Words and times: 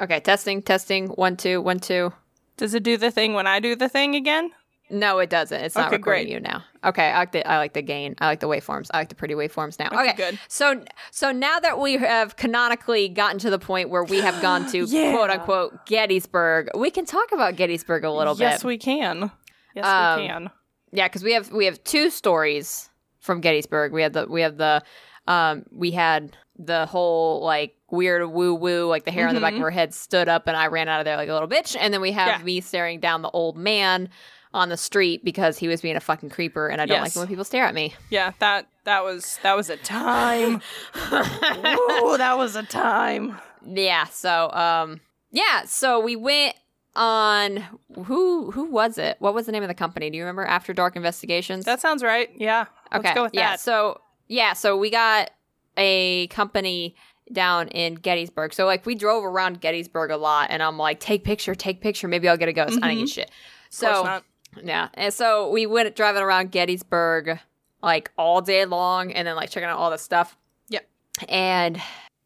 Okay, 0.00 0.20
testing, 0.20 0.62
testing. 0.62 1.08
One, 1.08 1.36
two, 1.36 1.60
one, 1.60 1.80
two. 1.80 2.12
Does 2.56 2.74
it 2.74 2.82
do 2.82 2.96
the 2.96 3.10
thing 3.10 3.34
when 3.34 3.46
I 3.46 3.60
do 3.60 3.74
the 3.76 3.88
thing 3.88 4.14
again? 4.14 4.50
No, 4.90 5.18
it 5.18 5.28
doesn't. 5.28 5.60
It's 5.60 5.74
not 5.74 5.88
Okay, 5.88 5.96
recording 5.96 6.24
great. 6.26 6.32
you 6.32 6.40
now. 6.40 6.64
Okay, 6.82 7.10
I 7.10 7.18
like 7.18 7.32
the 7.32 7.46
I 7.46 7.58
like 7.58 7.74
the 7.74 7.82
gain. 7.82 8.14
I 8.20 8.26
like 8.26 8.40
the 8.40 8.48
waveforms. 8.48 8.88
I 8.94 8.98
like 8.98 9.10
the 9.10 9.14
pretty 9.14 9.34
waveforms 9.34 9.78
now. 9.78 9.88
Okay, 9.88 9.98
Okay, 10.10 10.12
good. 10.16 10.38
So 10.48 10.82
so 11.10 11.30
now 11.30 11.60
that 11.60 11.78
we 11.78 11.98
have 11.98 12.36
canonically 12.36 13.08
gotten 13.10 13.38
to 13.40 13.50
the 13.50 13.58
point 13.58 13.90
where 13.90 14.02
we 14.04 14.20
have 14.20 14.40
gone 14.40 14.66
to 14.72 14.84
Yeah. 14.86 15.12
quote 15.12 15.28
unquote 15.28 15.84
Gettysburg, 15.84 16.70
we 16.74 16.90
can 16.90 17.04
talk 17.04 17.32
about 17.32 17.56
Gettysburg 17.56 18.04
a 18.04 18.10
little 18.10 18.32
yes, 18.34 18.38
bit. 18.38 18.50
Yes, 18.50 18.64
we 18.64 18.78
can. 18.78 19.30
Yes, 19.74 19.84
Um, 19.84 20.20
we 20.22 20.26
can. 20.28 20.50
yeah, 20.92 21.06
because 21.06 21.22
we 21.22 21.34
have 21.34 21.52
we 21.52 21.66
have 21.66 21.84
two 21.84 22.08
stories 22.08 22.88
from 23.20 23.42
Gettysburg. 23.42 23.92
We 23.92 24.00
had 24.00 24.14
the 24.14 24.26
we 24.26 24.40
have 24.40 24.56
the 24.56 24.82
um 25.28 25.64
we 25.70 25.92
had 25.92 26.36
the 26.58 26.86
whole 26.86 27.44
like 27.44 27.76
weird 27.90 28.28
woo 28.32 28.52
woo 28.54 28.86
like 28.88 29.04
the 29.04 29.12
hair 29.12 29.28
on 29.28 29.34
the 29.36 29.40
back 29.40 29.54
of 29.54 29.60
her 29.60 29.70
head 29.70 29.94
stood 29.94 30.28
up 30.28 30.48
and 30.48 30.56
I 30.56 30.66
ran 30.66 30.88
out 30.88 30.98
of 31.00 31.04
there 31.04 31.16
like 31.16 31.28
a 31.28 31.32
little 31.32 31.48
bitch. 31.48 31.76
And 31.78 31.94
then 31.94 32.00
we 32.00 32.10
have 32.12 32.40
Yeah. 32.40 32.44
me 32.44 32.60
staring 32.60 32.98
down 32.98 33.22
the 33.22 33.30
old 33.30 33.56
man 33.56 34.08
on 34.52 34.68
the 34.70 34.76
street 34.76 35.24
because 35.24 35.56
he 35.58 35.68
was 35.68 35.80
being 35.80 35.94
a 35.96 36.00
fucking 36.00 36.30
creeper 36.30 36.66
and 36.68 36.80
I 36.80 36.86
don't 36.86 36.98
like 37.00 37.08
Yes. 37.10 37.16
it 37.16 37.18
when 37.20 37.28
people 37.28 37.44
stare 37.44 37.64
at 37.64 37.74
me. 37.74 37.94
Yeah, 38.10 38.32
that 38.40 38.66
that 38.84 39.04
was 39.04 39.38
that 39.42 39.56
was 39.56 39.70
a 39.70 39.76
time. 39.76 40.60
Ooh, 41.12 42.16
that 42.18 42.34
was 42.36 42.56
a 42.56 42.62
time. 42.64 43.38
Yeah, 43.64 44.04
so 44.06 44.50
um 44.52 45.00
yeah, 45.30 45.64
so 45.66 46.00
we 46.00 46.16
went 46.16 46.54
on 46.96 47.62
who 48.06 48.50
who 48.50 48.64
was 48.64 48.98
it? 48.98 49.16
What 49.20 49.34
was 49.34 49.46
the 49.46 49.52
name 49.52 49.62
of 49.62 49.68
the 49.68 49.74
company? 49.74 50.10
Do 50.10 50.16
you 50.16 50.24
remember 50.24 50.44
After 50.44 50.72
Dark 50.72 50.96
Investigations? 50.96 51.64
That 51.64 51.80
sounds 51.80 52.02
right. 52.02 52.30
Yeah. 52.34 52.66
okay. 52.92 53.08
Let's 53.08 53.14
go 53.14 53.22
with 53.24 53.34
yeah, 53.34 53.50
that. 53.52 53.60
so 53.60 54.00
yeah, 54.28 54.52
so 54.52 54.76
we 54.76 54.90
got 54.90 55.30
a 55.76 56.26
company 56.28 56.94
down 57.32 57.68
in 57.68 57.94
Gettysburg. 57.94 58.54
So 58.54 58.64
like 58.66 58.86
we 58.86 58.94
drove 58.94 59.24
around 59.24 59.60
Gettysburg 59.60 60.10
a 60.10 60.16
lot 60.16 60.48
and 60.50 60.62
I'm 60.62 60.78
like, 60.78 61.00
take 61.00 61.24
picture, 61.24 61.54
take 61.54 61.80
picture, 61.80 62.08
maybe 62.08 62.28
I'll 62.28 62.36
get 62.36 62.48
a 62.48 62.52
ghost. 62.52 62.78
I 62.82 62.88
didn't 62.88 63.00
get 63.00 63.08
shit. 63.10 63.30
Mm-hmm. 63.30 63.70
So 63.70 64.20
yeah. 64.62 64.88
And 64.94 65.12
so 65.12 65.50
we 65.50 65.66
went 65.66 65.94
driving 65.94 66.22
around 66.22 66.52
Gettysburg 66.52 67.38
like 67.82 68.10
all 68.16 68.40
day 68.40 68.64
long 68.64 69.12
and 69.12 69.28
then 69.28 69.36
like 69.36 69.50
checking 69.50 69.68
out 69.68 69.78
all 69.78 69.90
the 69.90 69.98
stuff. 69.98 70.36
Yep. 70.68 70.88
And 71.28 71.76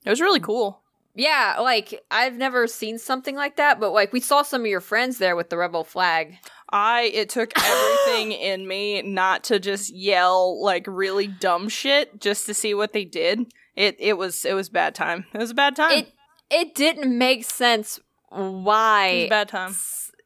It 0.05 0.11
was 0.11 0.21
really 0.21 0.41
cool. 0.41 0.81
yeah, 1.15 1.57
like 1.61 2.03
I've 2.11 2.37
never 2.37 2.67
seen 2.67 2.99
something 2.99 3.37
like 3.37 3.57
that, 3.57 3.81
but 3.81 3.93
like 3.93 4.13
we 4.13 4.21
saw 4.21 4.43
some 4.43 4.63
of 4.63 4.67
your 4.69 4.81
friends 4.81 5.19
there 5.19 5.37
with 5.37 5.51
the 5.51 5.57
rebel 5.57 5.85
flag. 5.85 6.39
I 6.73 7.03
it 7.15 7.29
took 7.29 7.53
everything 7.63 8.33
in 8.33 8.67
me 8.67 9.03
not 9.03 9.45
to 9.45 9.61
just 9.61 9.95
yell 9.95 10.63
like 10.63 10.87
really 10.89 11.27
dumb 11.27 11.69
shit 11.69 12.21
just 12.21 12.47
to 12.47 12.55
see 12.55 12.75
what 12.75 12.93
they 12.93 13.05
did. 13.05 13.53
It 13.77 13.97
it 13.99 14.15
was 14.19 14.45
it 14.45 14.55
was 14.55 14.69
bad 14.69 14.95
time. 14.95 15.27
It 15.33 15.39
was 15.39 15.51
a 15.51 15.55
bad 15.55 15.77
time. 15.77 15.93
It 15.99 16.13
it 16.51 16.75
didn't 16.75 17.17
make 17.17 17.45
sense 17.45 17.99
it 17.99 18.05
was 18.39 18.65
why 18.65 19.27
bad 19.29 19.49
time. 19.49 19.75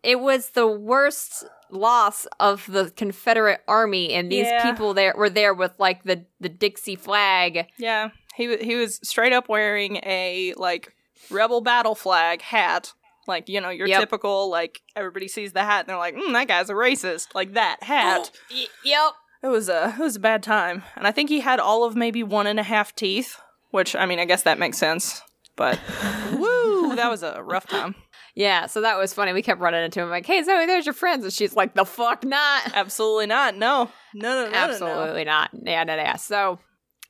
it 0.02 0.20
was 0.20 0.50
the 0.50 0.67
worst 0.67 1.44
loss 1.70 2.27
of 2.39 2.64
the 2.69 2.92
Confederate 2.97 3.61
army 3.67 4.12
and 4.12 4.30
these 4.30 4.47
Yeah. 4.47 4.70
people 4.70 4.94
there 4.94 5.14
were 5.17 5.30
there 5.30 5.52
with 5.55 5.72
like 5.78 6.05
the 6.05 6.24
the 6.41 6.48
Dixie 6.48 6.94
flag. 6.97 7.67
Yeah, 7.78 8.11
he 8.36 8.56
he 8.58 8.77
was 8.77 9.00
straight 9.02 9.33
up 9.33 9.48
wearing 9.48 9.97
a 10.05 10.55
like 10.56 10.92
rebel 11.30 11.61
battle 11.61 11.94
flag 11.97 12.41
hat, 12.42 12.92
like 13.27 13.49
you 13.49 13.61
know 13.61 13.71
your 13.71 13.87
Yep. 13.89 14.01
typical 14.01 14.51
like 14.51 14.81
everybody 14.95 15.29
sees 15.29 15.53
the 15.53 15.65
hat 15.65 15.81
and 15.81 15.89
they're 15.89 15.97
like, 15.99 16.15
mm, 16.17 16.33
that 16.33 16.49
guy's 16.49 16.71
a 16.71 16.75
racist, 16.75 17.35
like 17.35 17.55
that 17.55 17.83
hat. 17.83 18.31
Y- 18.51 18.67
yep. 18.85 19.13
It 19.43 19.49
was 19.49 19.69
a 19.69 19.95
it 19.99 20.03
was 20.03 20.17
a 20.17 20.21
bad 20.21 20.43
time, 20.43 20.83
and 20.97 21.07
I 21.07 21.13
think 21.13 21.29
he 21.29 21.41
had 21.41 21.61
all 21.61 21.85
of 21.85 21.95
maybe 21.95 22.23
one 22.23 22.47
and 22.47 22.59
a 22.59 22.63
half 22.65 22.95
teeth, 22.95 23.39
which 23.70 23.95
I 23.95 24.07
mean 24.07 24.19
I 24.19 24.25
guess 24.25 24.42
that 24.42 24.59
makes 24.59 24.79
sense, 24.79 25.20
but 25.57 25.79
woo, 26.33 26.97
that 26.97 27.09
was 27.11 27.23
a 27.23 27.42
rough 27.42 27.67
time. 27.67 27.95
Yeah, 28.35 28.67
so 28.67 28.81
that 28.83 28.98
was 28.98 29.15
funny. 29.15 29.33
We 29.33 29.41
kept 29.42 29.61
running 29.61 29.83
into 29.85 30.01
him 30.03 30.11
like, 30.11 30.27
"Hey 30.27 30.42
Zoe, 30.42 30.67
there's 30.67 30.85
your 30.86 30.92
friends," 30.95 31.25
and 31.25 31.33
she's 31.33 31.55
like, 31.57 31.75
"The 31.75 31.85
fuck 31.85 32.25
not." 32.25 32.75
Absolutely 32.75 33.27
not. 33.27 33.57
No, 33.57 33.91
no, 34.15 34.29
no, 34.29 34.45
no, 34.45 34.45
no, 34.47 34.51
no. 34.51 34.57
Absolutely 34.59 35.25
not. 35.25 35.51
Yeah, 35.55 35.85
no, 35.85 35.97
no, 35.97 36.03
yeah. 36.03 36.17
So 36.17 36.59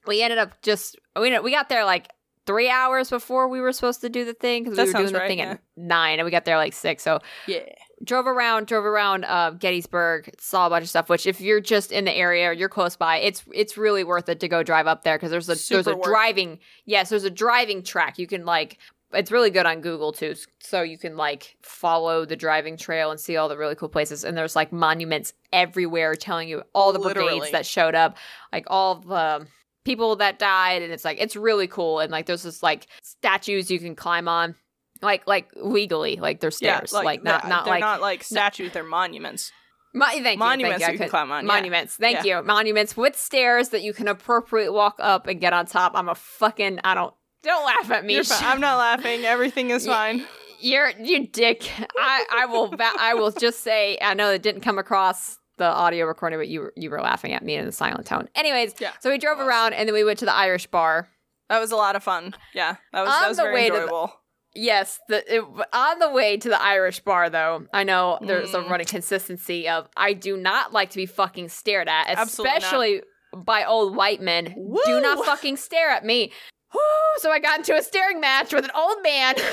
we 0.06 0.22
ended 0.22 0.38
up 0.38 0.60
just 0.62 0.96
we 1.18 1.36
we 1.40 1.50
got 1.50 1.68
there 1.68 1.84
like 1.84 2.08
three 2.46 2.70
hours 2.70 3.10
before 3.10 3.48
we 3.48 3.60
were 3.60 3.72
supposed 3.72 4.00
to 4.00 4.08
do 4.08 4.24
the 4.24 4.32
thing 4.34 4.64
because 4.64 4.78
we 4.78 4.84
were 4.84 4.98
doing 4.98 5.12
the 5.12 5.18
right, 5.18 5.28
thing 5.28 5.38
yeah. 5.38 5.52
at 5.52 5.60
nine 5.76 6.18
and 6.18 6.24
we 6.24 6.30
got 6.30 6.44
there 6.44 6.56
like 6.56 6.72
six. 6.72 7.02
So 7.02 7.18
Yeah. 7.46 7.60
drove 8.04 8.26
around, 8.26 8.66
drove 8.66 8.84
around 8.84 9.24
uh, 9.24 9.50
Gettysburg, 9.50 10.34
saw 10.38 10.66
a 10.66 10.70
bunch 10.70 10.84
of 10.84 10.88
stuff. 10.88 11.08
Which 11.08 11.26
if 11.26 11.40
you're 11.40 11.60
just 11.60 11.92
in 11.92 12.04
the 12.04 12.14
area 12.14 12.48
or 12.48 12.52
you're 12.52 12.68
close 12.68 12.96
by, 12.96 13.18
it's 13.18 13.42
it's 13.52 13.76
really 13.76 14.04
worth 14.04 14.28
it 14.28 14.40
to 14.40 14.48
go 14.48 14.62
drive 14.62 14.86
up 14.86 15.02
there 15.02 15.16
because 15.16 15.30
there's 15.30 15.48
a 15.48 15.56
there's 15.68 15.86
a 15.86 15.96
driving 16.02 16.58
yes 16.84 17.08
there's 17.10 17.24
a 17.24 17.30
driving 17.30 17.82
track 17.82 18.18
you 18.18 18.26
can 18.26 18.44
like. 18.44 18.78
It's 19.12 19.30
really 19.30 19.50
good 19.50 19.66
on 19.66 19.82
Google 19.82 20.12
too, 20.12 20.34
so 20.58 20.82
you 20.82 20.98
can 20.98 21.16
like 21.16 21.56
follow 21.62 22.24
the 22.24 22.34
driving 22.34 22.76
trail 22.76 23.12
and 23.12 23.20
see 23.20 23.36
all 23.36 23.48
the 23.48 23.56
really 23.56 23.76
cool 23.76 23.88
places. 23.88 24.24
And 24.24 24.36
there's 24.36 24.56
like 24.56 24.72
monuments 24.72 25.32
everywhere 25.52 26.16
telling 26.16 26.48
you 26.48 26.64
all 26.74 26.92
the 26.92 26.98
brigades 26.98 27.52
that 27.52 27.64
showed 27.64 27.94
up, 27.94 28.16
like 28.52 28.64
all 28.66 28.96
the 28.96 29.46
people 29.86 30.16
that 30.16 30.38
died, 30.38 30.82
and 30.82 30.92
it's 30.92 31.04
like 31.04 31.18
it's 31.18 31.36
really 31.36 31.68
cool. 31.68 32.00
And 32.00 32.12
like 32.12 32.26
there's 32.26 32.42
this 32.42 32.62
like 32.62 32.88
statues 33.02 33.70
you 33.70 33.78
can 33.78 33.94
climb 33.96 34.28
on, 34.28 34.54
like 35.00 35.26
like 35.26 35.48
legally, 35.56 36.16
like 36.16 36.40
there's 36.40 36.58
Yeah, 36.60 36.78
stairs, 36.78 36.92
like, 36.92 37.22
not 37.22 37.48
not 37.48 37.64
they're 37.64 37.74
like 37.74 37.80
not 37.80 38.02
like 38.02 38.22
statues, 38.22 38.72
they're 38.72 38.84
monuments. 38.84 39.52
Mo- 39.94 40.04
thank 40.06 40.24
you, 40.26 40.36
Monuments 40.38 40.78
thank 40.78 40.80
that 40.80 40.92
you 40.92 40.98
can 40.98 41.08
climb 41.08 41.32
on, 41.32 41.46
yeah. 41.46 41.54
Monuments. 41.54 41.96
Thank 41.96 42.24
you. 42.26 42.42
Monuments 42.42 42.98
with 42.98 43.16
stairs 43.16 43.70
that 43.70 43.80
you 43.80 43.94
can 43.94 44.08
appropriately 44.08 44.74
walk 44.74 44.96
up 44.98 45.26
and 45.26 45.40
get 45.40 45.54
on 45.54 45.64
top. 45.64 45.92
I'm 45.94 46.10
a 46.10 46.14
fucking. 46.14 46.80
I 46.84 46.94
don't. 46.94 47.14
Don't 47.42 47.64
laugh 47.64 47.90
at 47.90 48.04
me. 48.04 48.20
I'm 48.30 48.60
not 48.60 48.76
laughing. 48.76 49.24
Everything 49.24 49.70
is 49.70 49.86
fine. 49.96 50.24
You're 50.60 50.90
you 51.00 51.28
dick. 51.28 51.70
I 51.96 52.26
I 52.30 52.46
will. 52.46 52.74
I 52.78 53.14
will 53.14 53.30
just 53.30 53.60
say. 53.60 53.96
I 54.02 54.14
know 54.14 54.32
it 54.32 54.42
didn't 54.42 54.62
come 54.62 54.78
across 54.78 55.38
the 55.58 55.64
audio 55.64 56.06
recording, 56.06 56.38
but 56.38 56.48
you 56.48 56.60
were 56.60 56.72
you 56.76 56.90
were 56.90 57.00
laughing 57.00 57.32
at 57.32 57.42
me 57.44 57.54
in 57.54 57.66
a 57.66 57.72
silent 57.72 58.06
tone. 58.06 58.28
Anyways, 58.34 58.74
Yeah. 58.78 58.92
So 59.00 59.10
we 59.10 59.18
drove 59.18 59.38
around 59.40 59.72
and 59.74 59.88
then 59.88 59.94
we 59.94 60.04
went 60.04 60.18
to 60.20 60.24
the 60.24 60.34
Irish 60.34 60.66
bar. 60.66 61.08
That 61.48 61.60
was 61.60 61.70
a 61.72 61.76
lot 61.76 61.96
of 61.96 62.02
fun. 62.02 62.34
Yeah, 62.54 62.76
that 62.92 63.02
was 63.04 63.14
On 63.14 63.20
that 63.22 63.28
was 63.28 63.38
very 63.38 63.54
way 63.54 63.66
to 63.68 63.72
the- 63.72 63.78
enjoyable. 63.82 64.12
Yes, 64.58 64.98
the 65.08 65.36
it, 65.36 65.44
on 65.74 65.98
the 65.98 66.10
way 66.10 66.38
to 66.38 66.48
the 66.48 66.60
Irish 66.60 67.00
bar 67.00 67.28
though, 67.30 67.66
I 67.74 67.84
know 67.84 68.18
there's 68.22 68.54
a 68.54 68.60
Mm. 68.60 68.70
running 68.70 68.86
consistency 68.86 69.68
of 69.68 69.88
I 69.96 70.12
do 70.14 70.36
not 70.36 70.72
like 70.72 70.90
to 70.90 70.96
be 70.96 71.04
fucking 71.06 71.50
stared 71.50 71.88
at, 71.88 72.18
especially 72.18 73.02
by 73.34 73.64
old 73.64 73.94
white 73.94 74.20
men. 74.22 74.44
Do 74.86 75.00
not 75.00 75.24
fucking 75.26 75.58
stare 75.58 75.90
at 75.90 76.04
me. 76.06 76.32
so 77.18 77.30
I 77.30 77.38
got 77.38 77.58
into 77.58 77.76
a 77.76 77.82
staring 77.82 78.18
match 78.20 78.52
with 78.54 78.64
an 78.64 78.70
old 78.74 79.02
man. 79.02 79.34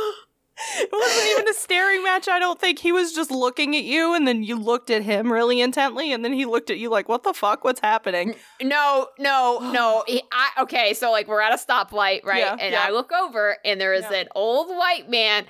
It 0.78 0.88
wasn't 0.92 1.28
even 1.30 1.48
a 1.48 1.54
staring 1.54 2.02
match. 2.02 2.28
I 2.28 2.38
don't 2.38 2.60
think 2.60 2.78
he 2.78 2.92
was 2.92 3.12
just 3.12 3.30
looking 3.30 3.74
at 3.76 3.84
you, 3.84 4.14
and 4.14 4.26
then 4.26 4.42
you 4.42 4.56
looked 4.56 4.90
at 4.90 5.02
him 5.02 5.32
really 5.32 5.60
intently, 5.60 6.12
and 6.12 6.24
then 6.24 6.32
he 6.32 6.44
looked 6.44 6.70
at 6.70 6.78
you 6.78 6.90
like, 6.90 7.08
"What 7.08 7.22
the 7.22 7.32
fuck? 7.32 7.64
What's 7.64 7.80
happening?" 7.80 8.34
no, 8.62 9.08
no, 9.18 9.58
no. 9.72 10.04
He, 10.10 10.22
I, 10.32 10.62
okay, 10.62 10.94
so 10.94 11.10
like 11.10 11.28
we're 11.28 11.40
at 11.40 11.52
a 11.52 11.56
stoplight, 11.56 12.24
right? 12.24 12.38
Yeah, 12.40 12.56
and 12.58 12.72
yeah. 12.72 12.84
I 12.86 12.90
look 12.90 13.12
over 13.12 13.56
and 13.64 13.80
there 13.80 13.94
is 13.94 14.04
Yeah. 14.10 14.18
an 14.20 14.28
old 14.34 14.68
white 14.68 15.08
man 15.08 15.46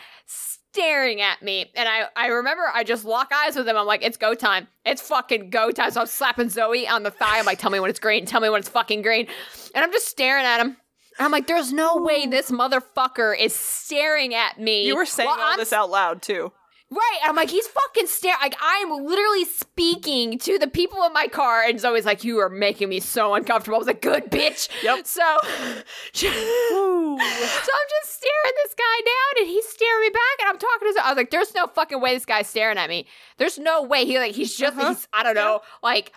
staring 0.73 1.21
at 1.21 1.43
me. 1.43 1.71
And 1.75 1.89
I, 1.89 2.05
I 2.17 2.27
remember 2.29 2.63
I 2.73 2.85
just 2.85 3.05
lock 3.05 3.33
eyes 3.35 3.57
with 3.57 3.67
him. 3.69 3.77
I'm 3.77 3.87
like, 3.87 4.05
it's 4.05 4.17
go 4.17 4.35
time. 4.35 4.69
It's 4.85 5.03
fucking 5.03 5.51
go 5.51 5.71
time. 5.73 5.91
So 5.91 6.01
I'm 6.03 6.07
slapping 6.07 6.49
Zoe 6.49 6.87
on 6.87 7.03
the 7.03 7.11
thigh. 7.11 7.39
I'm 7.39 7.45
like, 7.45 7.59
tell 7.59 7.71
me 7.71 7.81
when 7.81 7.91
it's 7.91 7.99
green. 7.99 8.25
Tell 8.27 8.41
me 8.41 8.49
when 8.49 8.61
it's 8.61 8.69
fucking 8.69 9.03
green. 9.03 9.27
And 9.75 9.85
I'm 9.85 9.91
just 9.93 10.07
staring 10.07 10.45
at 10.45 10.61
him. 10.61 10.77
And 11.21 11.27
I'm 11.27 11.33
like, 11.33 11.47
there's 11.47 11.71
no 11.71 11.97
way 11.99 12.27
this 12.27 12.51
motherfucker 12.51 13.39
is 13.39 13.55
staring 13.55 14.35
at 14.35 14.59
me. 14.59 14.87
You 14.87 14.97
were 14.97 15.05
saying 15.05 15.29
all 15.29 15.37
I'm 15.39 15.59
this 15.59 15.71
out 15.71 15.91
loud 15.91 16.23
too. 16.23 16.51
Right. 16.91 17.19
I'm 17.25 17.37
like, 17.37 17.51
he's 17.51 17.67
fucking 17.69 18.07
staring. 18.07 18.39
Like, 18.41 18.57
I'm 18.59 18.91
literally 19.05 19.45
speaking 19.45 20.39
to 20.39 20.59
the 20.59 20.67
people 20.67 21.05
in 21.05 21.13
my 21.13 21.29
car. 21.29 21.63
And 21.63 21.79
Zoe's 21.79 22.07
like, 22.07 22.25
you 22.25 22.39
are 22.39 22.49
making 22.49 22.89
me 22.89 23.01
so 23.01 23.35
uncomfortable. 23.35 23.77
I 23.77 23.79
was 23.81 23.87
like, 23.87 24.01
good 24.01 24.25
bitch. 24.31 24.69
Yep. 24.83 25.07
So, 25.07 25.21
so 26.15 26.29
I'm 26.29 27.19
just 27.19 28.15
staring 28.15 28.55
this 28.65 28.75
guy 28.75 29.01
down 29.05 29.43
and 29.43 29.47
he's 29.47 29.69
staring 29.69 30.01
me 30.01 30.09
back. 30.09 30.41
And 30.41 30.49
I'm 30.49 30.59
talking 30.59 30.89
to 30.89 30.93
Zoe. 30.95 31.03
I 31.05 31.11
was 31.11 31.17
like, 31.19 31.31
there's 31.31 31.55
no 31.55 31.67
fucking 31.67 32.01
way 32.01 32.15
this 32.15 32.25
guy's 32.25 32.49
staring 32.49 32.79
at 32.79 32.89
me. 32.89 33.07
There's 33.37 33.59
no 33.59 33.83
way. 33.83 34.05
He, 34.07 34.19
like, 34.19 34.33
he's 34.35 34.57
just, 34.57 34.77
Uh-huh. 34.77 34.89
he's, 34.95 35.07
I 35.13 35.23
don't 35.23 35.35
know, 35.35 35.61
like, 35.83 36.13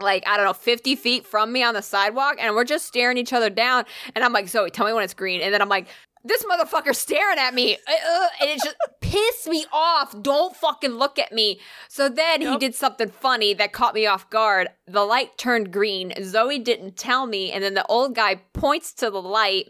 like 0.00 0.22
I 0.26 0.36
don't 0.36 0.46
know, 0.46 0.52
fifty 0.52 0.96
feet 0.96 1.26
from 1.26 1.52
me 1.52 1.62
on 1.62 1.74
the 1.74 1.82
sidewalk, 1.82 2.36
and 2.40 2.54
we're 2.54 2.64
just 2.64 2.86
staring 2.86 3.18
each 3.18 3.32
other 3.32 3.50
down. 3.50 3.84
And 4.14 4.24
I'm 4.24 4.32
like, 4.32 4.48
Zoe, 4.48 4.70
tell 4.70 4.86
me 4.86 4.92
when 4.92 5.04
it's 5.04 5.14
green. 5.14 5.40
And 5.40 5.52
then 5.54 5.62
I'm 5.62 5.68
like, 5.68 5.86
this 6.24 6.42
motherfucker 6.44 6.94
staring 6.94 7.38
at 7.38 7.52
me, 7.54 7.74
Uh, 7.86 7.92
uh, 7.92 8.26
and 8.40 8.50
it 8.50 8.60
just 8.62 8.76
pissed 9.00 9.46
me 9.46 9.66
off. 9.72 10.20
Don't 10.22 10.56
fucking 10.56 10.92
look 10.92 11.18
at 11.18 11.32
me. 11.32 11.60
So 11.88 12.08
then 12.08 12.40
he 12.40 12.56
did 12.56 12.74
something 12.74 13.10
funny 13.10 13.52
that 13.54 13.72
caught 13.72 13.94
me 13.94 14.06
off 14.06 14.28
guard. 14.30 14.68
The 14.86 15.04
light 15.04 15.36
turned 15.38 15.70
green. 15.72 16.12
Zoe 16.22 16.58
didn't 16.58 16.96
tell 16.96 17.26
me, 17.26 17.52
and 17.52 17.62
then 17.62 17.74
the 17.74 17.84
old 17.86 18.14
guy 18.14 18.36
points 18.54 18.92
to 18.94 19.10
the 19.10 19.20
light 19.22 19.66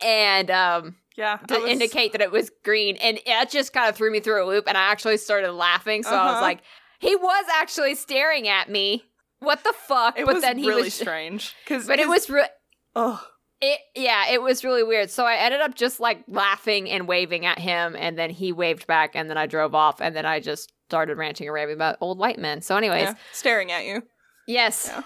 and 0.00 0.50
um 0.50 0.96
Yeah, 1.16 1.38
to 1.48 1.58
was- 1.58 1.70
indicate 1.70 2.12
that 2.12 2.20
it 2.20 2.30
was 2.30 2.50
green, 2.64 2.96
and 2.96 3.18
it 3.26 3.50
just 3.50 3.72
kind 3.72 3.88
of 3.88 3.96
threw 3.96 4.10
me 4.12 4.20
through 4.20 4.44
a 4.44 4.46
loop. 4.46 4.64
And 4.68 4.78
I 4.78 4.82
actually 4.92 5.16
started 5.16 5.52
laughing. 5.52 6.04
So 6.04 6.10
I 6.10 6.24
was 6.26 6.32
Uh-huh. 6.34 6.40
like, 6.42 6.60
he 7.00 7.16
was 7.16 7.44
actually 7.54 7.94
staring 7.96 8.46
at 8.48 8.68
me. 8.70 9.04
What 9.40 9.62
the 9.64 9.72
fuck? 9.72 10.18
It 10.18 10.26
but 10.26 10.34
was 10.36 10.42
then 10.42 10.58
he 10.58 10.68
really 10.68 10.82
was 10.84 10.94
strange 11.04 11.54
because 11.64 11.86
but 11.86 11.98
it 11.98 12.08
was 12.08 12.28
re- 12.28 12.48
oh 12.96 13.22
It 13.60 13.78
yeah, 13.94 14.28
it 14.30 14.40
was 14.42 14.64
really 14.64 14.82
weird. 14.82 15.10
So 15.10 15.24
I 15.24 15.34
ended 15.36 15.60
up 15.60 15.74
just 15.74 16.00
like 16.00 16.24
laughing 16.28 16.90
and 16.90 17.06
waving 17.08 17.46
at 17.46 17.58
him, 17.58 17.96
and 17.98 18.18
then 18.18 18.30
he 18.30 18.52
waved 18.52 18.86
back, 18.86 19.14
and 19.14 19.28
then 19.30 19.36
I 19.38 19.46
drove 19.46 19.74
off, 19.74 20.00
and 20.00 20.14
then 20.14 20.26
I 20.26 20.40
just 20.40 20.72
started 20.88 21.18
ranting 21.18 21.46
and 21.46 21.54
raving 21.54 21.74
about 21.74 21.96
old 22.00 22.18
white 22.18 22.38
men. 22.38 22.62
So, 22.62 22.76
anyways, 22.76 23.02
Yeah, 23.02 23.14
staring 23.32 23.70
at 23.72 23.84
you. 23.84 24.02
yes, 24.46 24.86
Yeah, 24.90 25.00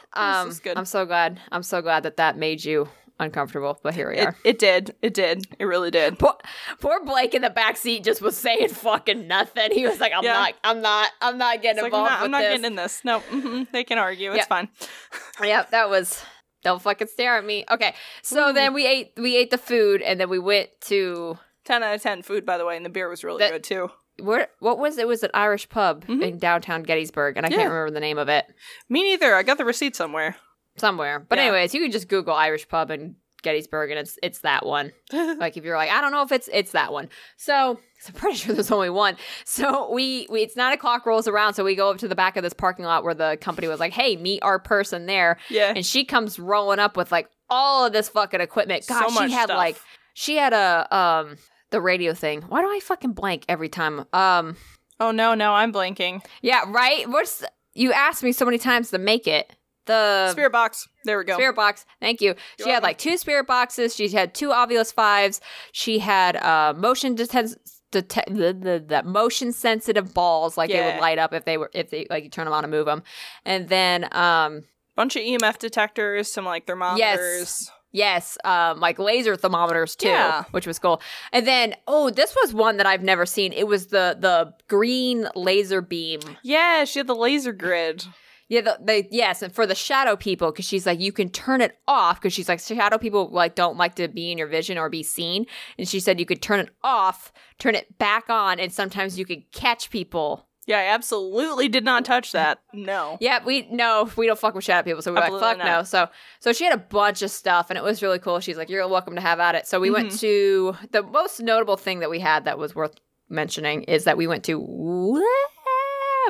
this 0.49 0.61
um. 0.67 0.77
I'm 0.79 0.85
so 0.85 1.05
glad. 1.07 1.41
I'm 1.51 1.63
so 1.63 1.83
glad 1.83 2.03
that 2.05 2.17
that 2.19 2.37
made 2.37 2.65
you 2.65 2.89
uncomfortable. 3.23 3.79
But 3.83 3.95
here 3.95 4.11
we 4.11 4.19
It, 4.19 4.27
are. 4.27 4.37
it 4.45 4.59
did. 4.59 4.95
It 5.03 5.15
did. 5.15 5.47
It 5.59 5.65
really 5.65 5.91
did. 5.91 6.19
Poor, 6.19 6.35
poor 6.81 7.05
Blake 7.05 7.35
in 7.35 7.43
the 7.43 7.51
back 7.51 7.77
seat 7.77 8.05
just 8.05 8.21
was 8.21 8.37
saying 8.37 8.69
fucking 8.69 9.27
nothing. 9.27 9.71
He 9.73 9.87
was 9.87 10.01
like, 10.01 10.13
"I'm 10.15 10.25
Yeah. 10.25 10.33
not, 10.35 10.55
I'm 10.65 10.81
not, 10.83 11.11
I'm 11.21 11.39
not 11.39 11.63
getting 11.63 11.85
It's 11.85 11.93
like, 11.93 11.95
I'm 11.95 12.01
involved 12.01 12.11
not, 12.11 12.25
I'm 12.25 12.31
not 12.31 12.41
this." 12.41 12.49
getting 12.51 12.65
in 12.65 12.75
this. 12.77 13.01
No, 13.05 13.21
mhm, 13.21 13.71
they 13.73 13.85
can 13.85 13.99
argue. 13.99 14.31
It's 14.33 14.39
Yeah. 14.39 14.45
fine. 14.47 14.69
Yep, 15.43 15.71
that 15.71 15.89
was 15.89 16.23
don't 16.63 16.81
fucking 16.81 17.09
stare 17.09 17.37
at 17.39 17.45
me. 17.45 17.65
Okay, 17.71 17.95
so 18.23 18.51
Ooh. 18.51 18.53
then 18.53 18.75
we 18.75 18.87
ate 18.87 19.13
we 19.17 19.37
ate 19.37 19.51
the 19.51 19.59
food 19.59 20.03
and 20.03 20.21
then 20.21 20.29
we 20.29 20.39
went 20.39 20.69
to 20.83 21.39
10 21.65 21.83
out 21.83 21.95
of 21.95 22.03
10 22.03 22.23
food, 22.23 22.45
by 22.47 22.59
the 22.59 22.65
way, 22.65 22.77
and 22.77 22.85
the 22.85 22.91
beer 22.91 23.09
was 23.09 23.25
really 23.25 23.39
That- 23.39 23.53
good 23.53 23.65
too. 23.65 23.91
where 24.21 24.49
what 24.61 24.79
was 24.79 24.99
it? 24.99 25.09
was 25.09 25.23
an 25.23 25.31
Irish 25.35 25.69
pub 25.69 26.05
Mhm. 26.07 26.23
in 26.23 26.39
downtown 26.39 26.83
Gettysburg 26.83 27.37
and 27.37 27.47
I 27.47 27.49
Yeah. 27.49 27.57
can't 27.57 27.71
remember 27.71 27.91
the 27.93 27.99
name 28.01 28.19
of 28.19 28.29
it 28.29 28.45
Me 28.89 29.03
neither. 29.03 29.35
I 29.35 29.43
got 29.43 29.57
the 29.59 29.65
receipt 29.65 29.97
somewhere. 29.97 30.37
Somewhere. 30.77 31.21
But 31.21 31.39
Yeah. 31.39 31.45
anyways, 31.47 31.75
you 31.75 31.81
can 31.83 31.93
just 31.93 32.09
Google 32.09 32.35
Irish 32.35 32.69
pub 32.69 32.91
in 32.91 33.17
Gettysburg 33.43 33.91
and 33.91 33.99
it's 33.99 34.19
it's 34.23 34.39
that 34.41 34.65
one. 34.65 34.93
like 35.13 35.57
if 35.57 35.65
you're 35.65 35.77
like 35.77 35.91
I 35.91 36.01
don't 36.01 36.13
know 36.13 36.23
if 36.23 36.31
it's 36.31 36.49
it's 36.53 36.71
that 36.73 36.93
one. 36.93 37.09
So 37.37 37.79
I'm 38.07 38.15
pretty 38.15 38.37
sure 38.37 38.55
there's 38.55 38.71
only 38.71 38.91
one. 38.91 39.17
So 39.45 39.93
we, 39.93 40.27
we 40.31 40.43
it's 40.43 40.55
nine 40.57 40.73
o'clock 40.73 41.07
rolls 41.07 41.27
around. 41.27 41.55
So 41.55 41.65
we 41.65 41.75
go 41.75 41.91
up 41.91 41.99
to 41.99 42.09
the 42.09 42.15
back 42.15 42.37
of 42.37 42.43
this 42.45 42.53
parking 42.53 42.85
lot 42.85 43.03
where 43.05 43.15
the 43.15 43.37
company 43.41 43.67
was 43.69 43.81
like, 43.81 43.93
"Hey, 43.93 44.17
meet 44.17 44.43
our 44.43 44.59
person 44.61 45.07
there." 45.07 45.39
yeah. 45.51 45.73
and 45.75 45.85
she 45.85 46.05
comes 46.05 46.39
rolling 46.39 46.79
up 46.79 46.97
with 46.97 47.11
like 47.11 47.29
all 47.51 47.85
of 47.87 47.93
this 47.93 48.09
fucking 48.09 48.41
equipment. 48.41 48.87
God, 48.87 49.11
so 49.11 49.27
she 49.27 49.33
had 49.33 49.45
stuff. 49.47 49.57
like 49.57 49.77
she 50.15 50.37
had 50.37 50.53
a 50.53 50.97
um 50.97 51.37
the 51.71 51.81
radio 51.81 52.15
thing. 52.15 52.43
Why 52.43 52.61
do 52.61 52.69
I 52.69 52.79
fucking 52.81 53.13
blank 53.13 53.45
every 53.49 53.69
time? 53.69 54.05
Um 54.13 54.57
Oh 55.01 55.11
no, 55.11 55.35
no, 55.35 55.53
I'm 55.53 55.73
blanking. 55.73 56.25
yeah, 56.43 56.63
right? 56.69 57.09
What's 57.09 57.43
you 57.75 57.93
asked 57.93 58.23
me 58.23 58.31
so 58.31 58.45
many 58.45 58.59
times 58.59 58.91
to 58.91 58.99
make 58.99 59.27
it. 59.27 59.53
The 59.87 60.31
Spirit 60.31 60.53
box. 60.53 60.89
There 61.05 61.19
we 61.19 61.25
go. 61.25 61.35
Spirit 61.35 61.57
box. 61.57 61.85
Thank 62.01 62.21
you. 62.21 62.29
You're 62.29 62.37
she 62.59 62.63
had 62.65 62.69
welcome. 62.75 62.83
like 62.85 62.99
two 62.99 63.17
spirit 63.17 63.47
boxes. 63.47 63.95
She 63.95 64.09
had 64.09 64.35
two 64.35 64.49
Ovilus 64.51 64.93
fives. 64.93 65.41
She 65.73 65.99
had 65.99 66.37
uh 66.37 66.73
motion 66.77 67.15
detect 67.15 67.57
detect 67.91 68.33
the, 68.35 68.53
the, 68.55 68.85
the 68.87 69.03
motion 69.03 69.53
sensitive 69.53 70.15
balls 70.15 70.57
like 70.57 70.71
they 70.71 70.81
would 70.81 71.01
light 71.01 71.19
up 71.19 71.35
if 71.35 71.45
they 71.45 71.59
were 71.59 71.71
if 71.75 71.91
they 71.91 72.07
like 72.09 72.25
you 72.25 72.31
turn 72.31 72.45
them 72.47 72.55
on 72.55 72.65
and 72.65 72.71
move 72.71 72.87
them. 72.87 73.03
And 73.45 73.69
then 73.69 74.09
um 74.15 74.65
Bunch 74.95 75.17
of 75.17 75.23
EMF 75.23 75.59
detectors, 75.59 76.31
some 76.31 76.45
like 76.45 76.67
thermometers. 76.67 77.71
Yes, 77.93 78.37
um, 78.45 78.79
like 78.81 78.99
laser 78.99 79.37
thermometers 79.37 79.97
too, 79.97 80.09
Yeah. 80.09 80.45
which 80.51 80.67
was 80.67 80.79
cool. 80.79 81.01
And 81.33 81.47
then, 81.47 81.75
oh, 81.87 82.09
this 82.11 82.35
was 82.43 82.55
one 82.55 82.77
that 82.79 82.87
I've 82.87 83.03
never 83.03 83.25
seen. 83.27 83.53
It 83.53 83.67
was 83.67 83.87
the 83.89 84.17
the 84.19 84.55
green 84.69 85.29
laser 85.35 85.81
beam. 85.83 86.21
Yeah, 86.43 86.85
she 86.85 86.99
had 87.01 87.07
the 87.07 87.15
laser 87.15 87.53
grid. 87.53 88.05
Yeah, 88.53 88.61
the, 88.61 88.79
the 88.85 89.07
yes, 89.11 89.41
and 89.41 89.51
for 89.51 89.67
the 89.67 89.75
shadow 89.75 90.15
people, 90.15 90.53
because 90.53 90.67
she's 90.67 90.85
like, 90.85 91.01
you 91.01 91.11
can 91.11 91.31
turn 91.31 91.63
it 91.63 91.79
off 91.89 92.21
because 92.21 92.35
she's 92.35 92.51
like, 92.51 92.61
shadow 92.61 92.99
people 92.99 93.31
like 93.31 93.55
don't 93.55 93.79
like 93.79 93.95
to 93.95 94.09
be 94.09 94.31
in 94.31 94.37
your 94.37 94.47
vision 94.47 94.77
or 94.77 94.91
be 94.91 95.03
seen, 95.03 95.47
and 95.79 95.89
she 95.89 96.01
said 96.01 96.21
you 96.21 96.27
could 96.27 96.43
turn 96.43 96.61
it 96.61 96.69
off, 96.85 97.33
turn 97.59 97.75
it 97.75 97.97
back 97.97 98.29
on, 98.29 98.61
and 98.61 98.71
sometimes 98.71 99.19
you 99.19 99.25
could 99.25 99.51
catch 99.53 99.89
people. 99.89 100.47
Yeah, 100.67 100.81
I 100.81 100.95
absolutely 100.95 101.69
did 101.69 101.83
not 101.83 102.05
touch 102.05 102.33
that. 102.33 102.61
No. 102.75 103.17
Yeah, 103.23 103.43
we 103.43 103.67
no, 103.71 104.11
we 104.19 104.27
don't 104.27 104.39
fuck 104.39 104.55
with 104.55 104.65
shadow 104.65 104.85
people, 104.85 105.01
so 105.01 105.15
we're 105.15 105.21
like, 105.21 105.33
fuck 105.33 105.57
not. 105.57 105.65
no. 105.67 105.83
So, 105.83 106.09
so 106.39 106.53
she 106.53 106.65
had 106.65 106.75
a 106.75 106.77
bunch 106.77 107.23
of 107.23 107.31
stuff, 107.31 107.71
and 107.71 107.79
it 107.79 107.83
was 107.83 108.03
really 108.03 108.19
cool. 108.19 108.39
She's 108.41 108.59
like, 108.59 108.69
you're 108.69 108.87
welcome 108.87 109.15
to 109.15 109.23
have 109.23 109.41
at 109.41 109.55
it. 109.55 109.67
So 109.67 109.81
we 109.81 109.91
went 109.91 110.11
Mhm. 110.11 110.21
to 110.21 110.77
the 110.91 111.03
most 111.03 111.41
notable 111.41 111.79
thing 111.79 112.01
that 112.01 112.11
we 112.11 112.21
had 112.21 112.45
that 112.45 112.59
was 112.59 112.75
worth 112.75 112.97
mentioning 113.31 113.85
is 113.85 114.05
that 114.05 114.19
we 114.19 114.27
went 114.27 114.45
to 114.45 114.61
Web, 114.61 115.23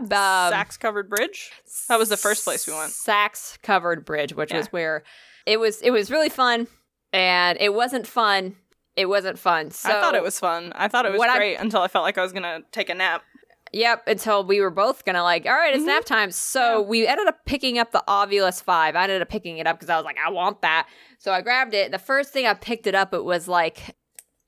um, 0.00 0.06
Sachs 0.08 0.76
covered 0.76 1.08
bridge. 1.08 1.50
That 1.88 1.98
was 1.98 2.08
the 2.08 2.16
first 2.16 2.44
place 2.44 2.66
we 2.66 2.72
went. 2.74 2.90
Sachs 2.92 3.58
covered 3.62 4.04
bridge, 4.04 4.34
which 4.34 4.50
Yeah. 4.50 4.58
was 4.58 4.66
where 4.68 5.02
it 5.46 5.58
was. 5.58 5.80
It 5.82 5.90
was 5.90 6.10
really 6.10 6.28
fun, 6.28 6.66
and 7.12 7.58
it 7.60 7.74
wasn't 7.74 8.06
fun. 8.06 8.56
It 8.96 9.06
wasn't 9.06 9.38
fun. 9.38 9.70
So 9.70 9.88
I 9.90 10.00
thought 10.00 10.14
it 10.14 10.22
was 10.22 10.38
fun. 10.38 10.72
I 10.76 10.88
thought 10.88 11.06
it 11.06 11.12
was 11.12 11.18
what 11.18 11.30
I- 11.30 11.36
great 11.38 11.56
until 11.56 11.80
I 11.80 11.88
felt 11.88 12.04
like 12.04 12.18
I 12.18 12.22
was 12.22 12.32
gonna 12.32 12.60
take 12.72 12.88
a 12.90 12.94
nap. 12.94 13.22
Yep, 13.74 14.06
until 14.06 14.44
we 14.44 14.60
were 14.60 14.68
both 14.70 15.06
gonna 15.06 15.22
like, 15.22 15.46
all 15.46 15.52
right, 15.54 15.72
it's 15.74 15.82
Mhm. 15.82 15.86
nap 15.86 16.04
time. 16.04 16.30
So 16.30 16.80
Yeah. 16.80 16.86
we 16.86 17.06
ended 17.06 17.26
up 17.26 17.46
picking 17.46 17.78
up 17.78 17.90
the 17.90 18.04
Ovilus 18.06 18.62
Five. 18.62 18.94
I 18.96 19.04
ended 19.04 19.22
up 19.22 19.30
picking 19.30 19.56
it 19.56 19.66
up 19.66 19.76
because 19.78 19.88
I 19.88 19.96
was 19.96 20.04
like, 20.04 20.18
I 20.22 20.28
want 20.30 20.60
that. 20.60 20.86
So 21.18 21.32
I 21.32 21.40
grabbed 21.40 21.72
it. 21.72 21.90
The 21.90 21.98
first 21.98 22.32
thing 22.34 22.46
I 22.46 22.52
picked 22.52 22.86
it 22.86 22.94
up, 22.94 23.14
it 23.14 23.24
was 23.24 23.48
like, 23.48 23.96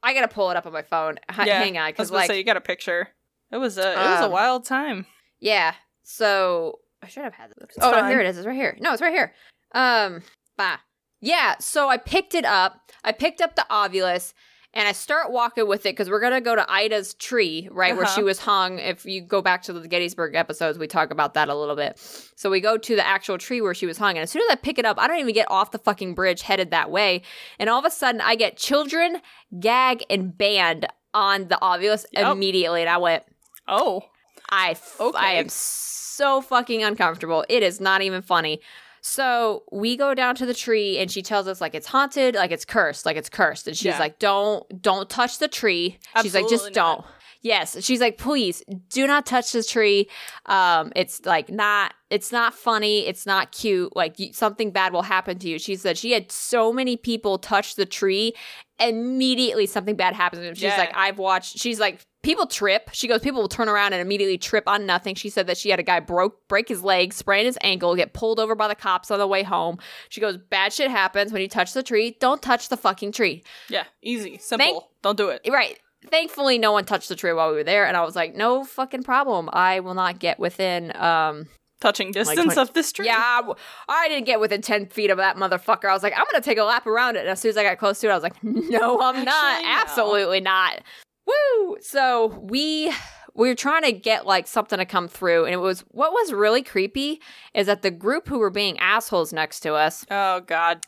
I 0.02 0.12
gotta 0.12 0.28
pull 0.28 0.50
it 0.50 0.58
up 0.58 0.66
on 0.66 0.74
my 0.74 0.82
phone. 0.82 1.18
H- 1.30 1.46
Yeah, 1.46 1.58
Hang 1.58 1.78
on, 1.78 1.88
because 1.90 2.10
like, 2.10 2.26
say 2.26 2.36
you 2.36 2.44
got 2.44 2.58
a 2.58 2.60
picture. 2.60 3.08
It 3.50 3.56
was 3.56 3.78
a 3.78 3.92
it 3.92 3.96
was 3.96 4.20
a 4.20 4.24
Um, 4.24 4.30
wild 4.32 4.66
time. 4.66 5.06
Yeah. 5.44 5.74
So 6.02 6.78
I 7.02 7.06
should 7.08 7.22
have 7.24 7.34
had 7.34 7.50
it. 7.50 7.58
It's 7.60 7.76
Oh, 7.80 7.90
no, 7.90 8.08
here 8.08 8.20
it 8.20 8.26
is. 8.26 8.38
It's 8.38 8.46
right 8.46 8.56
here. 8.56 8.76
No, 8.80 8.92
it's 8.92 9.02
right 9.02 9.12
here. 9.12 9.32
Um, 9.74 10.22
bah. 10.56 10.78
Yeah. 11.20 11.56
So 11.60 11.88
I 11.88 11.98
picked 11.98 12.34
it 12.34 12.44
up. 12.46 12.90
I 13.04 13.12
picked 13.12 13.40
up 13.42 13.54
the 13.54 13.66
Ovilus. 13.70 14.32
And 14.76 14.88
I 14.88 14.92
start 14.92 15.30
walking 15.30 15.68
with 15.68 15.82
it 15.86 15.90
because 15.92 16.10
we're 16.10 16.18
gonna 16.20 16.40
go 16.40 16.56
to 16.56 16.66
Ida's 16.68 17.14
tree, 17.14 17.68
right 17.70 17.94
where 17.94 18.06
Uh-huh. 18.06 18.14
she 18.16 18.22
was 18.24 18.40
hung. 18.40 18.80
If 18.80 19.04
you 19.04 19.20
go 19.20 19.40
back 19.40 19.62
to 19.64 19.72
the 19.72 19.86
Gettysburg 19.86 20.34
episodes, 20.34 20.78
we 20.80 20.88
talk 20.88 21.12
about 21.12 21.34
that 21.34 21.48
a 21.48 21.54
little 21.54 21.76
bit. 21.76 21.96
So 22.34 22.50
we 22.50 22.60
go 22.60 22.76
to 22.76 22.96
the 22.96 23.06
actual 23.06 23.38
tree 23.38 23.60
where 23.60 23.72
she 23.74 23.86
was 23.86 23.98
hung, 23.98 24.16
and 24.16 24.24
as 24.24 24.32
soon 24.32 24.42
as 24.42 24.48
I 24.50 24.56
pick 24.56 24.80
it 24.80 24.84
up, 24.84 24.98
I 24.98 25.06
don't 25.06 25.20
even 25.20 25.32
get 25.32 25.48
off 25.48 25.70
the 25.70 25.78
fucking 25.78 26.16
bridge 26.16 26.42
headed 26.42 26.72
that 26.72 26.90
way, 26.90 27.22
and 27.60 27.70
all 27.70 27.78
of 27.78 27.84
a 27.84 27.90
sudden 27.92 28.20
I 28.20 28.34
get 28.34 28.56
children, 28.56 29.22
gag, 29.60 30.02
and 30.10 30.36
band 30.36 30.88
on 31.14 31.46
the 31.46 31.58
Ovilus 31.62 32.04
Yep. 32.12 32.32
immediately, 32.32 32.80
and 32.80 32.90
I 32.90 32.96
went, 32.96 33.22
Oh. 33.68 34.02
I 34.50 34.76
Okay. 35.00 35.18
I 35.18 35.32
am 35.34 35.48
so 35.48 36.40
fucking 36.40 36.82
uncomfortable. 36.82 37.44
It 37.48 37.62
is 37.62 37.80
not 37.80 38.02
even 38.02 38.22
funny. 38.22 38.60
So 39.00 39.64
we 39.70 39.96
go 39.96 40.14
down 40.14 40.34
to 40.36 40.46
the 40.46 40.54
tree 40.54 40.98
and 40.98 41.10
she 41.10 41.20
tells 41.22 41.46
us 41.46 41.60
like 41.60 41.74
it's 41.74 41.86
haunted, 41.86 42.34
like 42.36 42.50
it's 42.50 42.64
cursed, 42.64 43.04
like 43.04 43.16
it's 43.18 43.28
cursed. 43.28 43.66
And 43.68 43.76
she's 43.76 43.86
Yeah. 43.86 43.98
like, 43.98 44.18
Don't 44.18 44.64
don't 44.80 45.10
touch 45.10 45.38
the 45.38 45.48
tree. 45.48 45.98
she's 46.22 46.34
like, 46.34 46.48
just 46.48 46.64
not. 46.66 46.72
don't. 46.74 47.04
Yes. 47.42 47.76
She's 47.84 48.00
like, 48.00 48.16
please 48.16 48.62
do 48.88 49.06
not 49.06 49.26
touch 49.26 49.52
the 49.52 49.62
tree. 49.62 50.08
Um, 50.46 50.90
it's 50.96 51.20
like 51.26 51.50
not 51.50 51.92
it's 52.08 52.32
not 52.32 52.54
funny, 52.54 53.06
it's 53.06 53.26
not 53.26 53.52
cute. 53.52 53.94
Like 53.94 54.18
you, 54.18 54.32
something 54.32 54.70
bad 54.70 54.94
will 54.94 55.02
happen 55.02 55.38
to 55.40 55.48
you. 55.50 55.58
She 55.58 55.76
said 55.76 55.98
she 55.98 56.12
had 56.12 56.32
so 56.32 56.72
many 56.72 56.96
people 56.96 57.36
touch 57.36 57.74
the 57.74 57.84
tree 57.84 58.32
immediately 58.80 59.66
something 59.66 59.96
bad 59.96 60.14
happens 60.14 60.40
to 60.40 60.46
them. 60.46 60.54
She's 60.54 60.64
Yeah. 60.64 60.78
like, 60.78 60.96
I've 60.96 61.18
watched. 61.18 61.58
She's 61.58 61.78
like, 61.78 62.06
people 62.24 62.46
trip. 62.46 62.90
She 62.92 63.06
goes, 63.06 63.20
people 63.20 63.40
will 63.40 63.48
turn 63.48 63.68
around 63.68 63.92
and 63.92 64.02
immediately 64.02 64.38
trip 64.38 64.64
on 64.66 64.84
nothing. 64.86 65.14
She 65.14 65.30
said 65.30 65.46
that 65.46 65.56
she 65.56 65.70
had 65.70 65.78
a 65.78 65.84
guy 65.84 66.00
broke 66.00 66.48
break 66.48 66.68
his 66.68 66.82
leg, 66.82 67.12
sprain 67.12 67.44
his 67.44 67.56
ankle, 67.60 67.94
get 67.94 68.12
pulled 68.14 68.40
over 68.40 68.56
by 68.56 68.66
the 68.66 68.74
cops 68.74 69.10
on 69.12 69.18
the 69.20 69.26
way 69.28 69.44
home. 69.44 69.78
She 70.08 70.20
goes, 70.20 70.36
bad 70.36 70.72
shit 70.72 70.90
happens 70.90 71.32
when 71.32 71.40
you 71.42 71.48
touch 71.48 71.72
the 71.72 71.82
tree. 71.84 72.16
Don't 72.18 72.42
touch 72.42 72.68
the 72.68 72.76
fucking 72.76 73.12
tree. 73.12 73.44
Yeah, 73.68 73.84
easy, 74.02 74.38
simple. 74.38 74.90
Don't 75.02 75.16
do 75.16 75.28
it. 75.28 75.46
Right. 75.48 75.78
Thankfully, 76.10 76.58
no 76.58 76.72
one 76.72 76.84
touched 76.84 77.08
the 77.08 77.16
tree 77.16 77.32
while 77.32 77.48
we 77.50 77.56
were 77.56 77.64
there, 77.64 77.86
and 77.86 77.96
I 77.96 78.02
was 78.04 78.14
like, 78.16 78.34
no 78.34 78.64
fucking 78.64 79.04
problem. 79.04 79.48
I 79.52 79.80
will 79.80 79.94
not 79.94 80.18
get 80.18 80.38
within. 80.38 80.94
um 80.96 81.46
Touching 81.80 82.12
distance 82.12 82.40
twenty- 82.54 82.60
of 82.60 82.72
this 82.72 82.92
tree. 82.92 83.04
Yeah, 83.06 83.42
I, 83.88 84.08
didn't 84.08 84.24
get 84.24 84.40
within 84.40 84.62
ten 84.62 84.86
feet 84.86 85.10
of 85.10 85.18
that 85.18 85.36
motherfucker. 85.36 85.84
I 85.86 85.92
was 85.92 86.02
like, 86.02 86.14
I'm 86.16 86.24
gonna 86.30 86.42
take 86.42 86.56
a 86.56 86.64
lap 86.64 86.86
around 86.86 87.16
it. 87.16 87.20
And 87.20 87.28
as 87.28 87.40
soon 87.40 87.50
as 87.50 87.56
I 87.58 87.62
got 87.62 87.78
close 87.78 88.00
to 88.00 88.06
it, 88.08 88.10
I 88.10 88.14
was 88.14 88.22
like, 88.22 88.36
no, 88.42 89.00
I'm 89.02 89.22
not. 89.24 89.62
No. 89.62 89.68
Absolutely 89.68 90.40
not. 90.40 90.80
Woo! 91.26 91.76
So 91.80 92.38
we 92.40 92.92
we 93.34 93.48
were 93.48 93.54
trying 93.54 93.82
to 93.82 93.92
get 93.92 94.26
like 94.26 94.46
something 94.46 94.78
to 94.78 94.84
come 94.84 95.08
through, 95.08 95.44
and 95.44 95.54
it 95.54 95.58
was 95.58 95.80
what 95.90 96.12
was 96.12 96.32
really 96.32 96.62
creepy 96.62 97.20
is 97.52 97.66
that 97.66 97.82
the 97.82 97.90
group 97.90 98.28
who 98.28 98.38
were 98.38 98.50
being 98.50 98.78
assholes 98.78 99.32
next 99.32 99.60
to 99.60 99.74
us. 99.74 100.06
Oh 100.10 100.40
God, 100.40 100.80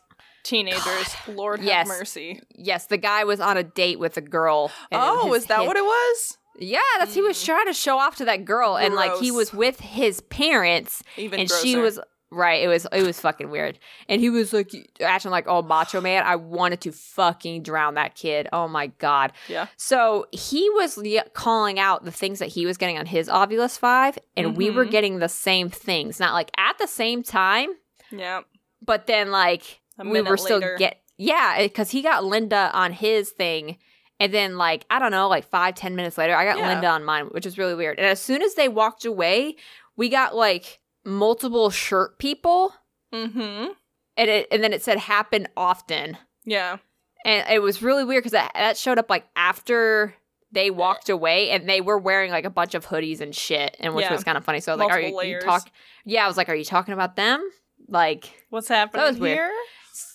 teenagers. 0.45 1.15
Lord 1.29 1.61
have 1.61 1.89
mercy. 1.89 2.41
Yes, 2.55 2.87
the 2.87 2.99
guy 2.99 3.25
was 3.25 3.41
on 3.41 3.57
a 3.57 3.63
date 3.63 3.99
with 3.99 4.17
a 4.17 4.23
girl. 4.23 4.71
Oh, 4.93 5.35
is 5.35 5.47
that 5.47 5.67
what 5.67 5.77
it 5.77 5.85
was? 5.85 6.39
Yeah, 6.59 6.81
that's 6.99 7.15
he 7.15 7.21
was 7.21 7.37
mm. 7.37 7.45
trying 7.45 7.67
to 7.67 7.75
show 7.75 7.99
off 7.99 8.17
to 8.17 8.25
that 8.27 8.45
girl, 8.45 8.77
and 8.77 8.95
like 8.95 9.19
he 9.19 9.31
was 9.31 9.53
with 9.53 9.81
his 9.81 10.21
parents, 10.23 11.03
Even 11.17 11.41
and 11.41 11.49
grosser. 11.49 11.67
she 11.67 11.77
was 11.77 12.01
right. 12.31 12.63
It 12.63 12.69
was 12.69 12.87
it 12.93 13.03
was 13.03 13.21
fucking 13.21 13.51
weird, 13.51 13.79
and 14.09 14.21
he 14.21 14.31
was 14.31 14.53
like 14.53 14.73
acting 15.01 15.31
like 15.31 15.47
oh 15.49 15.63
macho 15.63 16.01
man. 16.01 16.25
I 16.25 16.37
wanted 16.37 16.81
to 16.83 16.93
fucking 16.93 17.63
drown 17.63 17.95
that 17.95 18.15
kid. 18.15 18.49
Oh 18.53 18.69
my 18.69 18.89
god. 18.89 19.33
Yeah. 19.49 19.67
So 19.77 20.27
he 20.33 20.69
was 20.71 20.99
calling 21.35 21.79
out 21.79 22.05
the 22.05 22.11
things 22.13 22.39
that 22.39 22.49
he 22.49 22.67
was 22.67 22.77
getting 22.77 22.99
on 22.99 23.07
his 23.07 23.29
Ovilus 23.29 23.79
Five, 23.79 24.19
and 24.37 24.57
we 24.57 24.71
were 24.71 24.85
Mhm. 24.87 24.91
getting 24.91 25.19
the 25.19 25.29
same 25.29 25.69
things, 25.71 26.19
not 26.21 26.33
like 26.35 26.51
at 26.57 26.79
the 26.79 26.87
same 26.87 27.23
time, 27.23 27.71
Yeah. 28.11 28.43
but 28.83 29.07
then 29.07 29.31
like 29.31 29.81
we 30.05 30.21
were 30.23 30.37
still 30.37 30.59
later. 30.59 30.77
get 30.79 31.01
yeah 31.17 31.63
because 31.63 31.91
he 31.91 32.03
got 32.03 32.23
linda 32.23 32.71
on 32.75 32.93
his 32.93 33.31
thing 33.31 33.79
and 34.21 34.35
then 34.35 34.59
like 34.59 34.85
i 34.91 34.99
don't 34.99 35.11
know 35.11 35.27
like 35.29 35.47
five 35.49 35.75
ten 35.75 35.97
minutes 35.97 36.19
later 36.19 36.37
i 36.37 36.45
got 36.45 36.59
Yeah. 36.59 36.69
linda 36.69 36.89
on 36.89 37.03
mine 37.03 37.29
which 37.31 37.47
is 37.47 37.57
really 37.57 37.75
weird 37.75 37.97
and 37.99 38.07
as 38.07 38.21
soon 38.21 38.43
as 38.43 38.55
they 38.55 38.69
walked 38.69 39.07
away 39.07 39.57
we 39.97 40.11
got 40.11 40.37
like 40.37 40.79
multiple 41.07 41.71
shirt 41.71 42.19
people 42.19 42.75
Mm-hmm. 43.15 43.69
and 44.17 44.31
it 44.31 44.49
and 44.51 44.63
then 44.65 44.73
it 44.73 44.83
said 44.83 44.99
happen 44.99 45.47
often 45.57 46.19
Yeah. 46.45 46.79
and 47.25 47.49
it 47.49 47.63
was 47.63 47.81
really 47.83 48.05
weird 48.05 48.23
because 48.25 48.33
that, 48.33 48.51
that 48.55 48.77
showed 48.77 48.99
up 48.99 49.09
like 49.09 49.25
after 49.37 50.15
they 50.53 50.71
walked 50.71 51.09
away 51.09 51.51
and 51.51 51.69
they 51.69 51.81
were 51.81 51.99
wearing 51.99 52.31
like 52.33 52.45
a 52.45 52.51
bunch 52.51 52.75
of 52.75 52.85
hoodies 52.87 53.21
and 53.21 53.35
shit 53.35 53.77
and 53.81 53.95
which 53.95 54.05
Yeah. 54.05 54.13
was 54.13 54.25
kind 54.25 54.37
of 54.37 54.45
funny 54.45 54.61
so 54.61 54.75
like 54.75 54.91
are 54.91 55.01
you, 55.01 55.09
you 55.11 55.17
layers. 55.17 55.45
talk 55.45 55.71
yeah 56.05 56.25
i 56.25 56.29
was 56.29 56.37
like 56.37 56.49
are 56.49 56.55
you 56.55 56.65
talking 56.65 56.95
about 56.95 57.15
them 57.17 57.49
like 57.89 58.29
What's 58.51 58.69
happening 58.69 59.05
that 59.05 59.11
was 59.13 59.21
weird. 59.21 59.51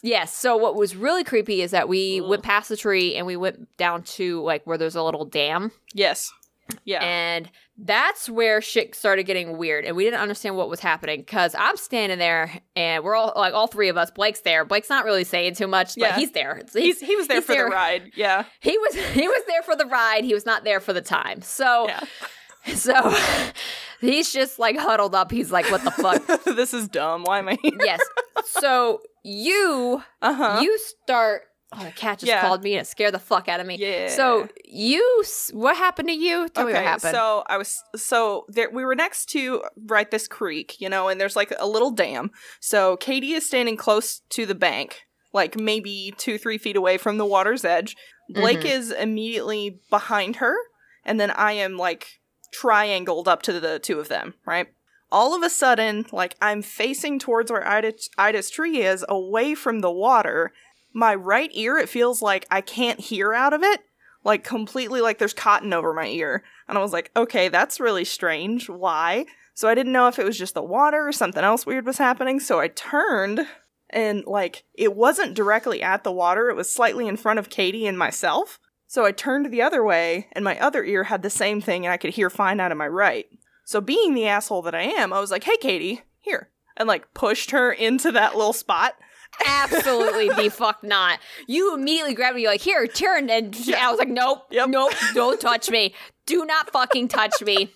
yes 0.04 0.36
so 0.36 0.58
what 0.58 0.76
was 0.76 0.96
really 0.96 1.24
creepy 1.24 1.62
is 1.62 1.72
that 1.72 1.88
we 1.88 2.20
Ugh. 2.22 2.30
went 2.30 2.44
past 2.44 2.68
the 2.70 2.78
tree 2.78 3.16
and 3.16 3.26
we 3.26 3.38
went 3.38 3.76
down 3.78 4.04
to 4.04 4.42
like 4.42 4.68
where 4.68 4.78
there's 4.78 4.96
a 4.96 5.04
little 5.04 5.26
dam 5.26 5.72
Yes. 5.94 6.32
Yeah. 6.86 7.04
and 7.04 7.50
that's 7.78 8.30
where 8.30 8.62
shit 8.62 8.94
started 8.96 9.24
getting 9.24 9.58
weird 9.58 9.86
and 9.86 9.96
we 9.96 10.04
didn't 10.04 10.20
understand 10.20 10.56
what 10.56 10.70
was 10.70 10.80
happening 10.80 11.22
because 11.22 11.56
i'm 11.58 11.78
standing 11.78 12.20
there 12.20 12.52
and 12.76 13.04
we're 13.04 13.16
all 13.16 13.34
like 13.36 13.54
all 13.54 13.68
three 13.68 13.90
of 13.90 13.98
us 13.98 14.12
blake's 14.12 14.42
there 14.42 14.66
blake's 14.66 14.90
not 14.90 15.04
really 15.06 15.24
saying 15.24 15.56
too 15.56 15.68
much 15.68 15.96
but 15.96 16.00
Yeah. 16.10 16.16
he's 16.18 16.32
there 16.32 16.62
He's, 16.74 17.00
he 17.00 17.16
was 17.16 17.28
there 17.28 17.38
he's 17.38 17.46
for 17.46 17.54
there. 17.54 17.66
the 17.70 17.72
ride. 17.76 18.12
Yeah. 18.16 18.46
he 18.60 18.78
was 18.78 18.96
he 19.14 19.28
was 19.28 19.44
there 19.48 19.64
for 19.64 19.76
the 19.76 19.86
ride 19.86 20.24
he 20.24 20.34
was 20.34 20.46
not 20.46 20.64
there 20.64 20.80
for 20.80 20.94
the 20.94 21.02
time 21.02 21.42
so 21.42 21.88
Yeah. 21.88 22.04
so 22.76 22.94
he's 24.02 24.32
just 24.32 24.60
like 24.60 24.78
huddled 24.78 25.16
up 25.16 25.32
he's 25.32 25.52
like 25.52 25.70
what 25.72 25.84
the 25.84 25.92
fuck 25.92 26.44
this 26.46 26.74
is 26.74 26.88
dumb. 26.88 27.24
Why 27.24 27.40
am 27.40 27.50
I 27.50 27.58
here? 27.62 27.72
yes 27.84 28.00
so 28.46 29.02
you 29.24 30.04
Uh 30.22 30.34
huh. 30.34 30.60
you 30.62 30.78
start 30.80 31.44
oh 31.74 31.84
the 31.84 31.92
cat 31.92 32.20
just 32.20 32.28
Yeah. 32.30 32.42
called 32.42 32.64
me 32.64 32.74
and 32.74 32.82
it 32.82 32.88
scared 32.88 33.14
the 33.14 33.20
fuck 33.20 33.48
out 33.48 33.60
of 33.60 33.66
me 33.68 33.78
Yeah. 33.78 34.10
so 34.10 34.48
you 34.66 35.24
what 35.54 35.78
happened 35.78 36.10
to 36.10 36.14
you 36.14 36.50
tell 36.50 36.66
me 36.66 36.74
what 36.74 36.84
happened 36.84 37.14
So 37.14 37.44
I 37.48 37.58
was 37.58 37.82
so 37.96 38.46
there 38.50 38.70
we 38.70 38.84
were 38.86 38.96
next 38.96 39.28
to 39.30 39.64
right 39.88 40.10
this 40.10 40.28
creek, 40.28 40.80
you 40.82 40.90
know, 40.90 41.08
and 41.08 41.20
there's 41.20 41.36
like 41.36 41.54
a 41.60 41.68
little 41.68 41.92
dam. 41.92 42.32
So 42.60 42.98
Katie 42.98 43.34
is 43.34 43.46
standing 43.46 43.78
close 43.78 44.22
to 44.30 44.46
the 44.46 44.56
bank, 44.56 45.02
like 45.34 45.58
maybe 45.58 46.14
two, 46.18 46.38
three 46.38 46.58
feet 46.58 46.76
away 46.76 46.98
from 46.98 47.18
the 47.18 47.26
water's 47.26 47.64
edge. 47.64 47.96
Blake 48.30 48.62
Mhm. 48.62 48.72
is 48.78 48.92
immediately 48.92 49.80
behind 49.90 50.38
her, 50.38 50.56
and 51.06 51.20
then 51.20 51.32
I 51.32 51.54
am 51.54 51.78
like 51.78 52.20
triangled 52.54 53.28
up 53.28 53.42
to 53.44 53.60
the 53.60 53.80
two 53.80 54.00
of 54.00 54.08
them, 54.10 54.34
right? 54.46 54.68
All 55.12 55.36
of 55.36 55.44
a 55.44 55.50
sudden, 55.50 56.06
like 56.12 56.36
I'm 56.42 56.62
facing 56.62 57.20
towards 57.20 57.52
where 57.52 57.68
Ida, 57.68 57.94
Ida's 58.18 58.50
tree 58.50 58.82
is, 58.82 59.04
away 59.10 59.56
from 59.56 59.80
the 59.80 59.92
water. 59.92 60.54
My 60.94 61.16
right 61.16 61.50
ear, 61.54 61.78
it 61.78 61.90
feels 61.90 62.22
like 62.22 62.46
I 62.52 62.62
can't 62.62 63.00
hear 63.00 63.34
out 63.34 63.54
of 63.54 63.64
it 63.64 63.82
like 64.24 64.44
completely 64.44 65.02
like 65.02 65.18
there's 65.18 65.34
cotton 65.34 65.74
over 65.74 65.94
my 65.94 66.08
ear. 66.08 66.44
And 66.68 66.78
I 66.78 66.82
was 66.82 66.94
like, 66.94 67.12
okay, 67.16 67.50
that's 67.50 67.80
really 67.80 68.06
strange. 68.06 68.70
Why? 68.70 69.26
So 69.54 69.68
I 69.68 69.76
didn't 69.76 69.94
know 69.94 70.08
if 70.08 70.20
it 70.20 70.26
was 70.26 70.38
just 70.38 70.54
the 70.54 70.64
water 70.64 71.08
or 71.08 71.12
something 71.12 71.44
else 71.44 71.66
weird 71.66 71.86
was 71.86 71.98
happening. 71.98 72.40
So 72.40 72.60
I 72.60 72.68
turned 72.70 73.46
and 73.90 74.24
like 74.26 74.64
it 74.74 74.96
wasn't 74.96 75.34
directly 75.34 75.82
at 75.82 76.04
the 76.04 76.12
water, 76.12 76.50
it 76.50 76.56
was 76.56 76.70
slightly 76.70 77.08
in 77.08 77.18
front 77.18 77.40
of 77.40 77.50
Katie 77.50 77.88
and 77.88 77.98
myself. 77.98 78.60
So 78.88 79.06
I 79.06 79.12
turned 79.12 79.52
the 79.52 79.62
other 79.62 79.84
way 79.84 80.28
and 80.34 80.44
my 80.44 80.60
other 80.60 80.84
ear 80.84 81.06
had 81.06 81.24
the 81.24 81.30
same 81.30 81.62
thing 81.62 81.86
and 81.86 81.94
I 81.94 81.98
could 81.98 82.14
hear 82.14 82.30
fine 82.30 82.60
out 82.60 82.72
of 82.72 82.78
my 82.78 82.88
right. 82.88 83.28
So 83.66 83.82
being 83.82 84.14
the 84.14 84.28
asshole 84.28 84.62
that 84.64 84.76
I 84.76 84.84
am, 84.84 85.14
I 85.14 85.20
was 85.20 85.32
like, 85.32 85.44
hey 85.44 85.58
Katie, 85.58 86.02
here. 86.20 86.50
And 86.78 86.88
like 86.88 87.14
pushed 87.14 87.52
her 87.52 87.72
into 87.72 88.12
that 88.12 88.36
little 88.36 88.54
spot. 88.54 88.96
Absolutely 89.46 90.30
the 90.30 90.50
fuck 90.50 90.84
not. 90.84 91.20
You 91.48 91.74
immediately 91.74 92.14
grabbed 92.14 92.36
me, 92.36 92.44
you're 92.44 92.52
like, 92.52 92.62
here, 92.62 92.86
turn. 92.88 93.30
And. 93.30 93.56
I 93.76 93.90
was 93.90 93.98
like, 94.00 94.10
nope, 94.10 94.46
Yep. 94.52 94.70
nope, 94.70 94.94
don't 95.14 95.40
touch 95.40 95.70
me. 95.70 95.94
Do 96.26 96.46
not 96.46 96.72
fucking 96.72 97.08
touch 97.08 97.42
me. 97.42 97.74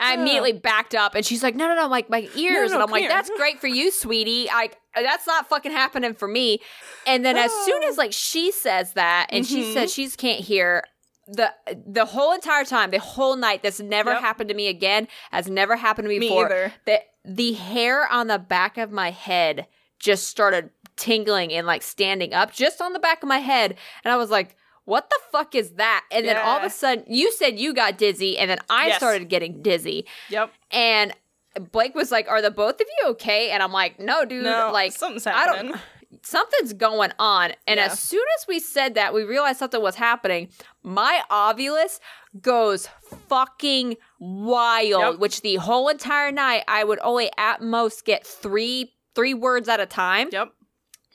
I 0.00 0.14
immediately 0.14 0.52
backed 0.52 0.96
up 0.96 1.14
and 1.14 1.24
she's 1.24 1.42
like, 1.44 1.54
no, 1.54 1.68
no, 1.68 1.76
no, 1.76 1.86
like 1.86 2.10
my 2.10 2.28
ears. 2.34 2.70
no, 2.70 2.76
and 2.76 2.82
I'm 2.82 2.90
like, 2.90 3.02
here. 3.02 3.08
that's 3.08 3.30
great 3.36 3.60
for 3.60 3.68
you, 3.68 3.92
sweetie. 3.92 4.50
I 4.50 4.70
that's 4.96 5.26
not 5.28 5.48
fucking 5.48 5.70
happening 5.70 6.14
for 6.14 6.26
me. 6.26 6.60
And 7.06 7.24
then 7.24 7.36
as 7.36 7.52
soon 7.64 7.84
as 7.84 7.96
like 7.96 8.12
she 8.12 8.50
says 8.50 8.94
that 8.94 9.28
and 9.30 9.46
she 9.46 9.62
Mhm. 9.62 9.72
says 9.72 9.92
she 9.94 10.08
can't 10.10 10.40
hear 10.40 10.82
the 11.28 11.52
the 11.86 12.04
whole 12.04 12.32
entire 12.32 12.64
time, 12.64 12.90
the 12.90 12.98
whole 12.98 13.36
night, 13.36 13.62
this 13.62 13.78
never 13.78 14.10
Yep. 14.12 14.20
happened 14.20 14.48
to 14.48 14.54
me 14.56 14.66
again, 14.66 15.06
has 15.30 15.48
never 15.48 15.76
happened 15.76 16.06
to 16.06 16.08
me 16.08 16.18
Me 16.18 16.28
before 16.28 16.46
either. 16.46 16.72
the 16.84 17.02
the 17.24 17.52
hair 17.52 18.08
on 18.10 18.26
the 18.26 18.40
back 18.40 18.76
of 18.76 18.90
my 18.90 19.12
head 19.12 19.68
just 19.98 20.28
started 20.28 20.70
tingling 20.96 21.52
and 21.52 21.66
like 21.66 21.82
standing 21.82 22.32
up 22.34 22.52
just 22.52 22.80
on 22.80 22.92
the 22.92 22.98
back 22.98 23.22
of 23.22 23.28
my 23.28 23.38
head 23.38 23.76
and 24.04 24.12
i 24.12 24.16
was 24.16 24.30
like 24.30 24.56
what 24.84 25.08
the 25.10 25.18
fuck 25.32 25.54
is 25.54 25.70
that 25.72 26.04
and 26.12 26.26
then 26.26 26.36
all 26.36 26.58
of 26.58 26.62
a 26.62 26.70
sudden 26.70 27.02
you 27.08 27.32
said 27.32 27.58
you 27.58 27.74
got 27.74 27.98
dizzy 27.98 28.38
and 28.38 28.48
then 28.50 28.58
i 28.70 28.88
Yes. 28.88 28.98
started 28.98 29.28
getting 29.28 29.60
dizzy 29.62 30.06
Yep. 30.30 30.52
and 30.70 31.12
blake 31.72 31.94
was 31.94 32.12
like 32.12 32.28
are 32.28 32.42
the 32.42 32.50
both 32.50 32.80
of 32.80 32.86
you 33.02 33.08
okay 33.10 33.50
and 33.50 33.62
i'm 33.62 33.72
like 33.72 33.98
no 33.98 34.24
dude 34.24 34.44
No, 34.44 34.70
like 34.72 34.92
something's 34.92 35.26
I 35.26 35.46
don't- 35.46 35.54
happening. 35.56 35.74
something's 36.22 36.72
going 36.72 37.10
on. 37.18 37.52
And 37.66 37.78
Yeah. 37.78 37.86
as 37.86 37.98
soon 37.98 38.24
as 38.38 38.46
we 38.46 38.58
said 38.60 38.94
that, 38.94 39.12
we 39.12 39.24
realized 39.24 39.58
something 39.58 39.82
was 39.82 39.96
happening. 39.96 40.48
My 40.84 41.20
ovilus 41.28 41.98
goes 42.40 42.88
fucking 43.28 43.96
wild, 44.20 45.14
Yep. 45.14 45.18
which 45.20 45.40
the 45.42 45.56
whole 45.56 45.88
entire 45.88 46.30
night 46.32 46.62
I 46.68 46.84
would 46.84 47.00
only 47.02 47.30
at 47.36 47.60
most 47.62 48.04
get 48.04 48.24
three 48.26 48.93
three 49.14 49.34
words 49.34 49.68
at 49.68 49.80
a 49.80 49.86
time. 49.86 50.28
Yep. 50.32 50.52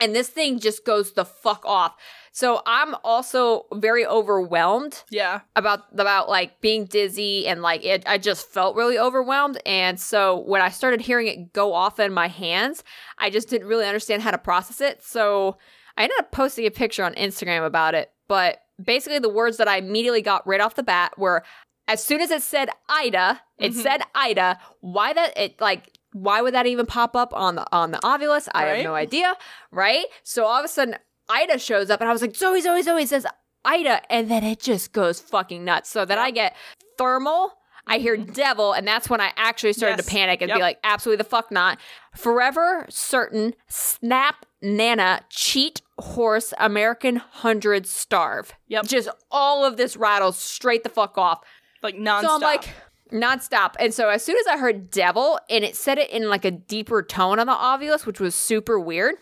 And 0.02 0.14
this 0.14 0.28
thing 0.28 0.58
just 0.58 0.86
goes 0.86 1.12
the 1.12 1.26
fuck 1.26 1.62
off. 1.66 1.94
So 2.32 2.62
I'm 2.64 2.94
also 3.04 3.66
very 3.74 4.06
overwhelmed 4.06 5.02
Yeah. 5.10 5.40
about 5.56 5.80
about 5.92 6.28
like 6.28 6.60
being 6.60 6.86
dizzy 6.86 7.46
and 7.46 7.60
like 7.60 7.84
it 7.84 8.04
I 8.06 8.16
just 8.18 8.48
felt 8.48 8.76
really 8.76 8.98
overwhelmed 8.98 9.60
and 9.66 10.00
so 10.00 10.38
when 10.38 10.62
I 10.62 10.70
started 10.70 11.00
hearing 11.02 11.26
it 11.26 11.52
go 11.52 11.74
off 11.74 11.98
in 12.00 12.12
my 12.14 12.28
hands 12.28 12.82
I 13.18 13.28
just 13.30 13.48
didn't 13.48 13.66
really 13.68 13.84
understand 13.84 14.22
how 14.22 14.30
to 14.30 14.38
process 14.38 14.80
it 14.80 15.02
so 15.02 15.58
I 15.98 16.04
ended 16.04 16.18
up 16.20 16.30
posting 16.30 16.66
a 16.66 16.70
picture 16.70 17.04
on 17.04 17.14
Instagram 17.14 17.66
about 17.66 17.94
it 17.96 18.10
but 18.28 18.60
basically 18.82 19.18
the 19.18 19.28
words 19.28 19.56
that 19.58 19.68
I 19.68 19.78
immediately 19.78 20.22
got 20.22 20.46
right 20.46 20.60
off 20.60 20.76
the 20.76 20.84
bat 20.84 21.18
were 21.18 21.42
as 21.88 22.02
soon 22.02 22.20
as 22.20 22.30
it 22.30 22.42
said 22.42 22.70
Ida 22.88 23.40
it 23.58 23.72
Mhm. 23.72 23.82
said 23.82 24.02
Ida 24.14 24.58
why 24.80 25.12
that 25.12 25.36
it 25.36 25.60
like 25.60 25.98
why 26.12 26.42
would 26.42 26.54
that 26.54 26.66
even 26.66 26.86
pop 26.86 27.14
up 27.14 27.32
on 27.34 27.54
the 27.54 27.66
on 27.72 27.90
the 27.90 27.98
ovilus 27.98 28.48
I 28.52 28.64
have 28.66 28.84
no 28.84 28.94
idea 28.94 29.34
right 29.70 30.06
so 30.22 30.44
all 30.44 30.58
of 30.58 30.64
a 30.64 30.68
sudden 30.68 30.96
Ida 31.30 31.58
shows 31.58 31.90
up 31.90 32.00
and 32.00 32.10
I 32.10 32.12
was 32.12 32.22
like, 32.22 32.36
Zoe, 32.36 32.60
Zoe, 32.60 32.82
Zoe 32.82 33.06
says 33.06 33.24
Ida. 33.64 34.12
And 34.12 34.30
then 34.30 34.44
it 34.44 34.60
just 34.60 34.92
goes 34.92 35.20
fucking 35.20 35.64
nuts. 35.64 35.88
So 35.88 36.04
then 36.04 36.18
I 36.18 36.30
get 36.30 36.56
thermal, 36.98 37.52
I 37.86 37.98
hear 37.98 38.16
mm-hmm. 38.16 38.32
devil, 38.32 38.72
and 38.72 38.86
that's 38.86 39.08
when 39.08 39.20
I 39.20 39.32
actually 39.36 39.72
started 39.72 39.98
Yes. 39.98 40.06
to 40.06 40.12
panic 40.12 40.42
and 40.42 40.52
be 40.52 40.60
like, 40.60 40.78
absolutely 40.84 41.18
the 41.22 41.28
fuck 41.28 41.50
not. 41.50 41.78
Forever 42.14 42.86
certain, 42.88 43.54
snap, 43.68 44.44
nana, 44.60 45.22
cheat, 45.30 45.82
horse, 45.98 46.52
American 46.58 47.16
hundred, 47.16 47.86
starve. 47.86 48.52
Yep. 48.68 48.86
Just 48.86 49.08
all 49.30 49.64
of 49.64 49.76
this 49.76 49.96
rattles 49.96 50.36
straight 50.36 50.82
the 50.82 50.88
fuck 50.88 51.16
off. 51.16 51.40
Like 51.82 51.94
nonstop. 51.94 52.22
So 52.22 52.34
I'm 52.34 52.40
like, 52.40 52.68
nonstop. 53.10 53.74
And 53.78 53.92
so 53.94 54.08
as 54.08 54.24
soon 54.24 54.36
as 54.38 54.46
I 54.46 54.56
heard 54.58 54.90
devil, 54.90 55.38
and 55.48 55.64
it 55.64 55.76
said 55.76 55.98
it 55.98 56.10
in 56.10 56.28
like 56.28 56.44
a 56.44 56.50
deeper 56.50 57.02
tone 57.02 57.38
on 57.38 57.46
the 57.46 57.52
ovilus, 57.54 58.06
which 58.06 58.20
was 58.20 58.34
super 58.34 58.78
weird, 58.78 59.14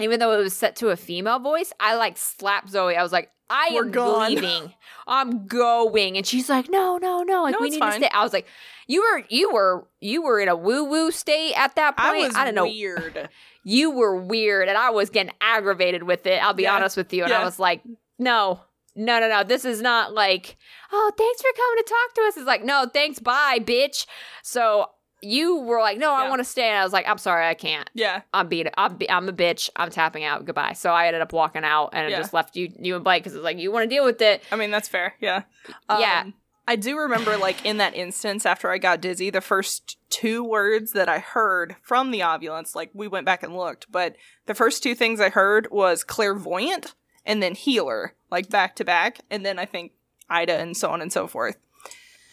even 0.00 0.20
though 0.20 0.32
it 0.38 0.42
was 0.42 0.52
set 0.54 0.76
to 0.76 0.88
a 0.90 0.96
female 0.96 1.38
voice, 1.38 1.72
I 1.80 1.94
like 1.96 2.16
slapped 2.18 2.70
Zoe. 2.70 2.96
I 2.96 3.02
was 3.02 3.12
like, 3.12 3.30
I 3.48 3.70
We're 3.72 3.84
am 3.84 3.90
gone. 3.92 4.28
leaving. 4.34 4.74
I'm 5.06 5.46
going. 5.46 6.16
And 6.16 6.26
she's 6.26 6.48
like, 6.48 6.68
no, 6.68 6.98
no, 6.98 7.22
no. 7.22 7.44
Like 7.44 7.52
No, 7.52 7.58
we 7.60 7.70
need 7.70 7.78
fine. 7.78 7.92
to 7.92 7.98
stay. 7.98 8.10
I 8.12 8.24
was 8.24 8.32
like, 8.32 8.46
you 8.88 9.02
were, 9.02 9.24
you 9.28 9.52
were, 9.52 9.86
you 10.00 10.22
were 10.22 10.40
in 10.40 10.48
a 10.48 10.56
woo 10.56 10.84
woo 10.84 11.10
state 11.12 11.54
at 11.56 11.74
that 11.76 11.96
point. 11.96 12.10
I 12.22 12.26
was 12.26 12.34
don't 12.34 12.54
know. 12.54 12.64
weird. 12.64 13.28
You 13.68 13.90
were 13.90 14.14
weird, 14.14 14.68
and 14.68 14.78
I 14.78 14.90
was 14.90 15.10
getting 15.10 15.32
aggravated 15.40 16.04
with 16.04 16.24
it. 16.28 16.40
I'll 16.40 16.54
be 16.54 16.62
Yeah. 16.62 16.76
honest 16.76 16.96
with 16.96 17.12
you. 17.12 17.24
And 17.24 17.32
I 17.32 17.42
was 17.44 17.58
like, 17.58 17.82
no, 18.16 18.60
no, 18.96 19.20
no, 19.20 19.28
no. 19.28 19.44
This 19.44 19.64
is 19.64 19.80
not 19.80 20.12
like, 20.14 20.56
oh, 20.92 21.12
thanks 21.16 21.42
for 21.42 21.48
coming 21.56 21.84
to 21.84 21.88
talk 21.88 22.14
to 22.14 22.20
us. 22.22 22.36
It's 22.36 22.46
like, 22.46 22.64
no, 22.64 22.88
thanks, 22.92 23.18
bye, 23.18 23.58
bitch. 23.60 24.06
So 24.42 24.86
you 25.22 25.60
were 25.60 25.80
like, 25.80 25.98
no, 25.98 26.12
I 26.12 26.24
Yeah. 26.24 26.28
want 26.30 26.40
to 26.40 26.44
stay. 26.44 26.68
And 26.68 26.76
I 26.78 26.84
was 26.84 26.92
like, 26.92 27.08
I'm 27.08 27.18
sorry, 27.18 27.46
I 27.46 27.54
can't. 27.54 27.88
Yeah. 27.94 28.22
I'm 28.34 28.48
being, 28.48 28.68
I'm, 28.76 28.96
be, 28.96 29.10
I'm 29.10 29.28
a 29.28 29.32
bitch. 29.32 29.70
I'm 29.74 29.90
tapping 29.90 30.24
out. 30.24 30.44
Goodbye. 30.44 30.74
So 30.74 30.90
I 30.90 31.06
ended 31.06 31.22
up 31.22 31.32
walking 31.32 31.64
out 31.64 31.90
and 31.92 32.06
I 32.06 32.10
just 32.10 32.34
left 32.34 32.54
you, 32.56 32.70
you 32.78 32.94
and 32.94 33.04
Blake 33.04 33.22
because 33.22 33.34
it's 33.34 33.44
like, 33.44 33.58
you 33.58 33.72
want 33.72 33.88
to 33.88 33.94
deal 33.94 34.04
with 34.04 34.20
it. 34.20 34.42
I 34.52 34.56
mean, 34.56 34.70
that's 34.70 34.88
fair. 34.88 35.14
Yeah. 35.20 35.42
Yeah. 35.88 36.22
Um, 36.26 36.34
I 36.68 36.74
do 36.74 36.98
remember, 36.98 37.36
like, 37.36 37.64
in 37.64 37.76
that 37.76 37.94
instance, 37.94 38.44
after 38.44 38.70
I 38.72 38.78
got 38.78 39.00
dizzy, 39.00 39.30
the 39.30 39.40
first 39.40 39.98
two 40.10 40.42
words 40.42 40.92
that 40.92 41.08
I 41.08 41.20
heard 41.20 41.76
from 41.80 42.10
the 42.10 42.20
ovulance, 42.20 42.74
like, 42.74 42.90
we 42.92 43.06
went 43.06 43.24
back 43.24 43.44
and 43.44 43.56
looked, 43.56 43.86
but 43.90 44.16
the 44.46 44.54
first 44.54 44.82
two 44.82 44.96
things 44.96 45.20
I 45.20 45.28
heard 45.28 45.68
was 45.70 46.02
clairvoyant 46.02 46.94
and 47.26 47.42
then 47.42 47.54
healer, 47.54 48.14
like, 48.30 48.48
back 48.48 48.76
to 48.76 48.84
back. 48.84 49.18
And 49.30 49.44
then 49.44 49.58
I 49.58 49.66
think 49.66 49.92
Ida 50.30 50.56
and 50.56 50.76
so 50.76 50.90
on 50.90 51.02
and 51.02 51.12
so 51.12 51.26
forth. 51.26 51.56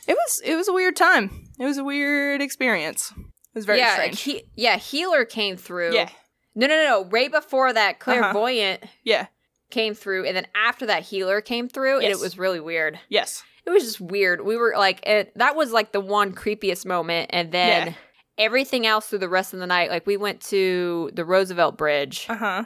It 0.08 0.14
was, 0.14 0.42
it 0.46 0.56
was 0.56 0.68
a 0.68 0.74
weird 0.74 0.96
time. 0.96 1.50
It 1.60 1.66
was 1.66 1.78
a 1.78 1.84
weird 1.84 2.42
experience. 2.42 3.12
It 3.18 3.56
was 3.56 3.66
very 3.66 3.80
yeah, 3.80 3.94
strange. 3.94 4.22
He, 4.22 4.44
yeah, 4.56 4.78
healer 4.78 5.26
came 5.26 5.58
through. 5.58 5.94
yeah. 5.94 6.10
No, 6.56 6.68
no, 6.68 6.76
no, 6.76 6.84
no. 6.84 7.06
Right 7.10 7.32
before 7.32 7.74
that, 7.74 8.00
clairvoyant 8.00 8.84
Yeah. 9.04 9.28
came 9.72 9.96
through, 9.96 10.26
and 10.26 10.36
then 10.38 10.46
after 10.56 10.86
that, 10.86 11.04
healer 11.04 11.42
came 11.42 11.68
through, 11.68 11.96
and 12.00 12.08
it 12.10 12.20
was 12.20 12.38
really 12.38 12.60
weird. 12.60 13.00
Yes. 13.10 13.44
It 13.66 13.70
was 13.72 13.84
just 13.84 14.02
weird. 14.02 14.46
We 14.46 14.56
were 14.58 14.74
like, 14.78 15.00
it, 15.08 15.32
that 15.38 15.56
was 15.56 15.72
like 15.72 15.94
the 15.94 16.00
one 16.02 16.34
creepiest 16.34 16.86
moment, 16.86 17.30
and 17.34 17.52
then 17.52 17.88
Yeah. 17.88 17.94
everything 18.38 18.86
else 18.86 19.08
through 19.08 19.20
the 19.20 19.30
rest 19.30 19.54
of 19.54 19.60
the 19.62 19.66
night. 19.68 19.90
Like 19.90 20.06
we 20.06 20.18
went 20.18 20.42
to 20.42 21.10
the 21.14 21.24
Roosevelt 21.26 21.78
Bridge, 21.78 22.26
Uh 22.30 22.36
huh. 22.36 22.64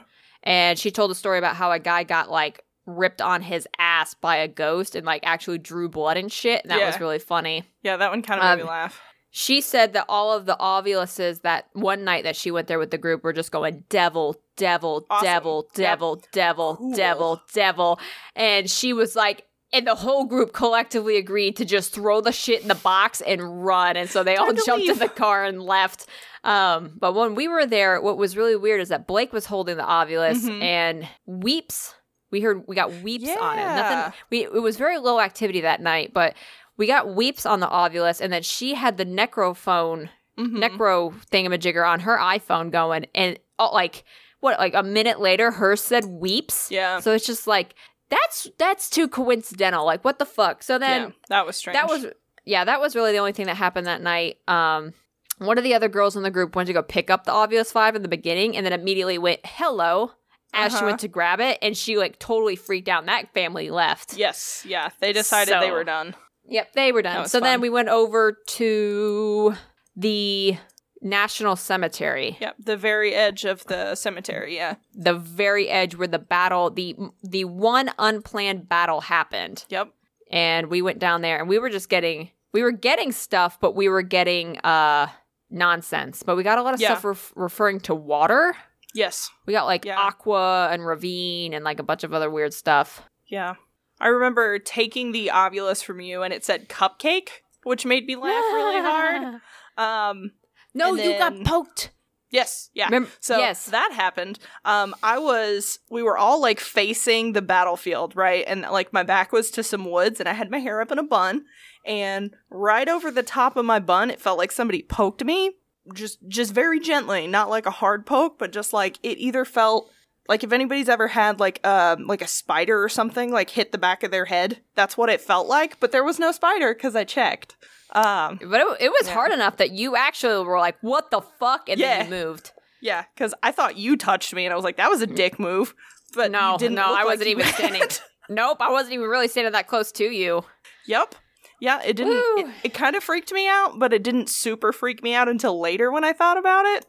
And 0.48 0.80
she 0.80 0.92
told 0.92 1.12
a 1.12 1.16
story 1.16 1.38
about 1.38 1.56
how 1.56 1.72
a 1.72 1.80
guy 1.80 2.04
got 2.04 2.30
like 2.32 2.64
ripped 2.86 3.22
on 3.22 3.42
his 3.42 3.68
ass 3.78 4.14
by 4.14 4.38
a 4.38 4.48
ghost 4.48 4.96
and 4.96 5.06
like 5.06 5.22
actually 5.26 5.58
drew 5.58 5.90
blood 5.90 6.16
and 6.18 6.32
shit. 6.32 6.62
And 6.64 6.72
that 6.72 6.86
was 6.86 7.00
really 7.00 7.20
funny. 7.20 7.64
Yeah, 7.84 7.98
that 7.98 8.10
one 8.10 8.22
kind 8.22 8.40
of 8.40 8.46
made 8.46 8.52
Um, 8.54 8.58
me 8.60 8.64
laugh. 8.64 9.02
She 9.30 9.60
said 9.62 9.94
that 9.94 10.06
all 10.08 10.32
of 10.34 10.46
the 10.46 10.56
oviluses 10.60 11.42
that 11.42 11.68
one 11.74 12.04
night 12.06 12.24
that 12.24 12.36
she 12.36 12.50
went 12.50 12.68
there 12.68 12.80
with 12.80 12.92
the 12.92 12.98
group 12.98 13.24
were 13.24 13.34
just 13.34 13.52
going 13.52 13.84
devil, 13.90 14.38
devil, 14.56 15.06
Awesome. 15.10 15.26
devil, 15.26 15.66
Yep. 15.68 15.74
devil, 15.76 16.24
devil, 16.32 16.76
Cool. 16.78 16.94
devil, 16.96 17.42
devil. 17.54 18.00
And 18.36 18.70
she 18.70 18.94
was 18.94 19.16
like, 19.18 19.46
and 19.74 19.86
the 19.86 19.96
whole 19.96 20.26
group 20.26 20.54
collectively 20.54 21.18
agreed 21.18 21.56
to 21.58 21.66
just 21.66 21.94
throw 21.94 22.22
the 22.22 22.32
shit 22.32 22.62
in 22.62 22.68
the 22.68 22.76
box 22.76 23.22
and 23.22 23.66
run. 23.66 23.98
And 23.98 24.10
so 24.10 24.24
they 24.24 24.36
all 24.38 24.54
jumped 24.54 24.88
in 24.88 24.98
the 25.00 25.10
car 25.24 25.44
and 25.46 25.62
left. 25.62 26.06
Um, 26.44 26.94
but 26.98 27.14
when 27.14 27.36
we 27.36 27.48
were 27.48 27.66
there, 27.66 28.00
what 28.02 28.18
was 28.18 28.38
really 28.38 28.56
weird 28.56 28.80
is 28.80 28.90
that 28.90 29.08
Blake 29.08 29.34
was 29.34 29.46
holding 29.46 29.76
the 29.78 29.84
ovilus 29.84 30.44
Mhm. 30.46 30.62
and 30.64 31.08
weeps. 31.26 31.94
We 32.32 32.42
heard 32.42 32.64
we 32.68 32.76
got 32.76 32.92
weeps 33.02 33.28
on 33.30 33.60
it. 33.60 33.64
Nothing. 33.66 34.14
We 34.30 34.44
it 34.46 34.62
was 34.62 34.78
very 34.78 34.98
low 34.98 35.20
activity 35.20 35.62
that 35.62 35.82
night, 35.82 36.14
but 36.14 36.36
we 36.78 36.86
got 36.88 37.14
weeps 37.16 37.46
on 37.46 37.60
the 37.60 37.68
ovilus, 37.68 38.22
and 38.22 38.32
then 38.32 38.44
she 38.44 38.76
had 38.76 38.98
the 38.98 39.06
necrophone, 39.06 40.10
Mhm. 40.38 40.58
necro 40.64 41.14
thingamajigger 41.32 41.88
on 41.88 42.02
her 42.02 42.18
iPhone 42.18 42.70
going, 42.72 43.08
and 43.16 43.40
uh, 43.60 43.72
like 43.72 44.04
what, 44.40 44.60
like 44.60 44.76
a 44.76 44.84
minute 44.84 45.20
later, 45.20 45.52
hers 45.52 45.82
said 45.82 46.06
weeps. 46.06 46.70
Yeah. 46.70 47.00
So 47.00 47.12
it's 47.14 47.26
just 47.26 47.48
like 47.48 47.74
that's 48.10 48.48
that's 48.58 48.90
too 48.90 49.08
coincidental. 49.08 49.86
Like 49.86 50.04
what 50.06 50.20
the 50.20 50.26
fuck? 50.26 50.64
So 50.64 50.78
then 50.80 51.02
yeah, 51.02 51.10
that 51.30 51.46
was 51.46 51.56
strange. 51.58 51.76
that 51.76 51.88
was 51.88 52.06
yeah, 52.46 52.64
that 52.66 52.80
was 52.80 52.96
really 52.96 53.12
the 53.12 53.18
only 53.20 53.34
thing 53.34 53.48
that 53.48 53.58
happened 53.58 53.88
that 53.88 54.02
night. 54.02 54.38
Um, 54.48 54.94
one 55.40 55.58
of 55.58 55.64
the 55.64 55.74
other 55.74 55.90
girls 55.90 56.16
in 56.16 56.24
the 56.24 56.32
group 56.32 56.56
went 56.56 56.68
to 56.68 56.74
go 56.74 56.82
pick 56.82 57.10
up 57.10 57.26
the 57.26 57.32
Obvious 57.32 57.72
Five 57.72 57.96
in 57.96 58.02
the 58.02 58.08
beginning, 58.08 58.56
and 58.58 58.66
then 58.66 58.74
immediately 58.74 59.18
went 59.18 59.42
hello 59.44 60.12
as 60.54 60.72
she 60.72 60.78
Uh-huh. 60.78 60.86
went 60.88 61.00
to 61.02 61.08
grab 61.08 61.40
it, 61.42 61.58
and 61.62 61.76
she 61.78 61.98
like 61.98 62.18
totally 62.20 62.56
freaked 62.56 62.88
out. 62.90 63.00
And 63.00 63.10
that 63.10 63.34
family 63.34 63.70
left. 63.70 64.18
Yes, 64.18 64.64
yeah. 64.68 64.90
They 65.00 65.12
decided 65.14 65.56
they 65.62 65.72
were 65.72 65.84
done. 65.84 66.16
Yep, 66.50 66.74
they 66.74 66.92
were 66.94 67.02
done. 67.02 67.28
So 67.28 67.40
then 67.42 67.60
we 67.60 67.70
went 67.70 67.90
over 67.90 68.32
to 68.48 69.54
the 69.98 70.58
National 71.02 71.56
Cemetery, 71.56 72.38
Yep, 72.42 72.56
the 72.60 72.78
very 72.78 73.14
edge 73.14 73.46
of 73.46 73.64
the 73.66 73.96
cemetery. 73.96 74.56
Yeah. 74.56 74.76
the 74.96 75.14
very 75.14 75.70
edge 75.70 75.96
where 75.96 76.08
the 76.08 76.20
battle, 76.20 76.70
the 76.70 76.96
the 77.24 77.46
one 77.46 77.92
unplanned 78.00 78.68
battle 78.68 79.02
happened. 79.02 79.66
Yep. 79.70 79.90
and 80.32 80.68
we 80.68 80.82
went 80.82 81.00
down 81.00 81.22
there 81.22 81.40
and 81.40 81.48
we 81.48 81.60
were 81.60 81.70
just 81.70 81.88
getting 81.90 82.32
we 82.52 82.62
were 82.64 82.72
getting 82.72 83.12
stuff 83.12 83.60
but 83.62 83.76
we 83.76 83.88
were 83.88 84.02
getting 84.02 84.58
uh 84.60 85.08
nonsense 85.50 86.24
but 86.24 86.36
we 86.36 86.44
got 86.44 86.58
a 86.58 86.62
lot 86.64 86.74
of 86.74 86.82
Yeah. 86.82 86.90
stuff 86.90 87.06
ref- 87.06 87.34
referring 87.36 87.80
to 87.82 87.96
water 87.96 88.56
Yes. 88.94 89.30
we 89.46 89.54
got 89.54 89.66
like 89.66 89.86
Yeah. 89.86 89.98
aqua 90.00 90.70
and 90.72 90.86
ravine 90.86 91.54
and 91.54 91.64
like 91.64 91.80
a 91.80 91.84
bunch 91.84 92.04
of 92.04 92.14
other 92.14 92.30
weird 92.30 92.54
stuff 92.54 93.04
Yeah. 93.28 93.56
I 94.00 94.08
remember 94.08 94.60
taking 94.60 95.12
the 95.12 95.32
ovilus 95.34 95.84
from 95.84 96.02
you 96.02 96.22
and 96.24 96.34
it 96.34 96.44
said 96.46 96.68
cupcake, 96.70 97.30
which 97.64 97.86
made 97.86 98.06
me 98.06 98.16
laugh 98.16 98.44
really 98.54 98.82
hard. 98.82 99.42
Um 99.78 100.32
no 100.78 100.96
you 100.96 101.18
got 101.18 101.44
poked 101.44 101.92
yes, 102.30 102.70
yeah. 102.74 102.90
Remem- 102.90 103.10
So 103.20 103.38
yes 103.38 103.66
that 103.68 103.92
happened. 103.94 104.40
Um, 104.66 104.96
I 105.04 105.18
was, 105.18 105.80
we 105.90 106.04
were 106.04 106.18
all 106.18 106.42
like 106.42 106.60
facing 106.60 107.34
the 107.34 107.42
battlefield, 107.42 108.16
right? 108.16 108.44
And 108.48 108.62
like 108.62 108.94
my 108.94 109.04
back 109.04 109.32
was 109.32 109.52
to 109.52 109.64
some 109.64 109.90
woods, 109.90 110.20
and 110.20 110.28
I 110.28 110.34
had 110.34 110.52
my 110.52 110.60
hair 110.60 110.82
up 110.82 110.92
in 110.92 111.00
a 111.00 111.04
bun. 111.04 111.46
And 111.86 112.36
right 112.50 112.88
over 112.90 113.12
the 113.12 113.24
top 113.24 113.56
of 113.56 113.66
my 113.66 113.80
bun, 113.80 114.12
it 114.12 114.20
felt 114.20 114.38
like 114.38 114.52
somebody 114.52 114.82
poked 114.82 115.24
me, 115.24 115.54
just 115.94 116.20
just 116.28 116.54
very 116.54 116.80
gently, 116.80 117.28
not 117.28 117.50
like 117.50 117.66
a 117.66 117.72
hard 117.72 118.06
poke, 118.06 118.38
but 118.38 118.52
just 118.52 118.74
like 118.74 118.98
it 119.04 119.18
either 119.18 119.46
felt 119.46 119.90
like 120.28 120.44
if 120.44 120.52
anybody's 120.52 120.90
ever 120.90 121.08
had 121.08 121.40
like 121.40 121.66
um 121.66 122.06
like 122.08 122.22
a 122.22 122.28
spider 122.28 122.84
or 122.84 122.90
something 122.90 123.32
like 123.32 123.52
hit 123.52 123.72
the 123.72 123.78
back 123.78 124.04
of 124.04 124.12
their 124.12 124.26
head, 124.26 124.60
that's 124.76 124.98
what 124.98 125.10
it 125.10 125.22
felt 125.22 125.48
like. 125.48 125.80
But 125.80 125.92
there 125.94 126.04
was 126.04 126.20
no 126.20 126.32
spider 126.34 126.74
because 126.74 126.96
I 126.96 127.06
checked. 127.06 127.56
Um, 127.94 128.38
but 128.44 128.60
it, 128.62 128.68
it 128.82 128.90
was 128.92 129.08
Yeah. 129.08 129.14
hard 129.14 129.32
enough 129.32 129.58
that 129.58 129.72
you 129.72 129.96
actually 129.96 130.46
were 130.46 130.60
like 130.60 130.76
what 130.82 131.10
the 131.12 131.22
fuck 131.40 131.70
and 131.70 131.80
Yeah. 131.80 132.04
then 132.04 132.06
you 132.12 132.26
moved 132.26 132.52
yeah, 132.80 133.06
because 133.16 133.34
I 133.42 133.52
thought 133.52 133.76
you 133.76 133.98
touched 133.98 134.36
me, 134.36 134.46
and 134.46 134.54
I 134.54 134.56
was 134.56 134.64
like, 134.64 134.78
that 134.78 134.88
was 134.90 135.02
a 135.02 135.08
dick 135.08 135.40
move. 135.40 135.74
But 136.14 136.30
no 136.32 136.54
you 136.54 136.58
didn't 136.60 136.76
no 136.76 136.84
i 136.86 137.04
like 137.04 137.06
wasn't 137.06 137.28
even 137.30 137.44
had. 137.46 137.54
standing 137.56 137.82
nope 138.30 138.58
i 138.62 138.70
wasn't 138.72 138.94
even 138.94 139.08
really 139.08 139.28
standing 139.28 139.52
that 139.54 139.68
close 139.68 139.92
to 139.94 140.04
you 140.06 140.44
Yep. 140.88 141.16
Yeah, 141.60 141.82
it 141.84 141.96
didn't. 141.96 142.14
It, 142.14 142.46
Woo. 142.46 142.54
it 142.64 142.74
kind 142.76 142.96
of 142.96 143.04
freaked 143.04 143.34
me 143.34 143.48
out, 143.50 143.80
but 143.80 143.92
it 143.92 144.04
didn't 144.04 144.30
super 144.30 144.72
freak 144.72 145.02
me 145.02 145.16
out 145.16 145.28
until 145.28 145.60
later 145.60 145.92
when 145.92 146.04
I 146.04 146.14
thought 146.14 146.38
about 146.38 146.66
it. 146.68 146.86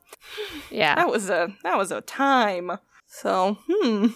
yeah 0.71 0.95
That 0.95 1.09
was 1.09 1.31
a 1.31 1.49
that 1.65 1.79
was 1.79 1.91
a 1.91 2.03
time. 2.03 2.73
So, 3.07 3.57
hmm. 3.67 4.09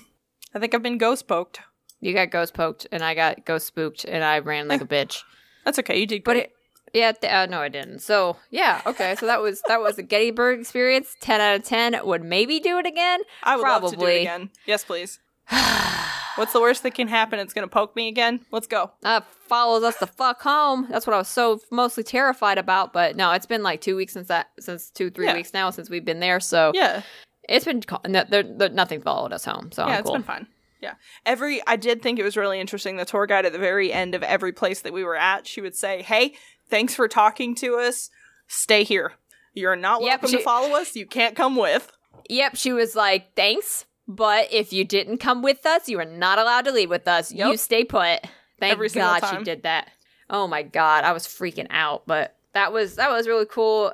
I 0.54 0.58
think 0.58 0.74
I've 0.74 0.82
been 0.82 0.98
ghost 0.98 1.26
poked. 1.26 1.60
you 2.00 2.12
got 2.12 2.30
ghost 2.30 2.52
poked 2.52 2.86
and 2.92 3.02
i 3.02 3.14
got 3.14 3.46
ghost 3.46 3.66
spooked 3.66 4.04
and 4.04 4.22
i 4.22 4.38
ran 4.40 4.68
like 4.68 4.82
a 4.82 4.86
bitch 4.86 5.22
That's 5.64 5.78
okay. 5.78 5.98
You 5.98 6.06
did 6.06 6.22
But 6.22 6.36
it, 6.36 6.52
yeah, 6.92 7.12
th- 7.12 7.32
uh, 7.32 7.46
no, 7.46 7.60
I 7.60 7.68
didn't. 7.68 8.00
So 8.00 8.36
yeah, 8.50 8.80
okay. 8.86 9.14
So 9.18 9.26
that 9.26 9.40
was 9.40 9.62
that 9.68 9.80
was 9.80 9.98
a 9.98 10.02
Gettysburg 10.02 10.60
experience. 10.60 11.16
Ten 11.20 11.40
out 11.40 11.56
of 11.56 11.64
ten. 11.64 11.98
Would 12.04 12.22
maybe 12.24 12.60
do 12.60 12.78
it 12.78 12.86
again. 12.86 13.20
I 13.42 13.56
would 13.56 13.62
love 13.62 13.82
to 13.82 13.88
do 13.88 13.94
it 13.94 13.96
probably. 13.98 14.20
again. 14.20 14.50
Yes, 14.66 14.84
please. 14.84 15.18
What's 16.36 16.54
the 16.54 16.60
worst 16.62 16.82
that 16.84 16.94
can 16.94 17.08
happen? 17.08 17.38
It's 17.38 17.52
gonna 17.52 17.68
poke 17.68 17.94
me 17.94 18.08
again. 18.08 18.40
Let's 18.50 18.66
go. 18.66 18.90
Uh, 19.04 19.20
follows 19.48 19.82
us 19.82 19.96
the 19.98 20.06
fuck 20.06 20.40
home. 20.40 20.86
That's 20.90 21.06
what 21.06 21.12
I 21.14 21.18
was 21.18 21.28
so 21.28 21.60
mostly 21.70 22.02
terrified 22.02 22.56
about. 22.56 22.92
But 22.94 23.16
no, 23.16 23.32
it's 23.32 23.44
been 23.46 23.62
like 23.62 23.82
two 23.82 23.96
weeks 23.96 24.14
since 24.14 24.28
that, 24.28 24.48
since 24.58 24.88
two 24.90 25.10
three 25.10 25.26
Yeah. 25.26 25.34
weeks 25.34 25.52
now 25.52 25.68
since 25.70 25.90
we've 25.90 26.04
been 26.04 26.20
there. 26.20 26.40
So 26.40 26.72
Yeah, 26.74 27.02
it's 27.48 27.66
been 27.66 27.82
no, 28.08 28.24
there, 28.28 28.42
there, 28.44 28.70
nothing 28.70 29.02
followed 29.02 29.32
us 29.34 29.44
home. 29.44 29.72
So 29.72 29.82
yeah, 29.86 29.94
I'm 29.94 30.00
it's 30.00 30.06
cool. 30.06 30.14
been 30.14 30.22
fun. 30.22 30.46
Yeah, 30.80 30.94
every 31.26 31.60
I 31.66 31.76
did 31.76 32.00
think 32.02 32.18
it 32.18 32.24
was 32.24 32.36
really 32.36 32.58
interesting. 32.58 32.96
The 32.96 33.04
tour 33.04 33.26
guide 33.26 33.44
at 33.46 33.52
the 33.52 33.58
very 33.58 33.92
end 33.92 34.14
of 34.14 34.22
every 34.22 34.52
place 34.52 34.80
that 34.82 34.92
we 34.94 35.04
were 35.04 35.14
at, 35.16 35.46
she 35.46 35.60
would 35.60 35.76
say, 35.76 36.00
"Hey, 36.02 36.34
thanks 36.72 36.94
for 36.94 37.06
talking 37.06 37.54
to 37.56 37.76
us. 37.76 38.08
Stay 38.48 38.82
here. 38.82 39.12
You're 39.52 39.76
not 39.76 40.00
Yep, 40.00 40.08
welcome 40.08 40.30
she- 40.30 40.36
to 40.38 40.42
follow 40.42 40.74
us. 40.74 40.96
You 40.96 41.06
can't 41.06 41.36
come 41.36 41.54
with." 41.54 41.92
Yep, 42.28 42.56
she 42.56 42.72
was 42.72 42.96
like, 42.96 43.34
"Thanks, 43.36 43.84
but 44.08 44.52
if 44.52 44.72
you 44.72 44.84
didn't 44.84 45.18
come 45.18 45.42
with 45.42 45.66
us, 45.66 45.88
you 45.88 45.98
are 46.00 46.04
not 46.04 46.38
allowed 46.38 46.64
to 46.64 46.72
leave 46.72 46.88
with 46.90 47.06
us. 47.06 47.30
You 47.30 47.56
stay 47.56 47.84
put." 47.84 48.20
Thank 48.58 48.72
Every 48.72 48.88
God 48.88 49.20
she 49.28 49.44
did 49.44 49.64
that. 49.64 49.90
Oh 50.30 50.46
my 50.46 50.62
God, 50.62 51.04
I 51.04 51.12
was 51.12 51.26
freaking 51.26 51.66
out, 51.70 52.04
but 52.06 52.36
that 52.54 52.72
was 52.72 52.96
that 52.96 53.10
was 53.10 53.28
really 53.28 53.46
cool 53.46 53.92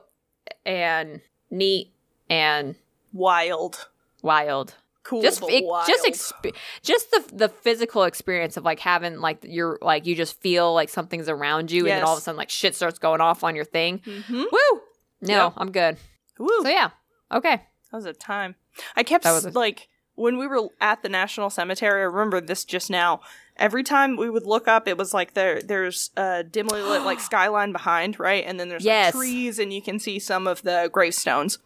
and 0.65 1.21
neat 1.51 1.93
and 2.31 2.77
Wild, 3.13 3.89
wild. 4.23 4.75
Cool, 5.09 5.23
Just 5.23 5.43
it, 5.49 5.65
just 5.87 6.05
exp- 6.05 6.55
just 6.83 7.11
the 7.11 7.25
the 7.33 7.49
physical 7.49 8.05
experience 8.05 8.57
of 8.57 8.65
like 8.65 8.79
having 8.81 9.21
like 9.21 9.39
you're 9.43 9.79
like 9.81 10.07
you 10.07 10.15
just 10.15 10.41
feel 10.41 10.75
like 10.75 10.89
something's 10.91 11.29
around 11.29 11.71
you 11.71 11.81
and 11.81 11.89
then 11.89 12.03
all 12.05 12.13
of 12.13 12.19
a 12.19 12.23
sudden 12.23 12.37
like 12.37 12.51
shit 12.51 12.75
starts 12.75 12.99
going 12.99 13.21
off 13.21 13.43
on 13.45 13.57
your 13.57 13.65
thing. 13.65 14.01
Mhm. 14.01 14.45
Woo! 14.53 14.81
No. 15.23 15.53
I'm 15.57 15.73
good. 15.73 15.97
Woo. 16.39 16.49
So 16.63 16.69
yeah, 16.69 16.91
okay. 17.33 17.57
That 17.91 17.97
was 17.97 18.05
a 18.05 18.13
time. 18.13 18.55
I 18.95 19.03
kept 19.03 19.25
That 19.25 19.33
was 19.33 19.47
s- 19.47 19.55
a- 19.55 19.59
like 19.59 19.89
when 20.15 20.37
we 20.37 20.47
were 20.47 20.69
at 20.81 21.03
the 21.03 21.09
National 21.09 21.49
Cemetery. 21.51 22.01
I 22.03 22.05
remember 22.05 22.41
this 22.41 22.65
just 22.65 22.91
now. 22.91 23.21
Every 23.59 23.83
time 23.83 24.17
we 24.17 24.31
would 24.31 24.47
look 24.47 24.69
up, 24.69 24.87
it 24.87 24.97
was 24.97 25.13
like 25.13 25.35
there 25.35 25.61
there's 25.61 26.11
a 26.17 26.45
dimly 26.45 26.81
lit 26.83 27.03
like 27.03 27.21
skyline 27.31 27.73
behind, 27.73 28.19
right? 28.21 28.45
And 28.47 28.59
then 28.59 28.69
there's 28.69 28.85
Yes. 28.85 29.15
like 29.15 29.21
trees, 29.21 29.59
and 29.59 29.73
you 29.73 29.83
can 29.83 29.99
see 29.99 30.19
some 30.19 30.47
of 30.47 30.63
the 30.63 30.89
gravestones. 30.93 31.59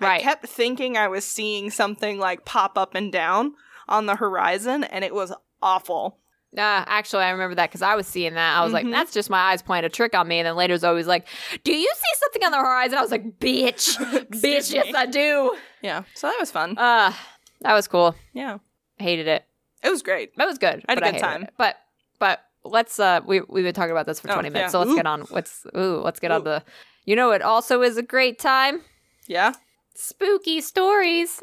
Right. 0.00 0.20
I 0.20 0.22
kept 0.22 0.46
thinking 0.46 0.96
I 0.96 1.08
was 1.08 1.24
seeing 1.24 1.70
something 1.70 2.18
like 2.18 2.44
pop 2.44 2.76
up 2.78 2.94
and 2.94 3.10
down 3.12 3.54
on 3.88 4.06
the 4.06 4.16
horizon, 4.16 4.84
and 4.84 5.04
it 5.04 5.14
was 5.14 5.32
awful. 5.62 6.18
Uh, 6.56 6.60
actually, 6.86 7.24
I 7.24 7.30
remember 7.30 7.54
that 7.56 7.68
because 7.68 7.82
I 7.82 7.94
was 7.94 8.06
seeing 8.06 8.32
that. 8.34 8.56
I 8.58 8.64
was 8.64 8.72
like, 8.72 8.86
Mhm. 8.86 8.90
that's 8.92 9.12
just 9.12 9.28
my 9.28 9.38
eyes 9.52 9.60
playing 9.60 9.84
a 9.84 9.90
trick 9.90 10.14
on 10.14 10.26
me. 10.26 10.38
And 10.38 10.46
then 10.46 10.56
later, 10.56 10.72
it's 10.72 10.82
always 10.84 11.06
like, 11.06 11.26
do 11.62 11.72
you 11.74 11.92
see 11.94 12.18
something 12.20 12.42
on 12.44 12.52
the 12.52 12.56
horizon? 12.58 12.96
I 12.96 13.02
was 13.02 13.10
like, 13.10 13.38
bitch, 13.38 13.96
bitch, 14.30 14.72
yes. 14.72 14.94
I 14.94 15.04
do. 15.04 15.54
Yeah, 15.82 16.04
so 16.14 16.26
that 16.26 16.36
was 16.40 16.50
fun. 16.50 16.76
Uh, 16.78 17.12
that 17.60 17.74
was 17.74 17.86
cool. 17.86 18.14
yeah, 18.32 18.58
Hated 18.98 19.26
it. 19.28 19.44
It 19.82 19.90
was 19.90 20.02
great. 20.02 20.36
That 20.36 20.46
was 20.46 20.58
good. 20.58 20.84
I 20.88 20.92
had 20.92 20.98
a 21.02 21.12
good 21.12 21.18
time. 21.20 21.42
it. 21.44 21.54
But, 21.56 21.76
but 22.18 22.40
let's, 22.64 22.98
uh, 22.98 23.20
we, 23.26 23.40
we've 23.48 23.64
been 23.64 23.74
talking 23.74 23.92
about 23.92 24.06
this 24.06 24.20
for 24.20 24.30
Oh, 24.30 24.34
20 24.34 24.50
minutes. 24.50 24.68
yeah. 24.68 24.68
So 24.68 24.78
let's 24.80 24.90
Ooh. 24.90 24.96
get 24.96 25.06
on. 25.06 25.20
What's, 25.22 25.66
ooh, 25.76 26.00
let's 26.02 26.20
get 26.20 26.30
on 26.30 26.44
the, 26.44 26.62
you 27.04 27.16
know, 27.16 27.30
it 27.30 27.42
also 27.42 27.82
is 27.82 27.96
a 27.96 28.02
great 28.02 28.38
time. 28.38 28.82
Yeah. 29.26 29.52
Spooky 29.94 30.60
stories. 30.60 31.38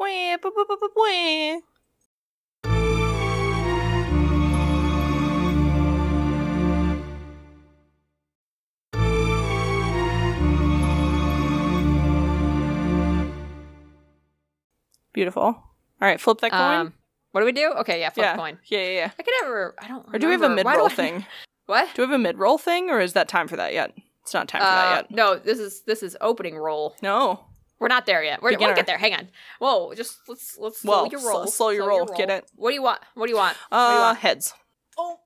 Beautiful. 15.12 15.42
All 15.42 15.62
right, 16.00 16.20
flip 16.20 16.40
that 16.42 16.50
coin. 16.50 16.60
Um, 16.78 16.92
what 17.36 17.40
do 17.42 17.44
we 17.44 17.52
do? 17.52 17.70
Okay, 17.80 18.00
yeah, 18.00 18.08
flip 18.08 18.24
yeah. 18.24 18.34
coin. 18.36 18.58
yeah, 18.64 18.78
yeah, 18.80 18.88
yeah. 18.88 19.10
I 19.18 19.22
could 19.22 19.34
never, 19.42 19.74
I 19.78 19.88
don't 19.88 20.06
Or 20.14 20.18
do 20.18 20.26
we 20.26 20.32
have 20.32 20.40
a 20.42 20.48
mid 20.48 20.64
roll 20.64 20.88
thing? 21.02 21.26
What? 21.66 21.94
Do 21.94 22.00
we 22.00 22.06
have 22.06 22.14
a 22.14 22.18
mid 22.18 22.38
roll 22.38 22.56
thing, 22.56 22.88
or 22.88 22.98
is 22.98 23.12
that 23.12 23.28
time 23.28 23.46
for 23.46 23.56
that 23.56 23.74
yet? 23.74 23.92
It's 24.22 24.32
not 24.32 24.48
time 24.48 24.62
for 24.62 24.66
Uh, 24.66 24.74
that 24.74 24.94
yet. 24.96 25.10
no, 25.10 25.36
this 25.36 25.58
is, 25.58 25.82
this 25.82 26.02
is 26.02 26.16
opening 26.22 26.56
roll. 26.56 26.96
No. 27.02 27.44
We're 27.78 27.88
not 27.88 28.06
there 28.06 28.24
yet. 28.24 28.40
We're, 28.40 28.52
Beginner. 28.52 28.68
we'll 28.70 28.76
get 28.76 28.86
there. 28.86 28.96
Hang 28.96 29.12
on. 29.12 29.28
Whoa, 29.58 29.92
just 29.92 30.16
let's 30.28 30.56
let's 30.58 30.80
slow 30.80 31.02
Well, 31.02 31.08
your 31.12 31.20
roll. 31.20 31.46
slow 31.46 31.68
your 31.68 31.86
roll. 31.86 32.06
Get 32.06 32.30
it? 32.30 32.50
What 32.56 32.70
do 32.70 32.74
you 32.74 32.82
want? 32.82 33.00
What 33.14 33.26
do 33.26 33.30
you 33.32 33.36
want? 33.36 33.54
do 33.70 33.76
you 33.76 33.82
Uh, 33.82 33.98
want? 34.00 34.18
heads. 34.18 34.54
Oh, 34.96 35.18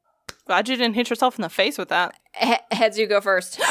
glad 0.46 0.68
you 0.68 0.76
didn't 0.76 0.94
hit 0.94 1.08
yourself 1.10 1.38
in 1.38 1.42
the 1.42 1.48
face 1.48 1.78
with 1.78 1.90
that. 1.90 2.18
He- 2.34 2.56
heads, 2.72 2.98
you 2.98 3.06
go 3.06 3.20
first. 3.20 3.60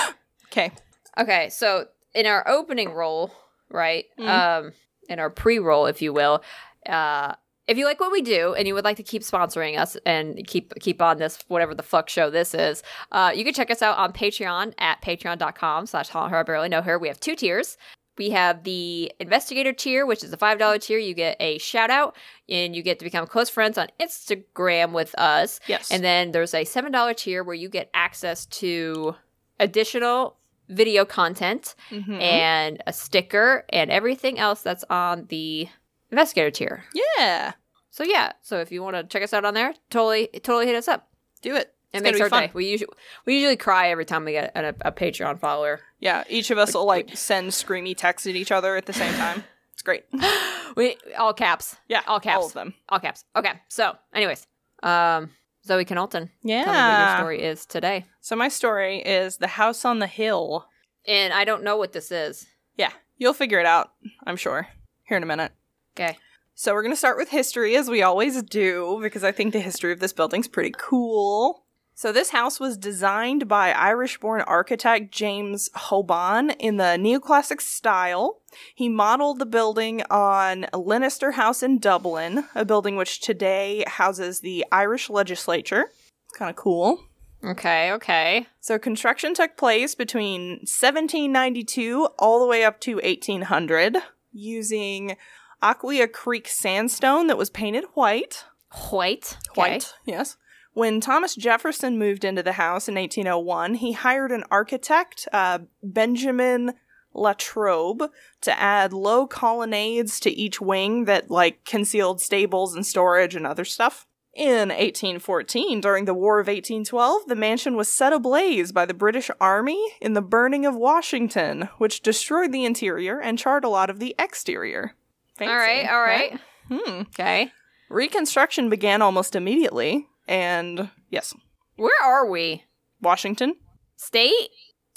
Okay. 0.51 0.71
Okay, 1.15 1.49
so 1.49 1.85
in 2.15 2.25
our 2.25 2.47
opening 2.47 2.91
roll, 2.91 3.31
right? 3.69 4.05
Mhm. 4.17 4.27
Um, 4.27 4.73
in 5.07 5.19
our 5.19 5.29
pre-roll, 5.29 5.85
if 5.85 6.01
you 6.01 6.11
will, 6.11 6.41
uh, 6.87 7.35
if 7.69 7.77
you 7.77 7.85
like 7.85 7.99
what 8.01 8.11
we 8.11 8.21
do 8.21 8.53
and 8.55 8.67
you 8.67 8.73
would 8.73 8.83
like 8.83 8.97
to 8.97 9.03
keep 9.03 9.21
sponsoring 9.21 9.77
us 9.79 9.95
and 10.05 10.45
keep 10.47 10.73
keep 10.81 11.01
on 11.01 11.17
this 11.19 11.39
whatever 11.47 11.73
the 11.73 11.83
fuck 11.83 12.09
show 12.09 12.29
this 12.29 12.53
is, 12.53 12.83
uh, 13.13 13.31
you 13.33 13.43
can 13.45 13.53
check 13.53 13.69
us 13.71 13.81
out 13.81 13.97
on 13.97 14.11
Patreon 14.11 14.73
at 14.79 15.01
patreon.com 15.01 15.85
slash 15.85 16.09
her 16.09 16.35
I 16.37 16.43
barely 16.43 16.67
know 16.69 16.81
her. 16.81 16.99
We 16.99 17.07
have 17.07 17.19
two 17.19 17.35
tiers. 17.35 17.77
We 18.17 18.31
have 18.31 18.65
the 18.65 19.13
investigator 19.21 19.71
tier, 19.71 20.05
which 20.05 20.25
is 20.25 20.31
the 20.31 20.35
five 20.37 20.59
dollar 20.59 20.77
tier. 20.77 20.97
You 20.97 21.13
get 21.13 21.37
a 21.39 21.57
shout 21.59 21.89
out 21.89 22.17
and 22.49 22.75
you 22.75 22.81
get 22.83 22.99
to 22.99 23.05
become 23.05 23.25
close 23.27 23.49
friends 23.49 23.77
on 23.77 23.87
Instagram 24.01 24.91
with 24.91 25.13
us. 25.17 25.61
Yes. 25.67 25.89
And 25.89 26.03
then 26.03 26.31
there's 26.31 26.53
a 26.53 26.65
$7 26.65 27.15
tier 27.15 27.43
where 27.45 27.55
you 27.55 27.69
get 27.69 27.89
access 27.93 28.45
to 28.47 29.15
additional 29.59 30.35
video 30.67 31.03
content 31.05 31.75
Mhm. 31.91 32.21
and 32.21 32.83
a 32.85 32.93
sticker 32.93 33.65
and 33.69 33.89
everything 33.89 34.37
else 34.37 34.61
that's 34.61 34.83
on 34.89 35.25
the 35.29 35.67
investigator 36.11 36.51
tier. 36.51 36.83
yeah, 37.17 37.53
So 37.89 38.03
yeah, 38.03 38.33
so 38.41 38.59
if 38.59 38.71
you 38.71 38.81
want 38.83 38.95
to 38.95 39.03
check 39.03 39.23
us 39.23 39.33
out 39.33 39.45
on 39.45 39.53
there, 39.53 39.73
totally 39.89 40.27
totally 40.43 40.65
hit 40.67 40.75
us 40.75 40.87
up. 40.87 41.09
do 41.41 41.55
it. 41.55 41.73
It 41.91 42.03
makes 42.03 42.21
our 42.21 42.29
fun. 42.29 42.43
day. 42.43 42.51
We 42.53 42.67
usually 42.69 42.89
we 43.25 43.35
usually 43.35 43.55
cry 43.57 43.89
every 43.89 44.05
time 44.05 44.23
we 44.25 44.33
get 44.33 44.51
a, 44.55 44.75
a 44.81 44.91
Patreon 44.91 45.39
follower. 45.39 45.79
Yeah, 45.99 46.23
each 46.29 46.51
of 46.51 46.57
us 46.59 46.75
will 46.75 46.85
like 46.85 47.17
send 47.17 47.49
screamy 47.49 47.97
texts 47.97 48.27
at 48.27 48.35
each 48.35 48.51
other 48.51 48.75
at 48.75 48.85
the 48.85 48.93
same 48.93 49.13
time. 49.15 49.43
It's 49.73 49.81
great. 49.81 50.03
We 50.75 50.97
all 51.17 51.33
caps. 51.33 51.77
Yeah, 51.87 52.01
All 52.05 52.19
caps. 52.19 52.37
All 52.37 52.45
of 52.45 52.53
them. 52.53 52.73
All 52.89 52.99
caps. 52.99 53.23
Okay. 53.35 53.53
So, 53.69 53.95
anyways, 54.13 54.45
um 54.83 55.31
Zoe 55.65 55.83
Knowlton, 55.85 56.29
Yeah. 56.43 56.63
tell 56.63 56.73
me 56.73 56.79
what 56.79 56.99
your 57.09 57.17
story 57.17 57.41
is 57.43 57.65
today. 57.65 58.05
So 58.21 58.35
my 58.35 58.49
story 58.49 58.99
is 58.99 59.37
the 59.37 59.47
house 59.47 59.85
on 59.85 59.97
the 59.99 60.07
hill. 60.07 60.67
And 61.07 61.33
I 61.33 61.43
don't 61.43 61.63
know 61.63 61.75
what 61.77 61.93
this 61.93 62.11
is. 62.11 62.45
Yeah, 62.77 62.91
you'll 63.17 63.33
figure 63.33 63.59
it 63.59 63.65
out. 63.65 63.91
I'm 64.27 64.35
sure. 64.37 64.67
Here 65.05 65.17
in 65.17 65.23
a 65.23 65.25
minute. 65.25 65.53
Okay. 65.99 66.17
So 66.55 66.73
we're 66.73 66.81
going 66.81 66.93
to 66.93 66.97
start 66.97 67.17
with 67.17 67.29
history 67.29 67.75
as 67.75 67.89
we 67.89 68.01
always 68.01 68.41
do 68.43 68.99
because 69.01 69.23
I 69.23 69.31
think 69.31 69.53
the 69.53 69.59
history 69.59 69.91
of 69.91 69.99
this 69.99 70.13
building's 70.13 70.47
pretty 70.47 70.73
cool. 70.77 71.63
So 71.93 72.13
this 72.13 72.29
house 72.29 72.61
was 72.61 72.77
designed 72.77 73.49
by 73.49 73.73
Irish-born 73.73 74.41
architect 74.41 75.11
James 75.11 75.69
Hoban 75.75 76.55
in 76.57 76.77
the 76.77 76.95
neoclassic 76.97 77.59
style. 77.59 78.39
He 78.73 78.87
modeled 78.87 79.39
the 79.39 79.45
building 79.45 80.01
on 80.09 80.67
Leinster 80.73 81.31
House 81.31 81.61
in 81.61 81.79
Dublin, 81.79 82.45
a 82.55 82.63
building 82.63 82.95
which 82.95 83.19
today 83.19 83.83
houses 83.85 84.39
the 84.39 84.65
Irish 84.71 85.09
legislature. 85.09 85.91
It's 86.25 86.37
kind 86.37 86.49
of 86.49 86.55
cool. 86.55 87.03
Okay, 87.43 87.91
okay. 87.91 88.47
So 88.61 88.79
construction 88.79 89.33
took 89.33 89.57
place 89.57 89.95
between 89.95 90.59
1792 90.59 92.07
all 92.17 92.39
the 92.39 92.47
way 92.47 92.63
up 92.63 92.79
to 92.81 92.95
1800 92.95 93.97
using 94.31 95.17
Aquia 95.61 96.07
Creek 96.11 96.47
sandstone 96.47 97.27
that 97.27 97.37
was 97.37 97.49
painted 97.49 97.85
white. 97.93 98.45
White. 98.91 99.37
Okay. 99.51 99.73
White, 99.73 99.93
yes. 100.05 100.37
When 100.73 101.01
Thomas 101.01 101.35
Jefferson 101.35 101.97
moved 101.97 102.23
into 102.23 102.43
the 102.43 102.53
house 102.53 102.87
in 102.87 102.95
1801, 102.95 103.75
he 103.75 103.93
hired 103.93 104.31
an 104.31 104.43
architect, 104.51 105.27
uh, 105.33 105.59
Benjamin 105.83 106.73
Latrobe, 107.13 108.09
to 108.41 108.59
add 108.59 108.93
low 108.93 109.25
colonnades 109.25 110.19
to 110.21 110.29
each 110.29 110.61
wing 110.61 111.05
that 111.05 111.31
like 111.31 111.65
concealed 111.65 112.21
stables 112.21 112.75
and 112.75 112.85
storage 112.85 113.35
and 113.35 113.47
other 113.47 113.65
stuff. 113.65 114.05
In 114.35 114.69
1814, 114.69 115.81
during 115.81 116.05
the 116.05 116.13
War 116.13 116.39
of 116.39 116.47
1812, 116.47 117.27
the 117.27 117.35
mansion 117.35 117.75
was 117.75 117.91
set 117.91 118.13
ablaze 118.13 118.71
by 118.71 118.85
the 118.85 118.93
British 118.93 119.29
Army 119.41 119.83
in 119.99 120.13
the 120.13 120.21
burning 120.21 120.65
of 120.65 120.75
Washington, 120.75 121.67
which 121.77 122.01
destroyed 122.01 122.51
the 122.51 122.63
interior 122.63 123.19
and 123.19 123.39
charred 123.39 123.65
a 123.65 123.69
lot 123.69 123.89
of 123.89 123.99
the 123.99 124.15
exterior. 124.19 124.95
Fancy, 125.39 125.51
all 125.51 125.57
right, 125.57 125.89
all 125.89 126.01
right. 126.01 126.39
Hmm. 126.67 127.01
Okay. 127.01 127.51
Reconstruction 127.89 128.69
began 128.69 129.01
almost 129.01 129.35
immediately, 129.35 130.05
and 130.27 130.89
yes, 131.09 131.33
Where 131.77 131.91
are 132.03 132.29
we? 132.29 132.63
Washington, 133.01 133.55
State? 133.95 134.49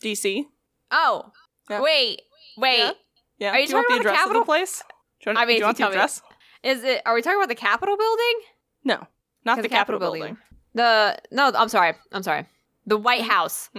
D.C. 0.03 0.47
Oh. 0.91 1.31
Yeah. 1.71 1.81
Wait. 1.81 2.23
Wait. 2.59 2.79
Yeah. 2.79 2.91
Yeah, 3.39 3.51
Are 3.53 3.59
you 3.59 3.67
do 3.67 3.71
you 3.73 3.77
want 3.77 3.89
talking 3.89 4.03
the 4.03 4.03
about 4.03 4.03
the 4.03 4.09
address 4.11 4.13
of 4.13 4.19
Capitol? 4.25 4.43
the 4.43 4.47
place? 4.47 4.83
Do 4.83 5.31
you 5.31 5.35
want, 5.35 5.39
I 5.39 5.41
mean, 5.43 5.47
do 5.49 5.53
you 5.55 5.59
you 5.61 5.65
want 5.65 5.77
the 5.77 5.83
tell 5.83 5.91
me. 5.91 5.95
address? 5.97 6.23
Is 6.63 6.85
it 6.85 7.03
are 7.07 7.15
we 7.15 7.23
talking 7.23 7.39
about 7.39 7.49
the 7.49 7.55
Capitol 7.55 7.97
building? 7.97 8.35
No, 8.85 9.07
not 9.45 9.57
the, 9.57 9.63
The 9.63 9.69
Capitol, 9.69 9.99
Capitol 10.01 10.19
building. 10.19 10.37
The 10.75 11.19
no, 11.31 11.51
I'm 11.55 11.69
sorry. 11.69 11.95
I'm 12.13 12.23
sorry. 12.23 12.47
The 12.87 12.97
White 12.99 13.23
House. 13.23 13.71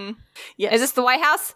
Yes. 0.57 0.73
Is 0.73 0.81
this 0.81 0.91
the 0.93 1.03
White 1.03 1.21
House? 1.21 1.53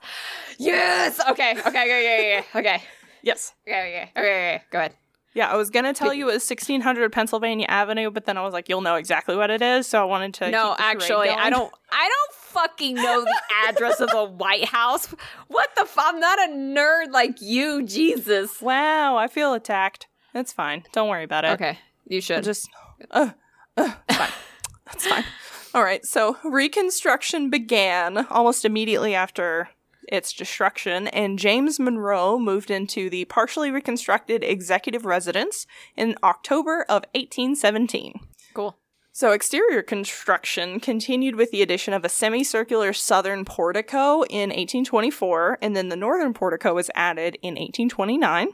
Yes. 0.59 1.19
Okay. 1.29 1.51
Okay. 1.51 1.59
Okay. 1.67 1.81
Okay. 1.81 2.43
Okay. 2.53 2.59
Okay. 2.59 2.83
Yes. 3.27 3.53
Okay. 3.67 3.77
Okay. 3.77 4.11
Okay. 4.15 4.19
okay. 4.19 4.63
Go 4.71 4.79
ahead. 4.79 4.93
Yeah, 5.33 5.51
I 5.51 5.55
was 5.55 5.69
gonna 5.69 5.93
tell 5.93 6.13
you 6.13 6.23
it 6.29 6.33
was 6.33 6.49
1600 6.49 7.11
Pennsylvania 7.11 7.67
Avenue, 7.69 8.09
but 8.09 8.25
then 8.25 8.37
I 8.37 8.41
was 8.41 8.53
like, 8.53 8.69
you'll 8.69 8.81
know 8.81 8.95
exactly 8.95 9.35
what 9.35 9.51
it 9.51 9.61
is, 9.61 9.85
so 9.85 10.01
I 10.01 10.05
wanted 10.05 10.33
to. 10.35 10.49
no, 10.49 10.69
keep 10.69 10.77
the 10.99 11.05
charade 11.05 11.29
actually, 11.29 11.29
I 11.29 11.49
don't. 11.51 11.71
I 11.91 12.09
don't 12.09 12.33
fucking 12.33 12.95
know 12.95 13.21
the 13.23 13.41
address 13.67 13.99
of 13.99 14.09
the 14.09 14.23
White 14.23 14.65
House. 14.65 15.13
What 15.47 15.69
the? 15.75 15.81
F- 15.81 15.95
I'm 15.99 16.19
not 16.19 16.39
a 16.39 16.51
nerd 16.53 17.11
like 17.11 17.39
you. 17.39 17.83
Jesus. 17.83 18.61
Wow, 18.61 19.17
I 19.17 19.27
feel 19.27 19.53
attacked. 19.53 20.07
It's 20.33 20.53
fine. 20.53 20.85
Don't 20.91 21.07
worry 21.09 21.23
about 21.23 21.45
it. 21.45 21.51
Okay. 21.51 21.77
You 22.07 22.17
I'll 22.17 22.21
should. 22.21 22.43
just. 22.43 22.69
Uh, 23.11 23.31
uh, 23.75 23.93
it's 24.09 24.17
fine. 24.17 24.31
That's 24.85 25.07
fine. 25.07 25.23
All 25.75 25.83
right. 25.83 26.03
So 26.03 26.37
Reconstruction 26.43 27.51
began 27.51 28.25
almost 28.31 28.65
immediately 28.65 29.13
after 29.13 29.69
its 30.07 30.33
destruction, 30.33 31.07
and 31.07 31.39
James 31.39 31.79
Monroe 31.79 32.39
moved 32.39 32.71
into 32.71 33.09
the 33.09 33.25
partially 33.25 33.71
reconstructed 33.71 34.43
executive 34.43 35.05
residence 35.05 35.67
in 35.95 36.15
October 36.23 36.83
of 36.83 37.03
1817. 37.13 38.19
cool. 38.53 38.77
So, 39.17 39.31
exterior 39.31 39.81
construction 39.81 40.79
continued 40.79 41.35
with 41.35 41.49
the 41.49 41.63
addition 41.63 41.95
of 41.95 42.05
a 42.05 42.09
semicircular 42.09 42.93
southern 42.93 43.45
portico 43.45 44.23
in 44.25 44.51
1824, 44.51 45.57
and 45.59 45.75
then 45.75 45.89
the 45.89 45.95
northern 45.95 46.35
portico 46.35 46.75
was 46.75 46.91
added 46.93 47.35
in 47.41 47.55
1829. 47.55 48.49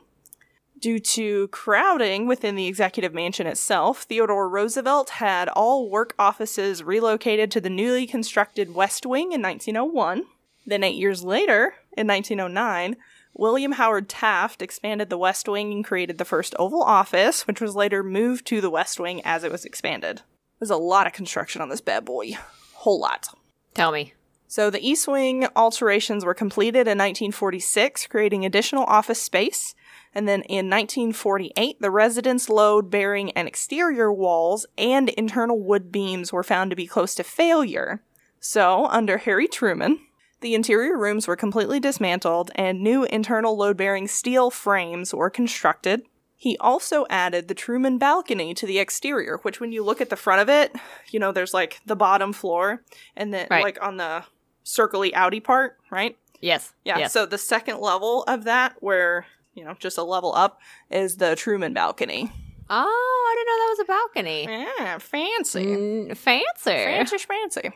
Due 0.79 0.99
to 0.99 1.47
crowding 1.49 2.27
within 2.27 2.55
the 2.55 2.67
executive 2.67 3.13
mansion 3.13 3.45
itself, 3.45 4.03
Theodore 4.03 4.47
Roosevelt 4.47 5.09
had 5.11 5.49
all 5.49 5.89
work 5.89 6.15
offices 6.17 6.81
relocated 6.81 7.51
to 7.51 7.61
the 7.61 7.69
newly 7.69 8.07
constructed 8.07 8.73
West 8.73 9.05
Wing 9.05 9.33
in 9.33 9.41
1901. 9.41 10.23
Then, 10.65 10.83
eight 10.83 10.95
years 10.95 11.23
later, 11.23 11.75
in 11.97 12.07
1909, 12.07 12.95
William 13.35 13.73
Howard 13.73 14.07
Taft 14.07 14.61
expanded 14.61 15.09
the 15.09 15.17
West 15.17 15.47
Wing 15.49 15.71
and 15.71 15.83
created 15.83 16.17
the 16.17 16.25
first 16.25 16.53
Oval 16.59 16.83
Office, 16.83 17.47
which 17.47 17.59
was 17.59 17.75
later 17.75 18.03
moved 18.03 18.45
to 18.47 18.61
the 18.61 18.69
West 18.69 18.99
Wing 18.99 19.21
as 19.25 19.43
it 19.43 19.51
was 19.51 19.65
expanded. 19.65 20.21
There's 20.59 20.69
a 20.69 20.77
lot 20.77 21.07
of 21.07 21.13
construction 21.13 21.61
on 21.61 21.69
this 21.69 21.81
bad 21.81 22.05
boy. 22.05 22.37
Whole 22.73 22.99
lot. 22.99 23.27
Tell 23.73 23.91
me. 23.91 24.13
So 24.47 24.69
the 24.69 24.87
East 24.87 25.07
Wing 25.07 25.47
alterations 25.55 26.23
were 26.23 26.35
completed 26.35 26.81
in 26.81 26.99
1946, 26.99 28.05
creating 28.05 28.45
additional 28.45 28.83
office 28.83 29.19
space. 29.19 29.73
And 30.13 30.27
then 30.27 30.43
in 30.43 30.69
1948, 30.69 31.81
the 31.81 31.89
residence 31.89 32.49
load 32.49 32.91
bearing 32.91 33.31
and 33.31 33.47
exterior 33.47 34.13
walls 34.13 34.67
and 34.77 35.09
internal 35.09 35.59
wood 35.59 35.91
beams 35.91 36.31
were 36.31 36.43
found 36.43 36.69
to 36.69 36.75
be 36.75 36.85
close 36.85 37.15
to 37.15 37.23
failure. 37.23 38.03
So, 38.39 38.85
under 38.87 39.17
Harry 39.17 39.47
Truman, 39.47 39.99
the 40.43 40.53
interior 40.53 40.95
rooms 40.97 41.27
were 41.27 41.35
completely 41.35 41.79
dismantled 41.79 42.51
and 42.53 42.79
new 42.81 43.05
internal 43.05 43.57
load 43.57 43.75
bearing 43.77 44.07
steel 44.07 44.51
frames 44.51 45.13
were 45.13 45.31
constructed. 45.31 46.03
He 46.35 46.57
also 46.59 47.05
added 47.09 47.47
the 47.47 47.53
Truman 47.55 47.97
balcony 47.97 48.53
to 48.53 48.67
the 48.67 48.77
exterior, 48.77 49.39
which 49.43 49.59
when 49.59 49.71
you 49.71 49.81
look 49.83 50.01
at 50.01 50.09
the 50.11 50.15
front 50.17 50.41
of 50.41 50.49
it, 50.49 50.75
you 51.09 51.19
know, 51.19 51.31
there's 51.31 51.53
like 51.53 51.79
the 51.85 51.95
bottom 51.95 52.33
floor 52.33 52.83
and 53.15 53.33
then 53.33 53.47
Right. 53.49 53.63
like 53.63 53.81
on 53.81 53.97
the 53.97 54.25
circly 54.65 55.11
outy 55.13 55.43
part, 55.43 55.77
right? 55.89 56.17
Yes. 56.41 56.73
Yeah. 56.83 56.99
Yes. 56.99 57.13
So 57.13 57.25
the 57.25 57.37
second 57.37 57.79
level 57.79 58.23
of 58.23 58.43
that, 58.43 58.75
where, 58.81 59.25
you 59.53 59.63
know, 59.63 59.75
just 59.79 59.97
a 59.97 60.03
level 60.03 60.35
up, 60.35 60.59
is 60.91 61.15
the 61.17 61.35
Truman 61.37 61.73
balcony. 61.73 62.29
Oh, 62.69 63.27
I 63.29 63.35
didn't 63.35 63.47
know 63.47 63.57
that 63.57 63.69
was 63.69 63.79
a 63.79 63.85
balcony. 63.85 64.43
Yeah, 64.79 64.97
fancy. 64.97 65.65
Mm, 65.65 66.17
fancy. 66.17 66.45
Fancy 66.71 67.17
schmancy. 67.17 67.73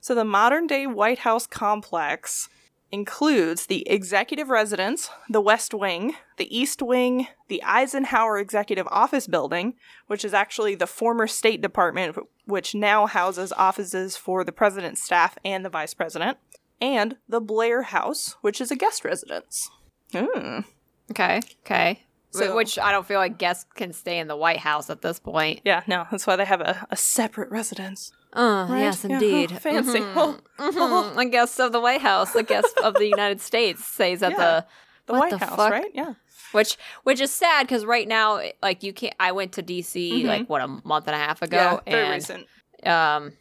So 0.00 0.14
the 0.14 0.24
modern 0.24 0.66
day 0.66 0.86
White 0.86 1.20
House 1.20 1.46
complex 1.46 2.48
includes 2.90 3.66
the 3.66 3.86
executive 3.88 4.48
residence, 4.48 5.10
the 5.28 5.40
West 5.42 5.74
Wing, 5.74 6.14
the 6.38 6.56
East 6.56 6.80
Wing, 6.80 7.26
the 7.48 7.62
Eisenhower 7.62 8.38
Executive 8.38 8.86
Office 8.90 9.26
Building, 9.26 9.74
which 10.06 10.24
is 10.24 10.32
actually 10.32 10.74
the 10.74 10.86
former 10.86 11.26
State 11.26 11.60
Department, 11.60 12.16
which 12.46 12.74
now 12.74 13.06
houses 13.06 13.52
offices 13.52 14.16
for 14.16 14.42
the 14.44 14.52
president's 14.52 15.02
staff 15.02 15.36
and 15.44 15.64
the 15.64 15.68
vice 15.68 15.92
president, 15.92 16.38
and 16.80 17.16
the 17.28 17.40
Blair 17.40 17.82
House, 17.82 18.36
which 18.40 18.60
is 18.60 18.70
a 18.70 18.76
guest 18.76 19.04
residence. 19.04 19.70
Hmm. 20.14 20.60
Okay. 21.10 21.40
Okay. 21.66 22.04
So- 22.30 22.54
Which 22.54 22.78
I 22.78 22.92
don't 22.92 23.06
feel 23.06 23.18
like 23.18 23.36
guests 23.38 23.66
can 23.74 23.92
stay 23.92 24.18
in 24.18 24.28
the 24.28 24.36
White 24.36 24.58
House 24.60 24.88
at 24.88 25.02
this 25.02 25.18
point. 25.18 25.60
Yeah, 25.64 25.82
no, 25.86 26.06
that's 26.10 26.26
why 26.26 26.36
they 26.36 26.44
have 26.44 26.60
a, 26.60 26.86
a 26.90 26.96
separate 26.96 27.50
residence. 27.50 28.12
Uh, 28.32 28.66
Right? 28.68 28.80
Yes, 28.80 29.04
Yeah, 29.04 29.14
indeed. 29.14 29.52
oh, 29.54 29.56
fancy. 29.58 29.98
Mhm. 30.00 30.12
Oh. 30.16 30.38
Mhm. 30.58 31.16
A 31.16 31.24
guest 31.30 31.58
of 31.60 31.72
the 31.72 31.80
White 31.80 32.00
House, 32.02 32.34
a 32.34 32.42
guest 32.42 32.76
of 32.82 32.94
the 32.94 33.06
United 33.06 33.40
States, 33.40 33.84
stays 33.84 34.22
at 34.22 34.32
Yeah. 34.32 34.36
the 34.38 34.66
The 35.06 35.12
White 35.18 35.30
the 35.30 35.38
House, 35.38 35.56
fuck? 35.56 35.70
right? 35.72 35.90
Yeah. 35.94 36.14
which 36.52 36.76
which 37.04 37.20
is 37.20 37.30
sad 37.30 37.66
because 37.66 37.84
right 37.84 38.08
now, 38.08 38.40
like 38.62 38.82
you 38.82 38.92
can't. 38.92 39.14
I 39.20 39.32
went 39.32 39.52
to 39.52 39.62
DC 39.62 40.22
Mhm. 40.22 40.26
like 40.26 40.48
what 40.48 40.62
a 40.62 40.68
month 40.68 41.06
and 41.06 41.14
a 41.14 41.18
half 41.18 41.42
ago, 41.42 41.56
yeah, 41.86 41.90
very 41.92 42.04
and 42.06 42.14
recent. 42.14 42.46
um, 42.86 43.32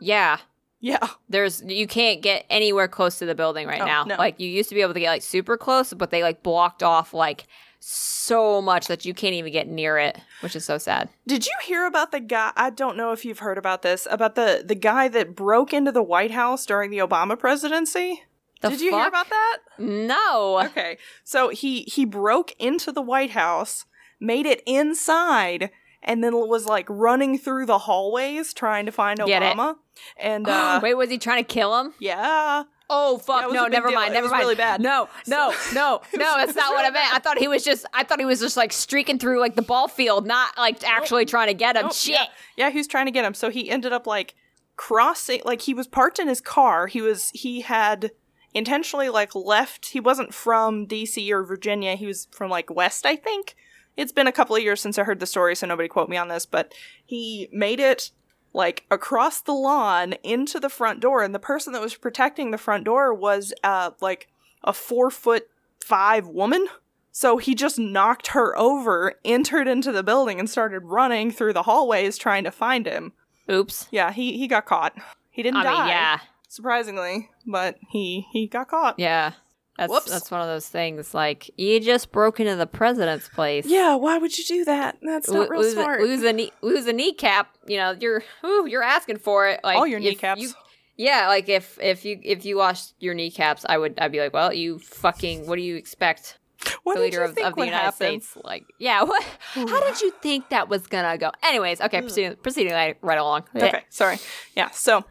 yeah, 0.00 0.38
Yeah. 0.80 1.06
there's 1.30 1.62
you 1.62 1.86
can't 1.86 2.20
get 2.22 2.44
anywhere 2.50 2.88
close 2.88 3.18
to 3.20 3.26
the 3.26 3.34
building 3.34 3.66
right 3.66 3.80
Oh, 3.80 3.86
now. 3.86 4.04
no. 4.04 4.16
Like 4.16 4.38
you 4.38 4.48
used 4.48 4.68
to 4.68 4.74
be 4.74 4.82
able 4.82 4.94
to 4.94 5.00
get 5.00 5.10
like 5.10 5.22
super 5.22 5.56
close, 5.56 5.94
but 5.94 6.10
they 6.10 6.22
like 6.22 6.42
blocked 6.42 6.82
off 6.82 7.14
like 7.14 7.46
so 7.88 8.60
much 8.60 8.88
that 8.88 9.04
you 9.04 9.14
can't 9.14 9.34
even 9.34 9.52
get 9.52 9.68
near 9.68 9.96
it, 9.96 10.18
which 10.40 10.56
is 10.56 10.64
so 10.64 10.76
sad. 10.76 11.08
Did 11.24 11.46
you 11.46 11.52
hear 11.62 11.86
about 11.86 12.10
the 12.10 12.18
guy? 12.18 12.50
I 12.56 12.70
don't 12.70 12.96
know 12.96 13.12
if 13.12 13.24
you've 13.24 13.38
heard 13.38 13.58
about 13.58 13.82
this 13.82 14.08
about 14.10 14.34
the 14.34 14.64
the 14.66 14.74
guy 14.74 15.06
that 15.06 15.36
broke 15.36 15.72
into 15.72 15.92
the 15.92 16.02
White 16.02 16.32
House 16.32 16.66
during 16.66 16.90
the 16.90 16.98
Obama 16.98 17.38
presidency. 17.38 18.24
The 18.60 18.70
Did 18.70 18.80
you 18.80 18.90
hear 18.90 19.06
about 19.06 19.28
that? 19.30 19.58
No. 19.78 20.60
Okay, 20.66 20.98
so 21.22 21.50
he 21.50 21.82
he 21.82 22.04
broke 22.04 22.52
into 22.58 22.90
the 22.90 23.02
White 23.02 23.30
House, 23.30 23.84
made 24.18 24.46
it 24.46 24.62
inside, 24.66 25.70
and 26.02 26.24
then 26.24 26.34
was 26.34 26.66
like 26.66 26.86
running 26.88 27.38
through 27.38 27.66
the 27.66 27.78
hallways 27.78 28.52
trying 28.52 28.86
to 28.86 28.92
find. 28.92 29.20
Obama. 29.20 29.76
And 30.16 30.48
uh, 30.48 30.80
Wait, 30.82 30.94
was 30.94 31.10
he 31.10 31.18
trying 31.18 31.44
to 31.44 31.54
kill 31.54 31.78
him? 31.78 31.94
yeah, 32.00 32.64
Oh 32.88 33.18
fuck! 33.18 33.52
No, 33.52 33.66
never 33.66 33.88
deal. 33.88 33.96
mind. 33.96 34.12
Never 34.12 34.24
was 34.26 34.32
mind. 34.32 34.42
really 34.42 34.54
bad. 34.54 34.80
No, 34.80 35.08
no, 35.26 35.52
no, 35.74 36.00
no. 36.14 36.36
That's 36.36 36.54
not 36.54 36.72
what 36.72 36.84
I 36.84 36.90
meant. 36.90 37.14
I 37.14 37.18
thought 37.18 37.38
he 37.38 37.48
was 37.48 37.64
just. 37.64 37.86
I 37.92 38.04
thought 38.04 38.20
he 38.20 38.24
was 38.24 38.40
just 38.40 38.56
like 38.56 38.72
streaking 38.72 39.18
through 39.18 39.40
like 39.40 39.56
the 39.56 39.62
ball 39.62 39.88
field, 39.88 40.26
not 40.26 40.56
like 40.56 40.84
actually 40.84 41.24
trying 41.24 41.48
to 41.48 41.54
get 41.54 41.76
him. 41.76 41.86
Nope, 41.86 41.94
Shit. 41.94 42.14
Yeah, 42.14 42.26
yeah, 42.56 42.70
he 42.70 42.78
was 42.78 42.86
trying 42.86 43.06
to 43.06 43.12
get 43.12 43.24
him. 43.24 43.34
So 43.34 43.50
he 43.50 43.68
ended 43.70 43.92
up 43.92 44.06
like 44.06 44.34
crossing 44.76 45.40
like 45.44 45.62
he 45.62 45.74
was 45.74 45.86
parked 45.86 46.18
in 46.18 46.28
his 46.28 46.40
car. 46.40 46.86
He 46.86 47.00
was 47.00 47.30
he 47.30 47.62
had 47.62 48.12
intentionally 48.54 49.08
like 49.10 49.34
left 49.34 49.86
he 49.90 50.00
wasn't 50.00 50.32
from 50.32 50.86
DC 50.86 51.30
or 51.30 51.42
Virginia. 51.42 51.96
He 51.96 52.06
was 52.06 52.28
from 52.30 52.50
like 52.50 52.70
West, 52.70 53.04
I 53.04 53.16
think. 53.16 53.56
It's 53.96 54.12
been 54.12 54.26
a 54.26 54.32
couple 54.32 54.54
of 54.54 54.62
years 54.62 54.80
since 54.80 54.98
I 54.98 55.04
heard 55.04 55.20
the 55.20 55.26
story, 55.26 55.56
so 55.56 55.66
nobody 55.66 55.88
quote 55.88 56.08
me 56.10 56.18
on 56.18 56.28
this, 56.28 56.44
but 56.44 56.74
he 57.04 57.48
made 57.50 57.80
it 57.80 58.10
like 58.56 58.84
across 58.90 59.40
the 59.40 59.52
lawn 59.52 60.14
into 60.24 60.58
the 60.58 60.68
front 60.68 60.98
door, 61.00 61.22
and 61.22 61.34
the 61.34 61.38
person 61.38 61.72
that 61.74 61.82
was 61.82 61.94
protecting 61.94 62.50
the 62.50 62.58
front 62.58 62.84
door 62.84 63.14
was 63.14 63.52
uh 63.62 63.90
like 64.00 64.28
a 64.64 64.72
four 64.72 65.10
foot 65.10 65.48
five 65.84 66.26
woman. 66.26 66.66
So 67.12 67.38
he 67.38 67.54
just 67.54 67.78
knocked 67.78 68.28
her 68.28 68.56
over, 68.58 69.14
entered 69.24 69.68
into 69.68 69.92
the 69.92 70.02
building, 70.02 70.38
and 70.38 70.50
started 70.50 70.80
running 70.80 71.30
through 71.30 71.54
the 71.54 71.62
hallways 71.62 72.18
trying 72.18 72.44
to 72.44 72.50
find 72.50 72.86
him. 72.86 73.12
Oops. 73.50 73.88
Yeah, 73.90 74.12
he, 74.12 74.36
he 74.36 74.46
got 74.48 74.66
caught. 74.66 74.92
He 75.30 75.42
didn't 75.42 75.60
I 75.60 75.62
die, 75.62 75.78
mean, 75.78 75.88
yeah, 75.88 76.18
surprisingly, 76.48 77.30
but 77.46 77.76
he 77.88 78.26
he 78.32 78.46
got 78.46 78.68
caught. 78.68 78.98
yeah. 78.98 79.32
That's 79.78 79.90
Whoops. 79.90 80.10
that's 80.10 80.30
one 80.30 80.40
of 80.40 80.46
those 80.46 80.68
things. 80.68 81.12
Like 81.12 81.50
you 81.56 81.80
just 81.80 82.12
broke 82.12 82.40
into 82.40 82.56
the 82.56 82.66
president's 82.66 83.28
place. 83.28 83.66
Yeah, 83.66 83.96
why 83.96 84.18
would 84.18 84.36
you 84.36 84.44
do 84.44 84.64
that? 84.64 84.96
That's 85.02 85.28
not 85.28 85.40
Lo- 85.40 85.48
real 85.48 85.60
lose, 85.60 85.72
smart. 85.74 86.00
A, 86.00 86.04
lose 86.04 86.22
a 86.22 86.32
knee, 86.32 86.52
lose 86.62 86.86
a 86.86 86.92
kneecap. 86.92 87.48
You 87.66 87.76
know, 87.78 87.96
you're 87.98 88.22
ooh, 88.44 88.66
you're 88.66 88.82
asking 88.82 89.18
for 89.18 89.48
it. 89.48 89.60
Like 89.62 89.76
All 89.76 89.86
your 89.86 90.00
kneecaps. 90.00 90.40
you- 90.40 90.50
yeah, 90.96 91.28
like 91.28 91.48
if 91.48 91.78
if 91.80 92.04
you 92.06 92.18
if 92.22 92.46
you 92.46 92.56
lost 92.56 92.94
your 93.00 93.12
kneecaps, 93.12 93.66
I 93.68 93.76
would 93.76 93.98
I'd 93.98 94.12
be 94.12 94.20
like, 94.20 94.32
well, 94.32 94.52
you 94.52 94.78
fucking. 94.78 95.46
What 95.46 95.56
do 95.56 95.62
you 95.62 95.76
expect? 95.76 96.38
what 96.82 96.94
the 96.94 97.00
did 97.00 97.04
leader 97.04 97.18
you 97.18 97.28
of, 97.28 97.34
think 97.34 97.46
of 97.46 97.54
the 97.54 97.64
United 97.66 97.84
happen? 97.84 98.20
States. 98.20 98.38
Like, 98.42 98.64
yeah, 98.78 99.02
what? 99.02 99.22
How 99.54 99.80
did 99.80 100.00
you 100.00 100.10
think 100.22 100.48
that 100.48 100.68
was 100.68 100.86
gonna 100.86 101.18
go? 101.18 101.30
Anyways, 101.42 101.80
okay, 101.80 101.98
hmm. 101.98 102.06
proceeding, 102.06 102.36
proceeding 102.36 102.72
right, 102.72 102.96
right 103.02 103.18
along. 103.18 103.44
Okay, 103.54 103.84
sorry. 103.90 104.18
Yeah, 104.56 104.70
so 104.70 105.04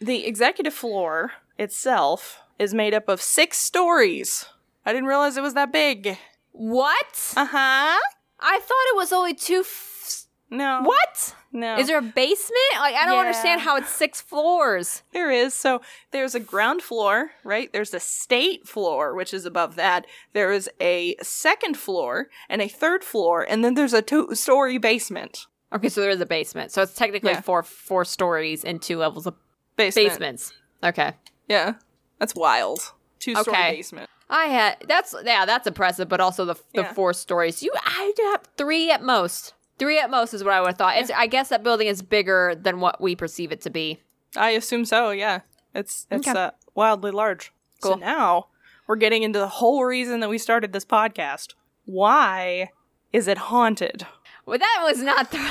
the 0.00 0.26
executive 0.26 0.74
floor 0.74 1.32
itself 1.58 2.40
is 2.58 2.74
made 2.74 2.94
up 2.94 3.08
of 3.08 3.20
six 3.20 3.58
stories. 3.58 4.46
I 4.84 4.92
didn't 4.92 5.08
realize 5.08 5.36
it 5.36 5.42
was 5.42 5.54
that 5.54 5.72
big. 5.72 6.18
What? 6.52 7.34
Uh 7.36 7.46
huh. 7.46 7.98
I 8.40 8.58
thought 8.60 8.86
it 8.92 8.96
was 8.96 9.12
only 9.12 9.34
two. 9.34 9.60
F- 9.60 10.24
No. 10.50 10.80
what? 10.82 11.34
No. 11.52 11.76
Is 11.78 11.86
there 11.88 11.98
a 11.98 12.02
basement? 12.02 12.74
Like, 12.78 12.94
I 12.94 13.04
don't 13.06 13.14
Yeah. 13.14 13.20
understand 13.20 13.62
how 13.62 13.76
it's 13.76 13.88
six 13.90 14.20
floors. 14.20 15.02
There 15.12 15.30
is. 15.30 15.54
So 15.54 15.80
there's 16.12 16.34
a 16.34 16.40
ground 16.40 16.82
floor, 16.82 17.30
right? 17.44 17.72
There's 17.72 17.94
a 17.94 18.00
state 18.00 18.68
floor, 18.68 19.14
which 19.14 19.32
is 19.34 19.44
above 19.46 19.74
that. 19.76 20.06
There 20.34 20.52
is 20.52 20.68
a 20.80 21.16
second 21.22 21.76
floor 21.78 22.28
and 22.48 22.60
a 22.62 22.68
third 22.68 23.02
floor, 23.04 23.42
and 23.48 23.64
then 23.64 23.74
there's 23.74 23.94
a 23.94 24.02
two 24.02 24.34
story 24.34 24.78
basement. 24.78 25.46
Okay, 25.72 25.88
so 25.88 26.00
there 26.00 26.10
is 26.10 26.20
a 26.20 26.26
basement. 26.26 26.70
So 26.72 26.82
it's 26.82 26.94
technically 26.94 27.32
Yeah. 27.32 27.40
four 27.40 27.62
four 27.62 28.04
stories 28.04 28.64
and 28.64 28.80
two 28.80 28.98
levels 28.98 29.26
of 29.26 29.34
Basement. 29.76 30.08
basements. 30.10 30.52
Okay. 30.84 31.14
Yeah. 31.48 31.74
That's 32.18 32.34
wild. 32.34 32.92
Two 33.18 33.34
story 33.36 33.56
Okay. 33.56 33.76
basement. 33.76 34.10
I 34.28 34.46
had 34.46 34.76
that's 34.88 35.14
yeah 35.24 35.44
that's 35.44 35.66
impressive, 35.66 36.08
but 36.08 36.20
also 36.20 36.44
the 36.44 36.54
the 36.74 36.82
Yeah. 36.82 36.92
four 36.92 37.12
stories. 37.12 37.62
You 37.62 37.72
I 37.84 38.12
have 38.32 38.42
three 38.56 38.90
at 38.90 39.02
most. 39.02 39.54
Three 39.78 39.98
at 40.00 40.10
most 40.10 40.32
is 40.34 40.42
what 40.42 40.54
I 40.54 40.60
would 40.60 40.68
have 40.68 40.78
thought. 40.78 40.96
It's 40.96 41.10
I 41.10 41.26
guess 41.26 41.48
that 41.50 41.62
building 41.62 41.86
is 41.86 42.02
bigger 42.02 42.54
than 42.60 42.80
what 42.80 43.00
we 43.00 43.14
perceive 43.14 43.52
it 43.52 43.60
to 43.62 43.70
be. 43.70 44.00
I 44.36 44.50
assume 44.50 44.84
so, 44.84 45.10
yeah. 45.10 45.40
It's 45.74 46.06
it's 46.10 46.26
Okay. 46.26 46.38
uh, 46.38 46.50
wildly 46.74 47.10
large. 47.10 47.52
Cool. 47.82 47.92
So 47.92 47.98
now 47.98 48.48
we're 48.86 48.96
getting 48.96 49.22
into 49.22 49.38
the 49.38 49.48
whole 49.48 49.84
reason 49.84 50.20
that 50.20 50.28
we 50.30 50.38
started 50.38 50.72
this 50.72 50.84
podcast. 50.84 51.54
Why 51.84 52.70
is 53.12 53.28
it 53.28 53.38
haunted? 53.38 54.06
Well, 54.44 54.58
that 54.58 54.82
was 54.84 55.02
not 55.02 55.30
the. 55.30 55.38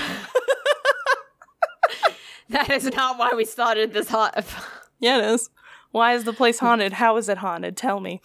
that 2.49 2.69
is 2.69 2.85
not 2.95 3.17
why 3.17 3.31
we 3.35 3.45
started 3.45 3.93
this 3.93 4.09
hot. 4.09 4.45
Yeah, 4.99 5.17
it 5.19 5.25
is. 5.25 5.49
Why 5.95 6.11
is 6.11 6.25
the 6.25 6.33
place 6.33 6.59
haunted? 6.59 6.91
How 6.91 7.15
is 7.15 7.29
it 7.29 7.37
haunted? 7.37 7.77
Tell 7.77 8.01
me. 8.01 8.19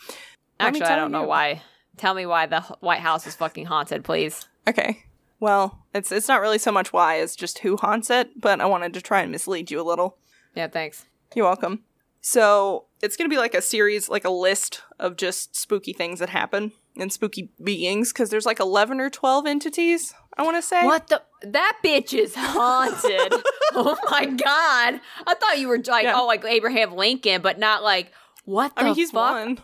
Let 0.59 0.73
me 0.73 0.81
Actually, 0.81 0.93
I 0.93 0.97
don't 0.97 1.13
know 1.13 1.23
why. 1.23 1.63
Tell 1.97 2.15
me 2.15 2.27
why 2.27 2.47
the 2.47 2.63
White 2.81 2.99
House 2.99 3.29
is 3.29 3.37
fucking 3.37 3.67
haunted, 3.67 4.03
please. 4.03 4.49
Okay. 4.67 5.05
Well, 5.39 5.79
it's 5.95 6.11
it's 6.11 6.27
not 6.27 6.41
really 6.41 6.59
so 6.59 6.73
much 6.73 6.93
why, 6.93 7.19
it's 7.19 7.37
just 7.37 7.61
who 7.61 7.77
haunts 7.77 8.11
it, 8.11 8.41
but 8.41 8.61
I 8.61 8.67
wanted 8.67 8.93
to 8.95 9.01
try 9.01 9.21
and 9.21 9.31
mislead 9.31 9.71
you 9.71 9.81
a 9.81 9.87
little. 9.87 10.19
Yeah, 10.57 10.67
thanks. 10.67 11.07
You're 11.33 11.47
welcome. 11.47 11.85
So, 12.21 12.87
it's 13.03 13.17
going 13.17 13.31
to 13.31 13.33
be 13.33 13.39
like 13.39 13.55
a 13.55 13.63
series, 13.63 14.09
like 14.09 14.25
a 14.25 14.31
list 14.31 14.83
of 14.99 15.17
just 15.17 15.55
spooky 15.55 15.93
things 15.93 16.19
that 16.19 16.31
happen 16.31 16.73
and 16.97 17.13
spooky 17.13 17.53
beings 17.63 18.13
cuz 18.13 18.31
there's 18.31 18.47
like 18.47 18.59
11 18.59 19.01
or 19.01 19.11
12 19.11 19.47
entities, 19.47 20.13
I 20.37 20.43
want 20.43 20.57
to 20.57 20.63
say. 20.63 20.85
What 20.85 21.09
the? 21.09 21.23
That 21.43 21.79
bitch 21.85 22.13
is 22.13 22.35
haunted. 22.37 23.33
oh 23.75 23.97
my 24.11 24.27
god! 24.27 25.01
I 25.27 25.35
thought 25.35 25.59
you 25.59 25.69
were 25.69 25.79
like, 25.79 26.05
Yeah. 26.05 26.15
oh, 26.17 26.27
like 26.27 26.45
Abraham 26.45 26.95
Lincoln, 26.95 27.41
but 27.43 27.59
not 27.59 27.83
like 27.83 28.13
what 28.45 28.75
the 28.77 28.83
I 28.83 28.85
mean, 28.87 28.95
he's 28.95 29.11
fuck? 29.11 29.33
one. 29.33 29.59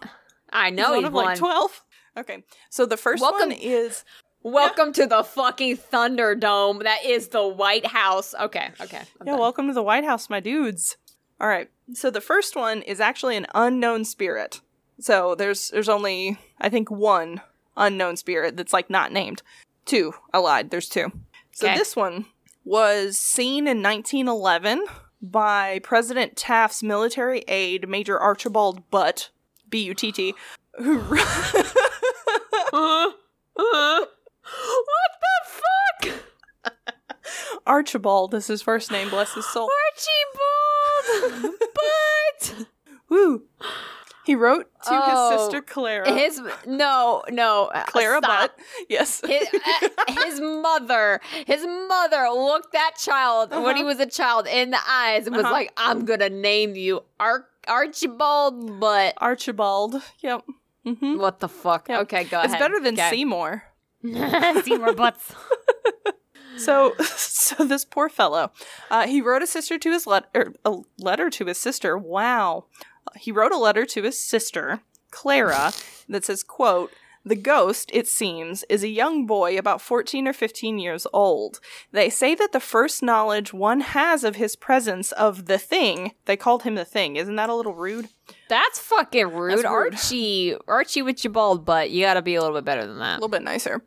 I 0.51 0.69
He's 0.71 0.77
know 0.77 0.91
one 0.91 0.99
he's 0.99 1.07
of 1.07 1.13
one. 1.13 1.25
like 1.27 1.39
12. 1.39 1.83
Okay. 2.19 2.45
So 2.71 2.87
the 2.87 2.97
first 2.97 3.21
Welcome- 3.21 3.51
one 3.51 3.53
is 3.53 4.05
Welcome 4.43 4.93
to 4.93 5.07
the 5.07 5.25
fucking 5.25 5.77
Thunderdome. 5.77 6.85
That 6.85 7.05
is 7.05 7.29
the 7.29 7.47
White 7.47 7.85
House. 7.87 8.33
Okay, 8.41 8.71
okay. 8.81 8.99
I'm 9.21 9.27
Yeah, 9.27 9.33
done. 9.33 9.41
welcome 9.41 9.67
to 9.67 9.73
the 9.75 9.83
White 9.83 10.05
House, 10.05 10.31
my 10.31 10.39
dudes. 10.39 10.97
All 11.41 11.49
right. 11.49 11.69
So 11.95 12.11
the 12.11 12.21
first 12.21 12.55
one 12.55 12.83
is 12.83 13.01
actually 13.01 13.37
an 13.37 13.47
unknown 13.55 14.05
spirit. 14.05 14.61
So 15.01 15.35
there's 15.35 15.71
there's 15.71 15.89
only 15.89 16.39
I 16.61 16.69
think 16.69 16.91
one 16.91 17.41
unknown 17.77 18.17
spirit 18.17 18.57
that's 18.57 18.73
like 18.73 18.89
not 18.89 19.11
named. 19.13 19.43
Two. 19.87 20.13
I 20.35 20.39
lied. 20.39 20.71
There's 20.71 20.89
two. 20.89 21.11
So 21.53 21.67
Okay. 21.69 21.77
this 21.79 21.97
one 21.97 22.27
was 22.65 23.17
seen 23.17 23.67
in 23.67 23.83
1911 23.83 24.85
by 25.23 25.79
President 25.83 26.37
Taft's 26.37 26.83
military 26.83 27.45
aide, 27.49 27.89
Major 27.89 28.19
Archibald 28.19 28.91
Butt, 28.91 29.31
B 29.71 29.83
U 29.85 29.95
T 29.95 30.13
T, 30.13 30.35
who 30.79 30.99
Uh, 32.73 33.11
uh, 33.59 34.05
what 34.05 35.11
the 35.23 35.37
fuck? 36.03 36.73
Archibald 37.67 38.35
is 38.35 38.47
his 38.49 38.61
first 38.63 38.91
name, 38.91 39.09
bless 39.09 39.35
his 39.35 39.47
soul. 39.47 39.71
Archibald! 41.23 41.55
Butt! 41.75 42.67
Woo. 43.09 43.45
He 44.27 44.35
wrote 44.35 44.67
to 44.83 44.91
Oh, 44.91 45.31
his 45.31 45.41
sister 45.41 45.63
Clara. 45.63 46.13
his 46.13 46.43
no, 46.67 47.23
no, 47.31 47.67
uh, 47.67 47.85
Clara 47.85 48.19
stop. 48.19 48.51
Butt. 48.57 48.59
Yes. 48.89 49.23
His, 49.25 49.49
uh, 49.55 49.89
his 50.25 50.41
mother, 50.41 51.21
his 51.47 51.65
mother 51.65 52.29
looked 52.31 52.73
that 52.73 52.97
child 52.99 53.51
when 53.53 53.77
he 53.77 53.83
Uh-huh. 53.83 53.85
was 53.85 54.01
a 54.01 54.07
child 54.07 54.49
in 54.49 54.71
the 54.73 54.81
eyes 54.89 55.27
and 55.29 55.37
was 55.37 55.45
Uh-huh. 55.45 55.53
like, 55.55 55.73
"I'm 55.77 56.05
gonna 56.05 56.29
name 56.29 56.75
you 56.75 57.05
Ar- 57.21 57.47
Archibald." 57.69 58.81
But 58.81 59.15
Archibald. 59.19 60.03
Yep. 60.21 60.45
hmm 60.85 61.19
what 61.19 61.39
the 61.41 61.49
fuck? 61.49 61.89
Yep. 61.89 62.01
Okay, 62.03 62.25
go 62.25 62.41
It's 62.41 62.49
ahead. 62.53 62.59
better 62.59 62.81
than 62.81 62.95
Okay. 62.95 63.11
Seymour. 63.11 63.63
Seymour 64.65 64.93
Butts. 64.95 65.33
So, 66.59 66.95
so 67.05 67.65
this 67.67 67.85
poor 67.85 68.09
fellow, 68.09 68.51
uh, 68.91 69.07
he 69.07 69.21
wrote 69.21 69.43
a 69.43 69.47
sister 69.47 69.77
to 69.79 69.91
his 69.93 70.07
letter, 70.07 70.55
a 70.65 70.79
letter 70.99 71.29
to 71.29 71.45
his 71.45 71.59
sister. 71.59 71.99
Wow, 71.99 72.65
he 73.15 73.31
wrote 73.33 73.53
a 73.53 73.59
letter 73.59 73.85
to 73.87 74.03
his 74.03 74.19
sister 74.19 74.81
Clara 75.11 75.73
that 76.09 76.25
says, 76.25 76.43
"quote 76.43 76.91
The 77.25 77.35
ghost, 77.35 77.91
it 77.93 78.07
seems, 78.07 78.63
is 78.69 78.85
a 78.85 78.89
young 78.89 79.27
boy 79.27 79.59
about 79.59 79.81
14 79.83 80.29
or 80.29 80.33
15 80.33 80.79
years 80.79 81.09
old. 81.13 81.59
They 81.91 82.09
say 82.09 82.37
that 82.37 82.53
the 82.53 82.61
first 82.61 83.03
knowledge 83.03 83.53
one 83.53 83.81
has 83.81 84.23
of 84.23 84.37
his 84.37 84.55
presence 84.55 85.11
of 85.11 85.47
the 85.47 85.59
thing, 85.59 86.13
they 86.27 86.37
called 86.37 86.63
him 86.63 86.77
the 86.77 86.85
thing. 86.85 87.17
Isn't 87.17 87.35
that 87.35 87.49
a 87.49 87.55
little 87.55 87.75
rude? 87.75 88.11
That's 88.49 88.79
fucking 88.79 89.27
rude. 89.33 89.59
That's. 89.59 89.65
Archie, 89.65 90.55
Archie 90.69 91.03
with 91.03 91.25
your 91.25 91.33
bald 91.33 91.65
butt. 91.65 91.91
You 91.91 92.03
gotta 92.05 92.23
be 92.23 92.37
a 92.37 92.41
little 92.41 92.57
bit 92.57 92.65
better 92.65 92.87
than 92.87 93.01
that. 93.01 93.15
A 93.15 93.19
little 93.19 93.29
bit 93.29 93.43
nicer. 93.43 93.83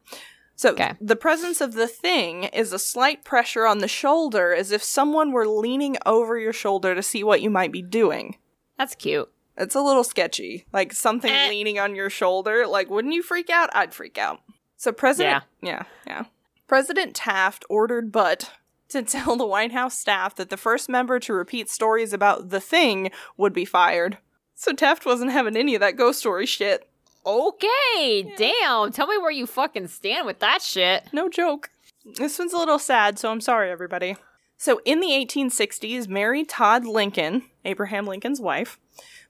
So, 0.57 0.71
Okay. 0.71 0.91
the 0.99 1.15
presence 1.15 1.61
of 1.61 1.75
the 1.75 1.87
thing 1.87 2.43
is 2.45 2.73
a 2.73 2.79
slight 2.79 3.23
pressure 3.23 3.65
on 3.65 3.77
the 3.77 3.87
shoulder 3.87 4.53
as 4.53 4.73
if 4.73 4.83
someone 4.83 5.31
were 5.31 5.47
leaning 5.47 5.95
over 6.05 6.37
your 6.37 6.51
shoulder 6.51 6.93
to 6.93 7.01
see 7.01 7.23
what 7.23 7.41
you 7.41 7.49
might 7.49 7.71
be 7.71 7.81
doing. 7.81 8.35
That's 8.79 8.95
cute. 8.95 9.29
It's 9.57 9.75
a 9.75 9.81
little 9.81 10.03
sketchy. 10.05 10.65
Like 10.73 10.93
something 10.93 11.31
Eh. 11.31 11.49
leaning 11.49 11.77
on 11.77 11.93
your 11.95 12.09
shoulder. 12.09 12.65
Like, 12.65 12.89
wouldn't 12.89 13.13
you 13.13 13.21
freak 13.21 13.49
out? 13.51 13.69
I'd 13.75 13.93
freak 13.93 14.17
out. 14.17 14.39
So, 14.77 14.91
President. 14.91 15.43
Yeah. 15.61 15.83
Yeah. 16.07 16.23
President 16.65 17.13
Taft 17.13 17.65
ordered 17.69 18.11
Butt 18.11 18.51
to 18.87 19.03
tell 19.03 19.35
the 19.35 19.45
White 19.45 19.73
House 19.73 19.99
staff 19.99 20.33
that 20.35 20.49
the 20.49 20.57
first 20.57 20.87
member 20.89 21.19
to 21.19 21.33
repeat 21.33 21.69
stories 21.69 22.13
about 22.13 22.49
the 22.49 22.61
thing 22.61 23.11
would 23.37 23.51
be 23.53 23.65
fired. 23.65 24.17
So, 24.55 24.71
Taft 24.73 25.05
wasn't 25.05 25.31
having 25.31 25.57
any 25.57 25.75
of 25.75 25.81
that 25.81 25.97
ghost 25.97 26.19
story 26.19 26.45
shit. 26.45 26.89
Okay, 27.25 28.33
damn. 28.37 28.91
Tell 28.91 29.07
me 29.07 29.17
where 29.17 29.31
you 29.31 29.45
fucking 29.45 29.87
stand 29.87 30.25
with 30.25 30.39
that 30.39 30.61
shit. 30.61 31.03
No 31.11 31.27
joke. 31.29 31.69
This 32.15 32.39
one's 32.39 32.53
a 32.53 32.57
little 32.57 32.79
sad, 32.79 33.19
so 33.19 33.29
I'm 33.31 33.41
sorry, 33.41 33.69
everybody. 33.69 34.15
So, 34.57 34.79
in 34.85 34.99
the 35.01 35.07
1860s, 35.09 36.07
Mary 36.07 36.43
Todd 36.45 36.85
Lincoln, 36.85 37.43
Abraham 37.65 38.05
Lincoln's 38.05 38.41
wife, 38.41 38.79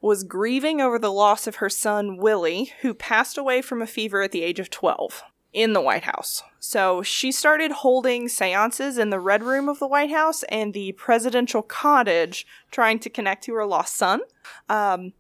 was 0.02 0.24
grieving 0.24 0.80
over 0.80 0.98
the 0.98 1.12
loss 1.12 1.48
of 1.48 1.58
her 1.58 1.70
son, 1.70 2.18
Willie, 2.18 2.72
who 2.82 2.94
passed 2.94 3.38
away 3.38 3.62
from 3.62 3.82
a 3.82 3.88
fever 3.88 4.22
at 4.22 4.32
the 4.32 4.44
age 4.44 4.60
of 4.60 4.70
12 4.70 5.24
in 5.52 5.74
the 5.74 5.82
White 5.82 6.04
House. 6.04 6.44
So, 6.60 7.02
she 7.02 7.32
started 7.32 7.72
holding 7.72 8.30
seances 8.30 8.98
in 8.98 9.10
the 9.10 9.20
Red 9.20 9.44
Room 9.44 9.68
of 9.68 9.80
the 9.80 9.88
White 9.88 10.12
House 10.12 10.44
and 10.44 10.74
the 10.74 10.92
presidential 10.94 11.62
cottage, 11.62 12.46
trying 12.72 13.00
to 13.00 13.10
connect 13.10 13.44
to 13.46 13.54
her 13.56 13.66
lost 13.66 13.96
son. 13.96 14.22
Um, 14.68 15.14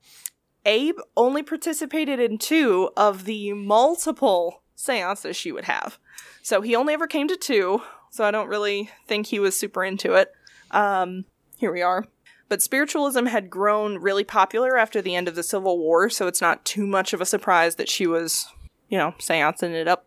Abe 0.65 0.97
only 1.17 1.41
participated 1.41 2.19
in 2.19 2.37
two 2.37 2.91
of 2.95 3.25
the 3.25 3.53
multiple 3.53 4.61
seances 4.75 5.35
she 5.35 5.51
would 5.51 5.65
have. 5.65 5.97
So 6.41 6.61
he 6.61 6.75
only 6.75 6.93
ever 6.93 7.07
came 7.07 7.27
to 7.27 7.35
two, 7.35 7.81
so 8.11 8.23
I 8.23 8.31
don't 8.31 8.47
really 8.47 8.89
think 9.07 9.27
he 9.27 9.39
was 9.39 9.57
super 9.57 9.83
into 9.83 10.13
it. 10.13 10.31
Um, 10.71 11.25
here 11.57 11.71
we 11.71 11.81
are. 11.81 12.05
But 12.49 12.63
spiritualism 12.63 13.27
had 13.27 13.49
grown 13.49 13.99
really 13.99 14.23
popular 14.23 14.77
after 14.77 15.01
the 15.01 15.15
end 15.15 15.27
of 15.27 15.35
the 15.35 15.43
Civil 15.43 15.77
War, 15.77 16.09
so 16.09 16.27
it's 16.27 16.41
not 16.41 16.65
too 16.65 16.87
much 16.87 17.13
of 17.13 17.21
a 17.21 17.25
surprise 17.25 17.75
that 17.75 17.89
she 17.89 18.07
was, 18.07 18.47
you 18.89 18.97
know, 18.97 19.13
seancing 19.19 19.73
it 19.73 19.87
up. 19.87 20.05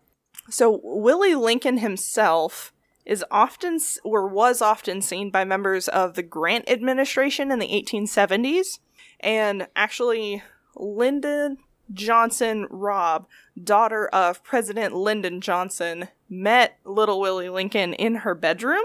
So 0.49 0.81
Willie 0.83 1.35
Lincoln 1.35 1.77
himself 1.77 2.73
is 3.05 3.23
often 3.31 3.79
or 4.03 4.27
was 4.27 4.61
often 4.61 5.01
seen 5.01 5.29
by 5.29 5.45
members 5.45 5.87
of 5.87 6.15
the 6.15 6.23
Grant 6.23 6.69
administration 6.69 7.49
in 7.49 7.59
the 7.59 7.67
1870s 7.67 8.79
and 9.21 9.67
actually 9.75 10.43
Lynda 10.75 11.57
Johnson 11.91 12.67
Robb, 12.69 13.27
daughter 13.61 14.07
of 14.07 14.43
President 14.43 14.95
Lyndon 14.95 15.41
Johnson, 15.41 16.09
met 16.29 16.77
little 16.83 17.19
Willie 17.19 17.49
Lincoln 17.49 17.93
in 17.93 18.15
her 18.15 18.35
bedroom, 18.35 18.83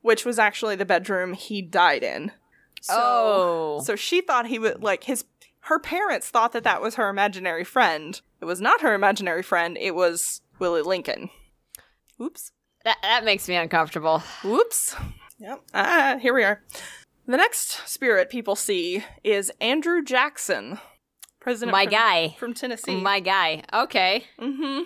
which 0.00 0.24
was 0.24 0.38
actually 0.38 0.76
the 0.76 0.84
bedroom 0.84 1.34
he 1.34 1.62
died 1.62 2.02
in. 2.02 2.32
So, 2.84 2.94
oh. 2.94 3.80
so 3.82 3.96
she 3.96 4.20
thought 4.20 4.46
he 4.46 4.58
would 4.58 4.82
like 4.82 5.04
his 5.04 5.24
her 5.60 5.78
parents 5.78 6.28
thought 6.28 6.52
that 6.52 6.64
that 6.64 6.82
was 6.82 6.96
her 6.96 7.08
imaginary 7.08 7.64
friend. 7.64 8.20
It 8.42 8.44
was 8.44 8.60
not 8.60 8.82
her 8.82 8.92
imaginary 8.92 9.42
friend, 9.42 9.78
it 9.80 9.94
was 9.94 10.42
Willie 10.58 10.82
Lincoln. 10.82 11.30
Oops. 12.20 12.52
that, 12.84 12.98
that 13.00 13.24
makes 13.24 13.48
me 13.48 13.54
uncomfortable. 13.54 14.22
Oops. 14.44 14.96
Yep. 15.38 15.62
Ah, 15.72 16.18
here 16.20 16.34
we 16.34 16.44
are. 16.44 16.62
The 17.26 17.38
next 17.38 17.88
spirit 17.88 18.28
people 18.28 18.54
see 18.54 19.02
is 19.24 19.50
Andrew 19.62 20.04
Jackson, 20.04 20.78
president 21.40 21.72
My 21.72 21.84
from, 21.84 21.92
guy. 21.92 22.36
from 22.38 22.52
Tennessee. 22.52 23.00
My 23.00 23.20
guy. 23.20 23.62
Okay. 23.72 24.24
Mm-hmm. 24.38 24.82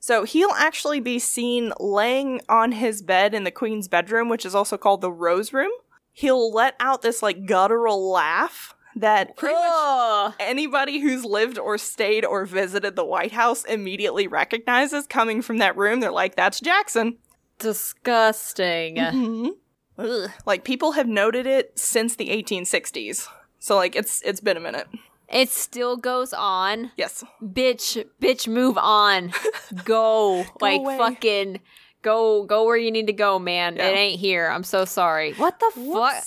So 0.00 0.24
he'll 0.24 0.54
actually 0.56 1.00
be 1.00 1.18
seen 1.18 1.74
laying 1.78 2.40
on 2.48 2.72
his 2.72 3.02
bed 3.02 3.34
in 3.34 3.44
the 3.44 3.50
queen's 3.50 3.86
bedroom, 3.86 4.30
which 4.30 4.46
is 4.46 4.54
also 4.54 4.78
called 4.78 5.02
the 5.02 5.12
rose 5.12 5.52
room. 5.52 5.72
He'll 6.18 6.52
let 6.52 6.74
out 6.80 7.02
this 7.02 7.22
like 7.22 7.46
guttural 7.46 8.10
laugh 8.10 8.74
that 8.96 9.36
pretty 9.36 9.54
much 9.54 10.34
anybody 10.40 10.98
who's 10.98 11.24
lived 11.24 11.60
or 11.60 11.78
stayed 11.78 12.24
or 12.24 12.44
visited 12.44 12.96
the 12.96 13.04
White 13.04 13.30
House 13.30 13.62
immediately 13.64 14.26
recognizes 14.26 15.06
coming 15.06 15.42
from 15.42 15.58
that 15.58 15.76
room. 15.76 16.00
They're 16.00 16.10
like, 16.10 16.34
"That's 16.34 16.58
Jackson." 16.58 17.18
Disgusting. 17.60 18.96
Mhm. 18.96 19.50
Ugh. 19.96 20.30
Like 20.44 20.64
people 20.64 20.92
have 20.92 21.06
noted 21.06 21.46
it 21.46 21.78
since 21.78 22.16
the 22.16 22.30
1860s. 22.30 23.28
So 23.60 23.76
like 23.76 23.94
it's 23.94 24.20
it's 24.22 24.40
been 24.40 24.56
a 24.56 24.60
minute. 24.60 24.88
It 25.28 25.50
still 25.50 25.96
goes 25.96 26.32
on. 26.32 26.90
Yes. 26.96 27.22
Bitch, 27.42 28.04
bitch, 28.20 28.48
move 28.48 28.78
on. 28.78 29.32
Go. 29.84 30.44
like 30.60 30.80
away. 30.80 30.98
fucking 30.98 31.60
go 32.08 32.44
go 32.44 32.64
where 32.64 32.76
you 32.76 32.90
need 32.90 33.06
to 33.08 33.12
go, 33.12 33.38
man. 33.38 33.76
Yeah. 33.76 33.88
It 33.88 33.96
ain't 33.96 34.20
here. 34.20 34.48
I'm 34.48 34.64
so 34.64 34.84
sorry. 34.84 35.32
What 35.34 35.58
the 35.60 35.70
fuck? 35.92 36.24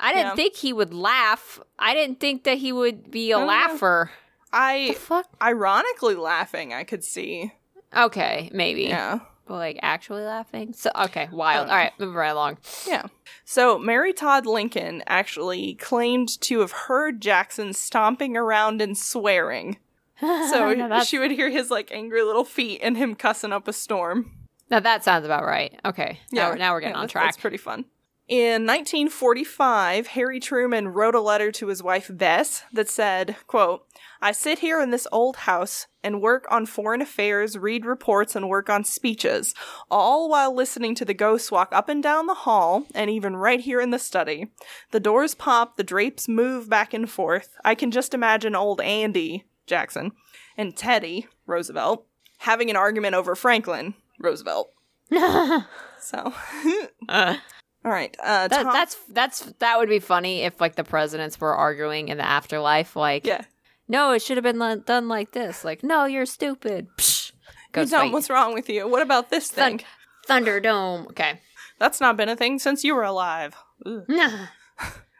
I 0.00 0.12
didn't 0.12 0.26
Yeah. 0.30 0.34
think 0.34 0.56
he 0.56 0.72
would 0.72 0.92
laugh. 0.92 1.60
I 1.78 1.94
didn't 1.94 2.18
think 2.20 2.44
that 2.44 2.58
he 2.58 2.72
would 2.72 3.10
be 3.10 3.30
a 3.32 3.36
don't 3.36 3.42
know. 3.42 3.52
laugher. 3.52 4.10
The 4.50 4.58
I 4.58 4.92
fuck? 4.94 5.26
ironically 5.40 6.14
laughing, 6.16 6.74
I 6.74 6.84
could 6.84 7.04
see. 7.04 7.52
Okay, 7.96 8.50
maybe. 8.52 8.84
Yeah. 8.84 9.20
But 9.46 9.54
like 9.56 9.78
actually 9.82 10.22
laughing? 10.24 10.72
So 10.72 10.90
okay, 11.06 11.28
wild. 11.32 11.68
All 11.68 11.74
right, 11.76 11.92
moving 11.98 12.14
right 12.14 12.30
along. 12.30 12.58
Yeah. 12.86 13.06
So 13.44 13.78
Mary 13.78 14.12
Todd 14.12 14.46
Lincoln 14.46 15.02
actually 15.06 15.74
claimed 15.74 16.40
to 16.42 16.60
have 16.60 16.72
heard 16.72 17.20
Jackson 17.20 17.72
stomping 17.72 18.36
around 18.36 18.80
and 18.82 18.96
swearing. 18.98 19.78
So 20.20 20.72
now, 20.74 20.86
that's- 20.88 21.08
she 21.08 21.18
would 21.18 21.32
hear 21.32 21.50
his 21.50 21.68
like 21.70 21.90
angry 21.92 22.22
little 22.22 22.44
feet 22.44 22.78
and 22.82 22.96
him 22.96 23.14
cussing 23.16 23.52
up 23.52 23.66
a 23.66 23.72
storm. 23.72 24.30
Now 24.72 24.80
that 24.80 25.04
sounds 25.04 25.24
about 25.24 25.44
right. 25.44 25.78
Okay. 25.84 26.18
Now, 26.32 26.50
we're, 26.50 26.56
now 26.56 26.72
we're 26.72 26.80
getting 26.80 26.96
Yeah, 26.96 27.02
on 27.02 27.08
track. 27.08 27.26
That's 27.26 27.36
pretty 27.36 27.58
fun. 27.58 27.84
In 28.28 28.64
1945, 28.66 30.06
Harry 30.08 30.40
Truman 30.40 30.88
wrote 30.88 31.14
a 31.14 31.20
letter 31.20 31.52
to 31.52 31.66
his 31.66 31.82
wife 31.82 32.10
Bess 32.10 32.62
that 32.72 32.88
said, 32.88 33.36
quote, 33.46 33.84
I 34.22 34.32
sit 34.32 34.60
here 34.60 34.80
in 34.80 34.90
this 34.90 35.06
old 35.12 35.36
house 35.36 35.86
and 36.02 36.22
work 36.22 36.46
on 36.48 36.64
foreign 36.64 37.02
affairs, 37.02 37.58
read 37.58 37.84
reports, 37.84 38.34
and 38.34 38.48
work 38.48 38.70
on 38.70 38.84
speeches, 38.84 39.54
all 39.90 40.30
while 40.30 40.54
listening 40.54 40.94
to 40.94 41.04
the 41.04 41.12
ghosts 41.12 41.52
walk 41.52 41.68
up 41.72 41.88
and 41.88 42.02
down 42.02 42.26
the 42.26 42.34
hall, 42.34 42.86
and 42.94 43.10
even 43.10 43.36
right 43.36 43.60
here 43.60 43.80
in 43.80 43.90
the 43.90 43.98
study. 43.98 44.46
The 44.92 45.00
doors 45.00 45.34
pop, 45.34 45.76
the 45.76 45.84
drapes 45.84 46.28
move 46.28 46.70
back 46.70 46.94
and 46.94 47.10
forth. 47.10 47.56
I 47.64 47.74
can 47.74 47.90
just 47.90 48.14
imagine 48.14 48.54
old 48.54 48.80
Andy, 48.80 49.44
Jackson, 49.66 50.12
and 50.56 50.74
Teddy, 50.76 51.26
Roosevelt, 51.46 52.06
having 52.38 52.70
an 52.70 52.76
argument 52.76 53.14
over 53.14 53.34
Franklin, 53.34 53.94
Roosevelt. 54.22 54.72
So, 56.02 56.32
Uh, 57.08 57.36
all 57.84 57.92
right. 57.92 58.16
Uh, 58.20 58.48
that, 58.48 58.62
Tom- 58.64 58.72
that's 58.72 58.96
that's 59.08 59.40
that 59.60 59.78
would 59.78 59.88
be 59.88 60.00
funny 60.00 60.42
if 60.42 60.60
like 60.60 60.74
the 60.74 60.82
presidents 60.84 61.40
were 61.40 61.54
arguing 61.54 62.08
in 62.08 62.18
the 62.18 62.26
afterlife. 62.26 62.96
Like, 62.96 63.24
yeah. 63.24 63.44
no, 63.86 64.10
it 64.12 64.20
should 64.22 64.36
have 64.36 64.42
been 64.42 64.58
li- 64.58 64.82
done 64.84 65.06
like 65.08 65.30
this. 65.32 65.64
Like, 65.64 65.84
no, 65.84 66.04
you're 66.06 66.26
stupid. 66.26 66.88
Psh. 66.96 67.32
You 67.76 67.86
don't. 67.86 68.12
What's 68.12 68.28
wrong 68.30 68.52
with 68.52 68.68
you? 68.68 68.88
What 68.88 69.00
about 69.02 69.30
this 69.30 69.48
thing? 69.48 69.80
Thun- 70.26 70.44
Thunderdome. 70.44 71.06
Okay. 71.10 71.40
That's 71.78 72.00
not 72.00 72.16
been 72.16 72.28
a 72.28 72.36
thing 72.36 72.58
since 72.58 72.82
you 72.84 72.94
were 72.94 73.04
alive. 73.04 73.54
Ugh. 73.86 74.02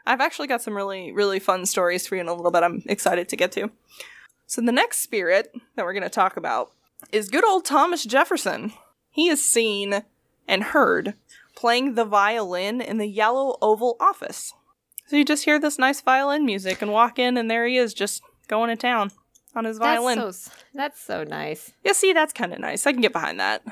I've 0.07 0.20
actually 0.20 0.49
got 0.49 0.62
some 0.62 0.74
really, 0.74 1.12
really 1.12 1.39
fun 1.39 1.64
stories 1.64 2.07
for 2.07 2.16
you 2.16 2.20
in 2.22 2.29
a 2.29 2.35
little 2.35 2.51
bit. 2.51 2.64
I'm 2.64 2.83
excited 2.87 3.29
to 3.29 3.37
get 3.37 3.53
to. 3.53 3.70
So 4.47 4.61
the 4.61 4.72
next 4.72 4.99
spirit 4.99 5.53
that 5.77 5.85
we're 5.85 5.93
going 5.93 6.03
to 6.03 6.09
talk 6.11 6.37
about 6.37 6.72
is 7.12 7.29
good 7.31 7.45
old 7.45 7.64
Thomas 7.64 8.05
Jefferson. 8.05 8.72
He 9.13 9.29
is 9.29 9.45
seen 9.45 10.03
and 10.49 10.65
heard 10.65 11.15
playing 11.55 11.95
the 11.95 12.05
violin 12.05 12.81
in 12.81 12.97
the 12.97 13.07
yellow 13.07 13.57
oval 13.63 13.97
office. 14.01 14.55
So 15.07 15.17
you 15.17 15.25
just 15.25 15.45
hear 15.45 15.61
this 15.61 15.79
nice 15.79 16.01
violin 16.01 16.47
music 16.47 16.81
and 16.81 16.91
walk 16.91 17.19
in, 17.19 17.37
and 17.37 17.51
there 17.51 17.67
he 17.67 17.77
is, 17.77 17.93
just 17.93 18.23
going 18.49 18.71
to 18.71 18.77
town 18.77 19.13
on 19.55 19.67
his 19.67 19.77
violin. 19.77 20.19
That's 20.19 20.39
so 20.39 20.53
that's 20.75 21.01
so 21.01 21.25
nice. 21.25 21.73
Yeah, 21.85 21.93
see, 21.93 22.15
that's 22.15 22.33
kind 22.33 22.55
of 22.55 22.59
nice. 22.59 22.87
I 22.87 22.93
can 22.93 23.03
get 23.03 23.13
behind 23.13 23.39
that. 23.39 23.63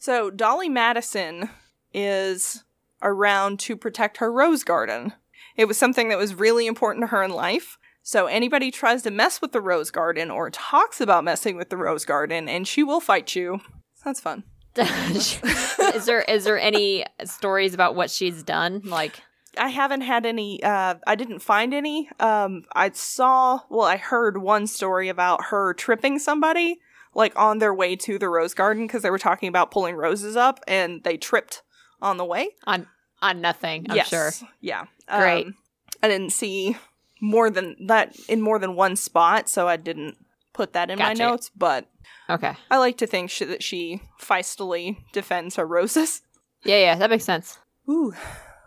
So, 0.00 0.30
Dolley 0.30 0.68
Madison 0.68 1.50
is 1.94 2.64
around 3.00 3.60
to 3.60 3.76
protect 3.76 4.16
her 4.16 4.32
rose 4.32 4.64
garden. 4.64 5.12
It 5.56 5.66
was 5.66 5.76
something 5.76 6.08
that 6.08 6.18
was 6.18 6.34
really 6.34 6.66
important 6.66 7.04
to 7.04 7.08
her 7.08 7.22
in 7.22 7.30
life. 7.30 7.78
So, 8.02 8.26
anybody 8.26 8.72
tries 8.72 9.02
to 9.02 9.12
mess 9.12 9.40
with 9.40 9.52
the 9.52 9.60
rose 9.60 9.92
garden 9.92 10.30
or 10.30 10.50
talks 10.50 11.00
about 11.00 11.24
messing 11.24 11.56
with 11.56 11.70
the 11.70 11.76
rose 11.76 12.04
garden, 12.04 12.48
and 12.48 12.66
she 12.66 12.82
will 12.82 13.00
fight 13.00 13.36
you. 13.36 13.60
That's 14.04 14.20
fun. 14.20 14.42
is 15.94 16.06
there 16.06 16.22
is 16.22 16.44
there 16.44 16.58
any 16.58 17.04
stories 17.24 17.74
about 17.74 17.94
what 17.94 18.10
she's 18.10 18.42
done? 18.42 18.82
Like, 18.84 19.22
I 19.58 19.68
haven't 19.68 20.02
had 20.02 20.26
any, 20.26 20.62
uh, 20.62 20.96
I 21.06 21.14
didn't 21.14 21.40
find 21.40 21.74
any. 21.74 22.08
Um, 22.20 22.64
I 22.74 22.90
saw, 22.92 23.60
well, 23.68 23.86
I 23.86 23.96
heard 23.96 24.38
one 24.38 24.66
story 24.66 25.08
about 25.08 25.46
her 25.46 25.74
tripping 25.74 26.18
somebody, 26.18 26.80
like 27.14 27.36
on 27.36 27.58
their 27.58 27.74
way 27.74 27.96
to 27.96 28.18
the 28.18 28.28
rose 28.28 28.54
garden 28.54 28.86
because 28.86 29.02
they 29.02 29.10
were 29.10 29.18
talking 29.18 29.48
about 29.48 29.70
pulling 29.70 29.96
roses 29.96 30.36
up 30.36 30.60
and 30.68 31.02
they 31.04 31.16
tripped 31.16 31.62
on 32.00 32.16
the 32.16 32.24
way. 32.24 32.50
on 32.64 32.86
on 33.20 33.40
nothing. 33.40 33.86
I'm 33.88 33.96
yes. 33.96 34.08
sure. 34.08 34.30
Yeah. 34.60 34.84
Great. 35.08 35.46
Um, 35.46 35.54
I 36.02 36.08
didn't 36.08 36.30
see 36.30 36.76
more 37.20 37.50
than 37.50 37.74
that 37.86 38.16
in 38.28 38.40
more 38.40 38.58
than 38.58 38.76
one 38.76 38.94
spot, 38.94 39.48
so 39.48 39.66
I 39.66 39.76
didn't 39.76 40.16
put 40.58 40.72
that 40.72 40.90
in 40.90 40.98
Gotcha. 40.98 41.22
my 41.22 41.30
notes. 41.30 41.50
But 41.56 41.88
Okay. 42.28 42.54
I 42.70 42.78
like 42.78 42.98
to 42.98 43.06
think 43.06 43.30
she, 43.30 43.44
that 43.44 43.62
she 43.62 44.02
feistily 44.20 44.96
defends 45.12 45.54
her 45.56 45.64
roses. 45.66 46.22
Yeah, 46.64 46.78
yeah, 46.80 46.94
that 46.96 47.10
makes 47.10 47.24
sense. 47.24 47.58
Ooh. 47.88 48.12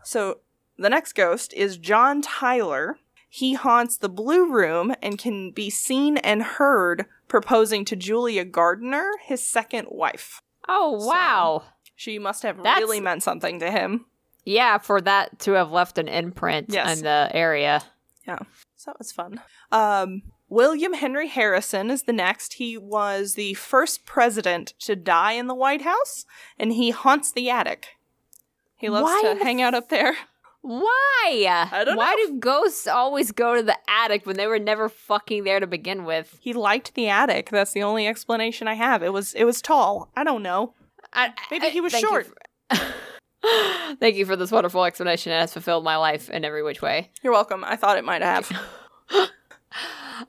So 0.03 0.39
the 0.77 0.89
next 0.89 1.13
ghost 1.13 1.53
is 1.53 1.77
John 1.77 2.21
Tyler. 2.21 2.97
He 3.29 3.53
haunts 3.53 3.97
the 3.97 4.09
Blue 4.09 4.49
Room 4.51 4.95
and 5.01 5.17
can 5.19 5.51
be 5.51 5.69
seen 5.69 6.15
and 6.17 6.41
heard 6.41 7.05
proposing 7.27 7.83
to 7.85 7.95
Julia 7.97 8.45
Gardiner, 8.45 9.11
his 9.23 9.45
second 9.45 9.87
wife. 9.91 10.41
Oh 10.67 10.97
So- 10.99 11.07
wow. 11.07 11.63
She 11.95 12.17
must 12.17 12.41
have 12.43 12.57
That's- 12.63 12.79
really 12.79 13.01
meant 13.01 13.21
something 13.21 13.59
to 13.59 13.69
him. 13.69 14.05
Yeah, 14.43 14.79
for 14.79 15.01
that 15.01 15.37
to 15.39 15.51
have 15.51 15.71
left 15.71 15.97
an 15.99 16.07
imprint 16.07 16.67
Yes. 16.69 16.97
in 16.97 17.03
the 17.03 17.29
area. 17.31 17.83
Yeah. 18.25 18.39
So 18.75 18.89
that 18.91 18.97
was 18.97 19.11
fun. 19.11 19.39
Um, 19.71 20.23
William 20.51 20.91
Henry 20.93 21.29
Harrison 21.29 21.89
is 21.89 22.03
the 22.03 22.11
next. 22.11 22.53
He 22.55 22.77
was 22.77 23.35
the 23.35 23.53
first 23.53 24.05
president 24.05 24.73
to 24.79 24.97
die 24.97 25.31
in 25.31 25.47
the 25.47 25.55
White 25.55 25.83
House, 25.83 26.25
and 26.59 26.73
he 26.73 26.89
haunts 26.89 27.31
the 27.31 27.49
attic. 27.49 27.87
He 28.75 28.89
loves 28.89 29.05
Why 29.05 29.33
to 29.33 29.41
hang 29.41 29.61
out 29.61 29.73
up 29.73 29.87
there. 29.87 30.13
Why? 30.61 31.67
I 31.71 31.85
don't 31.85 31.95
Why 31.95 32.13
know. 32.15 32.33
do 32.33 32.39
ghosts 32.39 32.85
always 32.85 33.31
go 33.31 33.55
to 33.55 33.63
the 33.63 33.77
attic 33.87 34.25
when 34.25 34.35
they 34.35 34.45
were 34.45 34.59
never 34.59 34.89
fucking 34.89 35.45
there 35.45 35.61
to 35.61 35.67
begin 35.67 36.03
with? 36.03 36.37
He 36.41 36.51
liked 36.51 36.95
the 36.95 37.07
attic. 37.07 37.49
That's 37.49 37.71
the 37.71 37.83
only 37.83 38.05
explanation 38.05 38.67
I 38.67 38.73
have. 38.73 39.01
It 39.03 39.13
was 39.13 39.33
it 39.33 39.45
was 39.45 39.61
tall. 39.61 40.11
I 40.17 40.25
don't 40.25 40.43
know. 40.43 40.73
I, 41.13 41.33
Maybe 41.49 41.67
I- 41.67 41.69
he 41.69 41.79
was 41.79 41.93
short. 41.93 42.27
thank 44.01 44.17
you 44.17 44.25
for 44.25 44.35
this 44.35 44.51
wonderful 44.51 44.83
explanation. 44.83 45.31
It 45.31 45.39
has 45.39 45.53
fulfilled 45.53 45.85
my 45.85 45.95
life 45.95 46.29
in 46.29 46.43
every 46.43 46.61
which 46.61 46.81
way. 46.81 47.09
You're 47.23 47.31
welcome. 47.31 47.63
I 47.63 47.77
thought 47.77 47.97
it 47.97 48.03
might 48.03 48.21
have. 48.21 48.51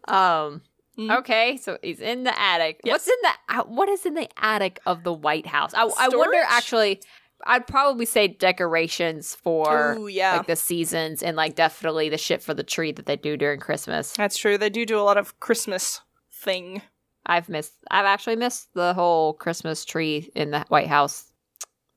Um. 0.09 0.63
Mm. 0.99 1.19
Okay, 1.21 1.57
so 1.57 1.79
he's 1.83 2.01
in 2.01 2.25
the 2.25 2.39
attic. 2.39 2.81
Yes. 2.85 2.93
What's 2.93 3.09
in 3.09 3.15
the 3.23 3.61
uh, 3.61 3.65
what 3.65 3.89
is 3.89 4.05
in 4.05 4.13
the 4.15 4.29
attic 4.37 4.79
of 4.85 5.05
the 5.05 5.13
White 5.13 5.47
House? 5.47 5.73
I, 5.73 5.85
I 5.99 6.09
wonder. 6.09 6.39
Actually, 6.47 7.01
I'd 7.47 7.67
probably 7.67 8.05
say 8.05 8.29
decorations 8.29 9.35
for 9.35 9.95
Ooh, 9.95 10.07
yeah. 10.07 10.37
like 10.37 10.47
the 10.47 10.55
seasons 10.57 11.23
and 11.23 11.35
like 11.35 11.55
definitely 11.55 12.11
the 12.11 12.19
shit 12.19 12.43
for 12.43 12.53
the 12.53 12.63
tree 12.63 12.93
that 12.93 13.07
they 13.07 13.17
do 13.17 13.39
during 13.39 13.59
Christmas. 13.59 14.13
That's 14.13 14.37
true. 14.37 14.59
They 14.59 14.69
do 14.69 14.85
do 14.85 14.99
a 14.99 15.03
lot 15.03 15.17
of 15.17 15.41
Christmas 15.41 16.03
thing. 16.31 16.83
I've 17.25 17.49
missed. 17.49 17.73
I've 17.91 18.05
actually 18.05 18.37
missed 18.37 18.69
the 18.75 18.93
whole 18.93 19.33
Christmas 19.33 19.85
tree 19.87 20.31
in 20.35 20.51
the 20.51 20.61
White 20.69 20.89
House, 20.89 21.33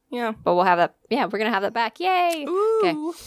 Yeah. 0.09 0.31
but 0.43 0.55
we'll 0.55 0.63
have 0.63 0.77
that. 0.77 0.95
Yeah, 1.09 1.25
we're 1.25 1.39
gonna 1.39 1.49
have 1.51 1.63
that 1.63 1.73
back. 1.73 1.99
Yay! 1.99 2.45
Ooh. 2.47 2.81
Okay. 2.83 3.19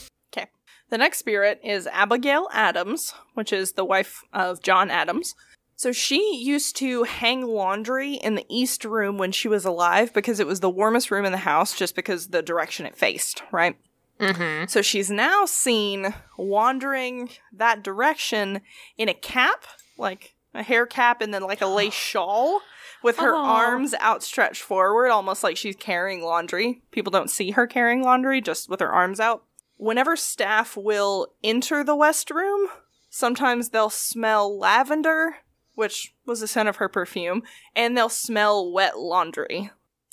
The 0.91 0.99
next 0.99 1.19
spirit 1.19 1.61
is 1.63 1.87
Abigail 1.89 2.49
Adams, 2.53 3.13
which 3.35 3.53
is 3.53 3.73
the 3.73 3.85
wife 3.85 4.25
of 4.33 4.63
John 4.63 4.91
Adams. 4.91 5.35
So 5.77 5.93
she 5.93 6.37
used 6.37 6.77
to 6.77 7.05
hang 7.05 7.47
laundry 7.47 8.15
in 8.15 8.35
the 8.35 8.47
east 8.49 8.85
room 8.85 9.17
when 9.17 9.31
she 9.31 9.47
was 9.47 9.65
alive 9.65 10.13
because 10.13 10.41
it 10.41 10.47
was 10.47 10.61
the 10.61 10.71
warmest 10.71 11.11
room 11.11 11.25
in 11.25 11.31
the 11.33 11.39
house 11.39 11.77
just 11.77 11.95
because 11.95 12.29
the 12.29 12.43
direction 12.43 12.85
it 12.85 12.97
faced, 12.97 13.43
right? 13.53 13.77
Mm-hmm. 14.19 14.67
So 14.67 14.83
she's 14.83 15.11
now 15.11 15.45
seen 15.45 16.15
wandering 16.37 17.31
that 17.53 17.85
direction 17.85 18.63
in 18.97 19.09
a 19.09 19.15
cap, 19.15 19.65
like 19.97 20.35
a 20.55 20.63
hair 20.63 20.87
cap 20.87 21.21
and 21.21 21.33
then 21.33 21.43
like 21.43 21.61
a 21.61 21.67
lace 21.67 21.93
shawl 21.95 22.61
with 23.03 23.19
her 23.19 23.35
Aw. 23.35 23.45
arms 23.45 23.95
outstretched 24.03 24.63
forward, 24.63 25.11
almost 25.11 25.45
like 25.45 25.57
she's 25.57 25.77
carrying 25.77 26.23
laundry. 26.23 26.83
People 26.91 27.13
don't 27.13 27.31
see 27.31 27.53
her 27.53 27.67
carrying 27.67 28.03
laundry, 28.03 28.41
just 28.41 28.69
with 28.69 28.81
her 28.81 28.91
arms 28.91 29.21
out. 29.21 29.45
Whenever 29.79 30.17
staff 30.17 30.77
will 30.77 31.29
enter 31.43 31.83
the 31.83 31.97
West 31.97 32.31
Room, 32.31 32.69
sometimes 33.09 33.71
they'll 33.71 33.91
smell 33.91 34.59
lavender, 34.59 35.37
which 35.75 36.15
was 36.27 36.41
the 36.41 36.49
scent 36.49 36.69
of 36.69 36.77
her 36.77 36.89
perfume, 36.89 37.43
and 37.75 37.97
they'll 37.97 38.09
smell 38.09 38.71
wet 38.73 38.99
laundry. 38.99 39.71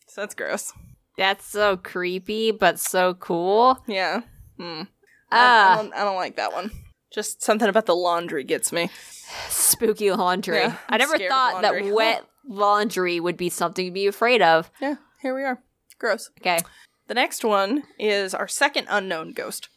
So 0.08 0.22
that's 0.22 0.36
gross. 0.36 0.72
That's 1.18 1.46
so 1.46 1.78
creepy, 1.78 2.52
but 2.52 2.80
so 2.80 3.16
cool. 3.16 3.84
Yeah. 3.88 4.22
Hmm. 4.58 4.84
I, 5.32 5.38
I, 5.38 5.48
Ah, 5.72 5.76
don't, 5.82 5.94
I 5.94 6.04
don't 6.04 6.16
like 6.16 6.36
that 6.38 6.54
one. 6.54 6.72
Just 7.12 7.42
something 7.42 7.68
about 7.68 7.86
the 7.86 7.96
laundry 7.96 8.44
gets 8.44 8.72
me. 8.72 8.90
spooky 9.50 10.12
laundry. 10.12 10.58
Yeah, 10.58 10.76
I 10.90 10.98
never 10.98 11.18
thought 11.18 11.62
that 11.62 11.86
wet 11.94 12.26
laundry 12.48 13.20
would 13.20 13.38
be 13.38 13.50
something 13.50 13.86
to 13.88 13.92
be 13.92 14.06
afraid 14.08 14.42
of. 14.42 14.70
Yeah, 14.82 14.96
here 15.22 15.34
we 15.34 15.44
are. 15.44 15.62
Gross. 15.98 16.30
Okay. 16.42 16.60
The 17.08 17.14
next 17.14 17.44
one 17.44 17.84
is 18.00 18.34
our 18.34 18.48
second 18.48 18.88
unknown 18.90 19.34
ghost. 19.34 19.70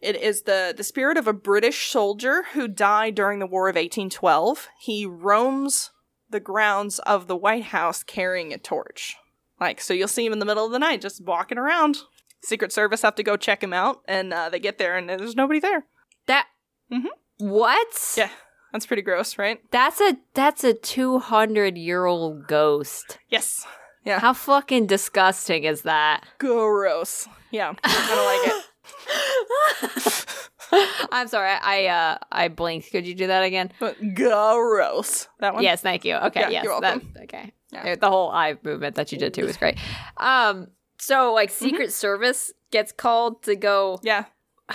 It 0.00 0.16
is 0.16 0.42
the, 0.42 0.74
the 0.76 0.84
spirit 0.84 1.16
of 1.16 1.26
a 1.26 1.32
British 1.32 1.88
soldier 1.88 2.44
who 2.52 2.68
died 2.68 3.14
during 3.14 3.38
the 3.38 3.46
War 3.46 3.68
of 3.68 3.76
1812. 3.76 4.68
He 4.78 5.06
roams 5.06 5.90
the 6.28 6.40
grounds 6.40 6.98
of 7.00 7.26
the 7.26 7.36
White 7.36 7.64
House 7.64 8.02
carrying 8.02 8.52
a 8.52 8.58
torch. 8.58 9.16
Like, 9.60 9.80
so 9.80 9.94
you'll 9.94 10.08
see 10.08 10.26
him 10.26 10.32
in 10.32 10.38
the 10.38 10.44
middle 10.44 10.66
of 10.66 10.72
the 10.72 10.78
night 10.78 11.00
just 11.00 11.24
walking 11.24 11.58
around. 11.58 11.98
Secret 12.42 12.72
Service 12.72 13.02
have 13.02 13.14
to 13.16 13.22
go 13.22 13.36
check 13.36 13.62
him 13.62 13.72
out, 13.72 14.02
and 14.06 14.32
uh, 14.32 14.48
they 14.48 14.58
get 14.58 14.78
there 14.78 14.96
and 14.96 15.08
there's 15.08 15.34
nobody 15.34 15.60
there. 15.60 15.86
That. 16.26 16.46
Mm-hmm. 16.92 17.08
What? 17.38 18.14
Yeah, 18.16 18.30
that's 18.72 18.86
pretty 18.86 19.02
gross, 19.02 19.38
right? 19.38 19.60
That's 19.70 20.00
a 20.00 20.18
that's 20.34 20.62
a 20.62 20.74
two 20.74 21.18
hundred 21.18 21.76
year 21.76 22.04
old 22.04 22.46
ghost. 22.46 23.18
Yes. 23.28 23.66
Yeah. 24.06 24.20
How 24.20 24.32
fucking 24.32 24.86
disgusting 24.86 25.64
is 25.64 25.82
that? 25.82 26.24
Gross. 26.38 27.28
Yeah, 27.50 27.74
I 27.84 28.06
don't 28.08 28.26
like 28.26 28.62
it. 28.62 30.26
I'm 31.12 31.28
sorry, 31.28 31.50
I 31.62 31.86
uh 31.86 32.18
I 32.32 32.48
blinked. 32.48 32.90
Could 32.90 33.06
you 33.06 33.14
do 33.14 33.26
that 33.28 33.42
again? 33.42 33.72
But 33.80 33.96
gross. 34.14 35.28
That 35.40 35.54
one? 35.54 35.62
Yes, 35.62 35.80
thank 35.82 36.04
you. 36.04 36.14
Okay, 36.16 36.40
Yeah, 36.40 36.48
yes, 36.50 36.64
you're 36.64 36.80
that- 36.80 37.00
okay. 37.24 37.52
Yeah. 37.72 37.92
Uh, 37.92 37.96
The 37.96 38.08
whole 38.10 38.30
eye 38.30 38.56
movement 38.62 38.94
that 38.96 39.10
you 39.12 39.18
did 39.18 39.34
too 39.34 39.44
was 39.44 39.56
great. 39.56 39.76
Um, 40.16 40.68
so 40.98 41.32
like 41.34 41.50
Mm-hmm. 41.50 41.64
Secret 41.64 41.92
Service 41.92 42.52
gets 42.70 42.92
called 42.92 43.42
to 43.44 43.56
go. 43.56 43.98
Yeah. 44.02 44.24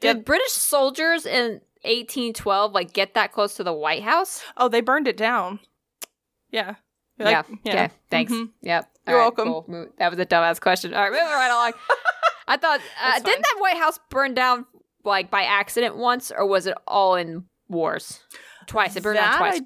Did 0.00 0.16
Yep. 0.18 0.24
British 0.26 0.52
soldiers 0.52 1.24
in 1.24 1.60
1812 1.82 2.72
like 2.72 2.92
get 2.92 3.14
that 3.14 3.32
close 3.32 3.54
to 3.56 3.64
the 3.64 3.72
White 3.72 4.02
House? 4.02 4.42
Oh, 4.56 4.68
they 4.68 4.80
burned 4.82 5.08
it 5.08 5.16
down. 5.16 5.58
Yeah. 6.50 6.74
Yeah. 7.18 7.24
Like- 7.24 7.46
yeah. 7.64 7.72
Okay. 7.72 7.90
Thanks. 8.10 8.32
Mhm. 8.32 8.50
Yep. 8.62 8.90
You're 9.06 9.16
All 9.16 9.20
right, 9.30 9.36
welcome. 9.36 9.44
cool. 9.68 9.86
That 9.98 10.10
was 10.10 10.18
a 10.18 10.26
dumbass 10.26 10.60
question. 10.60 10.92
All 10.94 11.02
right, 11.02 11.12
moving 11.12 11.26
right 11.26 11.50
along. 11.50 11.72
I 12.48 12.56
thought 12.56 12.80
uh, 13.02 13.14
didn't 13.20 13.42
that 13.42 13.56
White 13.58 13.76
House 13.76 13.98
burn 14.10 14.34
down 14.34 14.66
like 15.04 15.30
by 15.30 15.42
accident 15.42 15.96
once, 15.96 16.32
or 16.36 16.46
was 16.46 16.66
it 16.66 16.74
all 16.86 17.14
in 17.14 17.44
wars? 17.68 18.20
Twice. 18.66 18.96
It 18.96 19.02
burned 19.02 19.18
down 19.18 19.38
twice. 19.38 19.60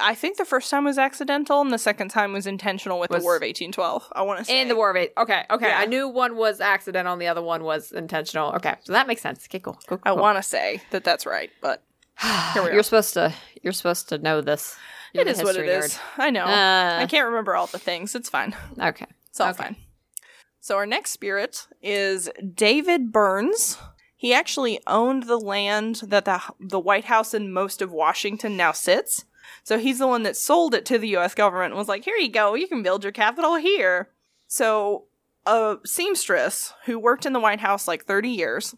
I 0.00 0.14
think 0.14 0.36
the 0.36 0.44
first 0.44 0.70
time 0.70 0.84
was 0.84 0.98
accidental 0.98 1.60
and 1.60 1.72
the 1.72 1.78
second 1.78 2.10
time 2.10 2.32
was 2.32 2.46
intentional 2.46 3.00
with 3.00 3.10
Was- 3.10 3.22
the 3.22 3.24
War 3.24 3.34
of 3.34 3.42
1812. 3.42 4.12
I 4.12 4.22
want 4.22 4.38
to 4.38 4.44
say. 4.44 4.60
In 4.60 4.68
the 4.68 4.76
War 4.76 4.90
of 4.90 4.96
Eight. 4.96 5.12
Okay, 5.18 5.44
okay. 5.50 5.68
Yeah. 5.68 5.78
I 5.78 5.86
knew 5.86 6.08
one 6.08 6.36
was 6.36 6.60
accidental 6.60 7.12
and 7.12 7.20
the 7.20 7.26
other 7.26 7.42
one 7.42 7.64
was 7.64 7.90
intentional. 7.90 8.52
Okay, 8.54 8.74
so 8.84 8.92
that 8.92 9.08
makes 9.08 9.20
sense. 9.20 9.46
Okay, 9.48 9.58
cool. 9.58 9.78
cool, 9.88 9.98
cool 9.98 10.02
I 10.04 10.12
want 10.12 10.38
to 10.38 10.42
say 10.42 10.80
that 10.90 11.02
that's 11.02 11.26
right, 11.26 11.50
but 11.60 11.82
here 12.54 12.62
we 12.64 12.72
You're 12.72 12.84
supposed 12.84 13.14
to. 13.14 13.34
You're 13.62 13.72
supposed 13.72 14.08
to 14.10 14.18
know 14.18 14.40
this. 14.40 14.76
It 15.14 15.26
is 15.26 15.42
what 15.42 15.56
it 15.56 15.64
history 15.66 15.68
is. 15.86 15.98
I 16.16 16.30
know. 16.30 16.44
nerd. 16.44 16.98
I 17.00 17.06
can't 17.06 17.26
remember 17.26 17.56
all 17.56 17.66
the 17.66 17.78
things. 17.78 18.14
It's 18.14 18.28
fine. 18.28 18.54
Uh, 18.78 18.86
okay. 18.88 19.06
It's 19.28 19.40
all 19.40 19.48
Okay. 19.50 19.64
fine. 19.64 19.76
So 20.60 20.76
our 20.76 20.86
next 20.86 21.10
spirit 21.12 21.66
is 21.82 22.28
David 22.54 23.12
Burns. 23.12 23.78
He 24.16 24.34
actually 24.34 24.78
owned 24.86 25.22
the 25.24 25.38
land 25.38 26.02
that 26.06 26.26
the 26.26 26.40
the 26.60 26.78
White 26.78 27.06
House 27.06 27.32
and 27.32 27.52
most 27.54 27.80
of 27.80 27.90
Washington 27.90 28.56
now 28.56 28.72
sits. 28.72 29.24
So 29.64 29.78
he's 29.78 29.98
the 29.98 30.06
one 30.06 30.22
that 30.24 30.36
sold 30.36 30.74
it 30.74 30.84
to 30.86 30.98
the 30.98 31.16
US 31.16 31.34
government 31.34 31.72
and 31.72 31.78
was 31.78 31.88
like, 31.88 32.04
"Here 32.04 32.16
you 32.16 32.28
go. 32.30 32.54
You 32.54 32.68
can 32.68 32.82
build 32.82 33.02
your 33.02 33.12
capital 33.12 33.56
here." 33.56 34.10
So 34.46 35.06
a 35.46 35.76
seamstress 35.86 36.74
who 36.84 36.98
worked 36.98 37.24
in 37.24 37.32
the 37.32 37.40
White 37.40 37.60
House 37.60 37.88
like 37.88 38.04
30 38.04 38.28
years 38.28 38.74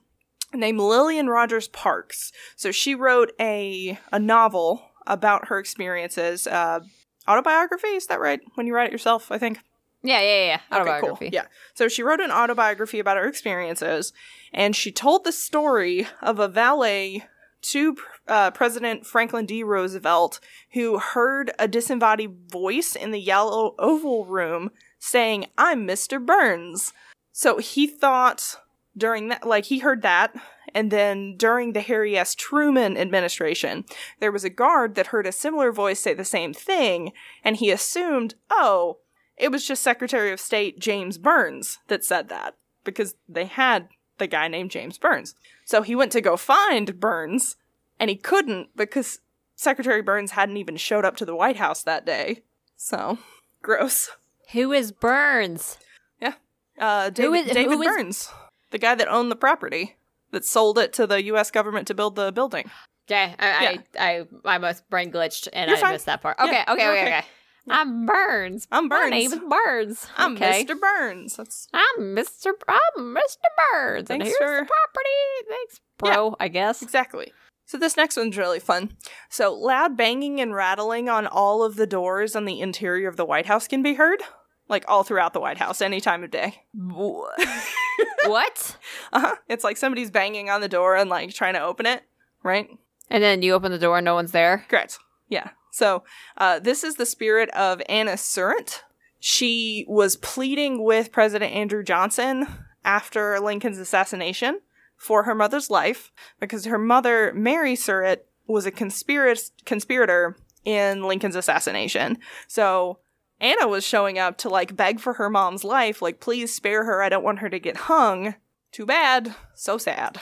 named 0.55 0.79
Lillian 0.79 1.29
Rogers 1.29 1.67
Parks. 1.69 2.31
So 2.55 2.71
she 2.71 2.95
wrote 2.95 3.33
a 3.41 3.99
a 4.13 4.21
novel 4.21 4.92
about 5.07 5.49
her 5.49 5.59
experiences 5.59 6.47
uh 6.47 6.81
autobiography, 7.29 7.89
is 7.89 8.07
that 8.07 8.21
right? 8.21 8.41
When 8.55 8.67
you 8.67 8.75
write 8.75 8.89
it 8.89 8.93
yourself, 8.93 9.31
I 9.31 9.39
think. 9.39 9.59
Yeah, 10.03 10.21
yeah, 10.21 10.45
yeah. 10.47 10.61
Okay, 10.73 10.91
Autobiography. 10.91 11.27
cool. 11.27 11.35
Yeah. 11.35 11.47
So 11.75 11.87
she 11.87 12.03
wrote 12.03 12.21
an 12.21 12.33
autobiography 12.33 12.99
about 12.99 13.17
her 13.19 13.29
experiences, 13.29 14.13
and 14.53 14.75
she 14.75 14.91
told 14.91 15.23
the 15.25 15.31
story 15.31 16.09
of 16.21 16.41
a 16.41 16.49
valet 16.49 17.25
to 17.63 17.97
uh, 18.27 18.51
President 18.51 19.07
Franklin 19.07 19.47
D. 19.47 19.63
Roosevelt 19.63 20.41
who 20.73 20.99
heard 20.99 21.53
a 21.59 21.69
disembodied 21.69 22.51
voice 22.51 22.97
in 22.97 23.13
the 23.13 23.21
yellow 23.21 23.77
Oval 23.79 24.27
Room 24.27 24.71
saying, 24.99 25.47
I'm 25.57 25.87
Mr. 25.87 26.25
Burns. 26.25 26.93
So 27.31 27.59
he 27.59 27.87
thought 27.87 28.57
during 28.97 29.29
that, 29.29 29.47
like 29.47 29.67
he 29.67 29.79
heard 29.81 30.03
that, 30.03 30.35
and 30.75 30.91
then 30.91 31.37
during 31.37 31.73
the 31.73 31.81
Harry 31.81 32.17
S. 32.17 32.35
Truman 32.35 32.97
administration, 32.97 33.85
there 34.21 34.33
was 34.33 34.45
a 34.45 34.51
guard 34.51 34.95
that 34.95 35.09
heard 35.09 35.27
a 35.27 35.33
similar 35.33 35.73
voice 35.73 36.01
say 36.01 36.15
the 36.15 36.25
same 36.25 36.53
thing, 36.55 37.13
and 37.45 37.57
he 37.57 37.71
assumed, 37.71 38.35
oh, 38.51 38.99
it 39.37 39.51
was 39.51 39.67
just 39.67 39.83
Secretary 39.83 40.31
of 40.31 40.41
State 40.41 40.79
James 40.79 41.19
Byrnes 41.19 41.79
that 41.89 42.05
said 42.05 42.29
that 42.29 42.55
because 42.85 43.15
they 43.29 43.47
had 43.47 43.89
the 44.19 44.27
guy 44.27 44.47
named 44.49 44.71
James 44.71 44.99
Byrnes. 44.99 45.35
So 45.65 45.83
he 45.83 45.95
went 45.97 46.13
to 46.13 46.21
go 46.21 46.37
find 46.37 47.01
Byrnes, 47.01 47.57
and 47.99 48.11
he 48.11 48.17
couldn't 48.17 48.69
because 48.77 49.21
Secretary 49.57 50.03
Byrnes 50.03 50.33
hadn't 50.33 50.57
even 50.59 50.77
showed 50.77 51.05
up 51.05 51.17
to 51.17 51.25
the 51.25 51.35
White 51.37 51.57
House 51.57 51.83
that 51.83 52.05
day. 52.07 52.43
So 52.77 53.19
gross. 53.63 54.11
Who 54.53 54.73
is 54.73 54.93
Burns? 54.93 55.79
Yeah, 56.21 56.35
uh, 56.79 57.11
David, 57.11 57.47
is- 57.49 57.55
David 57.55 57.73
who 57.75 57.83
is- 57.83 57.89
Burns, 57.89 58.29
the 58.73 58.79
guy 58.79 58.95
that 58.97 59.07
owned 59.09 59.31
the 59.31 59.37
property, 59.37 59.97
that 60.33 60.45
sold 60.45 60.79
it 60.79 60.93
to 60.95 61.07
the 61.07 61.23
U.S. 61.25 61.51
government 61.51 61.87
to 61.89 61.95
build 61.95 62.17
the 62.17 62.33
building. 62.33 62.71
Okay, 63.09 63.35
I, 63.39 63.63
Yeah. 63.63 63.79
I, 63.99 64.19
I, 64.19 64.55
I 64.55 64.59
must 64.59 64.89
brain 64.91 65.13
glitched 65.13 65.49
and 65.53 65.69
You're 65.69 65.79
I 65.79 65.81
fine. 65.81 65.93
missed 65.93 66.07
that 66.07 66.23
part. 66.23 66.37
Yeah, 66.41 66.45
Okay, 66.47 66.63
okay, 66.63 66.73
okay, 66.73 66.91
okay. 67.03 67.19
okay. 67.19 67.27
I'm 67.71 68.07
Burns. 68.07 68.67
I'm 68.73 68.89
My 68.89 68.97
Burns. 69.03 69.11
name 69.13 69.33
is 69.33 69.39
Burns. 69.49 70.07
I'm 70.17 70.35
okay. 70.35 70.65
Mr. 70.65 70.81
Burns. 70.81 71.37
That's 71.37 71.69
I'm 71.73 72.17
Mr. 72.17 72.51
I'm 72.67 73.15
Mr. 73.15 73.47
Burns. 73.73 74.11
and 74.11 74.21
Thanks 74.21 74.27
here's 74.27 74.39
for- 74.39 74.65
the 74.65 74.67
property. 74.67 75.49
Thanks, 75.49 75.81
bro. 75.99 76.35
I 76.41 76.49
guess. 76.49 76.83
exactly. 76.83 77.33
So 77.67 77.79
this 77.79 77.97
next 77.97 78.17
one's 78.17 78.37
really 78.37 78.59
fun. 78.59 78.91
So 79.31 79.55
loud 79.55 79.97
banging 79.97 80.41
and 80.41 80.53
rattling 80.55 81.09
on 81.09 81.27
all 81.29 81.63
of 81.63 81.77
the 81.77 81.87
doors 81.87 82.35
on 82.35 82.45
the 82.47 82.61
interior 82.61 83.09
of 83.09 83.17
the 83.17 83.25
White 83.25 83.47
House 83.47 83.69
can 83.69 83.81
be 83.83 83.95
heard, 83.95 84.21
like 84.69 84.85
all 84.89 85.03
throughout 85.03 85.33
the 85.33 85.41
White 85.41 85.59
House, 85.59 85.83
any 85.83 86.01
time 86.01 86.25
of 86.25 86.31
day. 86.31 86.63
what? 88.27 88.77
Uh-huh. 89.13 89.37
It's 89.49 89.65
like 89.65 89.77
somebody's 89.77 90.11
banging 90.11 90.51
on 90.51 90.61
the 90.61 90.69
door 90.69 90.97
and 90.97 91.11
like 91.11 91.35
trying 91.35 91.55
to 91.55 91.63
open 91.63 91.87
it, 91.87 92.03
right? 92.43 92.69
And 93.11 93.23
then 93.23 93.43
you 93.43 93.53
open 93.53 93.73
the 93.73 93.79
door 93.79 93.99
and 93.99 94.05
no 94.05 94.15
one's 94.15 94.33
there. 94.33 94.65
Correct. 94.69 94.99
Yeah. 95.29 95.51
So 95.71 96.05
uh, 96.37 96.59
this 96.59 96.85
is 96.85 96.97
the 96.97 97.07
spirit 97.07 97.51
of 97.51 97.83
Anna 97.89 98.17
Surratt. 98.17 98.85
She 99.19 99.85
was 99.89 100.17
pleading 100.17 100.83
with 100.85 101.13
President 101.13 101.53
Andrew 101.53 101.83
Johnson 101.83 102.47
after 102.85 103.39
Lincoln's 103.41 103.79
assassination 103.79 104.61
for 104.97 105.25
her 105.25 105.35
mother's 105.35 105.71
life 105.71 106.13
because 106.41 106.65
her 106.65 106.79
mother, 106.79 107.33
Mary 107.35 107.75
Surratt, 107.75 108.27
was 108.47 108.67
a 108.67 108.73
conspirat- 108.73 109.51
conspirator 109.65 110.37
in 110.65 111.05
Lincoln's 111.05 111.37
assassination. 111.37 112.19
So 112.47 112.99
Anna 113.43 113.67
was 113.67 113.85
showing 113.85 114.19
up 114.19 114.39
to 114.39 114.49
like 114.49 114.77
beg 114.77 115.01
for 115.01 115.15
her 115.15 115.29
mom's 115.29 115.65
life, 115.65 116.01
like, 116.01 116.21
please 116.21 116.55
spare 116.55 116.85
her. 116.85 117.03
I 117.03 117.09
don't 117.09 117.25
want 117.25 117.41
her 117.41 117.51
to 117.51 117.59
get 117.59 117.77
hung. 117.77 118.37
Too 118.71 118.87
bad. 118.87 119.35
So 119.55 119.77
sad. 119.77 120.21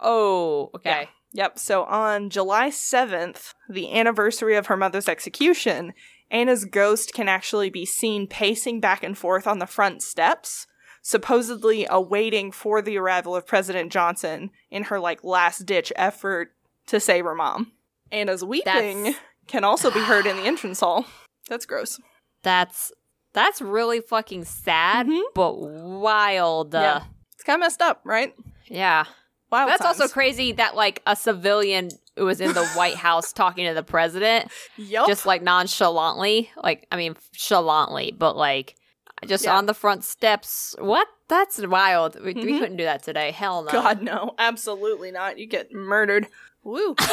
Oh, 0.00 0.70
okay. 0.74 1.10
Yep. 1.32 1.58
So 1.58 1.84
on 1.84 2.30
July 2.30 2.70
7th, 2.70 3.52
the 3.68 3.92
anniversary 3.92 4.56
of 4.56 4.68
her 4.68 4.76
mother's 4.76 5.08
execution, 5.08 5.92
Anna's 6.30 6.64
ghost 6.64 7.12
can 7.12 7.28
actually 7.28 7.68
be 7.68 7.84
seen 7.84 8.26
pacing 8.26 8.80
back 8.80 9.04
and 9.04 9.16
forth 9.16 9.46
on 9.46 9.58
the 9.58 9.66
front 9.66 10.02
steps, 10.02 10.66
supposedly 11.02 11.86
awaiting 11.90 12.50
for 12.50 12.80
the 12.80 12.96
arrival 12.96 13.36
of 13.36 13.46
President 13.46 13.92
Johnson 13.92 14.50
in 14.70 14.84
her 14.84 14.98
like 14.98 15.22
last 15.22 15.66
ditch 15.66 15.92
effort 15.94 16.52
to 16.86 16.98
save 16.98 17.24
her 17.26 17.34
mom. 17.34 17.72
Anna's 18.10 18.42
weeping 18.42 19.02
That's- 19.04 19.20
can 19.46 19.62
also 19.62 19.90
be 19.90 20.00
heard 20.00 20.24
in 20.26 20.36
the 20.36 20.44
entrance 20.44 20.80
hall. 20.80 21.04
That's 21.48 21.66
gross. 21.66 22.00
That's 22.46 22.92
that's 23.34 23.60
really 23.60 24.00
fucking 24.00 24.44
sad, 24.44 25.08
Mhm. 25.08 25.20
but 25.34 25.54
wild. 25.58 26.74
Uh, 26.76 26.80
Yeah. 26.80 27.00
It's 27.34 27.42
kind 27.42 27.56
of 27.60 27.66
messed 27.66 27.82
up, 27.82 28.00
right? 28.04 28.34
yeah. 28.66 29.04
Wild 29.50 29.68
That's 29.68 29.84
also 29.84 30.06
crazy 30.08 30.52
that 30.52 30.76
like 30.76 31.02
a 31.06 31.16
civilian 31.16 31.90
was 32.16 32.40
in 32.40 32.52
the 32.52 32.64
White 32.78 32.94
House 32.94 33.32
talking 33.32 33.66
to 33.66 33.74
the 33.74 33.82
president, 33.82 34.50
Yup. 34.76 35.08
just 35.08 35.26
like 35.26 35.42
nonchalantly. 35.42 36.50
Like, 36.62 36.86
I 36.92 36.96
mean, 36.96 37.16
chalantly, 37.34 38.14
but 38.16 38.36
like 38.36 38.76
just 39.26 39.44
Yeah. 39.44 39.56
on 39.56 39.66
the 39.66 39.74
front 39.74 40.04
steps. 40.04 40.74
What? 40.78 41.08
That's 41.28 41.58
wild. 41.66 42.14
We, 42.24 42.32
we 42.32 42.44
Mhm. 42.52 42.58
couldn't 42.60 42.76
do 42.76 42.84
that 42.84 43.02
today. 43.02 43.32
Hell 43.32 43.62
no. 43.64 43.72
God, 43.72 44.02
no, 44.02 44.34
absolutely 44.38 45.10
not. 45.10 45.36
You 45.38 45.46
get 45.46 45.72
murdered. 45.72 46.28
Woo. 46.62 46.94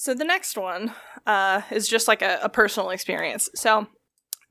so 0.00 0.14
the 0.14 0.24
next 0.24 0.56
one 0.56 0.94
uh, 1.26 1.60
is 1.70 1.86
just 1.86 2.08
like 2.08 2.22
a, 2.22 2.38
a 2.42 2.48
personal 2.48 2.88
experience. 2.88 3.50
So 3.54 3.86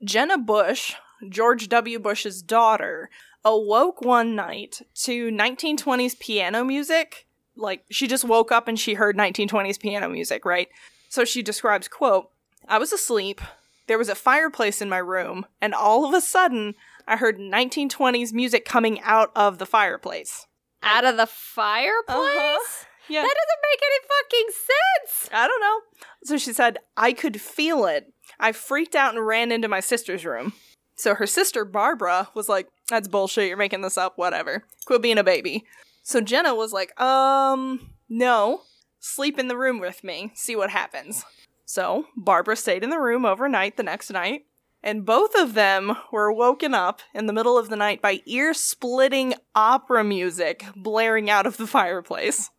Jenna 0.03 0.37
Bush, 0.37 0.93
George 1.27 1.69
W. 1.69 1.97
Bush's 1.97 2.43
daughter, 2.43 3.09
awoke 3.43 3.99
one 3.99 4.35
night 4.35 4.83
to 5.05 5.31
1920s 5.31 6.19
piano 6.19 6.63
music. 6.63 7.25
Like 7.55 7.83
she 7.89 8.05
just 8.05 8.25
woke 8.25 8.51
up 8.51 8.67
and 8.67 8.79
she 8.79 8.93
heard 8.93 9.17
1920s 9.17 9.79
piano 9.79 10.07
music, 10.07 10.45
right? 10.45 10.67
So 11.09 11.25
she 11.25 11.41
describes, 11.41 11.87
quote, 11.87 12.29
I 12.67 12.77
was 12.77 12.93
asleep. 12.93 13.41
There 13.87 13.97
was 13.97 14.09
a 14.09 14.13
fireplace 14.13 14.83
in 14.83 14.87
my 14.87 14.99
room, 14.99 15.47
and 15.59 15.73
all 15.73 16.05
of 16.05 16.13
a 16.13 16.21
sudden, 16.21 16.75
I 17.07 17.17
heard 17.17 17.39
1920s 17.39 18.33
music 18.33 18.65
coming 18.65 19.01
out 19.01 19.31
of 19.35 19.57
the 19.57 19.65
fireplace. 19.65 20.45
Out 20.83 21.05
of 21.05 21.17
the 21.17 21.25
fireplace? 21.25 22.07
Uh-huh. 22.07 22.85
Yeah. 23.09 23.21
That 23.21 23.35
doesn't 23.35 23.63
make 23.63 23.79
any 23.83 23.99
fucking 24.07 24.49
sense. 24.53 25.29
I 25.33 25.47
don't 25.47 25.61
know. 25.61 25.79
So 26.23 26.37
she 26.37 26.53
said, 26.53 26.77
I 26.95 27.13
could 27.13 27.41
feel 27.41 27.85
it. 27.85 28.13
I 28.39 28.51
freaked 28.51 28.95
out 28.95 29.15
and 29.15 29.25
ran 29.25 29.51
into 29.51 29.67
my 29.67 29.79
sister's 29.79 30.25
room. 30.25 30.53
So 30.95 31.15
her 31.15 31.25
sister, 31.25 31.65
Barbara, 31.65 32.29
was 32.33 32.49
like, 32.49 32.67
That's 32.89 33.07
bullshit. 33.07 33.47
You're 33.47 33.57
making 33.57 33.81
this 33.81 33.97
up. 33.97 34.17
Whatever. 34.17 34.65
Quit 34.85 35.01
being 35.01 35.17
a 35.17 35.23
baby. 35.23 35.65
So 36.03 36.21
Jenna 36.21 36.53
was 36.53 36.73
like, 36.73 36.99
Um, 36.99 37.91
no. 38.07 38.61
Sleep 38.99 39.39
in 39.39 39.47
the 39.47 39.57
room 39.57 39.79
with 39.79 40.03
me. 40.03 40.31
See 40.35 40.55
what 40.55 40.69
happens. 40.69 41.23
So 41.65 42.05
Barbara 42.17 42.55
stayed 42.55 42.83
in 42.83 42.89
the 42.89 42.99
room 42.99 43.25
overnight 43.25 43.77
the 43.77 43.83
next 43.83 44.09
night. 44.09 44.45
And 44.81 45.05
both 45.05 45.35
of 45.35 45.53
them 45.53 45.95
were 46.11 46.31
woken 46.31 46.73
up 46.73 47.01
in 47.13 47.27
the 47.27 47.33
middle 47.33 47.57
of 47.57 47.69
the 47.69 47.75
night 47.75 48.01
by 48.01 48.21
ear 48.25 48.53
splitting 48.53 49.33
opera 49.53 50.03
music 50.03 50.65
blaring 50.75 51.29
out 51.29 51.45
of 51.45 51.57
the 51.57 51.67
fireplace. 51.67 52.49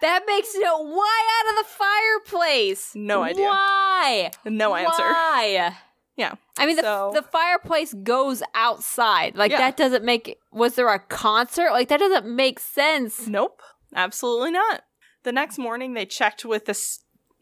That 0.00 0.24
makes 0.26 0.50
no. 0.56 0.82
Why 0.84 1.40
out 1.40 1.50
of 1.58 1.64
the 1.64 1.70
fireplace? 1.72 2.92
No 2.94 3.22
idea. 3.22 3.46
Why? 3.46 4.30
No 4.44 4.74
answer. 4.74 5.02
Why? 5.02 5.72
Yeah. 6.16 6.34
I 6.58 6.66
mean, 6.66 6.76
the, 6.76 6.82
So- 6.82 7.12
the 7.14 7.22
fireplace 7.22 7.94
goes 7.94 8.42
outside. 8.54 9.34
Like, 9.34 9.50
Yeah. 9.50 9.58
that 9.58 9.76
doesn't 9.78 10.04
make. 10.04 10.38
Was 10.52 10.74
there 10.74 10.88
a 10.92 10.98
concert? 10.98 11.70
Like, 11.70 11.88
that 11.88 12.00
doesn't 12.00 12.26
make 12.26 12.60
sense. 12.60 13.26
Nope, 13.26 13.62
absolutely 13.94 14.50
not. 14.50 14.82
The 15.22 15.32
next 15.32 15.56
morning, 15.58 15.94
they 15.94 16.04
checked 16.04 16.44
with 16.44 16.66
the 16.66 16.78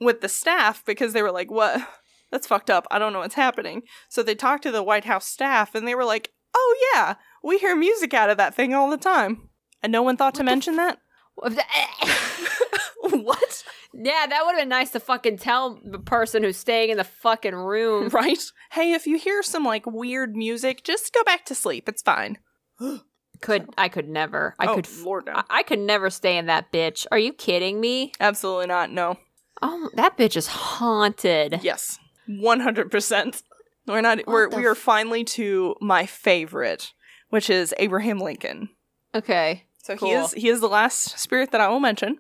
with 0.01 0.21
the 0.21 0.29
staff 0.29 0.85
because 0.85 1.15
they 1.15 1.23
were 1.23 1.33
like, 1.33 1.51
"What? 1.51 1.81
That's 2.31 2.47
fucked 2.47 2.71
up. 2.71 2.87
I 2.93 3.01
don't 3.01 3.13
know 3.13 3.19
what's 3.21 3.35
happening." 3.35 3.83
So 4.09 4.23
they 4.23 4.37
talked 4.37 4.63
to 4.63 4.71
the 4.71 4.85
White 4.85 5.05
House 5.05 5.27
staff, 5.27 5.75
and 5.75 5.87
they 5.89 5.97
were 5.97 6.05
like, 6.05 6.31
"Oh 6.55 6.77
yeah, 6.95 7.17
we 7.43 7.59
hear 7.59 7.75
music 7.75 8.15
out 8.15 8.31
of 8.31 8.37
that 8.37 8.55
thing 8.55 8.73
all 8.73 8.89
the 8.89 8.97
time." 8.97 9.49
And 9.83 9.91
no 9.91 10.03
one 10.03 10.17
thought 10.17 10.37
to 10.37 10.45
mention 10.45 10.77
that. 10.77 10.99
what? 13.01 13.65
yeah, 13.95 14.27
that 14.27 14.43
would 14.45 14.53
have 14.53 14.61
been 14.61 14.69
nice 14.69 14.91
to 14.91 15.01
fucking 15.01 15.39
tell 15.39 15.79
the 15.85 15.99
person 15.99 16.43
who's 16.43 16.57
staying 16.57 16.91
in 16.91 16.97
the 16.97 17.05
fucking 17.05 17.55
room. 17.55 18.09
Right? 18.13 18.39
Hey, 18.71 18.93
if 18.93 19.07
you 19.07 19.19
hear 19.19 19.43
some 19.43 19.65
like 19.65 19.87
weird 19.87 20.37
music, 20.37 20.85
just 20.85 21.13
go 21.13 21.23
back 21.25 21.45
to 21.47 21.55
sleep. 21.55 21.89
It's 21.89 22.03
fine. 22.03 22.39
Could 23.41 23.71
I 23.77 23.89
could 23.89 24.09
never. 24.09 24.55
I 24.61 24.67
oh, 24.67 24.77
could. 24.77 24.89
Lord 25.03 25.27
no. 25.27 25.33
I, 25.33 25.43
I 25.51 25.63
could 25.65 25.81
never 25.81 26.11
stay 26.11 26.37
in 26.37 26.47
that 26.47 26.71
bitch. 26.71 27.07
Are 27.11 27.19
you 27.19 27.33
kidding 27.33 27.81
me? 27.81 28.13
Absolutely 28.21 28.67
not. 28.67 28.93
No. 28.93 29.19
Oh, 29.61 29.91
that 29.95 30.17
bitch 30.17 30.37
is 30.37 30.47
haunted. 30.47 31.59
Yes, 31.61 31.99
one 32.29 32.61
hundred 32.61 32.93
percent. 32.93 33.43
We're 33.89 34.01
not. 34.01 34.21
we're 34.29 34.49
we 34.49 34.65
are 34.65 34.73
f- 34.73 34.79
finally 34.79 35.25
to 35.25 35.75
my 35.81 36.07
favorite, 36.07 36.93
which 37.31 37.51
is 37.51 37.75
Abraham 37.79 38.21
Lincoln. 38.21 38.69
Okay. 39.13 39.65
So 39.83 39.97
he 39.97 40.13
is 40.13 40.33
he 40.33 40.49
is 40.49 40.61
the 40.61 40.69
last 40.69 41.19
spirit 41.19 41.51
that 41.51 41.61
I 41.61 41.69
will 41.69 41.81
mention. 41.81 42.19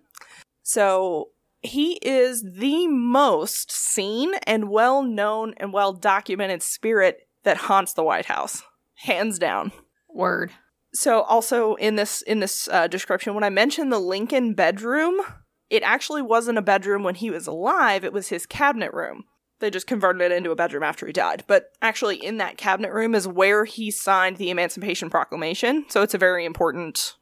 So 0.62 1.28
he 1.60 1.94
is 2.02 2.42
the 2.42 2.88
most 2.88 3.70
seen 3.70 4.34
and 4.46 4.68
well 4.68 5.02
known 5.02 5.54
and 5.56 5.72
well 5.72 5.92
documented 5.92 6.62
spirit 6.62 7.28
that 7.44 7.56
haunts 7.56 7.92
the 7.92 8.02
White 8.02 8.26
House, 8.26 8.62
hands 8.96 9.38
down. 9.38 9.72
Word. 10.08 10.50
So 10.92 11.22
also 11.22 11.74
in 11.76 11.96
this 11.96 12.22
in 12.22 12.40
this 12.40 12.68
uh, 12.68 12.88
description, 12.88 13.34
when 13.34 13.44
I 13.44 13.50
mentioned 13.50 13.92
the 13.92 13.98
Lincoln 13.98 14.54
bedroom, 14.54 15.20
it 15.70 15.82
actually 15.84 16.22
wasn't 16.22 16.58
a 16.58 16.62
bedroom 16.62 17.04
when 17.04 17.14
he 17.14 17.30
was 17.30 17.46
alive. 17.46 18.04
It 18.04 18.12
was 18.12 18.28
his 18.28 18.44
cabinet 18.44 18.92
room. 18.92 19.24
They 19.60 19.70
just 19.70 19.86
converted 19.86 20.20
it 20.22 20.32
into 20.32 20.50
a 20.50 20.56
bedroom 20.56 20.82
after 20.82 21.06
he 21.06 21.12
died. 21.12 21.44
But 21.46 21.70
actually, 21.80 22.16
in 22.16 22.38
that 22.38 22.58
cabinet 22.58 22.92
room 22.92 23.14
is 23.14 23.28
where 23.28 23.64
he 23.64 23.92
signed 23.92 24.36
the 24.36 24.50
Emancipation 24.50 25.08
Proclamation. 25.08 25.84
So 25.88 26.02
it's 26.02 26.14
a 26.14 26.18
very 26.18 26.44
important 26.44 27.14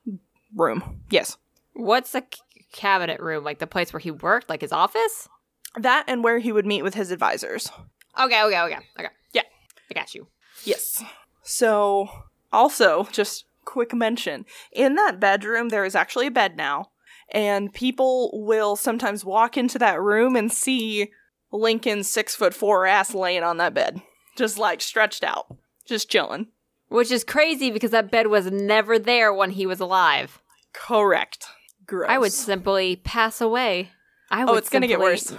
room. 0.54 1.00
Yes, 1.10 1.36
What's 1.72 2.12
the 2.12 2.24
c- 2.32 2.40
cabinet 2.72 3.20
room? 3.20 3.44
Like 3.44 3.58
the 3.58 3.66
place 3.66 3.92
where 3.92 4.00
he 4.00 4.10
worked? 4.10 4.48
Like 4.48 4.60
his 4.60 4.72
office? 4.72 5.28
that 5.78 6.04
and 6.08 6.24
where 6.24 6.40
he 6.40 6.50
would 6.50 6.66
meet 6.66 6.82
with 6.82 6.94
his 6.94 7.10
advisors. 7.12 7.70
Okay, 8.20 8.42
okay, 8.42 8.60
okay, 8.60 8.78
okay. 8.98 9.08
Yeah. 9.32 9.42
I 9.88 9.94
got 9.94 10.14
you. 10.14 10.26
Yes. 10.64 11.02
So 11.42 12.08
also, 12.52 13.06
just 13.12 13.44
quick 13.64 13.94
mention. 13.94 14.46
In 14.72 14.96
that 14.96 15.20
bedroom, 15.20 15.68
there 15.68 15.84
is 15.84 15.94
actually 15.94 16.26
a 16.26 16.30
bed 16.32 16.56
now, 16.56 16.86
and 17.32 17.72
people 17.72 18.30
will 18.44 18.74
sometimes 18.74 19.24
walk 19.24 19.56
into 19.56 19.78
that 19.78 20.00
room 20.00 20.34
and 20.34 20.50
see 20.52 21.12
Lincoln's 21.52 22.10
six 22.10 22.34
foot 22.34 22.52
four 22.52 22.84
ass 22.84 23.14
laying 23.14 23.44
on 23.44 23.58
that 23.58 23.72
bed, 23.74 24.02
just 24.36 24.58
like 24.58 24.80
stretched 24.80 25.22
out, 25.22 25.46
just 25.86 26.10
chilling. 26.10 26.48
Which 26.90 27.10
is 27.10 27.24
crazy 27.24 27.70
because 27.70 27.92
that 27.92 28.10
bed 28.10 28.26
was 28.26 28.50
never 28.50 28.98
there 28.98 29.32
when 29.32 29.50
he 29.50 29.64
was 29.64 29.80
alive. 29.80 30.42
Correct. 30.72 31.46
Gross. 31.86 32.10
I 32.10 32.18
would 32.18 32.32
simply 32.32 32.96
pass 32.96 33.40
away. 33.40 33.90
I 34.30 34.42
oh, 34.42 34.46
would 34.46 34.54
Oh, 34.54 34.56
it's 34.56 34.68
gonna 34.68 34.86
get 34.86 35.00
worse. 35.00 35.34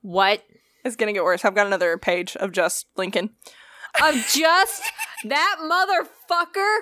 What? 0.00 0.42
It's 0.84 0.96
gonna 0.96 1.12
get 1.12 1.24
worse. 1.24 1.44
I've 1.44 1.54
got 1.54 1.66
another 1.66 1.98
page 1.98 2.36
of 2.36 2.52
just 2.52 2.86
Lincoln. 2.96 3.30
Of 4.02 4.14
just 4.32 4.82
that 5.24 5.56
motherfucker? 5.62 6.78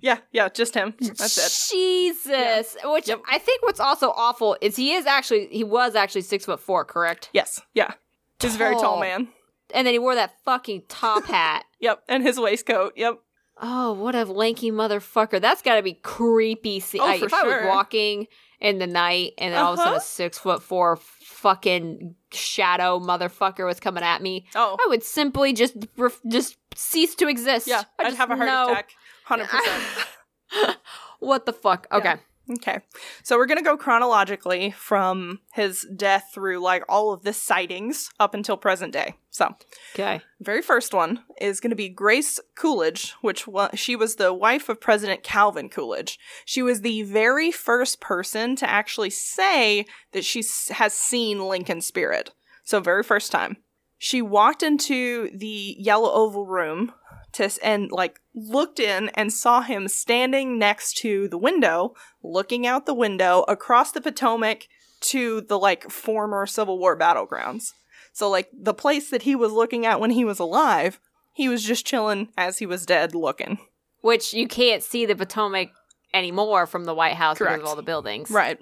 Yeah, 0.00 0.18
yeah, 0.32 0.48
just 0.48 0.74
him. 0.74 0.94
That's 1.00 1.38
it. 1.38 1.74
Jesus. 1.74 2.76
Which 2.84 3.08
Yep. 3.08 3.22
I 3.28 3.38
think 3.38 3.62
what's 3.62 3.80
also 3.80 4.10
awful 4.10 4.56
is 4.60 4.76
he 4.76 4.92
is 4.92 5.06
actually 5.06 5.48
he 5.50 5.64
was 5.64 5.94
actually 5.94 6.22
six 6.22 6.44
foot 6.44 6.60
four, 6.60 6.84
correct? 6.84 7.30
Yes, 7.32 7.60
yeah. 7.74 7.94
He's 8.40 8.56
a 8.56 8.58
very 8.58 8.74
Tall. 8.74 9.00
man. 9.00 9.28
And 9.72 9.86
then 9.86 9.94
he 9.94 9.98
wore 9.98 10.14
that 10.14 10.34
fucking 10.44 10.82
top 10.88 11.24
hat. 11.26 11.64
Yep, 11.80 12.02
and 12.08 12.22
his 12.22 12.38
waistcoat. 12.38 12.92
Yep. 12.96 13.20
Oh, 13.60 13.92
what 13.92 14.14
a 14.14 14.24
lanky 14.24 14.70
motherfucker. 14.70 15.40
That's 15.40 15.62
gotta 15.62 15.82
be 15.82 15.94
creepy. 15.94 16.80
See, 16.80 16.98
Oh, 17.00 17.06
I- 17.06 17.14
if 17.16 17.32
I 17.32 17.42
was 17.44 17.62
walking 17.66 18.26
in 18.60 18.78
the 18.78 18.86
night 18.86 19.32
and 19.38 19.52
then 19.54 19.60
all 19.62 19.72
of 19.74 19.78
a 19.78 19.82
sudden 19.82 19.92
Uh-huh. 19.94 20.00
a 20.02 20.04
six 20.04 20.38
foot 20.38 20.62
four 20.62 20.96
fucking 20.96 22.14
shadow 22.32 22.98
motherfucker 22.98 23.66
was 23.66 23.78
coming 23.80 24.02
at 24.04 24.22
me, 24.22 24.46
Oh, 24.54 24.76
I 24.80 24.86
would 24.88 25.02
simply 25.02 25.52
just 25.52 25.76
ref- 25.96 26.20
just 26.28 26.56
cease 26.74 27.14
to 27.16 27.28
exist. 27.28 27.66
yeah. 27.66 27.82
I'd 27.98 28.04
just 28.06 28.16
have 28.16 28.30
a 28.30 28.36
heart 28.36 28.46
know- 28.48 28.70
attack. 28.72 28.90
Hundred 29.24 29.48
percent. 29.48 30.76
what 31.20 31.46
the 31.46 31.52
fuck? 31.52 31.86
Okay. 31.92 32.16
Okay. 32.50 32.80
So 33.22 33.36
we're 33.36 33.46
going 33.46 33.58
to 33.58 33.64
go 33.64 33.76
chronologically 33.76 34.70
from 34.72 35.40
his 35.54 35.86
death 35.96 36.30
through 36.34 36.58
like 36.60 36.84
all 36.88 37.12
of 37.12 37.22
the 37.22 37.32
sightings 37.32 38.10
up 38.20 38.34
until 38.34 38.56
present 38.58 38.92
day. 38.92 39.14
So, 39.30 39.54
Okay. 39.94 40.20
very 40.40 40.60
first 40.62 40.92
one 40.94 41.24
is 41.40 41.58
going 41.58 41.70
to 41.70 41.76
be 41.76 41.88
Grace 41.88 42.38
Coolidge, 42.54 43.12
which 43.22 43.46
wa- 43.48 43.70
she 43.74 43.96
was 43.96 44.16
the 44.16 44.32
wife 44.32 44.68
of 44.68 44.80
President 44.80 45.22
Calvin 45.22 45.68
Coolidge. 45.70 46.18
She 46.44 46.62
was 46.62 46.82
the 46.82 47.02
very 47.02 47.50
first 47.50 48.00
person 48.00 48.54
to 48.56 48.68
actually 48.70 49.10
say 49.10 49.86
that 50.12 50.24
she 50.24 50.40
s- 50.40 50.68
has 50.68 50.92
seen 50.92 51.48
Lincoln's 51.48 51.86
spirit. 51.86 52.30
So, 52.64 52.78
very 52.80 53.02
first 53.02 53.32
time. 53.32 53.56
She 53.98 54.20
walked 54.20 54.62
into 54.62 55.30
the 55.34 55.76
yellow 55.78 56.12
oval 56.12 56.46
room 56.46 56.92
to 57.34 57.50
and 57.62 57.90
like 57.90 58.20
looked 58.34 58.80
in 58.80 59.10
and 59.10 59.32
saw 59.32 59.60
him 59.60 59.88
standing 59.88 60.58
next 60.58 60.96
to 60.98 61.28
the 61.28 61.38
window, 61.38 61.94
looking 62.22 62.66
out 62.66 62.86
the 62.86 62.94
window 62.94 63.44
across 63.48 63.92
the 63.92 64.00
Potomac 64.00 64.68
to 65.00 65.42
the 65.42 65.58
like 65.58 65.90
former 65.90 66.46
Civil 66.46 66.78
War 66.78 66.98
battlegrounds. 66.98 67.72
So 68.12 68.30
like 68.30 68.48
the 68.52 68.74
place 68.74 69.10
that 69.10 69.22
he 69.22 69.34
was 69.34 69.52
looking 69.52 69.84
at 69.84 70.00
when 70.00 70.10
he 70.10 70.24
was 70.24 70.38
alive, 70.38 71.00
he 71.32 71.48
was 71.48 71.64
just 71.64 71.86
chilling 71.86 72.28
as 72.36 72.58
he 72.58 72.66
was 72.66 72.86
dead 72.86 73.14
looking. 73.14 73.58
Which 74.00 74.32
you 74.32 74.46
can't 74.46 74.82
see 74.82 75.06
the 75.06 75.16
Potomac 75.16 75.70
anymore 76.12 76.66
from 76.66 76.84
the 76.84 76.94
White 76.94 77.14
House 77.14 77.38
Correct. 77.38 77.56
because 77.56 77.62
of 77.64 77.68
all 77.70 77.76
the 77.76 77.82
buildings. 77.82 78.30
Right. 78.30 78.58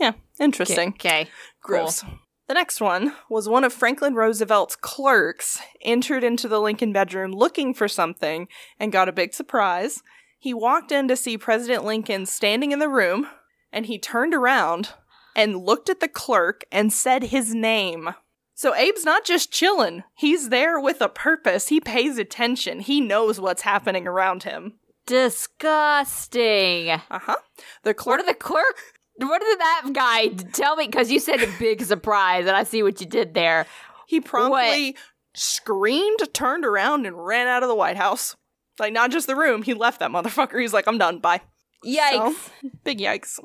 Yeah, 0.00 0.12
interesting. 0.40 0.90
Okay. 0.90 1.28
Gross. 1.62 2.04
The 2.48 2.54
next 2.54 2.80
one 2.80 3.12
was 3.28 3.48
one 3.48 3.64
of 3.64 3.72
Franklin 3.72 4.14
Roosevelt's 4.14 4.76
clerks 4.76 5.60
entered 5.82 6.22
into 6.22 6.46
the 6.46 6.60
Lincoln 6.60 6.92
bedroom 6.92 7.32
looking 7.32 7.74
for 7.74 7.88
something 7.88 8.46
and 8.78 8.92
got 8.92 9.08
a 9.08 9.12
big 9.12 9.34
surprise. 9.34 10.02
He 10.38 10.54
walked 10.54 10.92
in 10.92 11.08
to 11.08 11.16
see 11.16 11.36
President 11.36 11.84
Lincoln 11.84 12.24
standing 12.24 12.70
in 12.70 12.78
the 12.78 12.88
room 12.88 13.26
and 13.72 13.86
he 13.86 13.98
turned 13.98 14.32
around 14.32 14.90
and 15.34 15.64
looked 15.64 15.90
at 15.90 15.98
the 15.98 16.08
clerk 16.08 16.64
and 16.70 16.92
said 16.92 17.24
his 17.24 17.52
name. 17.52 18.10
So 18.54 18.72
Abe's 18.74 19.04
not 19.04 19.24
just 19.24 19.52
chilling. 19.52 20.04
He's 20.14 20.48
there 20.48 20.80
with 20.80 21.00
a 21.02 21.08
purpose. 21.08 21.68
He 21.68 21.80
pays 21.80 22.16
attention. 22.16 22.80
He 22.80 23.00
knows 23.00 23.40
what's 23.40 23.62
happening 23.62 24.06
around 24.06 24.44
him. 24.44 24.74
Disgusting. 25.04 26.90
Uh-huh. 26.90 27.36
The 27.82 27.90
What 27.90 27.96
clerk 27.96 28.20
did 28.20 28.28
the 28.28 28.34
clerk? 28.34 28.76
What 29.18 29.40
did 29.40 29.58
that 29.60 29.90
guy 29.92 30.28
tell 30.52 30.76
me? 30.76 30.86
Because 30.86 31.10
you 31.10 31.20
said 31.20 31.42
a 31.42 31.50
big 31.58 31.82
surprise, 31.82 32.46
and 32.46 32.56
I 32.56 32.64
see 32.64 32.82
what 32.82 33.00
you 33.00 33.06
did 33.06 33.34
there. 33.34 33.66
He 34.06 34.20
promptly 34.20 34.96
screamed, 35.34 36.18
turned 36.32 36.64
around, 36.64 37.06
and 37.06 37.24
ran 37.26 37.46
out 37.46 37.62
of 37.62 37.68
the 37.68 37.74
White 37.74 37.96
House. 37.96 38.36
Like, 38.78 38.92
not 38.92 39.10
just 39.10 39.26
the 39.26 39.36
room, 39.36 39.62
he 39.62 39.74
left 39.74 40.00
that 40.00 40.10
motherfucker. 40.10 40.60
He's 40.60 40.72
like, 40.72 40.86
I'm 40.86 40.98
done. 40.98 41.18
Bye. 41.18 41.40
Yikes! 41.84 42.34
So, 42.34 42.70
big 42.84 42.98
yikes. 42.98 43.38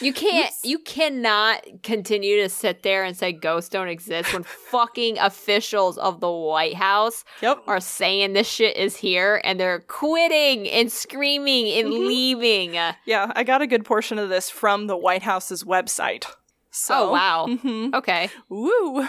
You 0.00 0.12
can't. 0.12 0.50
Oops. 0.50 0.64
You 0.64 0.78
cannot 0.78 1.64
continue 1.82 2.42
to 2.42 2.48
sit 2.48 2.82
there 2.82 3.04
and 3.04 3.16
say 3.16 3.32
ghosts 3.32 3.68
don't 3.70 3.88
exist 3.88 4.32
when 4.32 4.42
fucking 4.70 5.18
officials 5.18 5.98
of 5.98 6.20
the 6.20 6.30
White 6.30 6.74
House 6.74 7.24
Yep. 7.42 7.62
are 7.66 7.80
saying 7.80 8.32
this 8.32 8.48
shit 8.48 8.76
is 8.76 8.96
here, 8.96 9.40
and 9.44 9.58
they're 9.60 9.80
quitting 9.80 10.68
and 10.70 10.90
screaming 10.90 11.68
and 11.78 11.88
Mhm. 11.92 12.06
leaving. 12.06 12.74
Yeah, 13.04 13.32
I 13.34 13.42
got 13.44 13.62
a 13.62 13.66
good 13.66 13.84
portion 13.84 14.18
of 14.18 14.28
this 14.28 14.50
from 14.50 14.86
the 14.86 14.96
White 14.96 15.22
House's 15.22 15.64
website. 15.64 16.26
So, 16.70 17.10
oh 17.10 17.12
wow. 17.12 17.46
mhm. 17.48 17.94
Okay. 17.94 18.30
Woo! 18.48 19.06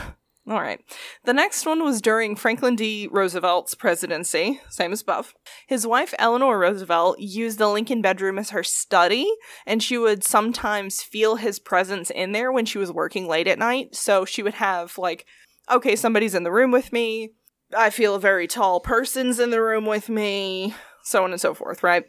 All 0.47 0.61
right. 0.61 0.79
The 1.23 1.33
next 1.33 1.65
one 1.65 1.83
was 1.83 2.01
during 2.01 2.35
Franklin 2.35 2.75
D. 2.75 3.07
Roosevelt's 3.11 3.73
presidency, 3.73 4.61
same 4.69 4.91
as 4.91 5.01
above. 5.01 5.33
His 5.65 5.87
wife, 5.87 6.13
Eleanor 6.19 6.59
Roosevelt, 6.59 7.17
used 7.19 7.57
the 7.57 7.67
Lincoln 7.67 7.99
bedroom 8.01 8.37
as 8.37 8.51
her 8.51 8.63
study, 8.63 9.27
and 9.65 9.81
she 9.81 9.97
would 9.97 10.23
sometimes 10.23 11.01
feel 11.01 11.37
his 11.37 11.57
presence 11.57 12.11
in 12.11 12.31
there 12.31 12.51
when 12.51 12.65
she 12.65 12.77
was 12.77 12.91
working 12.91 13.27
late 13.27 13.47
at 13.47 13.57
night. 13.57 13.95
So 13.95 14.23
she 14.23 14.43
would 14.43 14.53
have, 14.55 14.99
like, 14.99 15.25
okay, 15.71 15.95
somebody's 15.95 16.35
in 16.35 16.43
the 16.43 16.51
room 16.51 16.69
with 16.69 16.93
me. 16.93 17.31
I 17.75 17.89
feel 17.89 18.13
a 18.13 18.19
very 18.19 18.45
tall 18.45 18.79
person's 18.79 19.39
in 19.39 19.49
the 19.49 19.61
room 19.61 19.87
with 19.87 20.09
me, 20.09 20.75
so 21.03 21.23
on 21.23 21.31
and 21.31 21.41
so 21.41 21.55
forth, 21.55 21.81
right? 21.81 22.05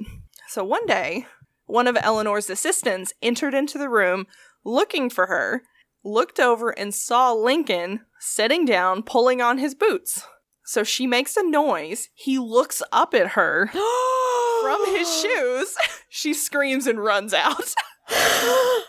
So 0.48 0.62
one 0.62 0.84
day, 0.84 1.26
one 1.64 1.86
of 1.86 1.96
Eleanor's 1.96 2.50
assistants 2.50 3.14
entered 3.22 3.54
into 3.54 3.78
the 3.78 3.88
room 3.88 4.26
looking 4.62 5.08
for 5.08 5.26
her 5.26 5.62
looked 6.04 6.38
over 6.38 6.70
and 6.70 6.94
saw 6.94 7.32
Lincoln 7.32 8.02
sitting 8.20 8.64
down, 8.64 9.02
pulling 9.02 9.40
on 9.40 9.58
his 9.58 9.74
boots. 9.74 10.22
So 10.64 10.82
she 10.82 11.06
makes 11.06 11.36
a 11.36 11.42
noise. 11.48 12.08
He 12.14 12.38
looks 12.38 12.82
up 12.90 13.14
at 13.14 13.28
her 13.28 13.68
from 14.62 14.86
his 14.96 15.20
shoes. 15.22 15.74
She 16.08 16.34
screams 16.34 16.86
and 16.86 16.98
runs 17.02 17.32
out. 17.34 17.74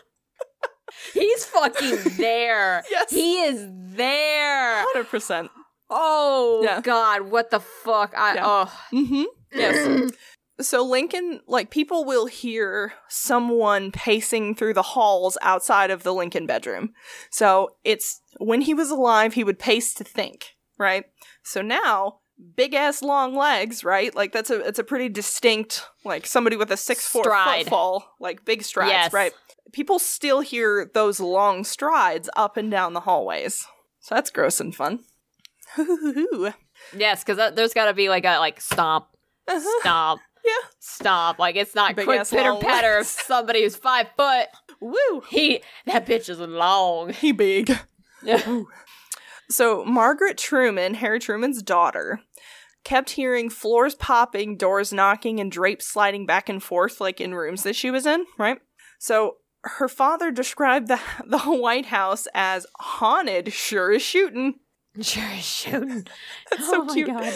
He's 1.13 1.45
fucking 1.45 1.97
there. 2.17 2.83
Yes. 2.91 3.09
He 3.11 3.41
is 3.43 3.67
there. 3.95 4.85
100%. 4.95 5.49
Oh 5.89 6.61
Yeah. 6.63 6.81
God, 6.81 7.23
what 7.31 7.49
the 7.51 7.59
fuck? 7.59 8.13
I 8.17 8.35
Yeah. 8.35 8.43
oh 8.45 8.79
Mm-hmm. 8.93 9.23
Yes. 9.53 10.11
so 10.59 10.83
Lincoln, 10.83 11.41
like, 11.47 11.69
people 11.69 12.03
will 12.05 12.25
hear 12.25 12.93
someone 13.09 13.91
pacing 13.91 14.55
through 14.55 14.73
the 14.73 14.81
halls 14.81 15.37
outside 15.41 15.91
of 15.91 16.03
the 16.03 16.13
Lincoln 16.13 16.45
bedroom. 16.45 16.93
So 17.29 17.75
it's 17.83 18.21
when 18.39 18.61
he 18.61 18.73
was 18.73 18.89
alive, 18.89 19.33
he 19.33 19.43
would 19.43 19.59
pace 19.59 19.93
to 19.95 20.03
think, 20.03 20.55
right? 20.77 21.05
So 21.43 21.61
now, 21.61 22.19
big 22.55 22.73
ass 22.73 23.01
long 23.01 23.35
legs, 23.35 23.83
right? 23.83 24.13
Like 24.15 24.31
that's 24.31 24.49
a 24.49 24.59
it's 24.67 24.79
a 24.79 24.83
pretty 24.83 25.09
distinct, 25.09 25.85
like 26.03 26.25
somebody 26.27 26.55
with 26.55 26.71
a 26.71 26.77
six 26.77 27.07
four 27.07 27.23
Stride. 27.23 27.63
foot 27.63 27.69
fall, 27.69 28.15
like 28.19 28.45
big 28.45 28.63
strides, 28.63 28.91
Yes. 28.91 29.13
right? 29.13 29.33
People 29.73 29.99
still 29.99 30.41
hear 30.41 30.89
those 30.93 31.19
long 31.19 31.63
strides 31.63 32.29
up 32.35 32.55
and 32.57 32.69
down 32.71 32.93
the 32.93 33.01
hallways. 33.01 33.65
So 33.99 34.15
that's 34.15 34.29
gross 34.29 34.59
and 34.59 34.73
fun. 34.75 34.99
yes, 36.95 37.23
because 37.23 37.53
there's 37.55 37.73
got 37.73 37.85
to 37.85 37.93
be 37.93 38.09
like 38.09 38.25
a 38.25 38.39
like 38.39 38.61
stomp, 38.61 39.07
Uh-huh. 39.47 39.79
stomp, 39.81 40.21
Yeah. 40.47 40.69
stomp. 40.79 41.39
Like 41.39 41.55
it's 41.55 41.75
not 41.75 41.95
Big 41.95 42.05
quick 42.05 42.27
pitter 42.29 42.55
patter 42.55 42.97
of 42.99 43.05
somebody 43.05 43.63
who's 43.63 43.75
five 43.75 44.07
foot. 44.15 44.47
Woo! 44.79 45.21
He 45.29 45.61
that 45.85 46.05
bitch 46.05 46.29
is 46.29 46.39
long. 46.39 47.11
He 47.13 47.31
big. 47.31 47.77
So, 49.49 49.85
Margaret 49.85 50.37
Truman, 50.37 50.95
Harry 50.95 51.19
Truman's 51.19 51.61
daughter, 51.61 52.19
kept 52.83 53.11
hearing 53.11 53.49
floors 53.49 53.95
popping, 53.95 54.57
doors 54.57 54.91
knocking, 54.91 55.39
and 55.39 55.49
drapes 55.51 55.87
sliding 55.87 56.25
back 56.25 56.49
and 56.49 56.61
forth, 56.61 56.99
like 56.99 57.21
in 57.21 57.33
rooms 57.33 57.63
that 57.63 57.75
she 57.75 57.89
was 57.89 58.05
in, 58.05 58.25
right? 58.37 58.59
So, 58.99 59.37
her 59.63 59.87
father 59.87 60.31
described 60.31 60.89
the, 60.89 60.99
the 61.25 61.39
White 61.39 61.87
House 61.87 62.27
as 62.33 62.65
haunted, 62.77 63.53
sure 63.53 63.93
as 63.93 64.01
shooting. 64.01 64.55
Sure 65.01 65.29
is 65.31 65.45
shooting. 65.45 66.07
That's 66.51 66.63
oh 66.63 66.71
so 66.71 66.83
my 66.83 66.93
cute. 66.93 67.07
God. 67.07 67.33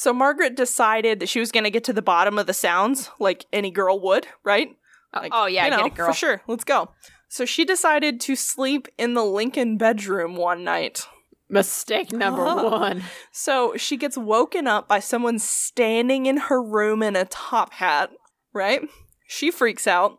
So, 0.00 0.14
Margaret 0.14 0.54
decided 0.56 1.20
that 1.20 1.28
she 1.28 1.40
was 1.40 1.52
going 1.52 1.64
to 1.64 1.70
get 1.70 1.84
to 1.84 1.92
the 1.92 2.00
bottom 2.00 2.38
of 2.38 2.46
the 2.46 2.54
sounds, 2.54 3.10
like 3.18 3.44
any 3.52 3.70
girl 3.70 4.00
would, 4.00 4.26
right? 4.42 4.74
Like, 5.14 5.30
oh 5.34 5.44
yeah, 5.44 5.66
you 5.66 5.70
know, 5.72 5.76
get 5.78 5.86
it, 5.88 5.94
girl. 5.94 6.06
For 6.06 6.14
sure. 6.14 6.42
Let's 6.46 6.64
go. 6.64 6.88
So, 7.28 7.44
she 7.44 7.66
decided 7.66 8.18
to 8.22 8.34
sleep 8.34 8.88
in 8.96 9.12
the 9.12 9.22
Lincoln 9.24 9.76
bedroom 9.76 10.36
one 10.36 10.64
night. 10.64 11.06
Mistake 11.50 12.12
number 12.12 12.46
Uh-huh. 12.46 12.70
one. 12.70 13.02
So 13.32 13.76
she 13.76 13.96
gets 13.98 14.16
woken 14.16 14.66
up 14.66 14.88
by 14.88 15.00
someone 15.00 15.38
standing 15.38 16.24
in 16.24 16.36
her 16.48 16.62
room 16.62 17.02
in 17.02 17.14
a 17.16 17.24
top 17.26 17.74
hat. 17.74 18.10
right? 18.54 18.80
She 19.28 19.50
freaks 19.50 19.86
out. 19.86 20.18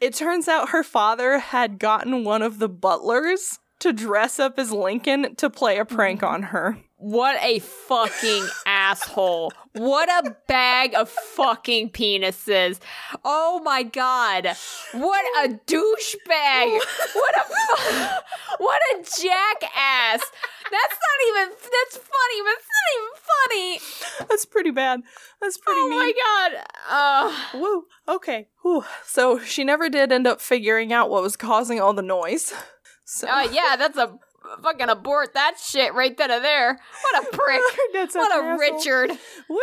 It 0.00 0.14
turns 0.14 0.48
out 0.48 0.70
her 0.70 0.82
father 0.82 1.38
had 1.38 1.78
gotten 1.78 2.24
one 2.24 2.42
of 2.42 2.58
the 2.58 2.68
butlers 2.68 3.58
to 3.84 3.92
dress 3.92 4.38
up 4.40 4.58
as 4.58 4.72
Lincoln 4.72 5.36
to 5.36 5.48
play 5.48 5.78
a 5.78 5.84
prank 5.84 6.22
on 6.22 6.42
her. 6.44 6.78
What 6.96 7.36
a 7.42 7.58
fucking 7.58 8.46
asshole. 8.66 9.52
What 9.74 10.08
a 10.08 10.34
bag 10.48 10.94
of 10.94 11.10
fucking 11.10 11.90
penises. 11.90 12.80
Oh 13.24 13.60
my 13.62 13.82
god. 13.82 14.56
What 14.92 15.22
a 15.44 15.48
douchebag. 15.66 16.80
What 17.14 17.34
a 17.36 17.44
fu- 17.44 18.64
what 18.64 18.80
a 18.94 18.96
jackass. 19.02 20.20
That's 20.70 20.96
not 20.98 21.18
even 21.28 21.50
that's 21.50 21.96
funny, 21.98 22.42
but 22.42 22.54
it's 22.56 22.70
not 22.70 22.88
even 22.96 23.10
funny. 24.20 24.26
That's 24.28 24.46
pretty 24.46 24.70
bad. 24.70 25.02
That's 25.40 25.58
pretty 25.58 25.80
Oh 25.80 25.88
mean. 25.88 25.98
my 25.98 26.12
god. 26.24 26.64
Uh, 26.88 27.58
Woo. 27.58 27.84
Okay. 28.08 28.48
Whew. 28.62 28.84
So 29.04 29.38
she 29.40 29.62
never 29.64 29.88
did 29.90 30.10
end 30.12 30.26
up 30.26 30.40
figuring 30.40 30.92
out 30.92 31.10
what 31.10 31.22
was 31.22 31.36
causing 31.36 31.80
all 31.80 31.92
the 31.92 32.02
noise. 32.02 32.52
So 33.04 33.28
uh 33.28 33.48
yeah, 33.50 33.76
that's 33.76 33.98
a 33.98 34.18
fucking 34.62 34.88
abort 34.88 35.34
that 35.34 35.56
shit 35.62 35.94
right 35.94 36.16
then 36.16 36.30
and 36.30 36.44
there. 36.44 36.78
What 37.02 37.24
a 37.24 37.26
prick. 37.36 37.60
What 38.14 38.32
a 38.32 38.44
asshole. 38.44 38.58
Richard. 38.58 39.10
Woo. 39.48 39.58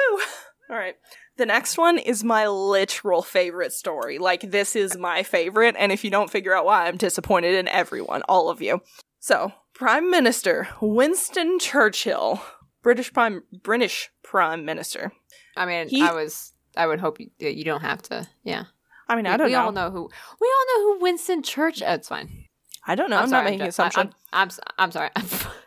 All 0.70 0.78
right. 0.78 0.96
The 1.38 1.46
next 1.46 1.78
one 1.78 1.98
is 1.98 2.24
my 2.24 2.48
literal 2.48 3.22
favorite 3.22 3.74
story. 3.74 4.18
Like 4.20 4.42
this 4.42 4.76
is 4.76 4.98
my 4.98 5.24
favorite, 5.24 5.76
and 5.78 5.92
if 5.92 6.04
you 6.04 6.12
don't 6.12 6.30
figure 6.30 6.56
out 6.56 6.66
why, 6.66 6.88
I'm 6.88 6.98
disappointed 6.98 7.56
in 7.56 7.68
everyone, 7.68 8.22
all 8.30 8.50
of 8.50 8.62
you. 8.62 8.82
So, 9.20 9.52
Prime 9.74 10.10
Minister 10.12 10.68
Winston 10.82 11.58
Churchill, 11.60 12.42
British 12.84 13.12
Prime 13.14 13.44
British 13.64 14.10
Prime 14.24 14.66
Minister. 14.66 15.12
I 15.58 15.66
mean, 15.66 15.90
He- 15.90 16.02
I 16.02 16.14
was 16.14 16.54
I 16.78 16.88
would 16.88 17.00
hope 17.00 17.20
you 17.20 17.30
you 17.40 17.64
don't 17.64 17.82
have 17.82 18.02
to. 18.04 18.28
Yeah. 18.44 18.66
I 19.10 19.16
mean, 19.16 19.26
I 19.28 19.32
we, 19.34 19.38
don't 19.38 19.48
we 19.48 19.54
know. 19.54 19.62
all 19.66 19.72
know 19.72 19.90
who 19.92 20.10
we 20.40 20.48
all 20.48 20.66
know 20.80 20.94
who 20.94 21.02
Winston 21.02 21.44
Church. 21.44 21.82
Oh, 21.86 21.94
it's 21.94 22.08
fine. 22.08 22.46
I 22.88 22.96
don't 22.96 23.10
know. 23.10 23.18
I'm, 23.18 23.30
sorry, 23.30 23.44
not 23.44 23.50
making 23.52 23.62
an 23.62 23.68
just- 23.68 23.80
I- 23.80 23.88
assumption. 23.88 24.16
I'm, 24.34 24.50
I'm, 24.50 24.74
I'm 24.78 24.92
sorry. 24.92 25.10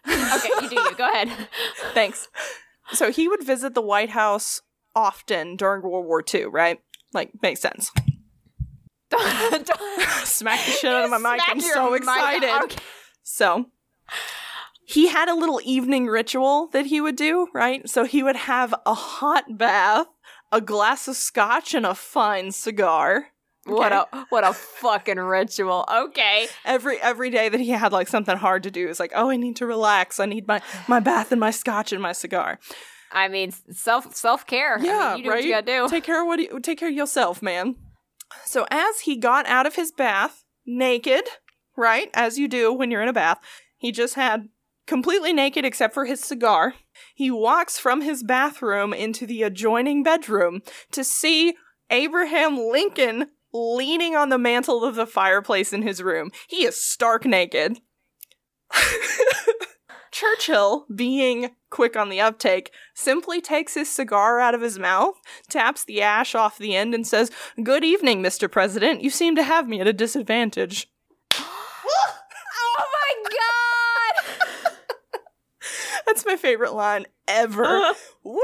okay, 0.06 0.48
you 0.62 0.68
do 0.68 0.74
you. 0.74 0.94
Go 0.96 1.08
ahead. 1.08 1.30
Thanks. 1.94 2.28
So 2.92 3.10
he 3.10 3.28
would 3.28 3.44
visit 3.44 3.74
the 3.74 3.82
White 3.82 4.10
House 4.10 4.62
often 4.94 5.56
during 5.56 5.82
World 5.82 6.06
War 6.06 6.22
II, 6.32 6.46
right? 6.46 6.80
Like, 7.12 7.30
makes 7.42 7.60
sense. 7.60 7.90
Smack 10.24 10.64
the 10.64 10.72
shit 10.72 10.90
out 10.90 11.04
of 11.04 11.10
my 11.10 11.18
mic. 11.18 11.40
I'm 11.46 11.60
so 11.60 11.94
excited. 11.94 12.50
Okay. 12.64 12.78
So 13.22 13.66
he 14.84 15.08
had 15.08 15.28
a 15.28 15.34
little 15.34 15.60
evening 15.64 16.06
ritual 16.06 16.68
that 16.72 16.86
he 16.86 17.00
would 17.00 17.16
do, 17.16 17.48
right? 17.54 17.88
So 17.88 18.04
he 18.04 18.22
would 18.22 18.36
have 18.36 18.74
a 18.84 18.94
hot 18.94 19.56
bath, 19.56 20.06
a 20.52 20.60
glass 20.60 21.08
of 21.08 21.16
scotch, 21.16 21.74
and 21.74 21.86
a 21.86 21.94
fine 21.94 22.50
cigar. 22.50 23.28
What 23.66 23.92
a 23.92 24.26
what 24.28 24.44
a 24.44 24.52
fucking 24.52 25.18
ritual. 25.18 25.86
Okay. 25.90 26.48
Every 26.64 27.00
every 27.00 27.30
day 27.30 27.48
that 27.48 27.60
he 27.60 27.70
had 27.70 27.92
like 27.92 28.08
something 28.08 28.36
hard 28.36 28.62
to 28.64 28.70
do, 28.70 28.88
it's 28.88 29.00
like, 29.00 29.12
oh, 29.14 29.30
I 29.30 29.36
need 29.36 29.56
to 29.56 29.66
relax. 29.66 30.20
I 30.20 30.26
need 30.26 30.46
my 30.46 30.60
my 30.86 31.00
bath 31.00 31.32
and 31.32 31.40
my 31.40 31.50
scotch 31.50 31.92
and 31.92 32.02
my 32.02 32.12
cigar. 32.12 32.58
I 33.10 33.28
mean, 33.28 33.52
self 33.70 34.14
self 34.14 34.46
care. 34.46 34.78
Yeah, 34.80 35.16
you 35.16 35.24
do 35.24 35.30
right. 35.30 35.36
what 35.36 35.44
you 35.44 35.50
gotta 35.52 35.66
do. 35.66 35.88
Take 35.88 36.04
care 36.04 36.20
of 36.20 36.26
what 36.26 36.40
you, 36.40 36.60
take 36.60 36.78
care 36.78 36.88
of 36.88 36.94
yourself, 36.94 37.42
man. 37.42 37.76
So 38.44 38.66
as 38.70 39.00
he 39.00 39.16
got 39.16 39.46
out 39.46 39.66
of 39.66 39.76
his 39.76 39.92
bath, 39.92 40.44
naked, 40.66 41.24
right, 41.76 42.10
as 42.12 42.38
you 42.38 42.48
do 42.48 42.72
when 42.72 42.90
you're 42.90 43.02
in 43.02 43.08
a 43.08 43.12
bath, 43.12 43.38
he 43.76 43.92
just 43.92 44.14
had 44.14 44.48
completely 44.86 45.32
naked 45.32 45.64
except 45.64 45.94
for 45.94 46.04
his 46.04 46.20
cigar. 46.20 46.74
He 47.14 47.30
walks 47.30 47.78
from 47.78 48.02
his 48.02 48.22
bathroom 48.22 48.92
into 48.92 49.26
the 49.26 49.42
adjoining 49.42 50.02
bedroom 50.02 50.62
to 50.92 51.04
see 51.04 51.54
Abraham 51.90 52.56
Lincoln 52.56 53.28
leaning 53.54 54.16
on 54.16 54.28
the 54.28 54.38
mantle 54.38 54.84
of 54.84 54.96
the 54.96 55.06
fireplace 55.06 55.72
in 55.72 55.82
his 55.82 56.02
room. 56.02 56.30
He 56.48 56.64
is 56.64 56.84
stark 56.84 57.24
naked. 57.24 57.78
Churchill, 60.10 60.86
being 60.94 61.50
quick 61.70 61.96
on 61.96 62.08
the 62.08 62.20
uptake, 62.20 62.72
simply 62.94 63.40
takes 63.40 63.74
his 63.74 63.90
cigar 63.90 64.38
out 64.38 64.54
of 64.54 64.60
his 64.60 64.78
mouth, 64.78 65.14
taps 65.48 65.84
the 65.84 66.02
ash 66.02 66.34
off 66.34 66.58
the 66.58 66.76
end, 66.76 66.94
and 66.94 67.06
says, 67.06 67.30
Good 67.62 67.84
evening, 67.84 68.22
Mr. 68.22 68.50
President. 68.50 69.02
You 69.02 69.10
seem 69.10 69.34
to 69.36 69.42
have 69.42 69.68
me 69.68 69.80
at 69.80 69.88
a 69.88 69.92
disadvantage. 69.92 70.88
oh 71.36 72.14
my 72.76 73.30
god. 73.30 74.72
That's 76.06 76.24
my 76.24 76.36
favorite 76.36 76.74
line 76.74 77.06
ever. 77.26 77.64
Uh-huh. 77.64 77.94
Woo! 78.22 78.40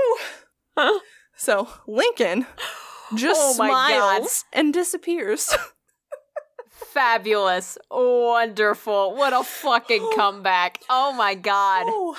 Uh-huh. 0.76 1.00
So 1.36 1.68
Lincoln 1.86 2.46
just 3.14 3.40
Oh 3.42 3.54
my 3.58 3.68
God. 3.68 4.16
smiles 4.16 4.44
and 4.52 4.72
disappears. 4.72 5.54
Fabulous. 6.70 7.78
Wonderful. 7.90 9.14
What 9.14 9.32
a 9.32 9.44
fucking 9.44 10.10
comeback. 10.16 10.80
Oh 10.88 11.12
my 11.12 11.34
god. 11.34 11.84
oh, 11.88 12.16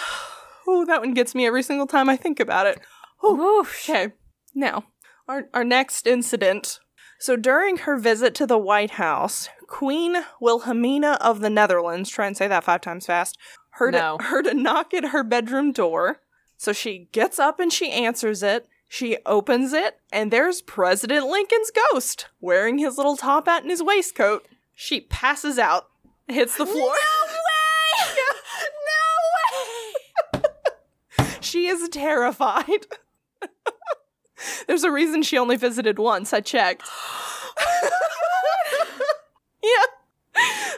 oh, 0.67 0.85
that 0.85 1.01
one 1.01 1.13
gets 1.13 1.35
me 1.35 1.45
every 1.45 1.63
single 1.63 1.87
time 1.87 2.09
I 2.09 2.15
think 2.17 2.39
about 2.39 2.67
it. 2.67 2.79
Whoosh. 3.23 3.89
Okay, 3.89 4.13
now 4.55 4.85
our 5.27 5.47
our 5.53 5.63
next 5.63 6.07
incident. 6.07 6.79
So 7.19 7.35
during 7.35 7.77
her 7.77 7.97
visit 7.97 8.33
to 8.35 8.47
the 8.47 8.57
White 8.57 8.91
House, 8.91 9.47
Queen 9.67 10.15
Wilhelmina 10.39 11.17
of 11.21 11.39
the 11.41 11.51
Netherlands, 11.51 12.09
try 12.09 12.25
and 12.25 12.35
say 12.35 12.47
that 12.47 12.63
five 12.63 12.81
times 12.81 13.05
fast, 13.05 13.37
heard 13.71 13.93
No. 13.93 14.17
a, 14.19 14.23
heard 14.29 14.47
a 14.47 14.53
knock 14.55 14.93
at 14.93 15.05
her 15.09 15.23
bedroom 15.23 15.71
door. 15.71 16.21
So 16.57 16.73
she 16.73 17.09
gets 17.11 17.37
up 17.39 17.59
and 17.59 17.71
she 17.71 17.91
answers 17.91 18.41
it. 18.43 18.67
She 18.93 19.15
opens 19.25 19.71
it, 19.71 20.01
and 20.11 20.31
there's 20.31 20.61
President 20.61 21.25
Lincoln's 21.25 21.71
ghost 21.71 22.27
wearing 22.41 22.77
his 22.77 22.97
little 22.97 23.15
top 23.15 23.47
hat 23.47 23.61
and 23.61 23.71
his 23.71 23.81
waistcoat. 23.81 24.45
She 24.75 24.99
passes 24.99 25.57
out, 25.57 25.85
hits 26.27 26.57
the 26.57 26.65
floor. 26.65 26.75
No 26.75 26.89
way. 28.03 28.15
no 30.33 30.41
way. 30.43 30.49
She 31.39 31.67
is 31.67 31.87
terrified. 31.87 32.85
There's 34.67 34.83
a 34.83 34.91
reason 34.91 35.23
she 35.23 35.37
only 35.37 35.55
visited 35.55 35.97
once. 35.97 36.33
I 36.33 36.41
checked. 36.41 36.83
yeah. 39.63 39.85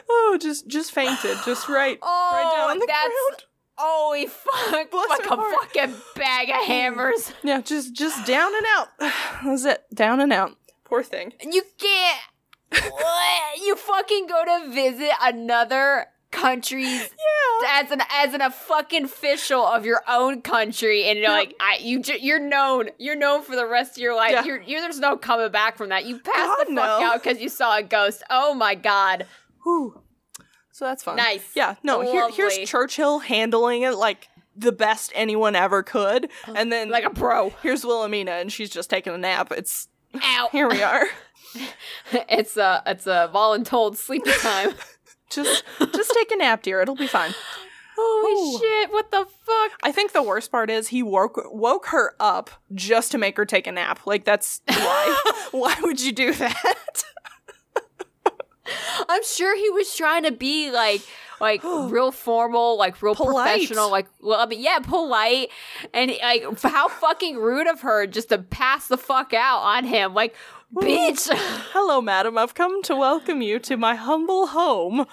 Oh, 0.08 0.38
just 0.40 0.68
just 0.68 0.92
fainted, 0.92 1.36
just 1.44 1.68
right, 1.68 1.98
Oh, 2.00 2.30
right 2.32 2.56
down 2.56 2.68
oh, 2.68 2.70
on 2.70 2.78
the 2.78 2.86
that's 2.86 3.08
ground. 3.08 3.44
Holy 3.76 4.26
fuck! 4.26 4.90
Bless 4.90 5.08
like 5.08 5.26
a 5.26 5.36
heart. 5.36 5.54
fucking 5.74 5.94
bag 6.16 6.50
of 6.50 6.56
hammers. 6.66 7.28
Mm. 7.28 7.34
Yeah, 7.44 7.60
just 7.60 7.94
just 7.94 8.26
down 8.26 8.52
and 8.54 8.66
out. 8.76 8.88
That's 9.44 9.64
it. 9.64 9.84
Down 9.94 10.20
and 10.20 10.32
out. 10.32 10.56
Poor 10.84 11.02
thing. 11.02 11.32
You 11.42 11.62
can't. 11.78 12.20
what? 12.92 13.58
You 13.64 13.76
fucking 13.76 14.26
go 14.26 14.44
to 14.44 14.70
visit 14.72 15.10
another 15.22 16.06
country's 16.32 16.86
Yeah. 17.02 17.80
as 17.84 17.90
an 17.92 18.02
as 18.10 18.34
an 18.34 18.40
a 18.40 18.50
fucking 18.50 19.04
official 19.04 19.64
of 19.64 19.86
your 19.86 20.02
own 20.08 20.42
country, 20.42 21.04
and 21.04 21.18
you're 21.18 21.28
Yep. 21.30 21.38
like, 21.38 21.54
I, 21.60 21.78
you 21.80 22.00
ju- 22.02 22.18
you're 22.20 22.40
known. 22.40 22.90
You're 22.98 23.14
known 23.16 23.42
for 23.42 23.54
the 23.54 23.66
rest 23.66 23.92
of 23.92 23.98
your 24.02 24.14
life. 24.16 24.32
Yeah. 24.32 24.44
You're, 24.44 24.62
you're 24.62 24.80
there's 24.80 24.98
no 24.98 25.16
coming 25.16 25.50
back 25.52 25.76
from 25.78 25.90
that. 25.90 26.04
You 26.04 26.18
passed 26.18 26.34
God, 26.36 26.58
the 26.62 26.64
fuck 26.64 26.74
no. 26.74 26.82
out 27.06 27.22
because 27.22 27.40
you 27.40 27.48
saw 27.48 27.78
a 27.78 27.82
ghost. 27.82 28.22
Oh 28.28 28.52
my 28.54 28.74
god. 28.74 29.26
Whew. 29.62 30.00
So 30.74 30.86
that's 30.86 31.04
fun. 31.04 31.14
Nice. 31.14 31.52
Yeah. 31.54 31.76
No. 31.84 32.00
Here, 32.00 32.28
here's 32.32 32.58
Churchill 32.68 33.20
handling 33.20 33.82
it 33.82 33.94
like 33.94 34.26
the 34.56 34.72
best 34.72 35.12
anyone 35.14 35.54
ever 35.54 35.84
could, 35.84 36.28
and 36.52 36.72
then 36.72 36.88
Like 36.90 37.04
a 37.04 37.10
pro. 37.10 37.50
here's 37.62 37.84
Wilhelmina, 37.84 38.32
and 38.32 38.52
she's 38.52 38.70
just 38.70 38.90
taking 38.90 39.14
a 39.14 39.18
nap. 39.18 39.52
It's 39.52 39.86
Ow. 40.20 40.48
here 40.50 40.68
we 40.68 40.82
are. 40.82 41.04
it's 42.12 42.56
a 42.56 42.82
it's 42.86 43.06
a 43.06 43.30
voluntold 43.32 43.96
sleepy 43.96 44.32
time. 44.40 44.74
just 45.30 45.62
just 45.94 46.12
take 46.12 46.32
a 46.32 46.36
nap, 46.36 46.64
dear. 46.64 46.80
It'll 46.80 46.96
be 46.96 47.06
fine. 47.06 47.32
Holy 47.96 48.32
Ooh. 48.32 48.58
shit! 48.58 48.90
What 48.90 49.12
the 49.12 49.26
fuck? 49.46 49.78
I 49.84 49.92
think 49.92 50.10
the 50.10 50.24
worst 50.24 50.50
part 50.50 50.70
is 50.70 50.88
he 50.88 51.04
woke 51.04 51.40
woke 51.52 51.86
her 51.86 52.16
up 52.18 52.50
just 52.74 53.12
to 53.12 53.18
make 53.18 53.36
her 53.36 53.44
take 53.44 53.68
a 53.68 53.72
nap. 53.72 54.00
Like 54.06 54.24
that's 54.24 54.60
why. 54.66 55.20
why 55.52 55.76
would 55.82 56.00
you 56.00 56.10
do 56.10 56.32
that? 56.34 57.04
I'm 59.08 59.22
sure 59.24 59.56
he 59.56 59.70
was 59.70 59.94
trying 59.96 60.24
to 60.24 60.32
be 60.32 60.70
like 60.70 61.02
like 61.40 61.62
real 61.64 62.10
formal, 62.10 62.78
like 62.78 63.00
real 63.02 63.14
Polite. 63.14 63.52
professional, 63.52 63.90
like 63.90 64.06
well, 64.20 64.40
I 64.40 64.46
mean, 64.46 64.60
yeah, 64.62 64.78
polite, 64.80 65.50
and 65.92 66.12
like 66.22 66.60
how 66.62 66.88
fucking 66.88 67.36
rude 67.36 67.66
of 67.66 67.82
her 67.82 68.06
just 68.06 68.30
to 68.30 68.38
pass 68.38 68.88
the 68.88 68.96
fuck 68.96 69.32
out 69.34 69.60
on 69.60 69.84
him, 69.84 70.14
like 70.14 70.34
bitch. 70.74 71.28
Hello, 71.72 72.00
madam. 72.00 72.38
I've 72.38 72.54
come 72.54 72.82
to 72.84 72.96
welcome 72.96 73.42
you 73.42 73.58
to 73.60 73.76
my 73.76 73.94
humble 73.94 74.48
home. 74.48 75.06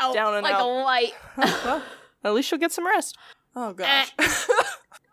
Ow, 0.00 0.12
Down 0.12 0.34
and 0.34 0.42
like 0.42 0.54
out. 0.54 0.62
a 0.62 0.66
light. 0.66 1.12
well, 1.36 1.82
at 2.24 2.34
least 2.34 2.50
you'll 2.50 2.60
get 2.60 2.72
some 2.72 2.86
rest. 2.86 3.16
Oh 3.54 3.72
gosh. 3.72 4.12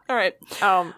All 0.10 0.16
right. 0.16 0.36
um, 0.62 0.94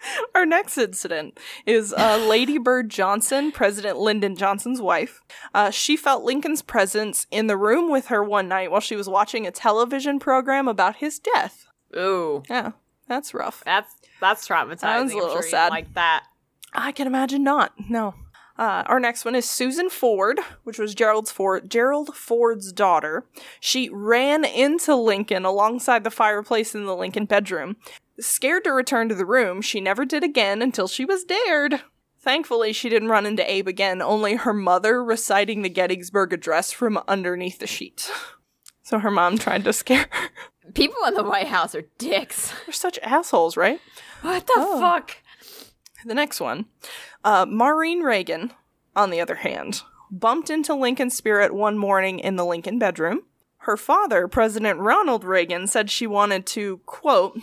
Our 0.34 0.46
next 0.46 0.78
incident 0.78 1.38
is 1.66 1.92
uh, 1.92 2.16
Lady 2.28 2.58
Bird 2.58 2.88
Johnson, 2.88 3.52
President 3.52 3.98
Lyndon 3.98 4.36
Johnson's 4.36 4.80
wife. 4.80 5.20
Uh, 5.54 5.70
she 5.70 5.96
felt 5.96 6.24
Lincoln's 6.24 6.62
presence 6.62 7.26
in 7.30 7.46
the 7.46 7.56
room 7.56 7.90
with 7.90 8.06
her 8.06 8.22
one 8.22 8.48
night 8.48 8.70
while 8.70 8.80
she 8.80 8.96
was 8.96 9.08
watching 9.08 9.46
a 9.46 9.50
television 9.50 10.18
program 10.18 10.68
about 10.68 10.96
his 10.96 11.18
death. 11.18 11.66
ooh, 11.96 12.42
Yeah, 12.48 12.72
that's 13.08 13.34
rough. 13.34 13.62
that's 13.64 13.94
that's 14.20 14.46
traumatizing. 14.46 15.04
Was 15.04 15.12
a 15.12 15.16
little 15.16 15.32
sure 15.34 15.42
sad. 15.42 15.70
Like 15.70 15.94
that. 15.94 16.24
I 16.72 16.92
can 16.92 17.06
imagine 17.06 17.42
not. 17.42 17.72
No. 17.88 18.14
Uh, 18.58 18.82
our 18.86 18.98
next 18.98 19.24
one 19.24 19.36
is 19.36 19.48
Susan 19.48 19.88
Ford, 19.88 20.40
which 20.64 20.80
was 20.80 20.92
Gerald's 20.92 21.30
Ford, 21.30 21.70
Gerald 21.70 22.16
Ford's 22.16 22.72
daughter. 22.72 23.24
She 23.60 23.88
ran 23.88 24.44
into 24.44 24.96
Lincoln 24.96 25.44
alongside 25.44 26.02
the 26.02 26.10
fireplace 26.10 26.74
in 26.74 26.84
the 26.84 26.96
Lincoln 26.96 27.24
bedroom. 27.24 27.76
Scared 28.20 28.64
to 28.64 28.72
return 28.72 29.08
to 29.08 29.14
the 29.14 29.24
room, 29.26 29.60
she 29.62 29.80
never 29.80 30.04
did 30.04 30.24
again 30.24 30.60
until 30.62 30.88
she 30.88 31.04
was 31.04 31.24
dared. 31.24 31.82
Thankfully, 32.20 32.72
she 32.72 32.88
didn't 32.88 33.08
run 33.10 33.26
into 33.26 33.48
Abe 33.50 33.68
again, 33.68 34.02
only 34.02 34.34
her 34.34 34.52
mother 34.52 35.02
reciting 35.04 35.62
the 35.62 35.68
Gettysburg 35.68 36.32
Address 36.32 36.72
from 36.72 36.98
underneath 37.06 37.58
the 37.60 37.66
sheet. 37.66 38.10
So 38.82 38.98
her 38.98 39.10
mom 39.10 39.38
tried 39.38 39.64
to 39.64 39.72
scare 39.72 40.06
her. 40.10 40.28
People 40.74 41.04
in 41.06 41.14
the 41.14 41.22
White 41.22 41.46
House 41.48 41.74
are 41.74 41.84
dicks. 41.98 42.52
They're 42.66 42.72
such 42.72 42.98
assholes, 43.02 43.56
right? 43.56 43.80
What 44.22 44.46
the 44.46 44.54
Oh. 44.56 44.80
fuck? 44.80 45.16
The 46.04 46.14
next 46.14 46.40
one. 46.40 46.66
Uh, 47.24 47.46
Maureen 47.48 48.00
Reagan, 48.02 48.52
on 48.96 49.10
the 49.10 49.20
other 49.20 49.36
hand, 49.36 49.82
bumped 50.10 50.50
into 50.50 50.74
Lincoln's 50.74 51.16
spirit 51.16 51.54
one 51.54 51.78
morning 51.78 52.18
in 52.18 52.36
the 52.36 52.44
Lincoln 52.44 52.78
bedroom. 52.78 53.22
Her 53.58 53.76
father, 53.76 54.26
President 54.26 54.80
Ronald 54.80 55.22
Reagan, 55.24 55.66
said 55.66 55.90
she 55.90 56.06
wanted 56.06 56.46
to, 56.46 56.78
quote, 56.86 57.38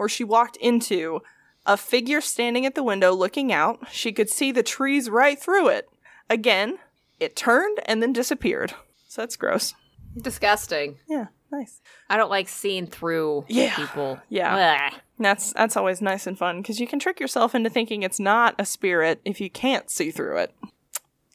or 0.00 0.08
she 0.08 0.24
walked 0.24 0.56
into 0.56 1.20
a 1.66 1.76
figure 1.76 2.20
standing 2.22 2.64
at 2.66 2.74
the 2.74 2.82
window 2.82 3.12
looking 3.12 3.52
out. 3.52 3.78
She 3.92 4.12
could 4.12 4.30
see 4.30 4.50
the 4.50 4.62
trees 4.62 5.10
right 5.10 5.38
through 5.38 5.68
it. 5.68 5.88
Again, 6.30 6.78
it 7.20 7.36
turned 7.36 7.78
and 7.84 8.02
then 8.02 8.12
disappeared. 8.14 8.72
So 9.08 9.22
that's 9.22 9.36
gross. 9.36 9.74
Disgusting. 10.20 10.96
Yeah, 11.06 11.26
nice. 11.52 11.80
I 12.08 12.16
don't 12.16 12.30
like 12.30 12.48
seeing 12.48 12.86
through 12.86 13.44
Yeah. 13.48 13.76
people. 13.76 14.18
Yeah. 14.30 14.88
Ugh. 14.90 15.00
That's 15.18 15.52
that's 15.52 15.76
always 15.76 16.00
nice 16.00 16.26
and 16.26 16.38
fun 16.38 16.62
because 16.62 16.80
you 16.80 16.86
can 16.86 16.98
trick 16.98 17.20
yourself 17.20 17.54
into 17.54 17.68
thinking 17.68 18.02
it's 18.02 18.18
not 18.18 18.54
a 18.58 18.64
spirit 18.64 19.20
if 19.26 19.38
you 19.40 19.50
can't 19.50 19.90
see 19.90 20.10
through 20.10 20.38
it. 20.38 20.54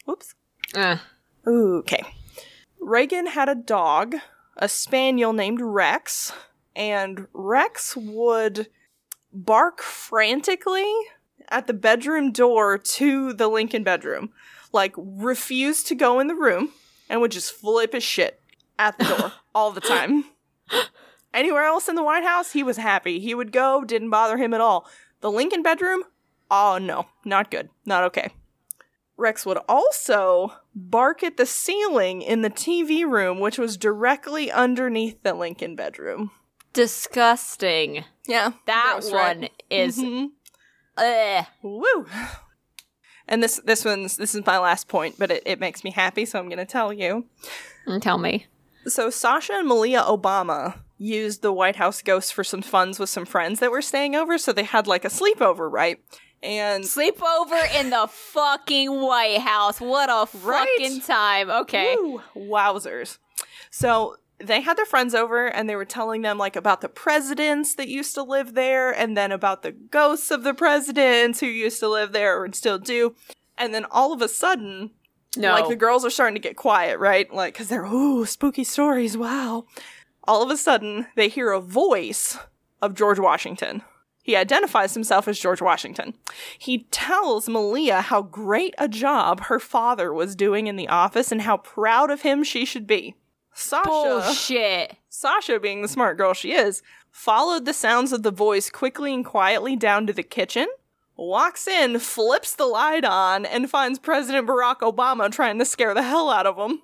Whoops. 0.05 0.33
Uh, 0.73 0.97
Okay. 1.47 2.01
Reagan 2.79 3.27
had 3.27 3.47
a 3.49 3.55
dog, 3.55 4.15
a 4.57 4.67
spaniel 4.67 5.33
named 5.33 5.61
Rex, 5.61 6.33
and 6.75 7.27
Rex 7.33 7.95
would 7.95 8.67
bark 9.31 9.81
frantically 9.81 10.91
at 11.49 11.67
the 11.67 11.73
bedroom 11.73 12.31
door 12.31 12.77
to 12.77 13.33
the 13.33 13.47
Lincoln 13.47 13.83
bedroom, 13.83 14.31
like 14.71 14.93
refuse 14.97 15.83
to 15.83 15.95
go 15.95 16.19
in 16.19 16.27
the 16.27 16.35
room, 16.35 16.71
and 17.09 17.21
would 17.21 17.31
just 17.31 17.53
flip 17.53 17.93
his 17.93 18.03
shit 18.03 18.41
at 18.77 18.97
the 18.97 19.05
door 19.05 19.33
all 19.55 19.71
the 19.71 19.81
time. 19.81 20.25
Anywhere 21.33 21.63
else 21.63 21.87
in 21.87 21.95
the 21.95 22.03
White 22.03 22.23
House, 22.23 22.53
he 22.53 22.63
was 22.63 22.77
happy. 22.77 23.19
He 23.19 23.35
would 23.35 23.51
go, 23.51 23.83
didn't 23.83 24.09
bother 24.09 24.37
him 24.37 24.53
at 24.53 24.61
all. 24.61 24.87
The 25.21 25.31
Lincoln 25.31 25.63
bedroom, 25.63 26.03
oh 26.49 26.77
no, 26.77 27.07
not 27.23 27.51
good, 27.51 27.69
not 27.85 28.03
okay. 28.05 28.29
Rex 29.17 29.45
would 29.45 29.59
also 29.69 30.53
bark 30.73 31.23
at 31.23 31.37
the 31.37 31.45
ceiling 31.45 32.21
in 32.21 32.41
the 32.41 32.49
TV 32.49 33.09
room, 33.09 33.39
which 33.39 33.57
was 33.57 33.77
directly 33.77 34.51
underneath 34.51 35.23
the 35.23 35.33
Lincoln 35.33 35.75
bedroom. 35.75 36.31
Disgusting. 36.75 38.03
Yeah, 38.27 38.51
That 38.67 38.91
gross, 38.99 39.11
right? 39.11 39.37
one 39.39 39.49
is. 39.69 39.97
Mhm. 39.97 40.27
Ugh. 40.97 41.45
Woo. 41.63 42.05
And 43.27 43.41
this 43.41 43.59
this 43.65 43.83
one's 43.83 44.17
this 44.17 44.35
is 44.35 44.45
my 44.45 44.59
last 44.59 44.87
point, 44.87 45.15
but 45.17 45.31
it, 45.31 45.43
it 45.45 45.59
makes 45.59 45.83
me 45.83 45.91
happy, 45.91 46.25
so 46.25 46.37
I'm 46.39 46.49
gonna 46.49 46.65
tell 46.65 46.93
you. 46.93 47.25
Mm, 47.87 48.01
Tell 48.01 48.17
me. 48.17 48.45
So 48.87 49.09
Sasha 49.09 49.53
and 49.53 49.67
Malia 49.67 50.01
Obama 50.01 50.79
used 50.97 51.41
the 51.41 51.51
White 51.51 51.75
House 51.77 52.01
ghost 52.03 52.33
for 52.33 52.43
some 52.43 52.61
funds 52.61 52.99
with 52.99 53.09
some 53.09 53.25
friends 53.25 53.59
that 53.59 53.71
were 53.71 53.81
staying 53.81 54.15
over, 54.15 54.37
so 54.37 54.53
they 54.53 54.63
had 54.63 54.85
like 54.87 55.03
a 55.05 55.09
sleepover, 55.09 55.71
right? 55.71 55.97
And 56.43 56.83
Sleepover 56.83 57.79
in 57.79 57.89
the 57.89 58.07
fucking 58.07 59.01
White 59.01 59.39
House. 59.39 59.81
What 59.81 60.09
a 60.09 60.27
Right? 60.45 60.67
fucking 60.77 61.01
time. 61.01 61.49
Okay. 61.49 61.95
Woo, 61.95 62.21
wowzers. 62.35 63.17
So 63.71 64.17
they 64.39 64.61
had 64.61 64.77
their 64.77 64.85
friends 64.85 65.15
over 65.15 65.47
and 65.47 65.69
they 65.69 65.75
were 65.75 65.85
telling 65.85 66.21
them 66.21 66.37
like 66.37 66.55
about 66.55 66.81
the 66.81 66.89
presidents 66.89 67.75
that 67.75 67.87
used 67.87 68.13
to 68.15 68.23
live 68.23 68.53
there 68.53 68.91
and 68.91 69.15
then 69.15 69.31
about 69.31 69.61
the 69.61 69.71
ghosts 69.71 70.31
of 70.31 70.43
the 70.43 70.53
presidents 70.53 71.39
who 71.39 71.45
used 71.47 71.79
to 71.79 71.87
live 71.87 72.11
there 72.11 72.43
and 72.43 72.53
still 72.55 72.77
do. 72.77 73.15
And 73.57 73.73
then 73.73 73.85
all 73.89 74.11
of 74.11 74.21
a 74.21 74.27
sudden, 74.27 74.91
No. 75.37 75.53
like 75.53 75.69
the 75.69 75.75
girls 75.75 76.03
are 76.03 76.09
starting 76.09 76.35
to 76.35 76.41
get 76.41 76.57
quiet, 76.57 76.99
right? 76.99 77.33
Like 77.33 77.55
cuz 77.55 77.69
they're 77.69 77.85
ooh, 77.85 78.25
spooky 78.25 78.63
stories. 78.65 79.17
Wow. 79.17 79.65
All 80.27 80.41
of 80.43 80.49
a 80.49 80.57
sudden, 80.57 81.07
they 81.15 81.29
hear 81.29 81.51
a 81.51 81.61
voice 81.61 82.37
of 82.81 82.95
George 82.95 83.19
Washington. 83.19 83.83
He 84.23 84.35
identifies 84.35 84.95
himself 84.95 85.27
as 85.27 85.39
George 85.39 85.61
Washington. 85.61 86.15
He 86.57 86.87
tells 86.89 87.47
Malia 87.47 88.01
how 88.01 88.23
great 88.23 88.73
a 88.79 88.87
job 88.87 89.41
her 89.41 89.59
father 89.59 90.11
was 90.11 90.35
doing 90.35 90.65
in 90.65 90.77
the 90.77 90.87
office 90.87 91.31
and 91.31 91.43
how 91.43 91.57
proud 91.57 92.09
of 92.09 92.23
him 92.23 92.43
she 92.43 92.65
should 92.65 92.87
be. 92.87 93.15
Sasha, 93.57 93.89
Bullshit. 93.89 94.97
Sasha, 95.07 95.59
being 95.59 95.81
the 95.81 95.87
smart 95.87 96.17
girl 96.17 96.33
she 96.33 96.51
is, 96.51 96.83
followed 97.09 97.63
the 97.63 97.73
sounds 97.73 98.11
of 98.11 98.21
the 98.21 98.31
voice 98.31 98.69
quickly 98.69 99.13
and 99.13 99.25
quietly 99.25 99.77
down 99.77 100.05
to 100.07 100.13
the 100.13 100.23
kitchen, 100.23 100.67
walks 101.15 101.65
in, 101.65 101.97
flips 101.99 102.53
the 102.53 102.65
light 102.65 103.05
on, 103.05 103.45
and 103.45 103.69
finds 103.69 103.97
President 103.97 104.45
Barack 104.45 104.79
Obama 104.79 105.31
trying 105.31 105.57
to 105.59 105.65
scare 105.65 105.93
the 105.93 106.03
hell 106.03 106.29
out 106.29 106.45
of 106.45 106.57
him. 106.57 106.81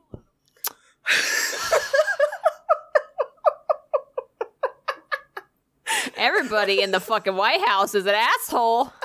Everybody 6.15 6.82
in 6.82 6.91
the 6.91 7.01
fucking 7.01 7.36
White 7.36 7.61
House 7.67 7.93
is 7.93 8.05
an 8.05 8.15
asshole. 8.15 8.93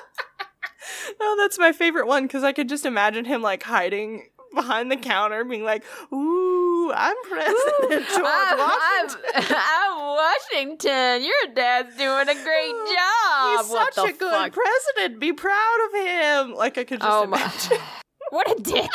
Oh, 1.21 1.37
that's 1.39 1.59
my 1.59 1.73
favorite 1.73 2.07
one 2.07 2.25
because 2.25 2.45
I 2.45 2.53
could 2.53 2.69
just 2.69 2.85
imagine 2.85 3.25
him 3.25 3.41
like 3.41 3.63
hiding 3.63 4.29
behind 4.57 4.91
the 4.91 4.97
counter, 4.97 5.45
being 5.45 5.63
like, 5.63 5.85
"Ooh, 6.13 6.91
I'm 6.93 7.15
President 7.29 8.09
George 8.09 8.25
I'm, 8.25 8.59
Washington." 8.59 9.21
I'm, 9.35 9.45
I'm 9.57 9.99
Washington. 10.17 11.23
Your 11.23 11.55
dad's 11.55 11.97
doing 11.97 12.29
a 12.29 12.35
great 12.43 12.75
job. 12.97 13.61
He's 13.61 13.71
what 13.71 13.95
such 13.95 14.09
a 14.11 14.13
good 14.13 14.33
fuck? 14.33 14.53
president. 14.53 15.21
Be 15.21 15.33
proud 15.33 15.79
of 15.87 15.95
him. 16.07 16.55
Like 16.57 16.77
I 16.79 16.85
could 16.85 17.01
just 17.01 17.09
Oh 17.13 17.27
my! 17.27 17.39
imagine. 17.39 17.79
what 18.31 18.51
a 18.59 18.63
dick! 18.63 18.91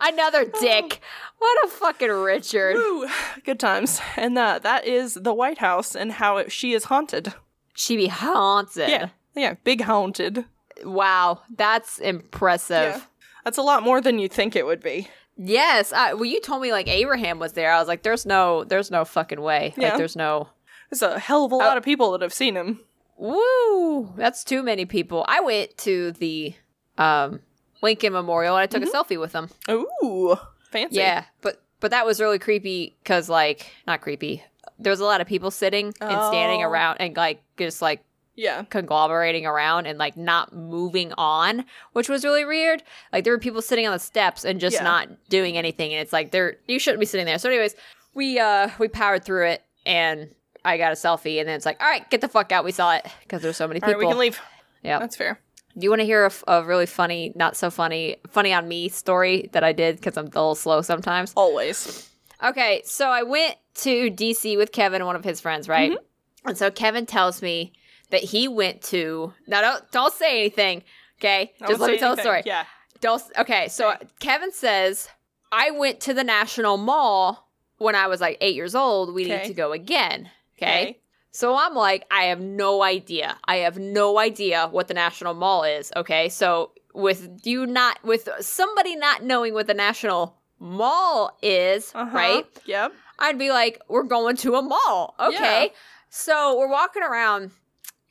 Another 0.00 0.44
dick. 0.60 1.00
What 1.38 1.64
a 1.64 1.68
fucking 1.68 2.10
Richard. 2.10 2.76
Ooh, 2.76 3.08
good 3.44 3.58
times. 3.58 4.00
And 4.16 4.38
uh, 4.38 4.58
that 4.60 4.86
is 4.86 5.14
the 5.14 5.32
White 5.34 5.58
House 5.58 5.96
and 5.96 6.12
how 6.12 6.36
it, 6.36 6.52
she 6.52 6.74
is 6.74 6.84
haunted. 6.84 7.32
She 7.74 7.96
be 7.96 8.08
haunted. 8.08 8.88
Yeah, 8.90 9.08
yeah, 9.34 9.54
big 9.64 9.80
haunted. 9.80 10.44
Wow, 10.84 11.40
that's 11.56 11.98
impressive. 11.98 12.94
Yeah. 12.96 13.00
That's 13.44 13.58
a 13.58 13.62
lot 13.62 13.82
more 13.82 14.00
than 14.00 14.18
you 14.18 14.28
think 14.28 14.54
it 14.56 14.66
would 14.66 14.82
be. 14.82 15.08
Yes. 15.36 15.92
I, 15.92 16.12
well, 16.14 16.24
you 16.26 16.40
told 16.40 16.60
me 16.62 16.72
like 16.72 16.88
Abraham 16.88 17.38
was 17.38 17.54
there. 17.54 17.72
I 17.72 17.78
was 17.78 17.88
like, 17.88 18.02
there's 18.02 18.26
no, 18.26 18.64
there's 18.64 18.90
no 18.90 19.04
fucking 19.04 19.40
way. 19.40 19.72
Yeah. 19.76 19.88
Like, 19.90 19.98
there's 19.98 20.16
no. 20.16 20.48
There's 20.90 21.02
a 21.02 21.18
hell 21.18 21.44
of 21.44 21.52
a 21.52 21.56
lot 21.56 21.76
of 21.76 21.84
people 21.84 22.10
that 22.12 22.20
have 22.22 22.34
seen 22.34 22.56
him. 22.56 22.80
Woo! 23.16 24.12
That's 24.16 24.42
too 24.44 24.62
many 24.62 24.84
people. 24.86 25.24
I 25.28 25.40
went 25.40 25.76
to 25.78 26.12
the 26.12 26.54
um 26.98 27.40
Lincoln 27.82 28.12
Memorial 28.12 28.56
and 28.56 28.62
I 28.62 28.66
took 28.66 28.82
a 28.82 28.86
selfie 28.86 29.18
with 29.20 29.32
them. 29.32 29.48
Ooh, 29.70 30.36
fancy. 30.70 30.96
Yeah, 30.96 31.24
but 31.42 31.62
but 31.80 31.92
that 31.92 32.04
was 32.06 32.20
really 32.20 32.38
creepy 32.38 32.96
because 33.02 33.28
like 33.28 33.72
not 33.86 34.00
creepy. 34.00 34.42
There 34.78 34.90
was 34.90 35.00
a 35.00 35.04
lot 35.04 35.20
of 35.20 35.26
people 35.26 35.50
sitting 35.50 35.86
and 36.00 36.22
standing 36.28 36.62
Oh. 36.64 36.68
around 36.68 36.96
and 37.00 37.16
like 37.16 37.42
just 37.56 37.80
like 37.82 38.02
yeah. 38.34 38.64
conglomerating 38.64 39.46
around 39.46 39.86
and 39.86 39.98
like 39.98 40.16
not 40.16 40.54
moving 40.54 41.12
on, 41.18 41.64
which 41.92 42.08
was 42.08 42.24
really 42.24 42.44
weird. 42.44 42.82
Like 43.12 43.24
there 43.24 43.32
were 43.32 43.38
people 43.38 43.62
sitting 43.62 43.86
on 43.86 43.92
the 43.92 43.98
steps 43.98 44.44
and 44.44 44.60
just 44.60 44.76
Yeah. 44.76 44.84
not 44.84 45.08
doing 45.28 45.56
anything, 45.56 45.92
and 45.92 46.00
it's 46.00 46.12
like 46.12 46.30
they're 46.30 46.56
you 46.66 46.78
shouldn't 46.78 47.00
be 47.00 47.06
sitting 47.06 47.26
there. 47.26 47.38
So, 47.38 47.48
anyways, 47.48 47.74
we 48.14 48.38
uh 48.38 48.70
we 48.78 48.88
powered 48.88 49.24
through 49.24 49.46
it 49.48 49.62
and. 49.86 50.30
I 50.62 50.76
got 50.76 50.92
a 50.92 50.94
selfie, 50.94 51.40
and 51.40 51.48
then 51.48 51.56
it's 51.56 51.64
like, 51.64 51.80
all 51.82 51.88
right, 51.88 52.06
get 52.10 52.20
the 52.20 52.28
fuck 52.28 52.52
out. 52.52 52.66
We 52.66 52.72
saw 52.72 52.94
it 52.94 53.06
because 53.22 53.40
there's 53.40 53.56
so 53.56 53.66
many 53.66 53.80
people. 53.80 53.94
right, 53.94 53.98
we 53.98 54.06
can 54.06 54.18
leave. 54.18 54.38
Yeah. 54.82 54.98
That's 54.98 55.16
fair. 55.16 55.40
Do 55.78 55.82
you 55.84 55.88
want 55.88 56.00
to 56.00 56.04
hear 56.04 56.30
a 56.46 56.62
really 56.62 56.84
funny, 56.84 57.32
not 57.34 57.56
so 57.56 57.70
funny, 57.70 58.16
funny 58.28 58.52
on 58.52 58.68
me 58.68 58.90
story 58.90 59.48
that 59.52 59.64
I 59.64 59.72
did 59.72 59.96
because 59.96 60.18
I'm 60.18 60.26
a 60.26 60.28
little 60.28 60.54
slow 60.54 60.82
sometimes? 60.82 61.32
Always. 61.34 62.10
Okay, 62.44 62.82
so 62.84 63.08
I 63.08 63.22
went 63.22 63.56
to 63.76 64.10
DC 64.10 64.58
with 64.58 64.70
Kevin, 64.70 65.06
one 65.06 65.16
of 65.16 65.24
his 65.24 65.40
friends, 65.40 65.66
right? 65.66 65.92
Mm-hmm. 65.92 66.48
And 66.50 66.58
so 66.58 66.70
Kevin 66.70 67.06
tells 67.06 67.40
me 67.40 67.72
that 68.10 68.22
he 68.22 68.48
went 68.48 68.82
to. 68.82 69.32
Now, 69.46 69.60
don't 69.60 69.90
don't 69.90 70.12
say 70.14 70.40
anything, 70.40 70.82
okay? 71.18 71.52
I 71.60 71.68
Just 71.68 71.80
let 71.80 71.90
me 71.90 71.98
tell 71.98 72.14
the 72.16 72.22
story. 72.22 72.42
Yeah. 72.44 72.64
Don't. 73.00 73.22
Okay, 73.38 73.68
so 73.68 73.94
Kevin 74.18 74.52
says 74.52 75.08
I 75.52 75.70
went 75.70 76.00
to 76.00 76.14
the 76.14 76.24
National 76.24 76.76
Mall 76.76 77.48
when 77.78 77.94
I 77.94 78.06
was 78.08 78.20
like 78.20 78.36
eight 78.40 78.54
years 78.54 78.74
old. 78.74 79.14
We 79.14 79.24
need 79.24 79.44
to 79.44 79.54
go 79.54 79.72
again. 79.72 80.30
Okay. 80.58 80.98
So 81.32 81.56
I'm 81.56 81.74
like, 81.74 82.04
I 82.10 82.24
have 82.24 82.40
no 82.40 82.82
idea. 82.82 83.36
I 83.44 83.56
have 83.58 83.78
no 83.78 84.18
idea 84.18 84.66
what 84.68 84.88
the 84.88 84.94
National 84.94 85.32
Mall 85.32 85.62
is. 85.62 85.92
Okay. 85.96 86.28
So 86.28 86.72
with 86.92 87.40
you 87.44 87.66
not, 87.66 88.02
with 88.04 88.28
somebody 88.40 88.96
not 88.96 89.22
knowing 89.22 89.54
what 89.54 89.68
the 89.68 89.74
National 89.74 90.36
Mall 90.58 91.38
is, 91.40 91.92
Uh-huh. 91.94 92.10
right? 92.16 92.44
Yep. 92.66 92.92
I'd 93.20 93.38
be 93.38 93.50
like, 93.50 93.80
we're 93.88 94.02
going 94.02 94.36
to 94.38 94.56
a 94.56 94.62
mall. 94.62 95.14
Okay. 95.20 95.62
Yeah. 95.66 95.78
So 96.08 96.58
we're 96.58 96.68
walking 96.70 97.02
around 97.04 97.52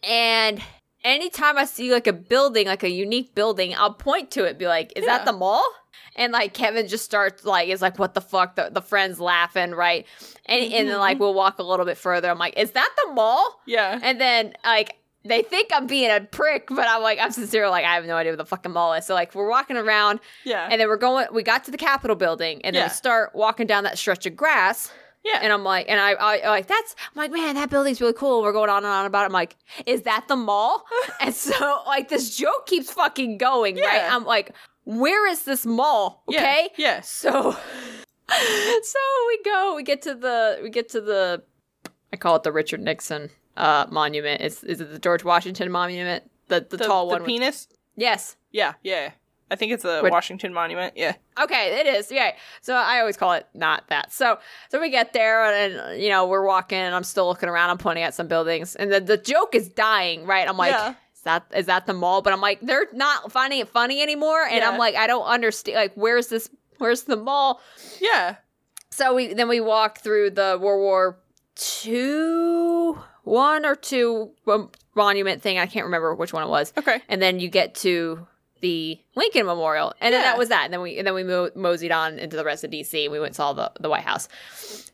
and 0.03 0.61
anytime 1.03 1.57
I 1.57 1.65
see 1.65 1.91
like 1.91 2.07
a 2.07 2.13
building, 2.13 2.67
like 2.67 2.83
a 2.83 2.89
unique 2.89 3.35
building, 3.35 3.75
I'll 3.75 3.93
point 3.93 4.31
to 4.31 4.43
it, 4.45 4.57
be 4.57 4.67
like, 4.67 4.93
"Is 4.95 5.05
Yeah. 5.05 5.17
that 5.17 5.25
the 5.25 5.33
mall?" 5.33 5.63
And 6.15 6.33
like 6.33 6.53
Kevin 6.53 6.87
just 6.87 7.05
starts 7.05 7.45
like, 7.45 7.69
"Is 7.69 7.81
like 7.81 7.97
what 7.99 8.13
the 8.13 8.21
fuck?" 8.21 8.55
The, 8.55 8.69
the 8.71 8.81
friends 8.81 9.19
laughing, 9.19 9.71
right? 9.71 10.05
And 10.45 10.61
and 10.63 10.71
then 10.71 10.87
Mm-hmm. 10.87 10.99
like 10.99 11.19
we'll 11.19 11.33
walk 11.33 11.59
a 11.59 11.63
little 11.63 11.85
bit 11.85 11.97
further. 11.97 12.29
I'm 12.29 12.39
like, 12.39 12.57
"Is 12.57 12.71
that 12.71 12.89
the 13.05 13.13
mall?" 13.13 13.61
Yeah. 13.65 13.99
And 14.01 14.19
then 14.19 14.53
like 14.65 14.95
they 15.25 15.41
think 15.41 15.69
I'm 15.73 15.85
being 15.85 16.09
a 16.09 16.21
prick, 16.21 16.67
but 16.69 16.87
I'm 16.87 17.01
like, 17.01 17.19
I'm 17.19 17.31
sincere. 17.31 17.69
Like 17.69 17.85
I 17.85 17.93
have 17.95 18.05
no 18.05 18.15
idea 18.15 18.31
what 18.31 18.37
the 18.37 18.45
fucking 18.45 18.71
mall 18.71 18.93
is. 18.93 19.05
So 19.05 19.13
like 19.13 19.35
we're 19.35 19.49
walking 19.49 19.77
around, 19.77 20.19
Yeah. 20.45 20.67
and 20.71 20.79
then 20.81 20.87
we're 20.87 20.97
going. 20.97 21.27
We 21.31 21.43
got 21.43 21.63
to 21.65 21.71
the 21.71 21.77
Capitol 21.77 22.15
building, 22.15 22.61
and 22.63 22.75
then 22.75 22.81
Yeah. 22.83 22.87
we 22.87 22.93
start 22.93 23.35
walking 23.35 23.67
down 23.67 23.83
that 23.83 23.97
stretch 23.97 24.25
of 24.25 24.35
grass. 24.35 24.91
Yeah. 25.23 25.39
And 25.41 25.51
I'm 25.53 25.63
like, 25.63 25.85
and 25.89 25.99
I, 25.99 26.11
I 26.11 26.49
like 26.49 26.67
that's. 26.67 26.95
I'm 27.01 27.19
like, 27.19 27.31
man, 27.31 27.55
that 27.55 27.69
building's 27.69 27.99
really 28.01 28.13
cool. 28.13 28.41
We're 28.41 28.53
going 28.53 28.69
on 28.69 28.77
and 28.77 28.87
on 28.93 29.05
about 29.05 29.23
it. 29.23 29.25
I'm 29.25 29.31
like, 29.31 29.55
is 29.85 30.03
that 30.03 30.27
the 30.27 30.35
mall? 30.35 30.85
and 31.21 31.33
so 31.35 31.81
like 31.85 32.09
this 32.09 32.35
joke 32.37 32.65
keeps 32.67 32.91
fucking 32.93 33.37
going, 33.37 33.75
right? 33.77 34.07
I'm 34.09 34.25
like, 34.25 34.53
where 34.85 35.27
is 35.27 35.43
this 35.43 35.65
mall? 35.65 36.23
Okay. 36.29 36.69
Yeah. 36.77 37.01
So, 37.01 37.51
so 38.29 38.99
we 39.27 39.43
go. 39.43 39.73
We 39.75 39.83
get 39.83 40.01
to 40.03 40.15
the. 40.15 40.59
We 40.63 40.69
get 40.69 40.89
to 40.89 41.01
the. 41.01 41.43
I 42.13 42.17
call 42.17 42.35
it 42.37 42.43
the 42.43 42.51
Richard 42.51 42.79
Nixon 42.81 43.29
uh, 43.57 43.85
monument. 43.89 44.41
Is 44.41 44.63
is 44.63 44.81
it 44.81 44.91
the 44.91 44.99
George 44.99 45.23
Washington 45.23 45.71
monument? 45.71 46.23
The 46.47 46.65
the, 46.69 46.77
The, 46.77 46.85
tall 46.85 47.07
the 47.07 47.13
one. 47.13 47.21
with- 47.21 47.27
penis? 47.27 47.67
yes. 47.95 48.35
Yeah. 48.51 48.73
Yeah. 48.81 49.11
I 49.51 49.55
think 49.55 49.71
it's 49.71 49.83
the 49.83 49.99
Which- 50.01 50.11
Washington 50.11 50.53
Monument. 50.53 50.93
Yeah. 50.95 51.13
Okay, 51.41 51.79
it 51.79 51.85
is. 51.87 52.11
Yeah. 52.11 52.33
So 52.61 52.73
I 52.75 52.99
always 52.99 53.17
call 53.17 53.33
it 53.33 53.47
not 53.53 53.87
that. 53.89 54.11
So 54.13 54.39
so 54.69 54.79
we 54.79 54.89
get 54.89 55.13
there 55.13 55.43
and 55.45 56.01
you 56.01 56.09
know 56.09 56.27
we're 56.27 56.45
walking 56.45 56.77
and 56.79 56.93
I'm 56.93 57.03
still 57.03 57.27
looking 57.27 57.49
around. 57.49 57.69
I'm 57.69 57.77
pointing 57.77 58.03
at 58.03 58.13
some 58.13 58.27
buildings 58.27 58.75
and 58.75 58.91
the 58.91 58.99
the 58.99 59.17
joke 59.17 59.55
is 59.55 59.69
dying. 59.69 60.25
Right. 60.25 60.47
I'm 60.47 60.57
like. 60.57 60.71
Yeah. 60.71 60.95
Is 61.15 61.23
that 61.23 61.45
is 61.53 61.65
that 61.65 61.85
the 61.85 61.93
mall? 61.93 62.21
But 62.21 62.31
I'm 62.31 62.39
like, 62.39 62.61
they're 62.61 62.87
not 62.93 63.29
finding 63.29 63.59
it 63.59 63.67
funny 63.67 64.01
anymore, 64.01 64.41
and 64.41 64.55
Yeah. 64.55 64.69
I'm 64.69 64.77
like, 64.77 64.95
I 64.95 65.05
don't 65.05 65.25
understand. 65.25 65.75
Like, 65.75 65.91
where's 65.95 66.27
this? 66.27 66.49
Where's 66.77 67.03
the 67.03 67.17
mall? 67.17 67.59
Yeah. 67.99 68.35
So 68.91 69.13
we 69.15 69.33
then 69.33 69.49
we 69.49 69.59
walk 69.59 69.99
through 69.99 70.29
the 70.29 70.57
World 70.61 70.79
War 70.79 71.19
Two, 71.55 72.97
one 73.23 73.65
or 73.65 73.75
two 73.75 74.31
um, 74.47 74.71
monument 74.95 75.41
thing. 75.41 75.57
I 75.57 75.65
can't 75.65 75.85
remember 75.85 76.15
which 76.15 76.31
one 76.33 76.43
it 76.43 76.49
was. 76.49 76.71
Okay. 76.77 77.01
And 77.09 77.21
then 77.21 77.39
you 77.39 77.49
get 77.49 77.75
to 77.75 78.25
the 78.61 78.99
Lincoln 79.15 79.45
Memorial, 79.45 79.93
and 80.01 80.13
then 80.13 80.21
that 80.21 80.37
was 80.37 80.49
that. 80.49 80.65
And 80.65 80.73
then 80.73 80.81
we 80.81 80.97
and 80.97 81.05
then 81.07 81.13
we 81.13 81.23
mo- 81.23 81.51
moseyed 81.55 81.91
on 81.91 82.19
into 82.19 82.35
the 82.37 82.43
rest 82.45 82.63
of 82.63 82.71
DC. 82.71 83.03
And 83.03 83.11
we 83.11 83.19
went 83.19 83.29
and 83.29 83.35
saw 83.35 83.53
the 83.53 83.71
the 83.79 83.89
White 83.89 84.03
House. 84.03 84.27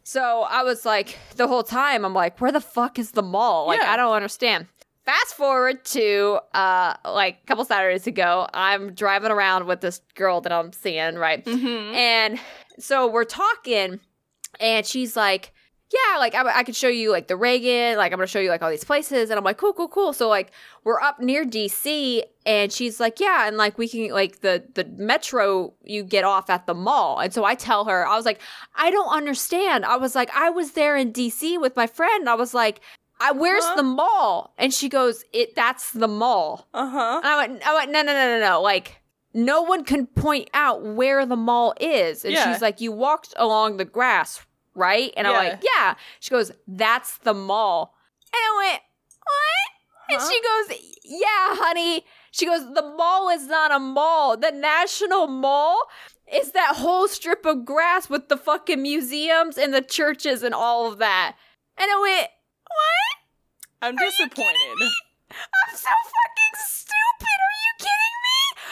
So 0.03 0.41
I 0.49 0.63
was 0.63 0.85
like, 0.85 1.17
the 1.35 1.47
whole 1.47 1.63
time, 1.63 2.05
I'm 2.05 2.13
like, 2.13 2.39
where 2.39 2.51
the 2.51 2.61
fuck 2.61 2.99
is 2.99 3.11
the 3.11 3.23
mall? 3.23 3.67
Like, 3.67 3.81
Yeah. 3.81 3.91
I 3.91 3.97
don't 3.97 4.13
understand. 4.13 4.67
Fast 5.03 5.35
forward 5.35 5.83
to 5.85 6.39
uh 6.53 6.95
like 7.05 7.39
a 7.43 7.45
couple 7.47 7.65
Saturdays 7.65 8.07
ago, 8.07 8.47
I'm 8.53 8.93
driving 8.93 9.31
around 9.31 9.65
with 9.67 9.81
this 9.81 10.01
girl 10.15 10.41
that 10.41 10.51
I'm 10.51 10.71
seeing, 10.73 11.15
right? 11.15 11.43
Mm-hmm. 11.43 11.95
And 11.95 12.39
so 12.79 13.07
we're 13.07 13.23
talking, 13.23 13.99
and 14.59 14.85
she's 14.85 15.15
like, 15.15 15.53
Yeah, 15.93 16.17
like 16.17 16.33
I, 16.35 16.59
I 16.59 16.63
could 16.63 16.75
show 16.75 16.87
you 16.87 17.11
like 17.11 17.27
the 17.27 17.35
Reagan, 17.37 17.97
like 17.97 18.11
I'm 18.11 18.17
gonna 18.17 18.27
show 18.27 18.39
you 18.39 18.49
like 18.49 18.61
all 18.61 18.69
these 18.71 18.83
places. 18.83 19.29
And 19.29 19.37
I'm 19.37 19.43
like, 19.43 19.57
Cool, 19.57 19.73
cool, 19.73 19.87
cool. 19.87 20.13
So 20.13 20.27
like 20.27 20.51
we're 20.83 20.99
up 20.99 21.19
near 21.19 21.45
DC, 21.45 22.23
and 22.45 22.71
she's 22.71 22.99
like, 22.99 23.19
Yeah, 23.19 23.47
and 23.47 23.55
like 23.57 23.77
we 23.77 23.87
can 23.87 24.09
like 24.09 24.41
the 24.41 24.63
the 24.73 24.85
metro 24.85 25.73
you 25.83 26.03
get 26.03 26.23
off 26.23 26.49
at 26.49 26.65
the 26.65 26.73
mall. 26.73 27.19
And 27.19 27.31
so 27.33 27.43
I 27.45 27.55
tell 27.55 27.85
her, 27.85 28.05
I 28.07 28.15
was 28.15 28.25
like, 28.25 28.41
I 28.75 28.89
don't 28.91 29.09
understand. 29.09 29.85
I 29.85 29.97
was 29.97 30.15
like, 30.15 30.29
I 30.35 30.49
was 30.49 30.71
there 30.71 30.97
in 30.97 31.13
DC 31.13 31.61
with 31.61 31.75
my 31.75 31.87
friend. 31.87 32.21
And 32.21 32.29
I 32.29 32.35
was 32.35 32.53
like, 32.53 32.81
I, 33.19 33.31
where's 33.31 33.63
Huh? 33.63 33.75
the 33.75 33.83
mall? 33.83 34.53
And 34.57 34.73
she 34.73 34.89
goes, 34.89 35.23
It 35.33 35.55
that's 35.55 35.91
the 35.91 36.07
mall. 36.07 36.67
Uh 36.73 36.89
huh. 36.89 37.21
And 37.23 37.27
I 37.27 37.37
went, 37.47 37.67
I 37.67 37.73
went, 37.75 37.91
no, 37.91 38.01
no, 38.01 38.11
no, 38.13 38.39
no, 38.39 38.49
no. 38.49 38.61
Like, 38.61 39.01
no 39.35 39.61
one 39.61 39.83
can 39.83 40.07
point 40.07 40.49
out 40.53 40.83
where 40.83 41.25
the 41.25 41.35
mall 41.35 41.73
is. 41.79 42.25
And 42.25 42.33
Yeah. 42.33 42.51
she's 42.51 42.61
like, 42.61 42.81
you 42.81 42.91
walked 42.91 43.33
along 43.37 43.77
the 43.77 43.85
grass, 43.85 44.45
right? 44.75 45.11
And 45.17 45.25
I'm 45.27 45.33
like, 45.33 45.63
yeah. 45.75 45.95
She 46.19 46.29
goes, 46.29 46.51
that's 46.67 47.17
the 47.19 47.33
mall. 47.33 47.95
And 48.33 48.39
I 48.39 48.69
went, 48.69 48.81
what? 49.23 49.71
And 50.11 50.21
she 50.21 50.39
goes, 50.41 50.79
yeah, 51.03 51.55
honey. 51.55 52.05
She 52.31 52.45
goes, 52.45 52.61
the 52.73 52.93
mall 52.97 53.29
is 53.29 53.47
not 53.47 53.71
a 53.71 53.79
mall. 53.79 54.37
The 54.37 54.51
National 54.51 55.27
Mall 55.27 55.89
is 56.31 56.51
that 56.51 56.75
whole 56.75 57.07
strip 57.07 57.45
of 57.45 57.65
grass 57.65 58.09
with 58.09 58.29
the 58.29 58.37
fucking 58.37 58.81
museums 58.81 59.57
and 59.57 59.73
the 59.73 59.81
churches 59.81 60.43
and 60.43 60.53
all 60.53 60.91
of 60.91 60.99
that. 60.99 61.35
And 61.77 61.89
I 61.89 61.99
went, 62.01 62.29
what? 62.67 63.15
I'm 63.81 63.95
disappointed. 63.95 64.75
I'm 65.31 65.75
so 65.75 65.89
fucking 65.89 66.55
stupid. 66.55 67.37
Are 67.45 67.55
you 67.63 67.73
kidding 67.79 67.89
me? 67.89 68.14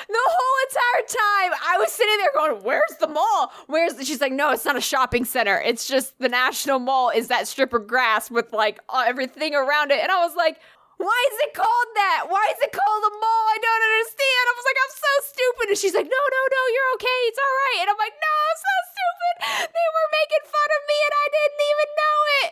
The 0.07 0.19
whole 0.25 0.57
entire 0.69 1.05
time 1.07 1.59
I 1.65 1.77
was 1.77 1.91
sitting 1.91 2.17
there 2.17 2.31
going, 2.33 2.63
Where's 2.63 2.95
the 2.99 3.07
mall? 3.07 3.51
Where's 3.67 3.93
the-" 3.95 4.05
she's 4.05 4.21
like, 4.21 4.33
No, 4.33 4.51
it's 4.51 4.65
not 4.65 4.75
a 4.75 4.81
shopping 4.81 5.25
center. 5.25 5.61
It's 5.61 5.87
just 5.87 6.17
the 6.19 6.29
National 6.29 6.79
Mall 6.79 7.09
is 7.09 7.27
that 7.29 7.47
strip 7.47 7.73
of 7.73 7.87
grass 7.87 8.29
with 8.29 8.53
like 8.53 8.79
everything 8.93 9.55
around 9.55 9.91
it. 9.91 9.99
And 10.01 10.11
I 10.11 10.25
was 10.25 10.35
like, 10.35 10.59
why 10.97 11.19
is 11.33 11.37
it 11.43 11.51
called 11.53 11.91
that? 11.99 12.31
Why 12.31 12.47
is 12.53 12.59
it 12.63 12.71
called 12.71 13.03
a 13.03 13.13
mall? 13.17 13.45
I 13.51 13.59
don't 13.59 13.83
understand. 13.91 14.43
I 14.47 14.53
was 14.55 14.67
like, 14.71 14.79
I'm 14.79 14.95
so 14.95 15.13
stupid. 15.35 15.65
And 15.73 15.77
she's 15.77 15.95
like, 15.97 16.07
no, 16.07 16.23
no, 16.31 16.41
no, 16.47 16.61
you're 16.71 16.91
okay. 16.95 17.19
It's 17.27 17.41
all 17.41 17.55
right. 17.67 17.77
And 17.83 17.89
I'm 17.91 17.99
like, 17.99 18.15
no, 18.15 18.33
I'm 18.33 18.59
so 18.61 18.75
stupid. 18.93 19.33
They 19.73 19.87
were 19.91 20.09
making 20.15 20.43
fun 20.47 20.69
of 20.69 20.81
me 20.87 20.97
and 21.03 21.13
I 21.13 21.25
didn't 21.33 21.63
even 21.67 21.89
know 21.97 22.17
it. 22.39 22.51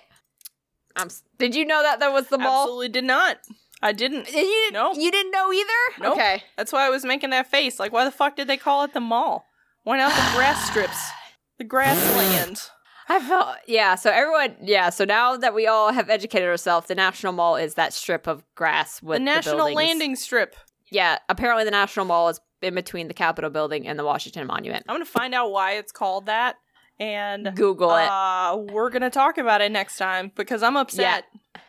I'm, 0.91 1.09
did 1.39 1.55
you 1.55 1.63
know 1.63 1.81
that 1.83 1.99
that 2.01 2.11
was 2.11 2.27
the 2.27 2.37
mall? 2.37 2.67
Absolutely 2.67 2.89
did 2.89 3.05
not. 3.05 3.39
I 3.81 3.91
didn't. 3.93 4.31
You, 4.31 4.71
Nope. 4.71 4.97
you 4.99 5.09
didn't 5.11 5.31
know 5.31 5.51
either? 5.51 5.69
Nope. 5.99 6.13
Okay. 6.13 6.43
That's 6.57 6.71
why 6.71 6.85
I 6.85 6.89
was 6.89 7.03
making 7.03 7.31
that 7.31 7.47
face. 7.49 7.79
Like, 7.79 7.91
why 7.91 8.05
the 8.05 8.11
fuck 8.11 8.35
did 8.35 8.47
they 8.47 8.57
call 8.57 8.83
it 8.83 8.93
the 8.93 8.99
mall? 8.99 9.45
Why 9.83 9.97
not 9.97 10.09
the 10.11 10.37
grass 10.37 10.65
strips? 10.69 11.09
The 11.57 11.63
grassland. 11.63 12.61
I 13.09 13.19
felt, 13.19 13.57
yeah. 13.67 13.95
So 13.95 14.09
everyone, 14.11 14.55
yeah. 14.61 14.89
So 14.89 15.03
now 15.03 15.35
that 15.35 15.53
we 15.53 15.67
all 15.67 15.91
have 15.91 16.09
educated 16.09 16.47
ourselves, 16.47 16.87
the 16.87 16.95
National 16.95 17.33
Mall 17.33 17.55
is 17.57 17.73
that 17.73 17.91
strip 17.93 18.25
of 18.27 18.43
grass 18.55 19.01
with 19.01 19.17
The 19.17 19.23
National 19.25 19.57
buildings. 19.57 19.75
Landing 19.75 20.15
Strip. 20.15 20.55
Yeah. 20.91 21.17
Apparently, 21.27 21.65
the 21.65 21.71
National 21.71 22.05
Mall 22.05 22.29
is 22.29 22.39
in 22.61 22.75
between 22.75 23.07
the 23.07 23.13
Capitol 23.13 23.49
building 23.49 23.87
and 23.87 23.97
the 23.99 24.05
Washington 24.05 24.45
Monument. 24.47 24.85
I'm 24.87 24.93
gonna 24.95 25.05
find 25.05 25.33
out 25.33 25.51
why 25.51 25.73
it's 25.73 25.91
called 25.91 26.27
that, 26.27 26.55
and 26.99 27.51
Google 27.55 27.89
it. 27.95 28.07
uh, 28.07 28.55
we're 28.71 28.91
gonna 28.91 29.09
talk 29.09 29.37
about 29.39 29.59
it 29.61 29.71
next 29.71 29.97
time 29.97 30.31
because 30.35 30.61
I'm 30.63 30.77
upset. 30.77 31.25
Yeah, 31.55 31.61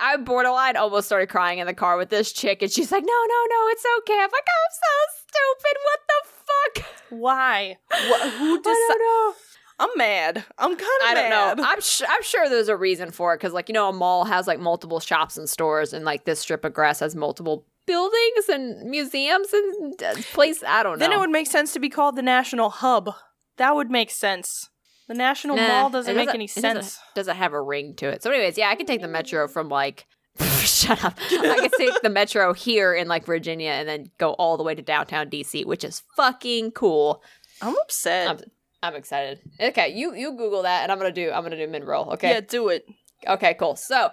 I 0.00 0.16
borderline 0.18 0.76
almost 0.76 1.06
started 1.06 1.28
crying 1.28 1.58
in 1.58 1.66
the 1.66 1.74
car 1.74 1.96
with 1.96 2.08
this 2.10 2.32
chick, 2.32 2.62
and 2.62 2.70
she's 2.70 2.92
like, 2.92 3.02
"No, 3.04 3.12
no, 3.12 3.46
no, 3.50 3.68
it's 3.68 3.84
okay." 3.98 4.14
I'm 4.14 4.30
like, 4.30 4.46
"I'm 4.46 4.72
so 4.72 5.24
stupid. 5.26 5.76
What 5.84 6.00
the 6.08 6.30
fuck?" 6.80 6.92
Why? 7.10 7.76
Wh- 7.90 8.38
who 8.38 8.54
I 8.54 8.58
decided? 8.58 8.64
don't 8.88 8.98
know. 9.00 9.34
I'm 9.80 9.90
mad. 9.96 10.44
I'm 10.56 10.70
kind 10.76 10.80
of 10.80 11.08
I 11.08 11.14
mad. 11.14 11.28
don't 11.28 11.56
know. 11.58 11.64
I'm 11.68 11.80
sh- 11.80 12.02
I'm 12.08 12.22
sure 12.22 12.48
there's 12.48 12.68
a 12.68 12.76
reason 12.76 13.10
for 13.10 13.34
it 13.34 13.38
because, 13.38 13.52
like, 13.52 13.68
you 13.68 13.72
know, 13.72 13.88
a 13.88 13.92
mall 13.92 14.24
has 14.24 14.46
like 14.46 14.60
multiple 14.60 15.00
shops 15.00 15.36
and 15.36 15.48
stores, 15.48 15.92
and 15.92 16.04
like 16.04 16.24
this 16.24 16.38
strip 16.40 16.64
of 16.64 16.72
grass 16.72 17.00
has 17.00 17.16
multiple 17.16 17.66
buildings 17.86 18.48
and 18.48 18.88
museums 18.88 19.52
and 19.52 20.02
uh, 20.02 20.14
place. 20.32 20.62
I 20.66 20.82
don't 20.84 20.98
know. 20.98 21.04
Then 21.04 21.12
it 21.12 21.18
would 21.18 21.30
make 21.30 21.48
sense 21.48 21.72
to 21.72 21.80
be 21.80 21.88
called 21.90 22.14
the 22.16 22.22
National 22.22 22.70
Hub. 22.70 23.10
That 23.56 23.74
would 23.74 23.90
make 23.90 24.10
sense. 24.12 24.70
The 25.08 25.14
National 25.14 25.56
Nah, 25.56 25.68
Mall 25.68 25.90
doesn't 25.90 26.12
it 26.12 26.16
make 26.16 26.34
any 26.34 26.44
it 26.44 26.54
doesn't- 26.54 26.82
sense. 26.82 26.98
Doesn't 27.14 27.36
have 27.36 27.52
a 27.52 27.60
ring 27.60 27.94
to 27.96 28.08
it. 28.08 28.22
So, 28.22 28.30
anyways, 28.30 28.56
yeah, 28.56 28.68
I 28.70 28.74
can 28.74 28.86
take 28.86 29.00
the 29.00 29.08
metro 29.08 29.46
from 29.48 29.68
like. 29.68 30.06
Shut 30.40 31.04
up. 31.04 31.14
I 31.30 31.58
can 31.60 31.70
take 31.78 32.00
the 32.02 32.10
metro 32.10 32.52
here 32.54 32.92
in 32.94 33.06
like 33.06 33.24
Virginia 33.26 33.70
and 33.70 33.88
then 33.88 34.06
go 34.18 34.32
all 34.32 34.56
the 34.56 34.64
way 34.64 34.74
to 34.74 34.82
downtown 34.82 35.28
DC, 35.30 35.64
which 35.66 35.84
is 35.84 36.02
fucking 36.16 36.72
cool. 36.72 37.22
I'm 37.62 37.76
upset. 37.82 38.28
I'm, 38.28 38.38
I'm 38.82 38.94
excited. 38.96 39.38
Okay, 39.60 39.90
you 39.94 40.14
you 40.14 40.32
Google 40.32 40.62
that, 40.62 40.82
and 40.82 40.90
I'm 40.90 40.98
gonna 40.98 41.12
do 41.12 41.30
I'm 41.30 41.42
gonna 41.44 41.56
do 41.56 41.68
mid 41.68 41.84
roll. 41.84 42.10
Okay. 42.14 42.30
Yeah, 42.30 42.40
do 42.40 42.68
it. 42.68 42.84
Okay, 43.28 43.54
cool. 43.54 43.76
So 43.76 44.10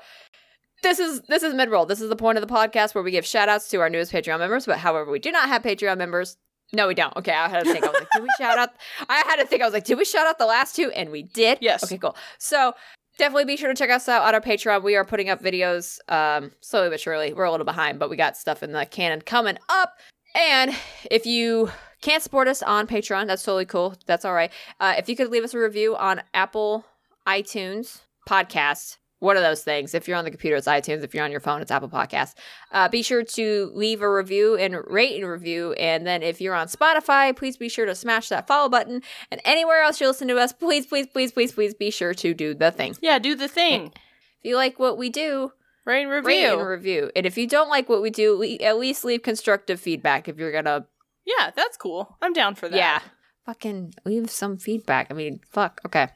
this 0.84 1.00
is 1.00 1.22
this 1.22 1.42
is 1.42 1.54
mid 1.56 1.70
roll. 1.72 1.86
This 1.88 2.02
is 2.02 2.10
the 2.10 2.16
point 2.16 2.38
of 2.38 2.48
the 2.48 2.54
podcast 2.54 2.94
where 2.94 3.04
we 3.04 3.12
give 3.12 3.26
shout 3.26 3.50
outs 3.50 3.68
to 3.70 3.78
our 3.78 3.90
newest 3.90 4.12
Patreon 4.12 4.38
members, 4.40 4.66
but 4.68 4.78
however, 4.78 5.10
we 5.10 5.20
do 5.20 5.32
not 5.32 5.48
have 5.50 5.64
Patreon 5.64 5.98
members. 5.98 6.38
No, 6.74 6.88
we 6.88 6.94
don't. 6.94 7.16
Okay, 7.18 7.34
I 7.34 7.50
had 7.50 7.66
to 7.66 7.72
think. 7.72 7.84
I 7.84 7.90
was 7.90 8.00
like, 8.00 8.10
did 8.12 8.22
we 8.24 8.30
shout 8.38 8.58
out? 8.58 8.70
I 9.10 9.24
had 9.28 9.38
to 9.38 9.46
think. 9.46 9.62
I 9.62 9.66
was 9.66 9.74
like, 9.74 9.84
did 9.84 9.98
we 9.98 10.06
shout 10.06 10.26
out 10.26 10.38
the 10.38 10.46
last 10.46 10.76
two? 10.76 10.90
And 10.92 11.10
we 11.10 11.24
did. 11.24 11.58
Yes. 11.62 11.84
Okay, 11.84 11.98
cool. 11.98 12.16
So 12.38 12.74
definitely 13.18 13.46
be 13.46 13.58
sure 13.58 13.70
to 13.70 13.76
check 13.76 13.90
us 13.90 14.08
out 14.08 14.24
on 14.24 14.34
our 14.34 14.42
Patreon. 14.42 14.84
We 14.84 14.96
are 14.96 15.04
putting 15.04 15.30
up 15.30 15.42
videos 15.42 16.00
um, 16.10 16.52
slowly 16.62 16.90
but 16.90 17.00
surely. 17.00 17.34
We're 17.34 17.44
a 17.44 17.52
little 17.52 17.66
behind, 17.66 18.00
but 18.00 18.10
we 18.10 18.16
got 18.16 18.38
stuff 18.38 18.64
in 18.64 18.72
the 18.72 18.86
canon 18.86 19.22
coming 19.22 19.58
up. 19.70 19.98
And 20.34 20.74
if 21.10 21.26
you 21.26 21.70
can't 22.02 22.24
support 22.24 22.48
us 22.48 22.64
on 22.64 22.88
Patreon, 22.88 23.28
that's 23.28 23.44
totally 23.44 23.66
cool. 23.66 23.96
That's 24.06 24.24
all 24.24 24.34
right. 24.34 24.52
Uh, 24.80 24.96
if 24.98 25.10
you 25.10 25.16
could 25.16 25.30
leave 25.30 25.44
us 25.44 25.54
a 25.54 25.60
review 25.60 25.96
on 25.96 26.22
Apple 26.34 26.86
iTunes 27.28 28.02
podcast, 28.28 28.98
one 29.22 29.38
of 29.38 29.44
those 29.44 29.64
things. 29.64 29.94
If 29.94 30.08
you're 30.08 30.18
on 30.18 30.26
the 30.26 30.32
computer, 30.32 30.56
it's 30.56 30.68
iTunes. 30.68 31.04
If 31.04 31.14
you're 31.14 31.24
on 31.24 31.32
your 31.32 31.40
phone, 31.40 31.62
it's 31.62 31.70
Apple 31.70 31.90
Podcasts. 31.90 32.34
Uh, 32.72 32.90
be 32.90 33.04
sure 33.04 33.24
to 33.24 33.72
leave 33.74 34.02
a 34.02 34.12
review 34.12 34.58
and 34.58 34.76
rate 34.88 35.16
and 35.22 35.30
review. 35.30 35.74
And 35.74 36.06
then 36.06 36.24
if 36.24 36.42
you're 36.42 36.56
on 36.56 36.68
Spotify, 36.68 37.36
please 37.36 37.56
be 37.56 37.70
sure 37.70 37.86
to 37.86 37.94
smash 37.96 38.30
that 38.30 38.48
follow 38.48 38.68
button. 38.68 39.04
And 39.30 39.40
anywhere 39.46 39.84
else 39.84 40.02
you 40.02 40.08
listen 40.08 40.28
to 40.30 40.38
us, 40.38 40.52
please, 40.52 40.88
please, 40.88 41.06
please, 41.08 41.32
please, 41.32 41.52
please 41.52 41.74
be 41.76 41.92
sure 41.92 42.14
to 42.16 42.34
do 42.34 42.54
the 42.56 42.72
thing. 42.72 42.96
Yeah, 43.00 43.20
do 43.20 43.36
the 43.36 43.48
thing. 43.48 43.92
If 44.40 44.50
you 44.50 44.56
like 44.56 44.80
what 44.80 44.98
we 44.98 45.10
do, 45.10 45.52
Rate 45.86 46.02
and 46.04 46.12
review. 46.12 46.28
rate 46.28 46.46
and 46.46 46.68
review. 46.68 47.12
And 47.16 47.26
if 47.26 47.38
you 47.38 47.48
don't 47.48 47.70
like 47.70 47.90
what 47.90 48.02
we 48.02 48.10
do, 48.10 48.36
le- 48.36 48.64
at 48.66 48.78
least 48.78 49.06
leave 49.06 49.22
constructive 49.24 49.80
feedback 49.80 50.28
if 50.28 50.38
you're 50.38 50.52
gonna 50.52 50.86
yeah, 51.26 51.52
that's 51.56 51.78
cool. 51.78 52.18
I'm 52.22 52.34
down 52.34 52.56
for 52.56 52.68
that. 52.70 52.76
Yeah. 52.76 53.00
Fucking 53.46 53.94
leave 54.06 54.30
some 54.30 54.58
feedback. 54.58 55.08
I 55.12 55.14
mean, 55.14 55.40
fuck. 55.52 55.82
Okay. 55.86 56.08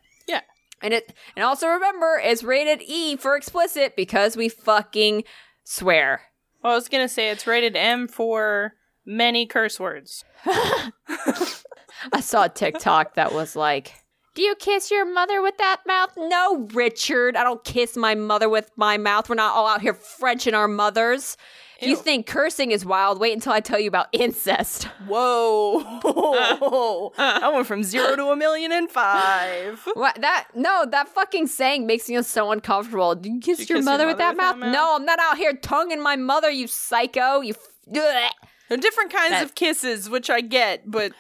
And 0.85 0.93
it 0.93 1.13
and 1.35 1.43
also 1.43 1.67
remember 1.67 2.21
it's 2.23 2.43
rated 2.43 2.83
E 2.83 3.15
for 3.15 3.35
explicit 3.35 3.95
because 3.95 4.37
we 4.37 4.49
fucking 4.49 5.23
swear. 5.63 6.21
Well, 6.61 6.73
I 6.73 6.75
was 6.75 6.89
gonna 6.89 7.09
say 7.09 7.31
it's 7.31 7.47
rated 7.47 7.75
M 7.75 8.07
for 8.07 8.73
many 9.03 9.47
curse 9.47 9.79
words. 9.79 10.23
I 10.45 12.21
saw 12.21 12.43
a 12.43 12.49
TikTok 12.49 13.15
that 13.15 13.33
was 13.33 13.55
like, 13.55 13.95
"Do 14.35 14.43
you 14.43 14.53
kiss 14.53 14.91
your 14.91 15.11
mother 15.11 15.41
with 15.41 15.57
that 15.57 15.81
mouth?" 15.87 16.11
No, 16.17 16.67
Richard. 16.71 17.35
I 17.35 17.43
don't 17.43 17.63
kiss 17.63 17.97
my 17.97 18.13
mother 18.13 18.47
with 18.47 18.69
my 18.75 18.97
mouth. 18.97 19.27
We're 19.27 19.33
not 19.33 19.55
all 19.55 19.65
out 19.65 19.81
here 19.81 19.95
Frenching 19.95 20.53
our 20.53 20.67
mothers. 20.67 21.35
If 21.79 21.87
you 21.89 21.95
think 21.97 22.25
cursing 22.25 22.71
is 22.71 22.85
wild, 22.85 23.19
wait 23.19 23.33
until 23.33 23.51
I 23.51 23.59
tell 23.59 23.79
you 23.79 23.87
about 23.87 24.07
incest. 24.13 24.83
Whoa! 25.07 25.81
I 27.17 27.51
went 27.53 27.67
from 27.67 27.83
zero 27.83 28.15
to 28.15 28.25
a 28.27 28.35
million 28.35 28.71
in 28.71 28.87
five. 28.87 29.81
What 29.93 30.19
that? 30.21 30.47
No, 30.55 30.85
that 30.89 31.09
fucking 31.09 31.47
saying 31.47 31.85
makes 31.85 32.07
me 32.09 32.21
so 32.23 32.51
uncomfortable. 32.51 33.15
Do 33.15 33.29
you 33.29 33.39
kiss 33.39 33.59
you 33.59 33.65
your 33.67 33.77
kiss 33.79 33.85
mother 33.85 34.03
your 34.03 34.11
with 34.13 34.17
that 34.19 34.35
mother 34.37 34.57
mouth? 34.59 34.59
that 34.59 34.65
mouth? 34.67 34.73
No, 34.73 34.95
I'm 34.95 35.05
not 35.05 35.19
out 35.19 35.37
here 35.37 35.53
tonguing 35.53 36.01
my 36.01 36.15
mother. 36.15 36.49
You 36.49 36.67
psycho. 36.67 37.41
You. 37.41 37.51
F- 37.53 37.67
There 37.87 38.29
are 38.71 38.77
different 38.77 39.11
kinds 39.11 39.31
That- 39.31 39.43
of 39.43 39.55
kisses, 39.55 40.09
which 40.09 40.29
I 40.29 40.41
get, 40.41 40.89
but 40.89 41.11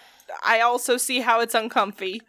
I 0.43 0.61
also 0.61 0.97
see 0.97 1.19
how 1.21 1.39
it's 1.41 1.53
uncomfy. 1.53 2.21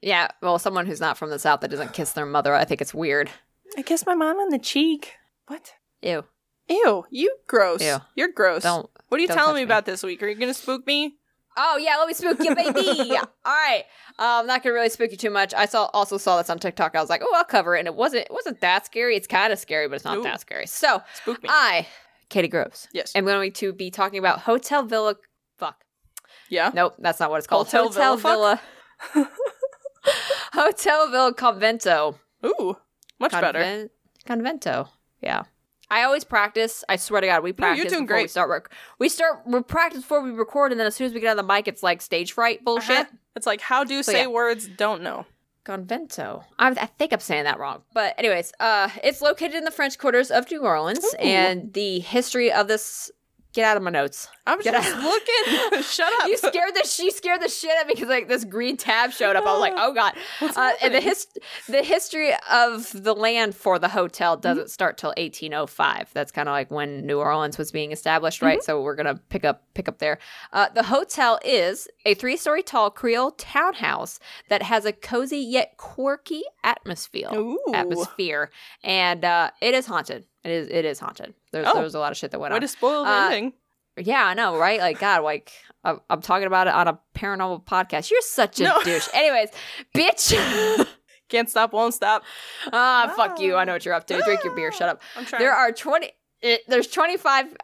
Yeah. 0.00 0.28
Well, 0.42 0.58
someone 0.58 0.86
who's 0.86 1.00
not 1.00 1.16
from 1.18 1.30
the 1.30 1.38
south 1.38 1.60
that 1.60 1.70
doesn't 1.70 1.92
kiss 1.92 2.12
their 2.12 2.26
mother, 2.26 2.54
I 2.54 2.64
think 2.64 2.80
it's 2.80 2.94
weird. 2.94 3.30
I 3.76 3.82
kiss 3.82 4.06
my 4.06 4.14
mom 4.14 4.36
on 4.38 4.50
the 4.50 4.58
cheek. 4.58 5.12
What? 5.46 5.72
Ew. 6.02 6.24
Ew, 6.68 7.04
you 7.10 7.36
gross. 7.46 7.82
Ew. 7.82 7.96
You're 8.14 8.32
gross. 8.32 8.62
Don't. 8.62 8.88
what 9.08 9.18
are 9.18 9.20
you 9.20 9.28
don't 9.28 9.36
telling 9.36 9.54
me 9.54 9.60
me. 9.60 9.64
about 9.64 9.84
this 9.86 10.02
week? 10.02 10.22
Are 10.22 10.28
you 10.28 10.34
gonna 10.34 10.54
spook 10.54 10.86
me? 10.86 11.16
Oh 11.56 11.76
yeah, 11.76 11.96
let 11.98 12.08
me 12.08 12.14
spook 12.14 12.38
you, 12.40 12.54
baby. 12.54 13.16
All 13.16 13.26
right. 13.44 13.84
Um, 14.18 14.40
I'm 14.40 14.46
not 14.46 14.62
gonna 14.62 14.74
really 14.74 14.88
spook 14.88 15.10
you 15.10 15.16
too 15.16 15.30
much. 15.30 15.52
I 15.54 15.66
saw 15.66 15.90
also 15.92 16.18
saw 16.18 16.38
this 16.38 16.50
on 16.50 16.58
TikTok. 16.58 16.96
I 16.96 17.00
was 17.00 17.10
like, 17.10 17.22
oh, 17.24 17.32
I'll 17.36 17.44
cover 17.44 17.76
it, 17.76 17.80
and 17.80 17.86
it 17.88 17.94
wasn't 17.94 18.22
it 18.22 18.32
wasn't 18.32 18.60
that 18.60 18.86
scary. 18.86 19.16
It's 19.16 19.26
kind 19.26 19.52
of 19.52 19.58
scary, 19.58 19.88
but 19.88 19.96
it's 19.96 20.04
not 20.04 20.18
Ooh. 20.18 20.22
that 20.22 20.40
scary. 20.40 20.66
So 20.66 21.02
Spook 21.14 21.42
me. 21.42 21.48
I, 21.52 21.86
Katie 22.28 22.48
Groves, 22.48 22.88
yes. 22.92 23.12
I'm 23.14 23.24
going 23.24 23.52
to 23.52 23.72
be 23.72 23.90
talking 23.90 24.18
about 24.18 24.40
Hotel 24.40 24.82
Villa. 24.82 25.16
Fuck. 25.58 25.84
yeah. 26.48 26.70
Nope, 26.74 26.94
that's 26.98 27.20
not 27.20 27.30
what 27.30 27.38
it's 27.38 27.46
called. 27.46 27.66
Hotel 27.66 27.88
Villa 28.16 28.16
Villa. 28.16 28.60
Hotel 30.52 31.10
Villa 31.10 31.34
Convento. 31.34 32.16
Ooh, 32.44 32.76
much 33.20 33.32
better. 33.32 33.88
Convento. 34.26 34.88
Yeah. 35.20 35.44
I 35.94 36.02
always 36.02 36.24
practice. 36.24 36.82
I 36.88 36.96
swear 36.96 37.20
to 37.20 37.28
God, 37.28 37.44
we 37.44 37.52
practice. 37.52 37.78
No, 37.78 37.82
you're 37.84 37.88
doing 37.90 38.06
before 38.06 38.20
we 38.20 38.26
start 38.26 38.48
work. 38.48 38.72
We 38.98 39.08
start 39.08 39.42
we 39.46 39.62
practice 39.62 40.00
before 40.00 40.22
we 40.22 40.32
record, 40.32 40.72
and 40.72 40.80
then 40.80 40.88
as 40.88 40.96
soon 40.96 41.06
as 41.06 41.14
we 41.14 41.20
get 41.20 41.30
on 41.30 41.36
the 41.36 41.44
mic, 41.44 41.68
it's 41.68 41.84
like 41.84 42.02
stage 42.02 42.32
fright 42.32 42.64
bullshit. 42.64 43.06
Uh-huh. 43.06 43.16
It's 43.36 43.46
like 43.46 43.60
how 43.60 43.84
do 43.84 44.02
So, 44.02 44.10
say 44.10 44.22
yeah. 44.22 44.26
words? 44.26 44.66
Don't 44.66 45.02
know. 45.02 45.24
Convento. 45.64 46.42
I, 46.58 46.70
I 46.70 46.86
think 46.86 47.12
I'm 47.12 47.20
saying 47.20 47.44
that 47.44 47.60
wrong, 47.60 47.82
but 47.94 48.14
anyways, 48.18 48.52
uh, 48.58 48.88
it's 49.04 49.22
located 49.22 49.54
in 49.54 49.64
the 49.64 49.70
French 49.70 49.96
quarters 49.96 50.32
of 50.32 50.50
New 50.50 50.62
Orleans, 50.62 51.04
Ooh. 51.04 51.16
and 51.18 51.72
the 51.72 52.00
history 52.00 52.52
of 52.52 52.66
this. 52.66 53.12
Get 53.54 53.64
out 53.64 53.76
of 53.76 53.82
my 53.84 53.90
notes. 53.90 54.26
I'm 54.46 54.60
Get 54.60 54.74
just 54.74 54.94
out. 54.94 55.02
looking. 55.02 55.82
Shut 55.84 56.12
up. 56.20 56.28
You 56.28 56.36
scared 56.36 56.74
the 56.74 56.82
she 56.86 57.10
scared 57.12 57.40
the 57.40 57.48
shit 57.48 57.70
out 57.70 57.82
of 57.82 57.86
me 57.88 57.94
because 57.94 58.08
like 58.08 58.26
this 58.28 58.44
green 58.44 58.76
tab 58.76 59.12
showed 59.12 59.36
up. 59.36 59.46
I 59.46 59.52
was 59.52 59.60
like, 59.60 59.74
oh 59.76 59.94
god. 59.94 60.14
Uh, 60.40 60.72
and 60.82 60.92
the 60.92 61.00
his 61.00 61.26
the 61.68 61.82
history 61.84 62.32
of 62.50 62.90
the 62.92 63.14
land 63.14 63.54
for 63.54 63.78
the 63.78 63.88
hotel 63.88 64.36
doesn't 64.36 64.64
Mm-hmm. 64.64 64.68
start 64.68 64.98
till 64.98 65.10
1805. 65.16 66.10
That's 66.12 66.32
kind 66.32 66.48
of 66.48 66.52
like 66.52 66.70
when 66.70 67.06
New 67.06 67.18
Orleans 67.20 67.56
was 67.56 67.70
being 67.70 67.92
established, 67.92 68.42
right? 68.42 68.58
Mm-hmm. 68.58 68.64
So 68.64 68.82
we're 68.82 68.96
gonna 68.96 69.20
pick 69.28 69.44
up 69.44 69.62
pick 69.74 69.88
up 69.88 69.98
there. 69.98 70.18
Uh, 70.52 70.68
the 70.74 70.82
hotel 70.82 71.38
is 71.44 71.86
a 72.04 72.14
three 72.14 72.36
story 72.36 72.62
tall 72.64 72.90
Creole 72.90 73.30
townhouse 73.32 74.18
that 74.48 74.62
has 74.62 74.84
a 74.84 74.92
cozy 74.92 75.38
yet 75.38 75.76
quirky 75.76 76.42
atmosphere. 76.64 77.28
Ooh. 77.32 77.58
Atmosphere, 77.72 78.50
and 78.82 79.24
uh, 79.24 79.50
it 79.60 79.74
is 79.74 79.86
haunted. 79.86 80.26
It 80.44 80.50
is 80.50 80.68
it 80.68 80.84
is 80.84 80.98
haunted. 81.00 81.34
There's 81.52 81.66
Oh. 81.68 81.74
there 81.74 81.82
was 81.82 81.94
a 81.94 81.98
lot 81.98 82.12
of 82.12 82.18
shit 82.18 82.30
that 82.32 82.38
went 82.38 82.52
Way 82.52 82.56
on. 82.56 82.60
to 82.60 82.68
spoil 82.68 83.04
the 83.04 83.10
Uh, 83.10 83.24
ending. 83.30 83.52
Yeah, 83.96 84.24
I 84.26 84.34
know, 84.34 84.56
right? 84.58 84.80
Like, 84.80 84.98
God, 84.98 85.22
like, 85.22 85.52
I'm, 85.84 86.00
I'm 86.10 86.20
talking 86.20 86.46
about 86.48 86.66
it 86.66 86.74
on 86.74 86.88
a 86.88 86.98
paranormal 87.14 87.64
podcast. 87.64 88.10
You're 88.10 88.20
such 88.22 88.58
a 88.60 88.64
No. 88.64 88.82
douche. 88.82 89.08
Anyways, 89.14 89.50
bitch. 89.94 90.88
Can't 91.28 91.48
stop, 91.48 91.72
won't 91.72 91.94
stop. 91.94 92.22
ah, 92.72 93.12
fuck 93.16 93.38
you. 93.40 93.56
I 93.56 93.64
know 93.64 93.72
what 93.72 93.84
you're 93.84 93.94
up 93.94 94.06
to. 94.08 94.20
Drink 94.22 94.42
your 94.44 94.54
beer. 94.54 94.72
Shut 94.72 94.88
up. 94.88 95.00
I'm 95.16 95.24
trying. 95.24 95.40
There 95.40 95.52
are 95.54 95.70
20, 95.72 96.10
it, 96.42 96.60
there's 96.68 96.88
25 96.88 97.56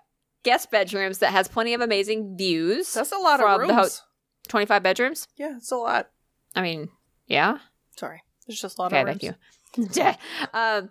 guest 0.45 0.71
bedrooms 0.71 1.19
that 1.19 1.33
has 1.33 1.49
plenty 1.49 1.75
of 1.75 1.81
amazing 1.81 2.37
views. 2.39 2.95
That's 2.95 3.13
a 3.13 3.17
lot 3.19 3.41
of 3.41 3.61
the 3.61 3.67
rooms. 3.75 3.99
ho- 3.99 4.05
25 4.49 4.83
bedrooms? 4.83 5.29
yeah, 5.37 5.57
it's 5.57 5.71
a 5.73 5.77
lot. 5.77 6.11
I 6.55 6.63
mean, 6.63 6.89
yeah. 7.27 7.59
Sorry. 7.99 8.23
There's 8.47 8.61
just 8.61 8.79
a 8.79 8.83
lot 8.83 8.93
Okay, 8.93 9.01
of 9.03 9.07
rooms. 9.09 9.17
Okay, 9.19 9.35
thank 9.75 9.97
you. 9.97 10.03
Yeah. 10.03 10.17
um, 10.55 10.91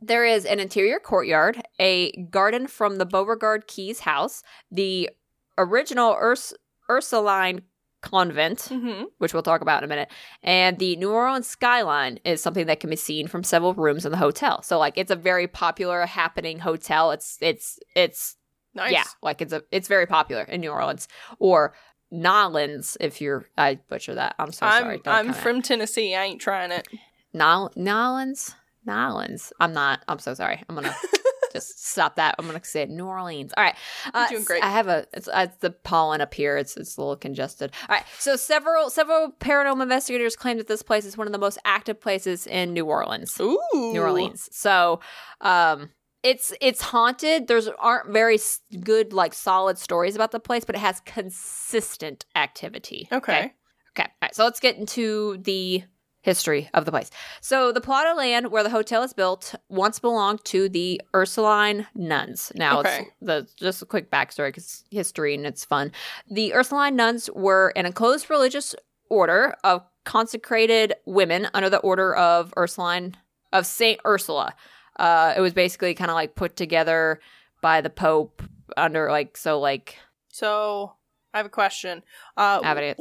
there 0.00 0.24
is 0.24 0.44
an 0.44 0.60
interior 0.60 0.98
courtyard, 0.98 1.62
a 1.80 2.12
garden 2.30 2.66
from 2.66 2.96
the 2.96 3.06
Beauregard 3.06 3.66
Keyes 3.66 4.00
house, 4.00 4.42
the 4.70 5.10
original 5.56 6.14
Urs- 6.14 6.52
Ursuline 6.88 7.62
convent, 8.00 8.58
Mm-hmm. 8.70 9.04
which 9.18 9.34
we'll 9.34 9.42
talk 9.42 9.60
about 9.60 9.82
in 9.82 9.84
a 9.84 9.88
minute, 9.88 10.08
and 10.42 10.78
the 10.78 10.94
New 10.96 11.10
Orleans 11.10 11.48
skyline 11.48 12.20
is 12.24 12.40
something 12.40 12.66
that 12.66 12.78
can 12.78 12.90
be 12.90 12.96
seen 12.96 13.26
from 13.26 13.42
several 13.42 13.74
rooms 13.74 14.06
in 14.06 14.12
the 14.12 14.18
hotel. 14.18 14.62
So, 14.62 14.78
like, 14.78 14.96
it's 14.96 15.10
a 15.10 15.16
very 15.16 15.48
popular, 15.48 16.06
happening 16.06 16.60
hotel. 16.60 17.10
It's 17.10 17.36
it's 17.40 17.78
it's 17.96 18.36
Nice. 18.74 18.92
yeah, 18.92 19.04
like 19.22 19.42
it's 19.42 19.52
a 19.52 19.62
it's 19.72 19.88
very 19.88 20.06
popular 20.06 20.42
in 20.44 20.60
New 20.60 20.70
Orleans 20.70 21.08
or 21.40 21.74
Nolans. 22.12 22.96
If 23.00 23.20
you're, 23.20 23.46
I 23.56 23.76
butcher 23.88 24.14
that. 24.14 24.36
I'm 24.38 24.52
so 24.52 24.66
I'm 24.66 24.82
sorry. 24.82 25.00
Don't 25.02 25.14
I'm 25.14 25.28
at- 25.30 25.36
from 25.36 25.62
Tennessee. 25.62 26.14
I 26.14 26.24
ain't 26.24 26.40
trying 26.40 26.70
it. 26.70 26.86
Nol- 27.34 27.72
Nolans? 27.76 28.54
Nolans. 28.88 29.52
I'm 29.60 29.72
not. 29.72 30.00
I'm 30.08 30.18
so 30.18 30.34
sorry. 30.34 30.62
I'm 30.68 30.74
gonna 30.74 30.94
just 31.52 31.86
stop 31.86 32.16
that. 32.16 32.34
I'm 32.38 32.46
gonna 32.46 32.64
say. 32.64 32.86
New 32.86 33.06
Orleans. 33.06 33.52
All 33.56 33.62
right. 33.62 33.76
Uh, 34.12 34.26
You're 34.30 34.38
doing 34.38 34.44
great. 34.44 34.64
I 34.64 34.70
have 34.70 34.88
a. 34.88 35.06
It's, 35.12 35.28
uh, 35.28 35.46
it's 35.48 35.56
the 35.58 35.70
pollen 35.70 36.20
up 36.20 36.34
here. 36.34 36.56
It's 36.56 36.76
it's 36.76 36.96
a 36.96 37.00
little 37.00 37.16
congested. 37.16 37.72
All 37.88 37.96
right. 37.96 38.04
So 38.18 38.36
several 38.36 38.90
several 38.90 39.32
paranormal 39.40 39.82
investigators 39.82 40.36
claim 40.36 40.56
that 40.58 40.66
this 40.66 40.82
place 40.82 41.04
is 41.04 41.16
one 41.16 41.26
of 41.26 41.32
the 41.32 41.38
most 41.38 41.58
active 41.64 42.00
places 42.00 42.46
in 42.46 42.72
New 42.72 42.86
Orleans. 42.86 43.38
Ooh. 43.40 43.60
New 43.74 44.00
Orleans. 44.00 44.48
So, 44.52 45.00
um, 45.40 45.90
it's 46.22 46.52
it's 46.60 46.82
haunted. 46.82 47.46
There's 47.46 47.68
aren't 47.68 48.10
very 48.10 48.38
good 48.80 49.12
like 49.12 49.34
solid 49.34 49.78
stories 49.78 50.16
about 50.16 50.32
the 50.32 50.40
place, 50.40 50.64
but 50.64 50.74
it 50.74 50.80
has 50.80 51.00
consistent 51.00 52.24
activity. 52.34 53.08
Okay. 53.12 53.52
Okay. 53.96 54.08
All 54.08 54.08
right. 54.22 54.34
So 54.34 54.44
let's 54.44 54.60
get 54.60 54.76
into 54.76 55.38
the 55.38 55.84
history 56.28 56.68
of 56.74 56.84
the 56.84 56.90
place. 56.90 57.10
So 57.40 57.72
the 57.72 57.80
plot 57.80 58.06
of 58.06 58.16
land 58.16 58.50
where 58.52 58.62
the 58.62 58.70
hotel 58.78 59.02
is 59.02 59.12
built 59.14 59.54
once 59.68 59.98
belonged 59.98 60.44
to 60.46 60.68
the 60.68 61.00
Ursuline 61.14 61.86
nuns. 61.94 62.52
Now 62.54 62.80
Okay. 62.80 63.00
it's 63.00 63.10
the 63.20 63.48
just 63.56 63.80
a 63.82 63.86
quick 63.86 64.10
backstory 64.10 64.48
because 64.48 64.84
history 64.90 65.34
and 65.34 65.46
it's 65.46 65.64
fun. 65.64 65.90
The 66.30 66.52
Ursuline 66.54 66.96
nuns 66.96 67.30
were 67.34 67.72
an 67.76 67.86
enclosed 67.86 68.28
religious 68.28 68.74
order 69.08 69.54
of 69.64 69.82
consecrated 70.04 70.92
women 71.06 71.48
under 71.54 71.70
the 71.70 71.78
order 71.78 72.14
of 72.14 72.52
Ursuline 72.56 73.14
of 73.52 73.64
Saint 73.64 74.00
Ursula. 74.06 74.54
Uh, 74.98 75.32
it 75.36 75.40
was 75.40 75.54
basically 75.54 75.94
kind 75.94 76.10
of 76.10 76.14
like 76.14 76.34
put 76.34 76.56
together 76.56 77.20
by 77.62 77.80
the 77.80 77.90
Pope 77.90 78.42
under 78.76 79.10
like 79.10 79.36
so 79.36 79.58
like 79.60 79.96
So 80.30 80.92
I 81.32 81.38
have 81.38 81.46
a 81.46 81.50
question. 81.62 82.02
Uh, 82.36 82.60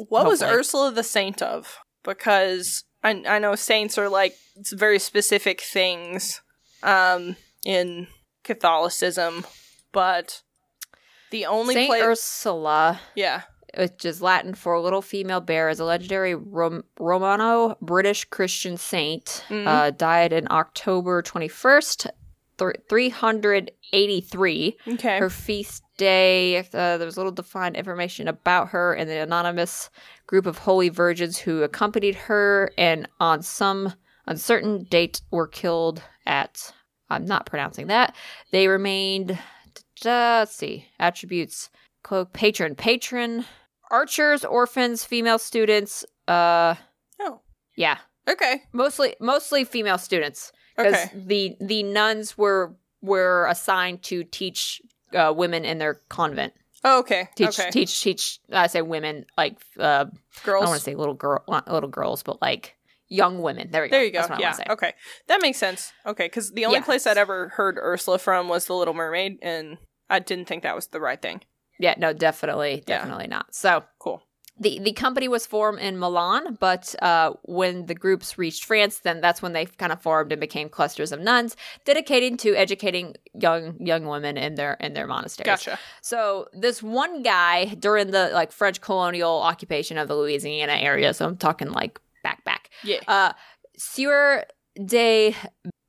what 0.10 0.26
was. 0.26 0.42
Ursula 0.42 0.92
the 0.92 1.04
saint 1.04 1.42
of? 1.42 1.80
Because 2.04 2.84
I 3.08 3.36
I 3.36 3.40
know 3.40 3.56
saints 3.56 3.98
are 3.98 4.10
like 4.10 4.36
it's 4.56 4.74
very 4.74 5.00
specific 5.00 5.62
things 5.62 6.42
um, 6.84 7.36
in 7.66 8.08
Catholicism, 8.44 9.46
but 9.92 10.42
the 11.32 11.46
only 11.46 11.74
Saint 11.76 11.90
place, 11.90 12.04
Ursula. 12.04 13.00
yeah, 13.16 13.42
which 13.78 14.06
is 14.06 14.22
Latin 14.22 14.54
for 14.56 14.80
little 14.80 15.02
female 15.02 15.42
bear, 15.42 15.70
is 15.70 15.80
a 15.80 15.86
legendary 15.86 16.36
Rom- 16.36 16.84
Romano 17.00 17.78
British 17.82 18.26
Christian 18.26 18.78
saint. 18.78 19.44
Mhm. 19.50 19.68
Uh, 19.68 19.92
died 19.92 20.34
in 20.34 20.48
October 20.50 21.22
21st, 21.22 22.08
th- 22.58 22.76
383. 22.90 24.78
okay, 24.94 25.20
Her 25.20 25.30
feast 25.30 25.84
day, 25.98 26.58
uh, 26.58 26.98
was 27.00 27.18
little 27.18 27.32
defined 27.32 27.76
information 27.76 28.28
about 28.28 28.70
her 28.70 28.94
and 28.94 29.10
the 29.10 29.22
anonymous 29.22 29.90
group 30.26 30.46
of 30.46 30.60
holy 30.60 30.90
virgins 30.90 31.38
who 31.38 31.64
accompanied 31.64 32.16
her 32.16 32.72
and 32.78 33.08
on 33.20 33.42
some 33.42 33.94
uncertain 34.26 34.84
date 34.84 35.22
were 35.32 35.48
killed 35.48 36.02
at, 36.26 36.74
I'm 37.10 37.26
not 37.26 37.46
pronouncing 37.46 37.88
that. 37.88 38.16
They 38.52 38.68
remained, 38.68 39.38
let's 40.04 40.56
see, 40.56 40.86
attributes, 41.00 41.70
cloak, 42.04 42.34
patron, 42.34 42.76
patron, 42.76 43.46
archers, 43.90 44.46
orphans, 44.46 45.04
female 45.04 45.40
students, 45.40 46.06
uh, 46.28 46.76
oh, 47.20 47.42
yeah, 47.76 47.98
okay, 48.28 48.64
mostly, 48.74 49.16
mostly 49.20 49.64
female 49.64 49.98
students 49.98 50.52
because 50.78 50.94
okay, 50.94 51.12
the 51.16 51.58
the 51.60 51.84
nuns 51.84 52.38
were 52.38 52.76
were 53.02 53.48
assigned 53.48 54.04
to 54.04 54.24
teach 54.24 54.82
uh, 55.14 55.34
women 55.36 55.66
in 55.66 55.78
their 55.78 55.96
convent. 56.10 56.54
Oh, 56.84 57.00
okay. 57.00 57.30
Teach, 57.36 57.60
okay. 57.60 57.72
teach, 57.72 58.02
teach. 58.02 58.40
I 58.52 58.68
say 58.68 58.82
women, 58.82 59.26
like 59.38 59.58
uh, 59.80 60.06
I 60.10 60.46
don't 60.46 60.66
want 60.66 60.78
to 60.78 60.84
say 60.84 60.96
little 60.96 61.16
girl, 61.16 61.44
little 61.68 61.90
girls, 61.90 62.24
but 62.24 62.42
like 62.42 62.76
young 63.08 63.42
women. 63.42 63.70
There 63.72 63.82
we 63.82 63.90
go. 63.90 63.98
There 63.98 64.06
you 64.06 64.12
go. 64.12 64.20
That's 64.20 64.30
what 64.30 64.40
Yeah. 64.40 64.58
Okay. 64.74 64.94
That 65.28 65.42
makes 65.42 65.58
sense. 65.58 65.92
Okay, 66.06 66.26
because 66.26 66.52
the 66.52 66.66
only 66.66 66.80
Yeah. 66.80 66.84
place 66.86 67.08
I'd 67.08 67.18
ever 67.18 67.50
heard 67.50 67.78
Ursula 67.78 68.20
from 68.20 68.48
was 68.48 68.66
The 68.66 68.74
Little 68.74 68.94
Mermaid, 68.94 69.40
and 69.42 69.78
I 70.10 70.20
didn't 70.20 70.46
think 70.46 70.64
that 70.64 70.76
was 70.76 70.88
the 70.88 71.00
right 71.00 71.22
thing. 71.22 71.42
Yeah, 71.80 71.96
no, 71.98 72.14
definitely, 72.14 72.84
Yeah. 72.88 72.98
definitely 72.98 73.28
not. 73.28 73.54
So 73.56 73.84
Cool. 74.00 74.24
The 74.60 74.80
the 74.80 74.92
company 74.94 75.28
was 75.28 75.46
formed 75.46 75.80
in 75.80 76.00
Milan, 76.00 76.58
but 76.60 76.96
uh, 77.02 77.34
when 77.44 77.86
the 77.86 77.94
groups 77.94 78.38
reached 78.38 78.66
France, 78.66 79.00
then 79.00 79.22
that's 79.22 79.42
when 79.42 79.54
they 79.54 79.66
kind 79.66 79.92
of 79.92 80.02
formed 80.02 80.32
and 80.32 80.40
became 80.42 80.68
clusters 80.70 81.12
of 81.12 81.20
nuns 81.20 81.56
dedicated 81.86 82.40
to 82.40 82.56
educating 82.56 83.16
young 83.34 83.76
young 83.80 84.06
women 84.06 84.38
in 84.38 84.56
their 84.56 84.74
in 84.80 84.94
their 84.94 85.06
monasteries. 85.08 85.46
Gotcha. 85.64 85.80
So 86.02 86.48
this 86.54 86.82
one 86.82 87.22
guy 87.24 87.66
during 87.76 88.12
the 88.12 88.30
like 88.34 88.52
French 88.52 88.82
colonial 88.82 89.42
occupation 89.42 89.98
of 89.98 90.08
the 90.08 90.16
Louisiana 90.16 90.74
area, 90.74 91.14
so 91.14 91.26
I'm 91.28 91.38
talking 91.38 91.70
like 91.72 92.00
back 92.24 92.44
back, 92.44 92.70
Yeah. 92.84 93.00
uh, 93.08 93.34
Sieur 93.78 94.44
de 94.86 95.36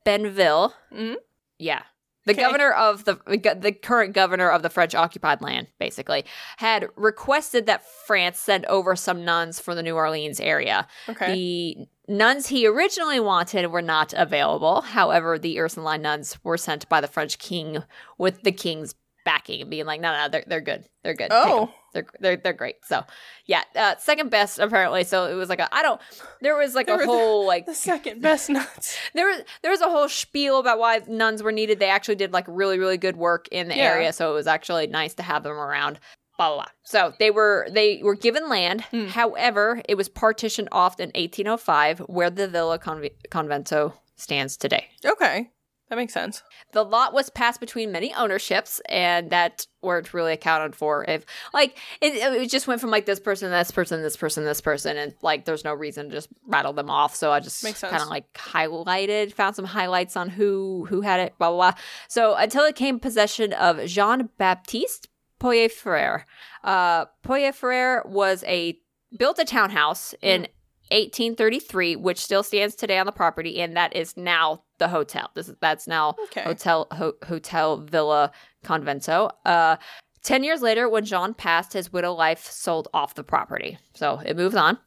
Bienville. 0.04 0.72
Mhm. 0.92 1.16
Yeah. 1.58 1.82
The 2.28 2.34
Okay. 2.34 2.42
governor 2.42 2.72
of 2.72 3.04
the 3.04 3.14
the 3.26 3.72
current 3.72 4.12
governor 4.12 4.50
of 4.50 4.62
the 4.62 4.68
French 4.68 4.94
occupied 4.94 5.40
land, 5.40 5.68
basically, 5.80 6.26
had 6.58 6.86
requested 6.94 7.64
that 7.66 7.84
France 8.06 8.38
send 8.38 8.66
over 8.66 8.94
some 8.94 9.24
nuns 9.24 9.58
from 9.58 9.76
the 9.76 9.82
New 9.82 9.96
Orleans 9.96 10.38
area. 10.38 10.86
Okay. 11.08 11.32
The 11.32 12.12
nuns 12.12 12.48
he 12.48 12.66
originally 12.66 13.18
wanted 13.18 13.66
were 13.70 13.80
not 13.80 14.12
available. 14.14 14.82
However, 14.82 15.38
the 15.38 15.58
Ursuline 15.58 16.02
nuns 16.02 16.38
were 16.44 16.58
sent 16.58 16.86
by 16.90 17.00
the 17.00 17.08
French 17.08 17.38
king 17.38 17.82
with 18.18 18.42
the 18.42 18.52
king's 18.52 18.94
backing 19.24 19.62
and 19.62 19.70
being 19.70 19.86
like, 19.86 20.00
no, 20.02 20.12
no, 20.12 20.24
no 20.24 20.28
they're, 20.28 20.44
they're 20.46 20.60
good. 20.60 20.84
They're 21.02 21.14
good. 21.14 21.28
Oh. 21.30 21.72
They're, 21.94 22.06
they're, 22.20 22.36
they're 22.36 22.52
great. 22.52 22.76
So, 22.84 23.02
yeah, 23.46 23.62
uh, 23.74 23.96
second 23.98 24.30
best, 24.30 24.58
apparently. 24.58 25.04
So 25.04 25.26
it 25.26 25.34
was 25.34 25.48
like 25.48 25.58
a, 25.58 25.74
I 25.74 25.82
don't, 25.82 26.00
there 26.42 26.56
was 26.56 26.74
like 26.74 26.86
They 26.86 26.92
a 26.92 26.96
were 26.96 27.02
the- 27.02 27.06
whole, 27.06 27.46
like, 27.46 27.66
The 27.66 27.74
second 27.74 28.20
best 28.22 28.50
nuts. 28.50 28.96
there 29.14 29.26
was 29.26 29.42
there 29.62 29.70
was 29.70 29.80
a 29.80 29.88
whole 29.88 30.08
spiel 30.08 30.58
about 30.58 30.78
why 30.78 31.00
nuns 31.08 31.42
were 31.42 31.52
needed. 31.52 31.78
They 31.78 31.88
actually 31.90 32.16
did 32.16 32.32
like 32.32 32.44
really 32.48 32.78
really 32.78 32.98
good 32.98 33.16
work 33.16 33.48
in 33.50 33.68
the 33.68 33.76
Yeah. 33.76 33.84
area, 33.92 34.12
so 34.12 34.30
it 34.30 34.34
was 34.34 34.46
actually 34.46 34.86
nice 34.86 35.14
to 35.14 35.22
have 35.22 35.42
them 35.44 35.52
around. 35.52 35.98
Blah 36.36 36.48
blah. 36.48 36.56
blah. 36.56 36.66
So 36.84 37.14
they 37.18 37.30
were 37.30 37.66
they 37.70 38.00
were 38.02 38.14
given 38.14 38.48
land. 38.48 38.82
Hmm. 38.90 39.06
However, 39.06 39.82
it 39.88 39.96
was 39.96 40.08
partitioned 40.08 40.68
off 40.70 41.00
in 41.00 41.08
1805, 41.14 42.00
where 42.00 42.30
the 42.30 42.46
Villa 42.48 42.78
Conv- 42.78 43.10
Convento 43.30 43.94
stands 44.16 44.56
today. 44.56 44.88
Okay. 45.04 45.50
That 45.88 45.96
makes 45.96 46.12
sense. 46.12 46.42
The 46.72 46.84
lot 46.84 47.14
was 47.14 47.30
passed 47.30 47.60
between 47.60 47.92
many 47.92 48.12
ownerships, 48.12 48.80
and 48.88 49.30
that 49.30 49.66
weren't 49.80 50.12
really 50.12 50.34
accounted 50.34 50.76
for. 50.76 51.04
If 51.08 51.24
like 51.54 51.78
it, 52.02 52.14
it 52.14 52.50
just 52.50 52.66
went 52.66 52.80
from 52.80 52.90
like 52.90 53.06
this 53.06 53.20
person, 53.20 53.50
this 53.50 53.70
person, 53.70 54.02
this 54.02 54.16
person, 54.16 54.44
this 54.44 54.60
person, 54.60 54.96
and 54.98 55.14
like 55.22 55.46
there's 55.46 55.64
no 55.64 55.72
reason 55.72 56.10
to 56.10 56.14
just 56.14 56.28
rattle 56.46 56.74
them 56.74 56.90
off. 56.90 57.14
So 57.14 57.32
I 57.32 57.40
just 57.40 57.62
kind 57.80 58.02
of 58.02 58.08
like 58.08 58.30
highlighted, 58.34 59.32
found 59.32 59.56
some 59.56 59.64
highlights 59.64 60.16
on 60.16 60.28
who 60.28 60.86
who 60.90 61.00
had 61.00 61.20
it, 61.20 61.34
blah 61.38 61.48
blah 61.50 61.72
blah. 61.72 61.80
So 62.08 62.34
until 62.34 62.64
it 62.64 62.76
came 62.76 63.00
possession 63.00 63.54
of 63.54 63.84
Jean 63.86 64.28
Baptiste 64.36 65.08
Poyer 65.40 65.70
Frere. 65.70 66.26
Uh, 66.64 67.06
Poyer 67.24 67.54
Frere 67.54 68.02
was 68.04 68.44
a 68.44 68.78
built 69.16 69.38
a 69.38 69.44
townhouse 69.44 70.14
in 70.20 70.42
1833, 70.90 71.96
which 71.96 72.18
still 72.18 72.42
stands 72.42 72.74
today 72.74 72.98
on 72.98 73.06
the 73.06 73.12
property, 73.12 73.60
and 73.60 73.76
that 73.76 73.94
is 73.94 74.16
now 74.16 74.62
the 74.78 74.88
hotel. 74.88 75.30
This 75.34 75.48
is 75.48 75.56
that's 75.60 75.86
now 75.86 76.14
Okay. 76.24 76.42
Hotel 76.42 76.86
Ho- 76.92 77.14
Hotel 77.26 77.78
Villa 77.78 78.30
Convento. 78.64 79.30
Uh, 79.44 79.76
ten 80.22 80.42
years 80.44 80.62
later, 80.62 80.88
when 80.88 81.04
Jean 81.04 81.34
passed, 81.34 81.72
his 81.72 81.92
widow 81.92 82.12
life 82.12 82.44
sold 82.44 82.88
off 82.94 83.14
the 83.14 83.24
property, 83.24 83.78
so 83.94 84.20
it 84.24 84.36
moves 84.36 84.54
on. 84.54 84.78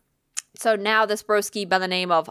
So 0.57 0.75
now 0.75 1.05
this 1.05 1.23
broski 1.23 1.67
by 1.67 1.79
the 1.79 1.87
name 1.87 2.11
of 2.11 2.29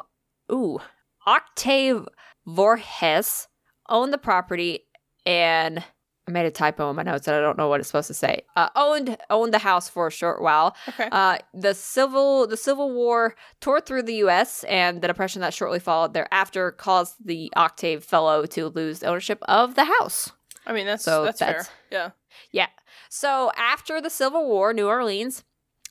ooh 0.53 0.81
Octave 1.27 2.09
Vorhes 2.47 3.47
owned 3.89 4.12
the 4.12 4.19
property 4.19 4.81
and. 5.27 5.85
I 6.31 6.32
made 6.32 6.47
a 6.47 6.51
typo 6.51 6.89
in 6.90 6.97
my 6.97 7.02
notes 7.02 7.27
and 7.27 7.36
I 7.36 7.40
don't 7.40 7.59
know 7.59 7.69
what 7.69 7.81
it's 7.81 7.89
supposed 7.89 8.07
to 8.07 8.15
say. 8.15 8.43
Uh, 8.55 8.69
owned 8.77 9.16
owned 9.31 9.52
the 9.52 9.59
house 9.59 9.89
for 9.89 10.07
a 10.07 10.11
short 10.12 10.40
while. 10.40 10.77
Okay. 10.89 11.09
Uh, 11.11 11.39
the 11.52 11.74
civil 11.74 12.47
the 12.47 12.57
Civil 12.57 12.93
War 12.94 13.35
tore 13.61 13.81
through 13.81 14.05
the 14.05 14.15
U.S. 14.16 14.65
and 14.65 15.01
the 15.02 15.09
depression 15.09 15.40
that 15.40 15.52
shortly 15.52 15.81
followed 15.81 16.15
thereafter 16.15 16.70
caused 16.70 17.16
the 17.24 17.52
Octave 17.57 18.05
Fellow 18.05 18.47
to 18.47 18.69
lose 18.69 19.02
ownership 19.02 19.40
of 19.48 19.74
the 19.74 19.85
house. 19.85 20.31
I 20.66 20.73
mean, 20.73 20.86
that's 20.86 21.02
so 21.05 21.24
that's, 21.24 21.40
that's- 21.40 21.66
fair. 21.66 21.74
Yeah. 21.90 22.11
Yeah. 22.52 22.66
So 23.09 23.51
after 23.57 24.01
the 24.01 24.11
Civil 24.11 24.47
War, 24.47 24.73
New 24.73 24.86
Orleans 24.86 25.43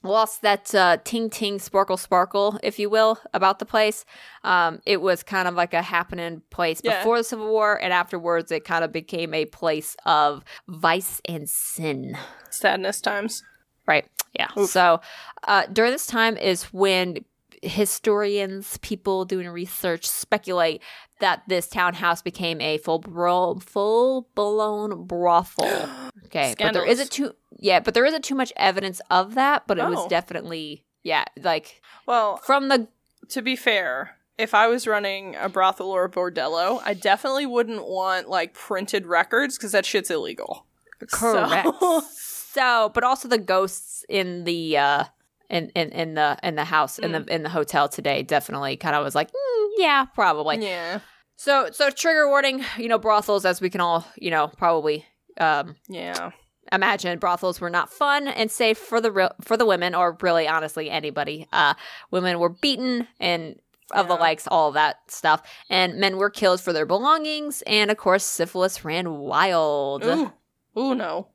lost 0.03 0.41
that 0.41 0.73
uh, 0.73 0.97
ting 1.03 1.29
ting 1.29 1.59
sparkle 1.59 1.97
sparkle, 1.97 2.59
if 2.63 2.79
you 2.79 2.89
will, 2.89 3.19
about 3.33 3.59
the 3.59 3.65
place. 3.65 4.05
Um, 4.43 4.79
it 4.85 5.01
was 5.01 5.23
kind 5.23 5.47
of 5.47 5.55
like 5.55 5.73
a 5.73 5.81
happening 5.81 6.41
place 6.49 6.81
Yeah. 6.83 6.99
before 6.99 7.17
the 7.17 7.23
Civil 7.23 7.49
War, 7.49 7.75
and 7.81 7.91
afterwards, 7.91 8.51
it 8.51 8.63
kind 8.63 8.83
of 8.83 8.91
became 8.91 9.33
a 9.33 9.45
place 9.45 9.95
of 10.05 10.43
vice 10.67 11.21
and 11.25 11.49
sin. 11.49 12.17
Sadness 12.49 13.01
times. 13.01 13.43
Right. 13.87 14.05
Yeah. 14.33 14.49
Oof. 14.57 14.69
So 14.69 15.01
uh, 15.45 15.63
during 15.73 15.91
this 15.91 16.05
time 16.05 16.37
is 16.37 16.63
when 16.73 17.25
historians, 17.61 18.77
people 18.77 19.25
doing 19.25 19.47
research, 19.49 20.05
speculate 20.05 20.81
that 21.19 21.43
this 21.47 21.67
townhouse 21.67 22.21
became 22.21 22.61
a 22.61 22.77
full 22.77 22.99
bro- 22.99 23.55
full 23.59 24.29
blown 24.35 25.05
brothel. 25.05 25.89
Okay, 26.25 26.53
but 26.59 26.73
there 26.73 26.85
isn't 26.85 27.09
too 27.11 27.33
yeah, 27.57 27.79
but 27.79 27.95
there 27.95 28.05
isn't 28.05 28.23
too 28.23 28.35
much 28.35 28.53
evidence 28.55 29.01
of 29.09 29.33
that. 29.33 29.63
But 29.65 29.79
it 29.79 29.85
was 29.85 29.97
Oh. 29.99 30.07
definitely 30.07 30.85
yeah, 31.01 31.25
like 31.41 31.81
Well, 32.05 32.37
from 32.37 32.67
the 32.69 32.87
to 33.29 33.41
be 33.41 33.55
fair, 33.55 34.17
if 34.37 34.53
I 34.53 34.67
was 34.67 34.85
running 34.85 35.35
a 35.37 35.49
brothel 35.49 35.89
or 35.89 36.03
a 36.05 36.09
bordello, 36.09 36.81
I 36.85 36.93
definitely 36.93 37.47
wouldn't 37.47 37.87
want 37.87 38.29
like 38.29 38.53
printed 38.53 39.07
records 39.07 39.57
because 39.57 39.71
that 39.71 39.85
shit's 39.87 40.11
illegal. 40.11 40.67
correct. 41.11 41.67
So- 41.79 42.01
So, 42.51 42.89
but 42.95 43.03
also 43.03 43.27
the 43.27 43.37
ghosts 43.37 44.03
in 44.09 44.43
the 44.43 44.75
uh 44.77 45.03
in 45.49 45.69
in, 45.69 45.89
in 45.89 46.13
the 46.13 46.37
in 46.43 46.55
the 46.55 46.65
house 46.65 46.99
in 46.99 47.11
Mm. 47.11 47.25
the 47.25 47.33
in 47.35 47.43
the 47.43 47.49
hotel 47.49 47.89
today 47.89 48.23
definitely 48.23 48.77
kind 48.77 48.95
of 48.95 49.03
was 49.03 49.15
like 49.15 49.31
mm, 49.31 49.67
yeah 49.77 50.05
probably 50.13 50.61
yeah, 50.61 50.99
So, 51.35 51.69
so 51.71 51.89
trigger 51.89 52.27
warning, 52.27 52.63
you 52.77 52.87
know, 52.89 52.97
brothels, 52.99 53.45
as 53.45 53.61
we 53.61 53.69
can 53.69 53.79
all, 53.81 54.05
you 54.17 54.29
know, 54.29 54.47
probably 54.57 55.05
um, 55.39 55.75
yeah. 55.87 56.31
imagine, 56.73 57.17
brothels 57.17 57.61
were 57.61 57.69
not 57.69 57.91
fun 57.93 58.27
and 58.27 58.51
safe 58.51 58.77
for 58.77 58.99
the 58.99 59.09
real 59.11 59.31
for 59.41 59.55
the 59.55 59.65
women, 59.65 59.95
or 59.95 60.17
really, 60.21 60.47
honestly, 60.49 60.89
anybody. 60.89 61.47
Uh, 61.53 61.75
women 62.11 62.39
were 62.39 62.49
beaten 62.49 63.07
and 63.21 63.55
of 63.91 64.07
the 64.07 64.15
likes, 64.15 64.47
all 64.51 64.71
that 64.73 64.97
stuff, 65.07 65.41
and 65.69 65.97
men 65.97 66.17
were 66.17 66.29
killed 66.29 66.59
for 66.61 66.73
their 66.73 66.85
belongings, 66.85 67.63
and 67.65 67.89
of 67.89 67.95
course, 67.97 68.23
syphilis 68.25 68.83
ran 68.85 69.17
wild. 69.17 70.03
Ooh, 70.03 70.31
ooh, 70.77 70.93
no. 70.93 71.27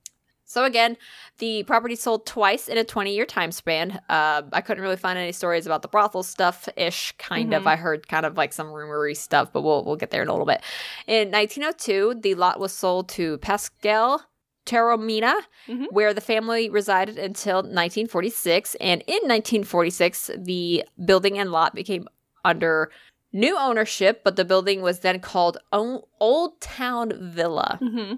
So 0.46 0.64
again, 0.64 0.96
the 1.38 1.62
property 1.64 1.96
sold 1.96 2.26
twice 2.26 2.68
in 2.68 2.76
a 2.78 2.84
20 2.84 3.14
year 3.14 3.26
time 3.26 3.50
span. 3.50 4.00
Uh, 4.08 4.42
I 4.52 4.60
couldn't 4.60 4.82
really 4.82 4.96
find 4.96 5.18
any 5.18 5.32
stories 5.32 5.66
about 5.66 5.82
the 5.82 5.88
brothel 5.88 6.22
stuff 6.22 6.68
ish, 6.76 7.12
kind 7.18 7.52
of. 7.54 7.62
Mhm. 7.64 7.66
I 7.66 7.76
heard 7.76 8.06
kind 8.08 8.26
of 8.26 8.36
like 8.36 8.52
some 8.52 8.68
rumory 8.68 9.16
stuff, 9.16 9.52
but 9.52 9.62
we'll 9.62 9.84
we'll 9.84 9.96
get 9.96 10.10
there 10.10 10.22
in 10.22 10.28
a 10.28 10.32
little 10.32 10.46
bit. 10.46 10.60
In 11.06 11.30
1902, 11.30 12.20
the 12.20 12.34
lot 12.34 12.60
was 12.60 12.72
sold 12.72 13.08
to 13.10 13.38
Pascal 13.38 14.22
Teromina, 14.66 15.34
Mhm. 15.68 15.86
where 15.90 16.14
the 16.14 16.20
family 16.22 16.70
resided 16.70 17.18
until 17.18 17.62
1946. 17.62 18.74
And 18.76 19.02
in 19.06 19.20
1946, 19.26 20.30
the 20.38 20.84
building 21.04 21.38
and 21.38 21.52
lot 21.52 21.74
became 21.74 22.06
under 22.44 22.90
new 23.32 23.58
ownership, 23.58 24.22
but 24.24 24.36
the 24.36 24.44
building 24.44 24.80
was 24.80 25.00
then 25.00 25.20
called 25.20 25.58
O- 25.72 26.08
Old 26.20 26.60
Town 26.60 27.12
Villa. 27.18 27.78
Mm-hmm. 27.82 28.14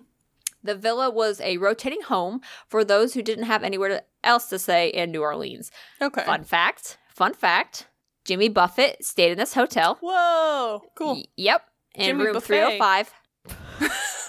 The 0.67 0.75
villa 0.75 1.11
was 1.11 1.41
a 1.41 1.57
rotating 1.59 2.03
home 2.03 2.41
for 2.69 2.85
those 2.85 3.15
who 3.15 3.23
didn't 3.23 3.45
have 3.45 3.63
anywhere 3.63 4.03
else 4.23 4.49
to 4.49 4.59
stay 4.59 4.89
in 4.89 5.11
New 5.11 5.23
Orleans. 5.23 5.71
Okay. 6.01 6.25
Fun 6.25 6.45
fact, 6.45 6.99
fun 7.15 7.35
fact, 7.35 7.89
Jimmy 8.25 8.49
Buffett 8.49 9.05
stayed 9.05 9.33
in 9.33 9.39
this 9.39 9.55
hotel. 9.55 9.99
Whoa, 10.01 10.83
cool. 10.97 11.15
Y- 11.15 11.25
yep, 11.37 11.63
in 11.95 12.07
Jimmy 12.07 12.25
room 12.25 12.35
Buffett. 12.35 12.79
305. 12.79 13.13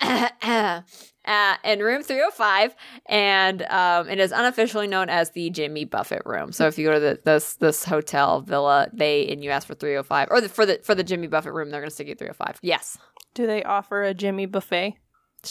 uh, 1.24 1.56
in 1.64 1.80
room 1.80 2.02
305 2.02 2.74
and 3.06 3.62
um, 3.62 4.08
it 4.08 4.18
is 4.18 4.32
unofficially 4.32 4.86
known 4.86 5.08
as 5.08 5.30
the 5.30 5.50
Jimmy 5.50 5.84
Buffett 5.84 6.22
room. 6.24 6.52
So 6.52 6.66
if 6.66 6.78
you 6.78 6.86
go 6.86 6.94
to 6.94 7.00
the, 7.00 7.20
this 7.24 7.54
this 7.56 7.84
hotel 7.84 8.40
villa, 8.40 8.88
they 8.92 9.28
and 9.28 9.44
you 9.44 9.50
ask 9.50 9.66
for 9.66 9.74
305 9.74 10.28
or 10.30 10.40
the, 10.40 10.48
for 10.48 10.66
the 10.66 10.80
for 10.82 10.94
the 10.94 11.04
Jimmy 11.04 11.26
Buffett 11.26 11.52
room, 11.52 11.70
they're 11.70 11.80
going 11.80 11.90
to 11.90 11.94
stick 11.94 12.08
you 12.08 12.14
305. 12.14 12.58
Yes. 12.62 12.98
Do 13.34 13.46
they 13.46 13.62
offer 13.62 14.02
a 14.02 14.14
Jimmy 14.14 14.46
buffet? 14.46 14.96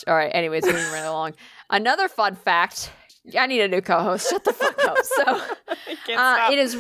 All 0.08 0.16
right. 0.16 0.32
Anyways, 0.34 0.66
moving 0.66 0.92
right 0.92 1.00
along. 1.06 1.34
Another 1.70 2.08
fun 2.08 2.36
fact. 2.36 2.92
I 3.38 3.48
need 3.48 3.62
a 3.62 3.68
new 3.68 3.82
co-host. 3.82 4.30
Shut 4.30 4.44
the 4.44 4.54
fuck 4.54 4.84
up. 4.86 4.98
So, 5.04 5.24
uh, 6.16 6.50
it 6.52 6.60
is 6.60 6.76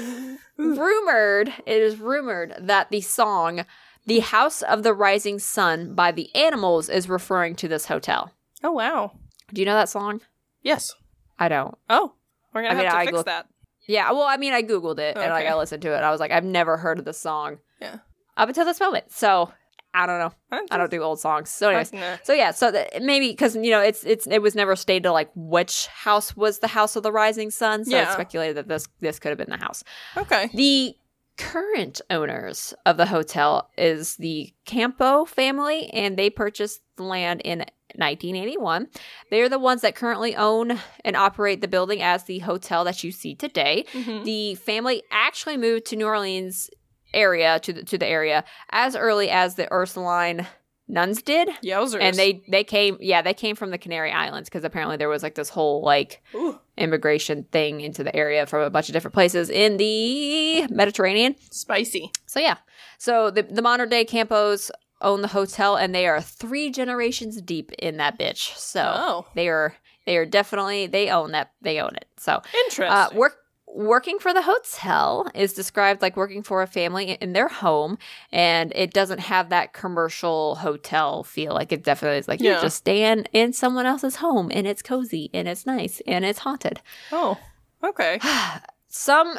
rumored. 0.57 1.49
It 1.65 1.81
is 1.81 1.97
rumored 1.97 2.55
that 2.59 2.89
the 2.89 3.01
song 3.01 3.65
The 4.05 4.19
House 4.19 4.61
of 4.61 4.83
the 4.83 4.93
Rising 4.93 5.39
Sun 5.39 5.95
by 5.95 6.11
the 6.11 6.33
Animals 6.35 6.89
is 6.89 7.09
referring 7.09 7.55
to 7.57 7.67
this 7.67 7.85
hotel. 7.85 8.31
Oh 8.63 8.71
wow. 8.71 9.11
Do 9.53 9.61
you 9.61 9.65
know 9.65 9.75
that 9.75 9.89
song? 9.89 10.21
Yes. 10.61 10.93
I 11.37 11.47
don't. 11.49 11.77
Oh, 11.89 12.13
we're 12.53 12.63
gonna 12.63 12.73
I 12.73 12.77
mean, 12.77 12.85
have 12.85 12.93
to 12.93 12.99
I 12.99 13.05
fix 13.05 13.23
that. 13.23 13.47
Yeah, 13.87 14.11
well, 14.11 14.23
I 14.23 14.37
mean, 14.37 14.53
I 14.53 14.61
googled 14.61 14.99
it 14.99 15.17
and 15.17 15.31
like 15.31 15.47
I 15.47 15.55
listened 15.55 15.81
to 15.83 15.95
it. 15.95 16.01
I 16.03 16.11
was 16.11 16.19
like, 16.19 16.31
I've 16.31 16.43
never 16.43 16.77
heard 16.77 16.99
of 16.99 17.05
the 17.05 17.13
song. 17.13 17.59
Yeah. 17.81 17.97
Up 18.37 18.47
until 18.49 18.65
this 18.65 18.79
moment, 18.79 19.11
so 19.11 19.51
I 19.93 20.05
don't 20.05 20.19
know. 20.19 20.31
I'm 20.51 20.65
I 20.71 20.77
don't 20.77 20.91
do 20.91 21.01
old 21.01 21.19
songs. 21.19 21.49
So, 21.49 21.69
anyways, 21.69 21.91
so 22.23 22.33
yeah, 22.33 22.51
so 22.51 22.71
that 22.71 23.01
maybe 23.01 23.29
because 23.29 23.55
you 23.55 23.71
know 23.71 23.81
it's 23.81 24.03
it's 24.03 24.27
it 24.27 24.41
was 24.41 24.53
never 24.55 24.75
stated 24.75 25.09
like 25.11 25.31
which 25.35 25.87
house 25.87 26.37
was 26.37 26.59
the 26.59 26.67
house 26.67 26.95
of 26.95 27.03
the 27.03 27.11
rising 27.11 27.49
sun. 27.51 27.85
So 27.85 27.97
it's 27.97 28.13
speculated 28.13 28.57
that 28.57 28.67
this 28.67 28.87
this 28.99 29.19
could 29.19 29.29
have 29.29 29.37
been 29.37 29.49
the 29.49 29.57
house. 29.57 29.83
Okay. 30.15 30.49
The 30.53 30.95
current 31.37 32.01
owners 32.09 32.73
of 32.85 32.97
the 32.97 33.05
hotel 33.05 33.69
is 33.77 34.17
the 34.17 34.53
Campo 34.65 35.25
family, 35.25 35.89
and 35.91 36.17
they 36.17 36.29
purchased 36.29 36.81
the 36.97 37.03
land 37.03 37.41
in 37.45 37.59
1981. 37.95 38.87
They're 39.31 39.49
the 39.49 39.57
ones 39.59 39.81
that 39.81 39.95
currently 39.95 40.35
own 40.35 40.79
and 41.03 41.15
operate 41.15 41.61
the 41.61 41.67
building 41.67 42.01
as 42.01 42.25
the 42.25 42.39
hotel 42.39 42.83
that 42.83 43.03
you 43.03 43.11
see 43.11 43.35
today. 43.35 43.85
Mhm. 43.93 44.23
The 44.25 44.55
family 44.55 45.01
actually 45.11 45.57
moved 45.57 45.85
to 45.87 45.95
New 45.95 46.05
Orleans 46.05 46.69
area 47.13 47.59
to 47.59 47.73
the 47.73 47.83
to 47.83 47.97
the 47.97 48.07
area 48.07 48.43
as 48.71 48.95
early 48.95 49.29
as 49.29 49.55
the 49.55 49.67
Ursuline 49.71 50.47
nuns 50.87 51.21
did. 51.21 51.49
Yowzers. 51.63 52.01
And 52.01 52.15
they 52.15 52.41
they 52.49 52.63
came 52.63 52.97
yeah, 52.99 53.21
they 53.21 53.33
came 53.33 53.55
from 53.55 53.69
the 53.71 53.77
Canary 53.77 54.11
Islands 54.11 54.49
because 54.49 54.63
apparently 54.63 54.97
there 54.97 55.09
was 55.09 55.23
like 55.23 55.35
this 55.35 55.49
whole 55.49 55.83
like 55.83 56.23
Ooh, 56.35 56.59
immigration 56.77 57.43
thing 57.51 57.81
into 57.81 58.03
the 58.03 58.15
area 58.15 58.45
from 58.45 58.61
a 58.63 58.69
bunch 58.69 58.89
of 58.89 58.93
different 58.93 59.13
places 59.13 59.49
in 59.49 59.77
the 59.77 60.67
Mediterranean. 60.69 61.35
spicy. 61.51 62.11
So 62.25 62.39
yeah. 62.39 62.57
So 62.97 63.29
the 63.31 63.43
the 63.43 63.61
modern 63.61 63.89
day 63.89 64.05
Campos 64.05 64.71
own 65.01 65.21
the 65.21 65.27
hotel 65.29 65.77
and 65.77 65.95
they 65.95 66.07
are 66.07 66.19
three 66.21 66.69
generations 66.71 67.41
deep 67.41 67.71
in 67.79 67.97
that 67.97 68.19
bitch. 68.19 68.55
So 68.57 68.81
Oh. 68.95 69.27
they 69.35 69.47
are 69.47 69.75
they 70.05 70.17
are 70.17 70.25
definitely 70.25 70.87
they 70.87 71.09
own 71.09 71.31
that 71.31 71.51
they 71.61 71.79
own 71.79 71.95
it. 71.95 72.05
So 72.17 72.41
Interesting. 72.65 72.85
uh, 72.91 73.09
work 73.13 73.37
working 73.75 74.17
for 74.19 74.33
the 74.33 74.41
hotel 74.41 75.29
is 75.35 75.53
described 75.53 76.01
like 76.01 76.17
working 76.17 76.41
for 76.41 76.61
a 76.61 76.67
family 76.67 77.11
in 77.21 77.33
their 77.33 77.47
home 77.47 77.97
and 78.31 78.71
it 78.75 78.91
doesn't 78.93 79.19
have 79.19 79.49
that 79.49 79.73
commercial 79.73 80.55
hotel 80.55 81.23
feel 81.23 81.53
like 81.53 81.71
it 81.71 81.83
definitely 81.83 82.17
is 82.17 82.27
like 82.27 82.41
Yeah. 82.41 82.53
you're 82.53 82.61
just 82.61 82.77
staying 82.77 83.25
in 83.31 83.53
someone 83.53 83.85
else's 83.85 84.17
home 84.17 84.49
and 84.53 84.65
it's 84.67 84.81
cozy 84.81 85.29
and 85.33 85.47
it's 85.47 85.65
nice 85.65 86.01
and 86.07 86.25
it's 86.25 86.39
haunted 86.39 86.81
oh. 87.11 87.37
Okay. 87.83 88.19
some 88.91 89.37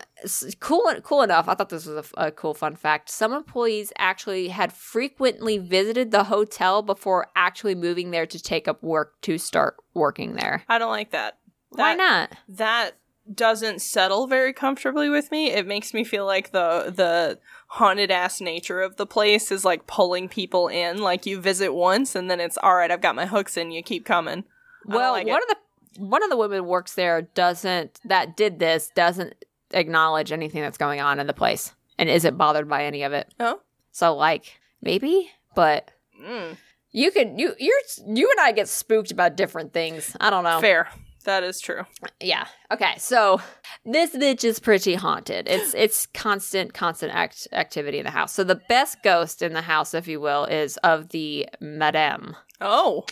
cool 0.60 0.84
cool 1.02 1.22
enough 1.22 1.48
i 1.48 1.54
thought 1.54 1.68
this 1.70 1.84
was 1.84 2.12
a 2.16 2.30
cool 2.30 2.54
fun 2.54 2.76
fact 2.76 3.10
some 3.10 3.32
employees 3.32 3.92
actually 3.98 4.46
had 4.46 4.72
frequently 4.72 5.58
visited 5.58 6.12
the 6.12 6.22
hotel 6.22 6.82
before 6.82 7.26
actually 7.34 7.74
moving 7.74 8.12
there 8.12 8.26
to 8.26 8.40
take 8.40 8.68
up 8.68 8.80
work 8.80 9.20
to 9.22 9.38
start 9.38 9.74
working 9.92 10.34
there 10.36 10.62
I 10.68 10.78
don't 10.78 10.92
like 10.92 11.10
that. 11.10 11.38
why 11.70 11.94
not 11.96 12.30
That 12.48 12.92
doesn't 13.34 13.80
settle 13.80 14.26
very 14.26 14.52
comfortably 14.52 15.08
with 15.08 15.30
me. 15.30 15.50
It 15.50 15.66
makes 15.66 15.94
me 15.94 16.04
feel 16.04 16.26
like 16.26 16.52
the 16.52 16.92
the 16.94 17.38
haunted 17.68 18.10
ass 18.10 18.40
nature 18.40 18.80
of 18.80 18.96
the 18.96 19.06
place 19.06 19.50
is 19.52 19.64
like 19.64 19.86
pulling 19.86 20.28
people 20.28 20.68
in. 20.68 20.98
Like 20.98 21.26
you 21.26 21.40
visit 21.40 21.72
once 21.72 22.14
and 22.14 22.30
then 22.30 22.40
it's 22.40 22.58
all 22.62 22.74
right. 22.74 22.90
I've 22.90 23.00
got 23.00 23.14
my 23.14 23.26
hooks 23.26 23.56
in. 23.56 23.70
You 23.70 23.82
keep 23.82 24.04
coming. 24.04 24.44
Well, 24.86 25.12
like 25.12 25.26
one 25.26 25.40
it. 25.42 25.50
of 25.50 25.56
the 25.96 26.02
one 26.04 26.22
of 26.22 26.30
the 26.30 26.36
women 26.36 26.66
works 26.66 26.94
there 26.94 27.22
doesn't 27.22 28.00
that 28.04 28.36
did 28.36 28.58
this 28.58 28.90
doesn't 28.94 29.34
acknowledge 29.72 30.32
anything 30.32 30.62
that's 30.62 30.78
going 30.78 31.00
on 31.00 31.20
in 31.20 31.26
the 31.26 31.32
place 31.32 31.74
and 31.98 32.08
isn't 32.08 32.36
bothered 32.36 32.68
by 32.68 32.84
any 32.84 33.02
of 33.02 33.12
it. 33.12 33.32
Oh. 33.38 33.60
So 33.92 34.14
like 34.16 34.58
maybe, 34.82 35.30
but 35.54 35.90
Mm. 36.22 36.56
you 36.90 37.10
can 37.10 37.38
you 37.38 37.54
you're 37.58 37.80
you 38.06 38.30
and 38.30 38.40
I 38.40 38.52
get 38.52 38.68
spooked 38.68 39.10
about 39.10 39.36
different 39.36 39.72
things. 39.72 40.14
I 40.20 40.28
don't 40.30 40.44
know. 40.44 40.60
Fair. 40.60 40.88
That 41.24 41.42
is 41.42 41.60
true. 41.60 41.82
Yeah. 42.20 42.46
Okay. 42.72 42.94
So 42.98 43.40
this 43.84 44.14
bitch 44.16 44.42
is 44.44 44.58
pretty 44.58 44.94
haunted. 44.94 45.48
It's 45.48 45.74
it's 45.74 46.06
constant 46.06 46.72
constant 46.74 47.12
act 47.14 47.46
activity 47.52 47.98
in 47.98 48.04
the 48.04 48.10
house. 48.10 48.32
So 48.32 48.42
the 48.44 48.60
best 48.68 48.98
ghost 49.02 49.42
in 49.42 49.52
the 49.52 49.62
house, 49.62 49.92
if 49.94 50.08
you 50.08 50.20
will, 50.20 50.44
is 50.46 50.76
of 50.78 51.10
the 51.10 51.46
madame. 51.60 52.36
Oh. 52.60 53.04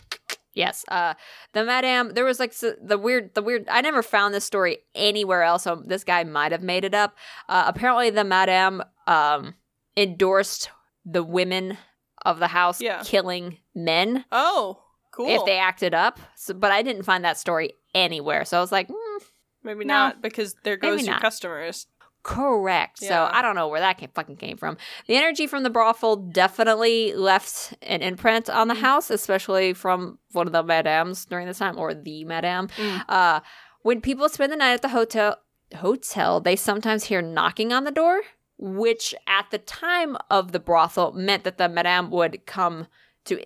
Yes. 0.55 0.85
Uh 0.89 1.15
the 1.53 1.65
madame 1.65 2.15
there 2.15 2.25
was 2.25 2.41
like 2.41 2.55
the 2.59 2.99
weird 2.99 3.35
the 3.35 3.43
weird 3.43 3.67
I 3.69 3.81
never 3.83 4.03
found 4.03 4.35
this 4.35 4.45
story 4.45 4.79
anywhere 4.95 5.43
else 5.43 5.65
so 5.65 5.83
this 5.87 6.03
guy 6.03 6.25
might 6.25 6.53
have 6.53 6.63
made 6.63 6.85
it 6.85 6.95
up. 6.95 7.15
Uh 7.49 7.65
apparently 7.67 8.11
the 8.11 8.25
madame 8.25 8.83
um 9.07 9.55
endorsed 9.97 10.71
the 11.05 11.23
women 11.23 11.77
of 12.25 12.39
the 12.41 12.49
house 12.49 12.81
Yeah. 12.81 13.03
killing 13.05 13.59
men 13.75 14.25
Oh. 14.33 14.83
Cool. 15.19 15.29
if 15.29 15.45
they 15.45 15.59
acted 15.59 15.93
up. 15.95 16.19
So, 16.37 16.55
but 16.55 16.71
I 16.73 16.81
didn't 16.83 17.03
find 17.03 17.23
that 17.25 17.37
story 17.37 17.75
anywhere. 17.95 18.45
So 18.47 18.57
I 18.57 18.61
was 18.61 18.73
like, 18.73 18.89
mm, 18.89 19.19
Maybe 19.65 19.85
No. 19.85 19.95
not 19.95 20.23
because 20.23 20.55
there 20.63 20.77
goes 20.79 21.03
your 21.05 21.15
not. 21.17 21.21
customers. 21.23 21.87
correct. 22.23 23.01
Yeah. 23.03 23.09
So 23.09 23.35
I 23.37 23.43
don't 23.43 23.55
know 23.55 23.69
where 23.69 23.81
that 23.81 23.97
came, 23.99 24.11
fucking 24.15 24.37
came 24.37 24.57
from. 24.57 24.77
The 25.07 25.17
energy 25.17 25.47
from 25.47 25.63
the 25.63 25.71
brothel 25.71 26.17
definitely 26.17 27.15
left 27.15 27.75
an 27.83 28.03
imprint 28.03 28.51
on 28.51 28.69
the 28.69 28.75
Mm. 28.75 28.81
house, 28.81 29.11
especially 29.11 29.73
from 29.73 30.19
one 30.33 30.47
of 30.47 30.53
the 30.53 30.63
madams 30.63 31.25
during 31.25 31.47
this 31.47 31.59
time 31.59 31.79
or 31.79 31.95
the 31.95 32.25
madam. 32.25 32.69
Mm. 32.77 33.05
Uh, 33.09 33.41
when 33.83 34.01
people 34.01 34.29
spend 34.29 34.53
the 34.53 34.57
night 34.57 34.75
at 34.75 34.83
the 34.83 34.89
hotel, 34.91 35.37
hotel, 35.77 36.41
they 36.41 36.57
sometimes 36.57 37.05
hear 37.05 37.23
knocking 37.23 37.73
on 37.73 37.85
the 37.85 37.91
door, 37.93 38.21
which 38.59 39.15
at 39.27 39.51
the 39.51 39.59
time 39.59 40.17
of 40.31 40.53
the 40.53 40.61
brothel 40.61 41.13
meant 41.13 41.45
that 41.45 41.57
the 41.59 41.69
madam 41.69 42.11
would 42.11 42.45
come 42.47 42.87
to 43.25 43.43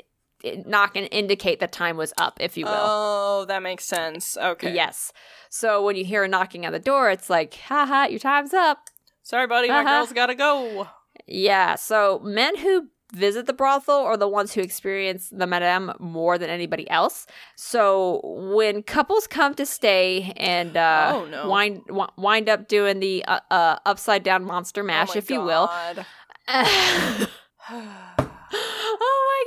knock 0.66 0.96
and 0.96 1.08
indicate 1.10 1.60
that 1.60 1.72
time 1.72 1.96
was 1.96 2.12
up, 2.18 2.38
if 2.40 2.56
you 2.56 2.66
will. 2.66 2.74
Oh, 2.74 3.44
that 3.48 3.62
makes 3.62 3.84
sense. 3.84 4.36
Okay. 4.36 4.72
Yes. 4.74 5.12
So 5.50 5.84
when 5.84 5.96
you 5.96 6.04
hear 6.04 6.24
a 6.24 6.28
knocking 6.28 6.66
on 6.66 6.72
the 6.72 6.78
door, 6.78 7.10
it's 7.10 7.28
like, 7.30 7.54
haha, 7.54 8.06
your 8.08 8.18
time's 8.18 8.52
up. 8.54 8.88
Sorry, 9.22 9.46
buddy. 9.46 9.68
My 9.68 9.80
Uh-huh. 9.80 9.98
girl's 9.98 10.12
gotta 10.12 10.34
go. 10.34 10.88
Yeah. 11.26 11.76
So 11.76 12.20
men 12.24 12.56
who 12.58 12.88
visit 13.12 13.44
the 13.46 13.52
brothel 13.52 13.98
are 13.98 14.16
the 14.16 14.26
ones 14.26 14.54
who 14.54 14.62
experience 14.62 15.28
the 15.30 15.46
madame 15.46 15.92
more 16.00 16.38
than 16.38 16.48
anybody 16.48 16.88
else. 16.88 17.26
So 17.56 18.20
when 18.24 18.82
couples 18.82 19.26
come 19.26 19.54
to 19.56 19.66
stay 19.66 20.32
and 20.38 20.76
uh, 20.76 21.12
Oh, 21.14 21.26
no. 21.26 21.48
wind 21.48 21.82
wi- 21.88 22.08
wind 22.16 22.48
up 22.48 22.68
doing 22.68 23.00
the 23.00 23.22
uh, 23.26 23.40
uh, 23.50 23.76
upside 23.84 24.22
down 24.22 24.44
monster 24.44 24.82
mash, 24.82 25.10
oh 25.14 25.18
if 25.18 25.30
you 25.30 25.42
will. 25.42 25.70
Oh 29.04 29.44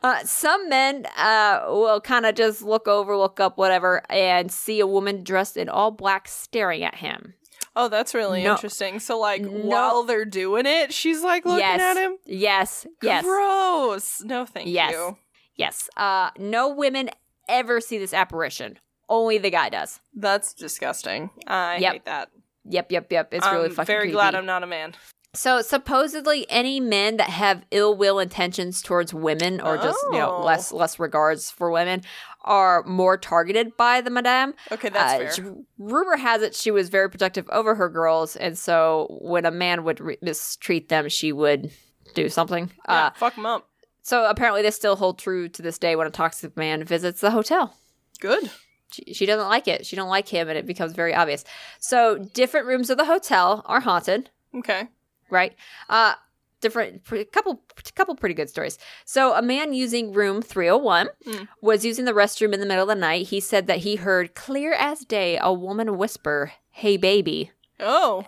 god! 0.02 0.22
Uh, 0.22 0.24
some 0.26 0.68
men 0.68 1.06
uh, 1.16 1.64
will 1.68 2.00
kind 2.00 2.26
of 2.26 2.34
just 2.34 2.62
look 2.62 2.88
over, 2.88 3.16
look 3.16 3.38
up, 3.38 3.56
whatever, 3.58 4.02
and 4.10 4.50
see 4.50 4.80
a 4.80 4.86
woman 4.86 5.22
dressed 5.22 5.56
in 5.56 5.68
all 5.68 5.90
black 5.90 6.26
staring 6.28 6.82
at 6.82 6.96
him. 6.96 7.34
Oh, 7.76 7.88
that's 7.88 8.12
really 8.14 8.42
No. 8.42 8.52
interesting. 8.52 8.98
So, 8.98 9.18
like, 9.20 9.42
No. 9.42 9.50
while 9.50 10.02
they're 10.02 10.24
doing 10.24 10.66
it, 10.66 10.92
she's 10.92 11.22
like 11.22 11.44
looking 11.44 11.60
yes. 11.60 11.80
at 11.80 11.96
him. 11.96 12.16
Yes. 12.26 12.86
Yes. 13.02 13.24
Gross. 13.24 14.22
No, 14.24 14.44
thank 14.46 14.68
Yes. 14.68 14.92
you. 14.92 15.16
Yes. 15.54 15.88
Uh, 15.96 16.30
no 16.38 16.68
women 16.70 17.10
ever 17.48 17.80
see 17.80 17.98
this 17.98 18.12
apparition. 18.12 18.78
Only 19.08 19.38
the 19.38 19.50
guy 19.50 19.68
does. 19.68 20.00
That's 20.14 20.54
disgusting. 20.54 21.30
I 21.46 21.76
Yep. 21.76 21.92
hate 21.92 22.04
that. 22.06 22.30
Yep, 22.64 22.92
yep, 22.92 23.12
yep. 23.12 23.32
It's 23.32 23.46
really 23.46 23.66
I'm 23.66 23.70
fucking 23.70 23.86
very 23.86 24.00
creepy. 24.02 24.12
glad 24.12 24.34
I'm 24.34 24.44
not 24.46 24.62
a 24.62 24.66
man. 24.66 24.94
So 25.38 25.62
supposedly, 25.62 26.44
any 26.50 26.80
men 26.80 27.16
that 27.18 27.30
have 27.30 27.64
ill 27.70 27.96
will 27.96 28.18
intentions 28.18 28.82
towards 28.82 29.14
women, 29.14 29.60
or 29.60 29.76
just 29.76 29.98
you 30.12 30.18
know 30.18 30.38
Oh. 30.40 30.44
less 30.44 30.72
less 30.72 30.98
regards 30.98 31.50
for 31.50 31.70
women, 31.70 32.02
are 32.42 32.82
more 32.84 33.16
targeted 33.16 33.76
by 33.76 34.00
the 34.00 34.10
madame. 34.10 34.54
Okay, 34.72 34.88
that's 34.88 35.38
Uh, 35.38 35.42
fair. 35.42 35.54
rumor 35.78 36.16
has 36.16 36.42
it 36.42 36.54
she 36.54 36.70
was 36.70 36.88
very 36.88 37.08
protective 37.08 37.48
over 37.50 37.76
her 37.76 37.88
girls, 37.88 38.34
and 38.36 38.58
so 38.58 39.16
when 39.20 39.44
a 39.46 39.50
man 39.50 39.84
would 39.84 40.00
re- 40.00 40.18
mistreat 40.20 40.88
them, 40.88 41.08
she 41.08 41.32
would 41.32 41.70
do 42.14 42.28
something. 42.28 42.72
yeah, 42.88 43.06
Uh, 43.06 43.10
fuck 43.10 43.34
him 43.34 43.46
up. 43.46 43.68
so 44.02 44.24
apparently, 44.24 44.62
this 44.62 44.74
still 44.76 44.96
hold 44.96 45.18
true 45.18 45.48
to 45.48 45.62
this 45.62 45.78
day 45.78 45.94
when 45.94 46.06
a 46.06 46.10
toxic 46.10 46.56
man 46.56 46.82
visits 46.84 47.20
the 47.20 47.30
hotel. 47.30 47.74
Good. 48.20 48.50
She, 48.90 49.12
she 49.12 49.26
doesn't 49.26 49.48
like 49.48 49.68
it. 49.68 49.84
She 49.86 49.94
don't 49.96 50.08
like 50.08 50.28
him, 50.28 50.48
and 50.48 50.56
it 50.58 50.66
becomes 50.66 50.94
very 50.94 51.14
obvious. 51.14 51.44
So 51.78 52.16
different 52.18 52.66
rooms 52.66 52.88
of 52.90 52.96
the 52.96 53.04
hotel 53.04 53.62
are 53.66 53.80
haunted, 53.80 54.30
Okay. 54.54 54.88
Right? 55.30 55.54
Uh 55.88 56.14
different 56.60 57.04
couple 57.32 57.62
couple 57.94 58.16
pretty 58.16 58.34
good 58.34 58.48
stories. 58.50 58.78
So 59.04 59.32
a 59.34 59.42
man 59.42 59.72
using 59.72 60.12
room 60.12 60.42
301 60.42 61.08
Mm. 61.26 61.48
was 61.62 61.84
using 61.84 62.04
the 62.04 62.12
restroom 62.12 62.52
in 62.52 62.58
the 62.60 62.66
middle 62.66 62.82
of 62.82 62.88
the 62.88 62.94
night. 63.00 63.28
He 63.28 63.38
said 63.40 63.66
that 63.68 63.78
he 63.78 63.96
heard 63.96 64.34
clear 64.34 64.72
as 64.72 65.00
day 65.04 65.38
a 65.40 65.52
woman 65.52 65.96
whisper, 65.98 66.52
"Hey 66.70 66.96
baby." 66.96 67.52
Oh. 67.78 68.24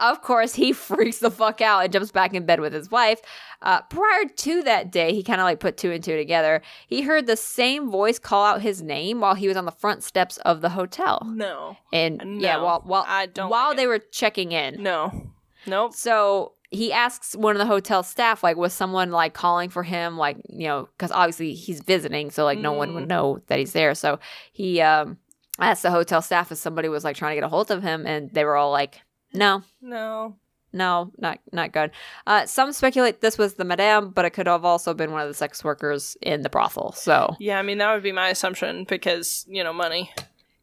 Of 0.00 0.22
course, 0.22 0.54
he 0.54 0.72
freaks 0.88 1.18
the 1.18 1.30
fuck 1.30 1.60
out 1.60 1.84
and 1.84 1.92
jumps 1.92 2.10
back 2.10 2.34
in 2.34 2.44
bed 2.44 2.58
with 2.60 2.72
his 2.72 2.90
wife. 2.90 3.20
Uh, 3.62 3.80
prior 3.82 4.24
to 4.38 4.62
that 4.64 4.90
day, 4.90 5.14
he 5.14 5.22
kind 5.22 5.40
of 5.40 5.44
like 5.44 5.60
put 5.60 5.76
two 5.76 5.92
and 5.92 6.02
two 6.02 6.16
together. 6.16 6.62
He 6.88 7.02
heard 7.02 7.26
the 7.26 7.36
same 7.36 7.90
voice 7.90 8.18
call 8.18 8.44
out 8.44 8.60
his 8.60 8.82
name 8.82 9.20
while 9.20 9.34
he 9.34 9.46
was 9.46 9.56
on 9.56 9.64
the 9.66 9.70
front 9.72 10.02
steps 10.02 10.36
of 10.38 10.62
the 10.62 10.70
hotel. 10.70 11.22
No. 11.32 11.76
And 11.92 12.40
yeah, 12.42 12.56
while 12.60 12.82
while 12.84 13.04
I 13.06 13.26
don't 13.26 13.50
while 13.50 13.68
like 13.68 13.76
they 13.76 13.84
it. 13.84 13.88
were 13.88 13.98
checking 14.00 14.50
in. 14.50 14.82
No. 14.82 15.30
Nope. 15.66 15.94
So 15.94 16.52
he 16.70 16.92
asks 16.92 17.36
one 17.36 17.54
of 17.54 17.58
the 17.58 17.66
hotel 17.66 18.02
staff, 18.02 18.42
like, 18.42 18.56
was 18.56 18.72
someone 18.72 19.10
like 19.12 19.32
calling 19.34 19.70
for 19.70 19.82
him, 19.84 20.18
like, 20.18 20.38
you 20.48 20.66
know, 20.66 20.88
because 20.96 21.12
obviously 21.12 21.54
he's 21.54 21.80
visiting, 21.80 22.30
so 22.30 22.44
like 22.44 22.58
no 22.58 22.72
one 22.72 22.94
would 22.94 23.04
Mm. 23.04 23.08
know 23.08 23.38
that 23.46 23.58
he's 23.58 23.72
there. 23.72 23.94
So 23.94 24.18
he 24.52 24.80
um 24.80 25.18
asked 25.60 25.82
the 25.82 25.90
hotel 25.92 26.20
staff 26.20 26.50
if 26.50 26.58
somebody 26.58 26.88
was 26.88 27.04
like 27.04 27.16
trying 27.16 27.32
to 27.32 27.40
get 27.40 27.44
a 27.44 27.48
hold 27.48 27.70
of 27.70 27.82
him, 27.82 28.06
and 28.06 28.30
they 28.32 28.44
were 28.44 28.56
all 28.56 28.72
like, 28.72 29.00
no, 29.32 29.62
No. 29.80 30.36
no, 30.72 31.12
not 31.18 31.38
not 31.52 31.70
good. 31.70 31.92
Uh, 32.26 32.44
some 32.46 32.72
speculate 32.72 33.20
this 33.20 33.38
was 33.38 33.54
the 33.54 33.64
madame, 33.64 34.10
but 34.10 34.24
it 34.24 34.30
could 34.30 34.48
have 34.48 34.64
also 34.64 34.94
been 34.94 35.12
one 35.12 35.20
of 35.22 35.28
the 35.28 35.34
sex 35.34 35.62
workers 35.62 36.16
in 36.22 36.42
the 36.42 36.48
brothel. 36.50 36.90
So 36.92 37.36
Yeah, 37.38 37.58
I 37.58 37.62
mean 37.62 37.78
that 37.78 37.92
would 37.94 38.02
be 38.02 38.10
my 38.12 38.30
assumption 38.30 38.82
because 38.88 39.44
you 39.48 39.62
know 39.62 39.72
money. 39.72 40.10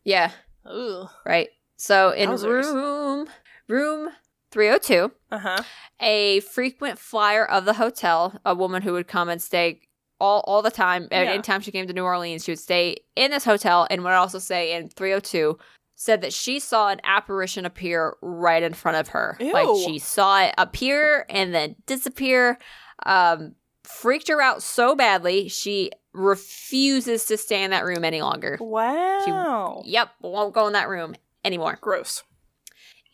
yeah, 0.04 0.32
Ooh. 0.70 1.08
right. 1.26 1.48
So 1.78 2.12
in 2.12 2.30
Wowzers. 2.32 2.74
room 2.74 3.28
room 3.70 4.10
three 4.52 4.68
hundred 4.68 4.84
two. 4.84 5.12
Uh 5.32 5.38
huh. 5.40 5.64
a 6.00 6.42
frequent 6.42 7.00
flyer 7.00 7.46
of 7.46 7.66
the 7.66 7.74
hotel, 7.74 8.40
a 8.46 8.54
woman 8.54 8.82
who 8.82 8.94
would 8.94 9.08
come 9.08 9.30
and 9.30 9.42
stay 9.42 9.82
all, 10.20 10.44
all 10.46 10.62
the 10.62 10.72
time. 10.72 11.08
Yeah. 11.12 11.20
Anytime 11.20 11.62
she 11.62 11.72
came 11.72 11.88
to 11.88 11.94
New 11.94 12.04
Orleans, 12.04 12.44
she 12.44 12.52
would 12.52 12.60
stay 12.60 12.98
in 13.16 13.32
this 13.32 13.44
hotel 13.44 13.88
and 13.90 14.04
would 14.04 14.12
also 14.12 14.40
say 14.40 14.74
in 14.74 14.90
302 14.90 15.58
said 15.96 16.22
that 16.22 16.34
she 16.34 16.60
saw 16.60 16.90
an 16.90 17.00
apparition 17.04 17.66
appear 17.66 18.16
right 18.22 18.64
in 18.64 18.74
front 18.74 18.98
of 18.98 19.10
her. 19.10 19.38
Like 19.40 19.68
she 19.86 20.00
saw 20.00 20.44
it 20.44 20.54
appear 20.58 21.26
and 21.30 21.54
then 21.54 21.76
disappear. 21.86 22.58
Um, 23.06 23.56
freaked 23.84 24.28
her 24.28 24.42
out 24.42 24.64
so 24.64 24.96
badly, 24.96 25.48
she 25.48 25.92
refuses 26.14 27.26
to 27.26 27.38
stay 27.38 27.64
in 27.64 27.72
that 27.72 27.86
room 27.86 28.04
any 28.04 28.22
longer. 28.22 28.58
Wow. 28.60 29.84
Yep, 29.86 30.10
won't 30.22 30.54
go 30.54 30.68
in 30.68 30.74
that 30.74 30.90
room 30.90 31.16
anymore. 31.46 31.78
Gross. 31.82 32.24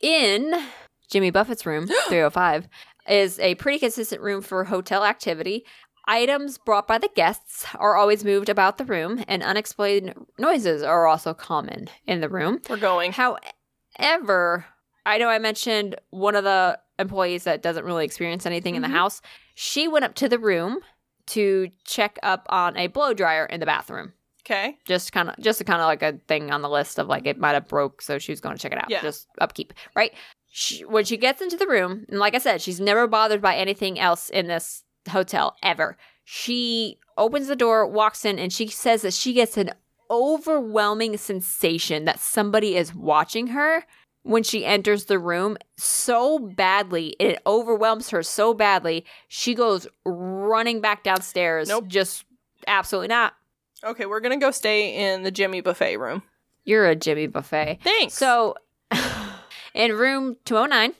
In 0.01 0.53
Jimmy 1.09 1.29
Buffett's 1.31 1.65
room, 1.65 1.87
305, 2.09 2.67
is 3.09 3.39
a 3.39 3.55
pretty 3.55 3.79
consistent 3.79 4.21
room 4.21 4.41
for 4.41 4.63
hotel 4.65 5.05
activity. 5.05 5.65
Items 6.09 6.57
brought 6.57 6.87
by 6.87 6.97
the 6.97 7.09
guests 7.15 7.65
are 7.75 7.95
always 7.97 8.23
moved 8.23 8.47
about 8.49 8.77
the 8.77 8.85
room, 8.85 9.23
and 9.27 9.43
unexplained 9.43 10.13
noises 10.39 10.81
are 10.81 11.05
also 11.05 11.33
common 11.33 11.89
in 12.05 12.21
the 12.21 12.29
room. 12.29 12.61
We're 12.69 12.77
going. 12.77 13.11
However, 13.11 14.65
I 15.05 15.17
know 15.17 15.27
I 15.29 15.39
mentioned 15.39 15.95
one 16.11 16.35
of 16.35 16.43
the 16.43 16.79
employees 16.99 17.43
that 17.43 17.61
doesn't 17.61 17.85
really 17.85 18.05
experience 18.05 18.45
anything 18.45 18.75
in 18.75 18.81
Mhm. 18.81 18.87
the 18.87 18.91
house. 18.93 19.21
She 19.55 19.87
went 19.87 20.05
up 20.05 20.15
to 20.15 20.29
the 20.29 20.39
room 20.39 20.79
to 21.27 21.69
check 21.83 22.17
up 22.23 22.45
on 22.49 22.77
a 22.77 22.87
blow 22.87 23.13
dryer 23.13 23.45
in 23.45 23.59
the 23.59 23.65
bathroom 23.65 24.13
Okay. 24.45 24.77
just 24.85 25.11
kind 25.11 25.27
of 25.29 25.35
just 25.39 25.59
a 25.59 25.65
kind 25.65 25.81
of 25.81 25.87
like 25.87 26.01
a 26.01 26.13
thing 26.29 26.51
on 26.51 26.61
the 26.61 26.69
list 26.69 26.97
of 26.99 27.07
like 27.07 27.25
it 27.27 27.37
might 27.37 27.51
have 27.51 27.67
broke 27.67 28.01
so 28.01 28.17
she 28.17 28.31
was 28.31 28.39
going 28.39 28.55
to 28.55 28.61
check 28.61 28.71
it 28.71 28.77
out 28.77 28.89
Yeah. 28.89 29.01
just 29.01 29.27
upkeep 29.39 29.73
right 29.93 30.13
she, 30.57 30.83
when 30.85 31.05
she 31.05 31.17
gets 31.17 31.39
into 31.41 31.55
the 31.55 31.67
room 31.67 32.03
and 32.09 32.19
like 32.19 32.33
i 32.33 32.39
said 32.39 32.59
she's 32.61 32.79
never 32.79 33.05
bothered 33.05 33.41
by 33.41 33.55
anything 33.55 33.99
else 33.99 34.29
in 34.29 34.47
this 34.47 34.83
hotel 35.09 35.55
ever 35.61 35.95
she 36.23 36.97
opens 37.17 37.47
the 37.47 37.55
door 37.55 37.85
walks 37.85 38.25
in 38.25 38.39
and 38.39 38.51
she 38.51 38.67
says 38.67 39.03
that 39.03 39.13
she 39.13 39.33
gets 39.33 39.55
an 39.55 39.69
overwhelming 40.09 41.15
sensation 41.17 42.05
that 42.05 42.19
somebody 42.19 42.75
is 42.75 42.95
watching 42.95 43.47
her 43.47 43.83
when 44.23 44.41
she 44.41 44.65
enters 44.65 45.05
the 45.05 45.19
room 45.19 45.57
so 45.77 46.39
badly 46.39 47.15
it 47.19 47.39
overwhelms 47.45 48.09
her 48.09 48.23
so 48.23 48.53
badly 48.53 49.05
she 49.27 49.53
goes 49.53 49.87
running 50.05 50.81
back 50.81 51.03
downstairs 51.03 51.67
Nope. 51.69 51.87
just 51.87 52.25
absolutely 52.65 53.09
not 53.09 53.33
Okay, 53.83 54.07
we're 54.07 54.21
gonna 54.21 54.37
go 54.37 54.49
stay 54.49 55.13
in 55.13 55.21
the 55.21 55.29
Jimmy 55.29 55.61
buffet 55.61 55.97
room. 55.97 56.23
You're 56.65 56.87
a 56.87 56.95
Jimmy 56.95 57.27
buffet. 57.27 57.77
Thanks. 57.83 58.15
So, 58.15 58.55
in 59.77 59.93
room 59.93 60.35
209, 60.45 60.93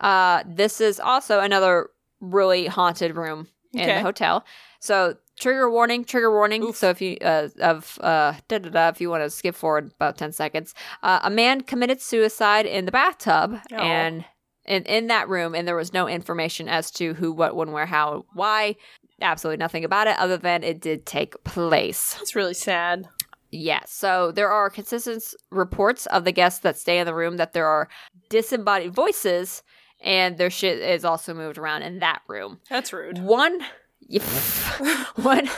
uh, 0.00 0.42
this 0.46 0.80
is 0.80 0.98
also 0.98 1.40
another 1.40 1.90
really 2.20 2.66
haunted 2.66 3.14
room 3.16 3.46
in 3.74 3.82
Okay. 3.82 3.94
the 3.96 4.00
hotel. 4.00 4.44
So, 4.80 5.16
trigger 5.38 5.70
warning, 5.70 6.04
trigger 6.04 6.32
warning. 6.32 6.72
So, 6.72 6.88
if 6.88 7.00
you 7.02 7.18
uh, 7.20 7.48
of 7.60 7.98
uh, 8.00 8.32
da 8.48 8.58
da 8.58 8.70
da, 8.70 8.88
if 8.88 9.00
you 9.00 9.10
want 9.10 9.22
to 9.22 9.30
skip 9.30 9.54
forward 9.54 9.92
about 9.94 10.16
10 10.16 10.32
seconds, 10.32 10.74
uh, 11.02 11.20
a 11.22 11.30
man 11.30 11.60
committed 11.60 12.00
suicide 12.00 12.64
in 12.66 12.86
the 12.86 12.92
bathtub, 12.92 13.58
Aw. 13.72 13.76
and 13.76 14.24
in 14.64 14.84
in 14.84 15.06
that 15.08 15.28
room, 15.28 15.54
and 15.54 15.68
there 15.68 15.76
was 15.76 15.92
no 15.92 16.08
information 16.08 16.68
as 16.68 16.90
to 16.92 17.12
who, 17.14 17.30
what, 17.32 17.54
when, 17.54 17.72
where, 17.72 17.86
how, 17.86 18.24
why. 18.32 18.76
Absolutely 19.22 19.58
nothing 19.58 19.84
about 19.84 20.06
it, 20.06 20.18
other 20.18 20.38
than 20.38 20.64
it 20.64 20.80
did 20.80 21.04
take 21.04 21.44
place. 21.44 22.14
That's 22.14 22.34
really 22.34 22.54
sad. 22.54 23.06
Yeah, 23.50 23.80
so 23.86 24.30
there 24.30 24.50
are 24.50 24.70
consistent 24.70 25.24
reports 25.50 26.06
of 26.06 26.24
the 26.24 26.32
guests 26.32 26.60
that 26.60 26.78
stay 26.78 26.98
in 26.98 27.06
the 27.06 27.14
room 27.14 27.36
that 27.38 27.52
there 27.52 27.66
are 27.66 27.88
disembodied 28.28 28.94
voices, 28.94 29.62
and 30.00 30.38
their 30.38 30.50
shit 30.50 30.78
is 30.78 31.04
also 31.04 31.34
moved 31.34 31.58
around 31.58 31.82
in 31.82 31.98
that 31.98 32.22
room. 32.28 32.60
That's 32.70 32.92
rude. 32.92 33.18
One, 33.18 33.60
one, 35.16 35.50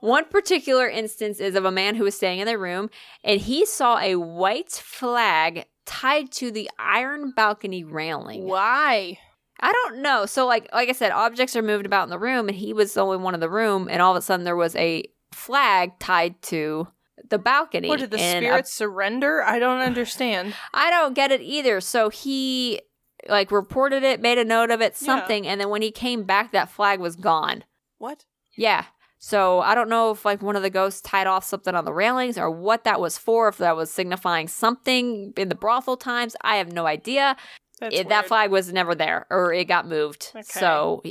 one 0.00 0.24
particular 0.26 0.88
instance 0.88 1.40
is 1.40 1.56
of 1.56 1.64
a 1.64 1.72
man 1.72 1.96
who 1.96 2.04
was 2.04 2.14
staying 2.14 2.38
in 2.38 2.46
the 2.46 2.58
room, 2.58 2.88
and 3.24 3.40
he 3.40 3.66
saw 3.66 3.98
a 3.98 4.14
white 4.14 4.70
flag 4.70 5.66
tied 5.86 6.30
to 6.30 6.52
the 6.52 6.70
iron 6.78 7.32
balcony 7.34 7.82
railing. 7.82 8.46
Why? 8.46 9.18
I 9.58 9.72
don't 9.72 10.02
know. 10.02 10.24
So 10.24 10.46
like 10.46 10.68
like 10.72 10.88
I 10.88 10.92
said, 10.92 11.12
objects 11.12 11.54
are 11.56 11.62
moved 11.62 11.84
about 11.84 12.04
in 12.04 12.10
the 12.10 12.18
room 12.18 12.48
and 12.48 12.56
he 12.56 12.72
was 12.72 12.94
the 12.94 13.02
only 13.02 13.18
one 13.18 13.34
in 13.34 13.40
the 13.40 13.50
room 13.50 13.88
and 13.90 14.00
all 14.00 14.12
of 14.12 14.16
a 14.16 14.22
sudden 14.22 14.44
there 14.44 14.56
was 14.56 14.74
a 14.76 15.04
flag 15.32 15.98
tied 15.98 16.40
to 16.42 16.88
the 17.28 17.38
balcony. 17.38 17.88
What 17.88 18.00
did 18.00 18.10
the 18.10 18.18
and 18.20 18.44
a- 18.44 18.48
spirits 18.48 18.72
surrender? 18.72 19.42
I 19.42 19.58
don't 19.58 19.80
understand. 19.90 20.54
I 20.72 20.90
don't 20.90 21.14
get 21.14 21.30
it 21.32 21.40
either. 21.40 21.80
So 21.80 22.08
he 22.08 22.80
like 23.28 23.50
reported 23.50 24.02
it, 24.02 24.20
made 24.20 24.38
a 24.38 24.44
note 24.44 24.70
of 24.70 24.80
it, 24.80 24.94
Yeah. 25.00 25.06
something, 25.06 25.46
and 25.46 25.60
then 25.60 25.68
when 25.68 25.82
he 25.82 25.90
came 25.90 26.24
back 26.24 26.52
that 26.52 26.70
flag 26.70 27.00
was 27.00 27.16
gone. 27.16 27.64
What? 27.98 28.24
Yeah. 28.56 28.84
So 29.18 29.60
I 29.60 29.74
don't 29.74 29.90
know 29.90 30.10
if 30.12 30.24
like 30.24 30.40
one 30.40 30.56
of 30.56 30.62
the 30.62 30.70
ghosts 30.70 31.02
tied 31.02 31.26
off 31.26 31.44
something 31.44 31.74
on 31.74 31.84
the 31.84 31.92
railings 31.92 32.38
or 32.38 32.50
what 32.50 32.84
that 32.84 32.98
was 33.00 33.18
for, 33.18 33.48
if 33.48 33.58
that 33.58 33.76
was 33.76 33.90
signifying 33.90 34.48
something 34.48 35.34
in 35.36 35.50
the 35.50 35.54
brothel 35.54 35.98
times. 35.98 36.34
I 36.40 36.56
have 36.56 36.72
no 36.72 36.86
idea. 36.86 37.36
That's 37.80 37.94
it, 37.94 38.08
that 38.08 38.26
flag 38.26 38.50
was 38.50 38.72
never 38.72 38.94
there 38.94 39.26
or 39.30 39.52
it 39.52 39.64
got 39.64 39.86
moved. 39.86 40.30
Okay. 40.34 40.42
So 40.44 41.02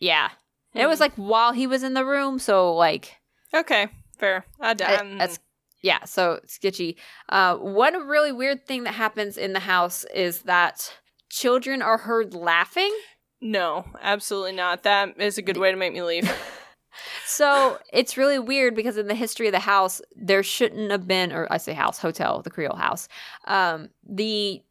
yeah. 0.00 0.30
It 0.74 0.86
was 0.86 0.98
Hmm. 0.98 1.02
like 1.02 1.12
while 1.14 1.52
he 1.52 1.66
was 1.68 1.82
in 1.84 1.94
the 1.94 2.04
room, 2.04 2.38
so 2.40 2.74
like 2.74 3.16
Okay, 3.54 3.88
fair. 4.18 4.44
I, 4.60 4.74
d- 4.74 4.82
I- 4.84 4.94
I'm- 4.96 5.18
that's 5.18 5.38
yeah, 5.82 6.04
so 6.04 6.40
sketchy. 6.46 6.96
Uh 7.28 7.56
one 7.56 7.94
really 8.06 8.32
weird 8.32 8.66
thing 8.66 8.84
that 8.84 8.94
happens 8.94 9.36
in 9.36 9.52
the 9.52 9.60
house 9.60 10.04
is 10.14 10.42
that 10.42 10.92
children 11.30 11.82
are 11.82 11.98
heard 11.98 12.34
laughing. 12.34 12.94
no, 13.40 13.84
absolutely 14.00 14.52
not. 14.52 14.84
That 14.84 15.20
is 15.20 15.38
a 15.38 15.42
good 15.42 15.56
way 15.56 15.70
to 15.70 15.76
make 15.76 15.92
me 15.92 16.02
leave. 16.02 16.30
So 17.26 17.78
it's 17.90 18.18
really 18.18 18.38
weird 18.38 18.74
because 18.74 18.98
in 18.98 19.06
the 19.08 19.14
history 19.14 19.46
of 19.48 19.52
the 19.52 19.58
house, 19.60 20.02
there 20.14 20.42
shouldn't 20.42 20.90
have 20.90 21.08
been, 21.08 21.32
or 21.32 21.46
I 21.50 21.56
say 21.56 21.72
house, 21.72 21.98
hotel, 21.98 22.42
the 22.42 22.50
Creole 22.50 22.76
house. 22.76 23.08
Um, 23.46 23.88
the 24.06 24.62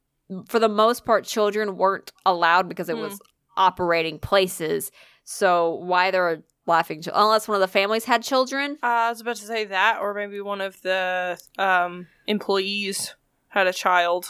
for 0.47 0.59
the 0.59 0.69
most 0.69 1.03
part, 1.03 1.25
children 1.25 1.77
weren't 1.77 2.11
allowed 2.25 2.69
because 2.69 2.89
it 2.89 2.95
Hmm. 2.95 3.01
was 3.01 3.19
operating 3.57 4.19
places. 4.19 4.91
So 5.23 5.73
why 5.75 6.11
there 6.11 6.23
are 6.23 6.43
laughing, 6.71 7.03
unless 7.13 7.47
one 7.47 7.55
of 7.55 7.61
the 7.61 7.67
families 7.67 8.05
had 8.05 8.23
children. 8.23 8.77
Uh, 8.81 8.87
I 8.87 9.09
was 9.09 9.21
about 9.21 9.35
to 9.37 9.45
say 9.45 9.65
that, 9.65 9.99
or 10.01 10.13
maybe 10.13 10.41
one 10.41 10.61
of 10.61 10.81
the 10.81 11.37
um, 11.57 12.07
employees 12.27 13.15
had 13.49 13.67
a 13.67 13.73
child. 13.73 14.25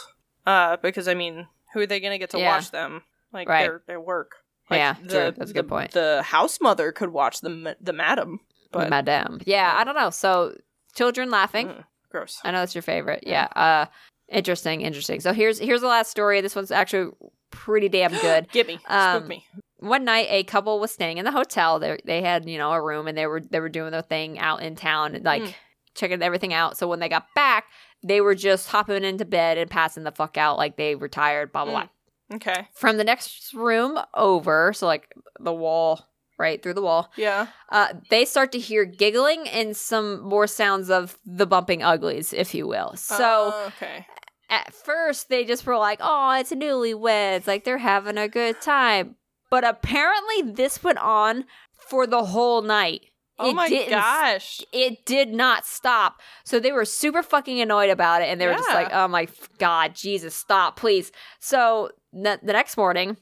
Uh, 0.46 0.76
because 0.82 1.08
I 1.08 1.14
mean, 1.14 1.46
who 1.72 1.80
are 1.80 1.86
they 1.86 2.00
going 2.00 2.12
to 2.12 2.18
get 2.18 2.30
to 2.30 2.38
Yeah. 2.38 2.54
watch 2.56 2.70
them? 2.70 3.02
Like 3.32 3.48
Right. 3.48 3.62
their 3.62 3.82
their 3.86 4.00
work. 4.00 4.32
Yeah, 4.70 4.94
true. 4.94 5.32
That's 5.36 5.50
a 5.50 5.54
good 5.54 5.64
the- 5.66 5.68
point. 5.68 5.90
The 5.92 6.22
house 6.22 6.60
mother 6.60 6.92
could 6.92 7.10
watch 7.10 7.40
the 7.40 7.76
the 7.80 7.92
madam, 7.92 8.40
but 8.70 8.90
Madame, 8.90 9.40
yeah, 9.46 9.74
I 9.76 9.84
don't 9.84 9.94
know. 9.96 10.10
So 10.10 10.56
children 10.94 11.30
laughing. 11.30 11.68
Mm, 11.68 11.84
gross. 12.10 12.40
I 12.44 12.50
know 12.50 12.58
that's 12.60 12.74
your 12.74 12.82
favorite. 12.82 13.24
Yeah. 13.26 13.48
Uh, 13.56 13.86
interesting, 14.28 14.80
interesting. 14.82 15.20
So 15.20 15.32
here's 15.32 15.58
here's 15.58 15.80
the 15.82 15.88
last 15.88 16.10
story. 16.10 16.40
This 16.40 16.54
one's 16.56 16.70
actually 16.70 17.12
pretty 17.50 17.88
damn 17.88 18.12
good. 18.12 18.48
Give 18.52 18.66
me, 18.66 18.78
Um, 18.86 19.18
spook 19.18 19.28
me. 19.28 19.46
One 19.82 20.04
night 20.04 20.28
a 20.30 20.44
couple 20.44 20.78
was 20.80 20.90
staying 20.92 21.18
in 21.18 21.24
the 21.24 21.30
hotel 21.32 21.78
they 21.78 21.98
they 22.04 22.22
had 22.22 22.48
you 22.48 22.56
know 22.58 22.72
a 22.72 22.80
room 22.82 23.06
and 23.08 23.16
they 23.18 23.26
were 23.26 23.40
they 23.40 23.60
were 23.60 23.68
doing 23.68 23.90
their 23.92 24.02
thing 24.02 24.38
out 24.38 24.62
in 24.62 24.74
town 24.76 25.18
like 25.22 25.42
Mm. 25.42 25.54
checking 25.94 26.22
everything 26.22 26.54
out 26.54 26.76
so 26.78 26.86
when 26.88 27.00
they 27.00 27.08
got 27.08 27.26
back 27.34 27.64
they 28.02 28.20
were 28.20 28.34
just 28.34 28.68
hopping 28.68 29.04
into 29.04 29.24
bed 29.24 29.58
and 29.58 29.70
passing 29.70 30.04
the 30.04 30.12
fuck 30.12 30.36
out 30.36 30.56
like 30.56 30.76
they 30.76 30.94
were 30.94 31.08
tired 31.08 31.52
blah 31.52 31.64
blah 31.64 31.72
Mm. 31.82 31.88
blah 32.30 32.36
Okay. 32.36 32.68
from 32.74 32.96
the 32.96 33.04
next 33.04 33.52
room 33.52 33.98
over 34.14 34.72
so 34.72 34.86
like 34.86 35.12
the 35.38 35.52
wall 35.52 36.08
right 36.38 36.62
through 36.62 36.74
the 36.74 36.82
wall 36.82 37.10
Yeah. 37.16 37.48
uh, 37.70 37.92
they 38.08 38.24
start 38.24 38.52
to 38.52 38.58
hear 38.58 38.84
giggling 38.86 39.46
and 39.48 39.76
some 39.76 40.20
more 40.22 40.46
sounds 40.46 40.90
of 40.90 41.18
the 41.26 41.46
bumping 41.46 41.82
uglies 41.82 42.32
if 42.32 42.54
you 42.54 42.66
will 42.66 42.96
so 42.96 43.52
Uh, 43.54 43.66
okay. 43.76 44.06
at 44.48 44.72
first 44.72 45.28
they 45.28 45.44
just 45.44 45.64
were 45.66 45.76
like, 45.78 45.98
"Oh, 46.02 46.30
it's 46.38 46.52
newlyweds, 46.52 47.46
like 47.46 47.64
they're 47.64 47.78
having 47.78 48.18
a 48.18 48.28
good 48.28 48.60
time." 48.60 49.16
But 49.52 49.64
apparently 49.64 50.50
this 50.50 50.82
went 50.82 50.96
on 50.96 51.44
for 51.90 52.06
the 52.06 52.24
whole 52.24 52.62
night. 52.62 53.02
Oh 53.38 53.50
It 53.50 53.54
my 53.54 53.68
gosh. 53.90 54.62
It 54.72 55.04
did 55.04 55.28
not 55.28 55.66
stop. 55.66 56.22
So 56.42 56.58
they 56.58 56.72
were 56.72 56.86
super 56.86 57.22
fucking 57.22 57.60
annoyed 57.60 57.90
about 57.90 58.22
it 58.22 58.30
and 58.30 58.40
they 58.40 58.46
were 58.46 58.54
just 58.54 58.70
like, 58.70 58.88
"Oh 58.94 59.08
my 59.08 59.28
god, 59.58 59.94
Jesus, 59.94 60.34
stop, 60.34 60.76
please." 60.76 61.12
So 61.38 61.90
the, 62.14 62.40
the 62.42 62.54
next 62.54 62.78
morning, 62.78 63.18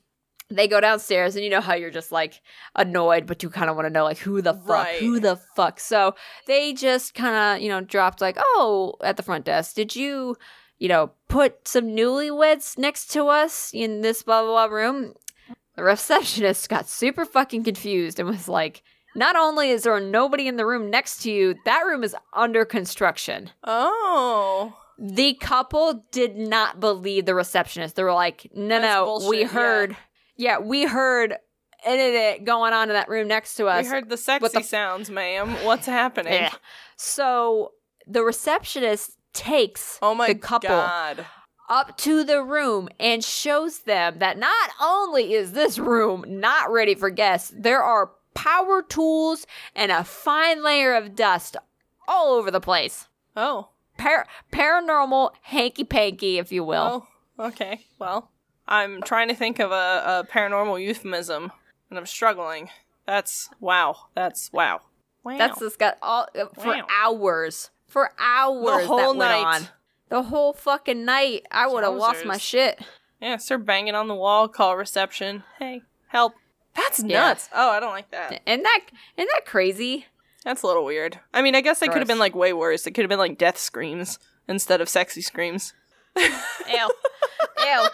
they 0.51 0.69
go 0.69 0.81
downstairs 0.81 1.35
and 1.35 1.43
you 1.45 1.51
know 1.51 1.61
how 1.61 1.75
you're 1.75 1.91
just 1.91 2.13
like 2.13 2.41
annoyed 2.77 3.27
but 3.27 3.43
you 3.43 3.51
kind 3.51 3.69
of 3.69 3.75
want 3.75 3.87
to 3.87 3.93
know 3.93 4.05
like 4.05 4.19
who 4.19 4.41
the 4.41 4.55
fuck 4.55 4.69
Right. 4.87 5.01
who 5.01 5.19
the 5.19 5.37
fuck 5.57 5.79
so 5.81 6.15
they 6.47 6.73
just 6.75 7.15
kind 7.15 7.35
of 7.37 7.63
you 7.63 7.69
know 7.69 7.81
dropped 7.81 8.21
like 8.21 8.37
oh 8.39 8.95
at 9.03 9.17
the 9.17 9.23
front 9.23 9.45
desk 9.45 9.77
did 9.77 9.95
you 9.95 10.37
you 10.79 10.89
know 10.89 11.13
put 11.29 11.69
some 11.69 11.87
newlyweds 11.89 12.77
next 12.79 13.13
to 13.13 13.27
us 13.27 13.71
in 13.73 14.01
this 14.01 14.25
blah 14.25 14.43
blah 14.43 14.67
blah 14.67 14.75
room 14.77 15.15
the 15.77 15.83
receptionist 15.83 16.69
got 16.69 16.89
super 16.89 17.25
fucking 17.25 17.65
confused 17.65 18.19
and 18.21 18.29
was 18.29 18.49
like 18.49 18.83
not 19.17 19.35
only 19.37 19.71
is 19.71 19.83
there 19.85 19.99
nobody 20.01 20.47
in 20.47 20.57
the 20.57 20.67
room 20.67 20.91
next 20.91 21.23
to 21.23 21.31
you 21.31 21.55
that 21.65 21.81
room 21.81 22.05
is 22.05 22.15
under 22.35 22.65
construction 22.65 23.51
Oh. 23.65 24.77
the 24.99 25.35
couple 25.35 26.05
did 26.13 26.37
not 26.37 26.79
believe 26.81 27.25
the 27.27 27.35
receptionist. 27.35 27.97
They 27.97 28.03
were 28.03 28.13
like, 28.13 28.51
"No, 28.55 28.81
That's 28.81 28.95
no, 28.95 29.05
bullshit, 29.07 29.31
we 29.31 29.43
heard, 29.45 29.97
yeah. 30.37 30.59
we 30.59 30.85
heard 30.85 31.37
it 31.87 32.45
going 32.45 32.73
on 32.75 32.91
in 32.91 32.95
that 32.95 33.09
room 33.09 33.27
next 33.27 33.55
to 33.55 33.67
us." 33.67 33.85
We 33.85 33.89
heard 33.91 34.11
the 34.11 34.17
sexy 34.19 34.59
the- 34.59 34.63
sounds, 34.63 35.09
ma'am. 35.11 35.65
What's 35.65 35.87
happening? 35.87 36.35
Yeah. 36.35 36.53
So 36.97 37.73
the 38.07 38.23
receptionist 38.23 39.13
takes 39.33 39.99
Oh 40.03 40.15
my 40.15 40.27
the 40.29 40.35
couple 40.35 40.69
god. 40.69 41.25
Up 41.71 41.97
to 41.99 42.25
the 42.25 42.43
room 42.43 42.89
and 42.99 43.25
shows 43.25 43.81
them 43.81 44.19
that 44.19 44.37
not 44.39 44.71
only 44.83 45.33
is 45.33 45.53
this 45.53 45.79
room 45.79 46.25
not 46.27 46.71
ready 46.71 46.95
for 46.95 47.09
guests, 47.09 47.53
there 47.57 47.83
are 47.83 48.11
power 48.35 48.83
tools 48.83 49.47
and 49.75 49.91
a 49.93 50.05
fine 50.05 50.63
layer 50.63 50.95
of 50.95 51.15
dust 51.15 51.57
all 52.09 52.35
over 52.35 52.51
the 52.51 52.61
place. 52.61 53.07
Oh. 53.37 53.69
Par- 53.97 54.27
paranormal 54.53 55.31
hanky 55.43 55.85
panky, 55.85 56.39
if 56.39 56.51
you 56.53 56.65
will. 56.65 57.07
Oh. 57.39 57.47
Okay. 57.47 57.87
Well, 57.99 58.31
I'm 58.69 59.01
trying 59.03 59.29
to 59.29 59.35
think 59.35 59.59
of 59.61 59.71
a, 59.73 59.75
a 59.75 60.27
paranormal 60.31 60.83
euphemism, 60.83 61.53
and 61.89 61.99
I'm 61.99 62.07
struggling. 62.07 62.69
That's 63.07 63.49
wow. 63.61 63.97
That's 64.15 64.53
wow. 64.53 64.81
Wow. 65.25 65.39
That's 65.39 65.59
this 65.59 65.77
got 65.77 65.97
all 66.03 66.27
uh, 66.39 66.47
for 66.59 66.67
Wow. 66.69 66.87
hours. 67.03 67.71
For 67.87 68.11
hours 68.19 68.83
the 68.83 68.87
whole 68.87 68.97
that 68.99 69.07
went 69.09 69.19
night. 69.19 69.45
on. 69.63 69.69
The 70.11 70.25
whole 70.25 70.53
fucking 70.53 71.05
night. 71.05 71.47
I 71.51 71.67
would 71.67 71.85
have 71.85 71.95
lost 71.95 72.25
my 72.27 72.37
shit. 72.37 72.79
yeah. 73.21 73.37
Start 73.39 73.65
banging 73.65 73.95
on 73.95 74.09
the 74.09 74.15
wall. 74.15 74.49
Call 74.49 74.77
reception. 74.77 75.45
Hey, 75.59 75.83
help. 76.09 76.35
That's 76.77 77.03
Yeah. 77.03 77.21
nuts. 77.29 77.49
Oh, 77.55 77.71
I 77.71 77.81
don't 77.81 77.93
like 77.93 78.11
that. 78.11 78.43
Isn't 78.47 78.63
that 78.63 78.81
isn't 79.17 79.31
that 79.35 79.47
crazy? 79.47 80.07
That's 80.45 80.63
a 80.63 80.67
little 80.67 80.85
weird. 80.85 81.21
I 81.35 81.43
mean, 81.43 81.55
I 81.55 81.61
guess 81.61 81.81
it 81.83 81.89
could 81.91 81.99
have 81.99 82.09
been 82.09 82.19
like 82.19 82.35
way 82.35 82.53
worse. 82.53 82.87
It 82.87 82.93
could 82.93 83.03
have 83.03 83.09
been 83.09 83.19
like 83.19 83.39
death 83.39 83.59
screams 83.59 84.19
instead 84.49 84.81
of 84.81 84.89
sexy 84.89 85.21
screams. 85.23 85.75
Ew. 86.17 86.27
Ew. 87.59 87.89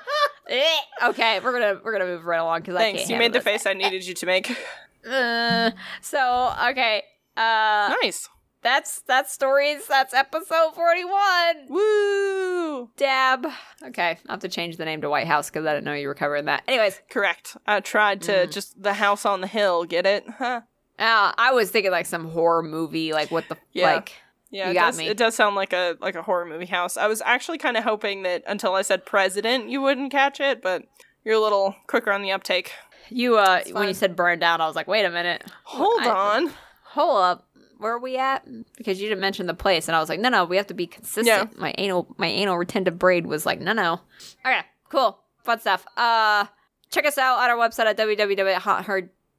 Eh. 0.48 0.76
okay, 1.06 1.40
we're 1.40 1.52
gonna 1.52 1.80
we're 1.84 1.92
gonna 1.92 2.06
move 2.06 2.24
right 2.24 2.38
along 2.38 2.60
because 2.60 2.76
I 2.76 2.78
Thanks. 2.78 3.00
can't. 3.00 3.10
You 3.10 3.18
made 3.18 3.32
the 3.32 3.40
face 3.40 3.66
I 3.66 3.72
needed 3.72 4.06
you 4.06 4.14
to 4.14 4.26
make. 4.26 4.56
Uh, 5.08 5.70
so 6.00 6.52
okay. 6.70 7.04
Uh, 7.36 7.94
nice. 8.02 8.28
That's 8.66 9.00
that's 9.06 9.32
stories. 9.32 9.86
That's 9.86 10.12
episode 10.12 10.74
forty 10.74 11.04
one. 11.04 11.66
Woo! 11.68 12.90
Dab. 12.96 13.46
Okay, 13.84 14.18
I 14.28 14.32
have 14.32 14.40
to 14.40 14.48
change 14.48 14.76
the 14.76 14.84
name 14.84 15.00
to 15.02 15.08
White 15.08 15.28
House 15.28 15.48
because 15.48 15.64
I 15.66 15.72
didn't 15.72 15.84
know 15.84 15.94
you 15.94 16.08
were 16.08 16.14
covering 16.14 16.46
that. 16.46 16.64
Anyways, 16.66 17.00
Correct. 17.08 17.56
I 17.66 17.78
tried 17.80 18.22
to 18.22 18.32
Mm. 18.32 18.50
just 18.52 18.82
the 18.82 18.94
house 18.94 19.24
on 19.24 19.40
the 19.40 19.46
hill. 19.46 19.84
Get 19.84 20.04
it? 20.04 20.24
Huh? 20.28 20.62
uh, 20.98 21.32
I 21.38 21.52
was 21.52 21.70
thinking 21.70 21.92
like 21.92 22.06
some 22.06 22.28
horror 22.30 22.62
movie. 22.62 23.12
Like 23.12 23.30
what 23.30 23.48
the 23.48 23.56
Yeah. 23.72 23.94
like. 23.94 24.12
Yeah, 24.50 24.66
You 24.66 24.70
it 24.70 24.74
got 24.74 24.86
does, 24.86 24.98
me. 24.98 25.08
It 25.08 25.16
does 25.16 25.34
sound 25.36 25.54
like 25.56 25.72
a 25.72 25.96
like 26.00 26.14
a 26.16 26.22
horror 26.22 26.44
movie 26.46 26.66
house. 26.66 26.96
I 26.96 27.06
was 27.06 27.22
actually 27.24 27.58
kind 27.58 27.76
of 27.76 27.84
hoping 27.84 28.22
that 28.24 28.42
until 28.48 28.74
I 28.74 28.82
said 28.82 29.06
president, 29.06 29.68
you 29.68 29.80
wouldn't 29.80 30.10
catch 30.10 30.40
it, 30.40 30.60
but 30.62 30.82
you're 31.24 31.34
a 31.34 31.40
little 31.40 31.74
quicker 31.86 32.10
on 32.12 32.22
the 32.22 32.32
uptake. 32.32 32.72
You 33.10 33.38
uh 33.38 33.62
when 33.72 33.86
you 33.88 33.94
said 33.94 34.16
burn 34.16 34.40
down, 34.40 34.60
I 34.60 34.66
was 34.66 34.74
like, 34.74 34.88
wait 34.88 35.04
a 35.04 35.10
minute. 35.10 35.44
Hold 35.64 36.02
I- 36.02 36.10
on. 36.10 36.52
Hold 36.90 37.18
up. 37.22 37.45
Where 37.78 37.92
are 37.92 37.98
we 37.98 38.16
at? 38.16 38.46
Because 38.76 39.00
you 39.00 39.08
didn't 39.08 39.20
mention 39.20 39.46
the 39.46 39.54
place, 39.54 39.88
and 39.88 39.96
I 39.96 40.00
was 40.00 40.08
like, 40.08 40.20
no, 40.20 40.28
no, 40.28 40.44
we 40.44 40.56
have 40.56 40.66
to 40.68 40.74
be 40.74 40.86
consistent. 40.86 41.26
Yeah. 41.26 41.46
My 41.56 41.74
anal, 41.78 42.06
my 42.18 42.26
anal 42.28 42.56
retentive 42.58 42.98
braid 42.98 43.26
was 43.26 43.44
like, 43.46 43.60
no, 43.60 43.72
no. 43.72 44.00
Okay, 44.44 44.60
cool, 44.88 45.18
fun 45.44 45.60
stuff. 45.60 45.86
Uh, 45.96 46.46
check 46.90 47.04
us 47.06 47.18
out 47.18 47.38
on 47.38 47.50
our 47.50 47.56
website 47.56 47.86
at 47.86 47.96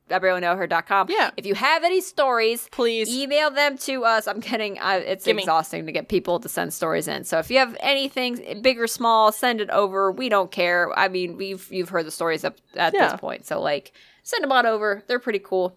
www.her.com. 0.09 1.07
Yeah. 1.09 1.31
If 1.37 1.45
you 1.45 1.55
have 1.55 1.83
any 1.83 2.01
stories, 2.01 2.67
Please. 2.71 3.09
email 3.09 3.51
them 3.51 3.77
to 3.79 4.05
us. 4.05 4.27
I'm 4.27 4.41
kidding. 4.41 4.79
I, 4.79 4.97
it's 4.97 5.25
Gimme. 5.25 5.43
exhausting 5.43 5.85
to 5.85 5.91
get 5.91 6.07
people 6.09 6.39
to 6.39 6.49
send 6.49 6.73
stories 6.73 7.07
in. 7.07 7.23
So 7.23 7.39
if 7.39 7.49
you 7.51 7.57
have 7.59 7.75
anything 7.79 8.61
big 8.61 8.79
or 8.79 8.87
small, 8.87 9.31
send 9.31 9.61
it 9.61 9.69
over. 9.69 10.11
We 10.11 10.29
don't 10.29 10.51
care. 10.51 10.97
I 10.97 11.07
mean, 11.07 11.37
we've 11.37 11.67
you've 11.71 11.89
heard 11.89 12.05
the 12.05 12.11
stories 12.11 12.43
up 12.43 12.55
at 12.75 12.93
Yeah. 12.93 13.09
this 13.11 13.19
point, 13.19 13.45
so 13.45 13.59
like 13.61 13.91
send 14.23 14.43
them 14.43 14.51
on 14.51 14.65
over. 14.65 15.03
They're 15.07 15.19
pretty 15.19 15.39
cool. 15.39 15.75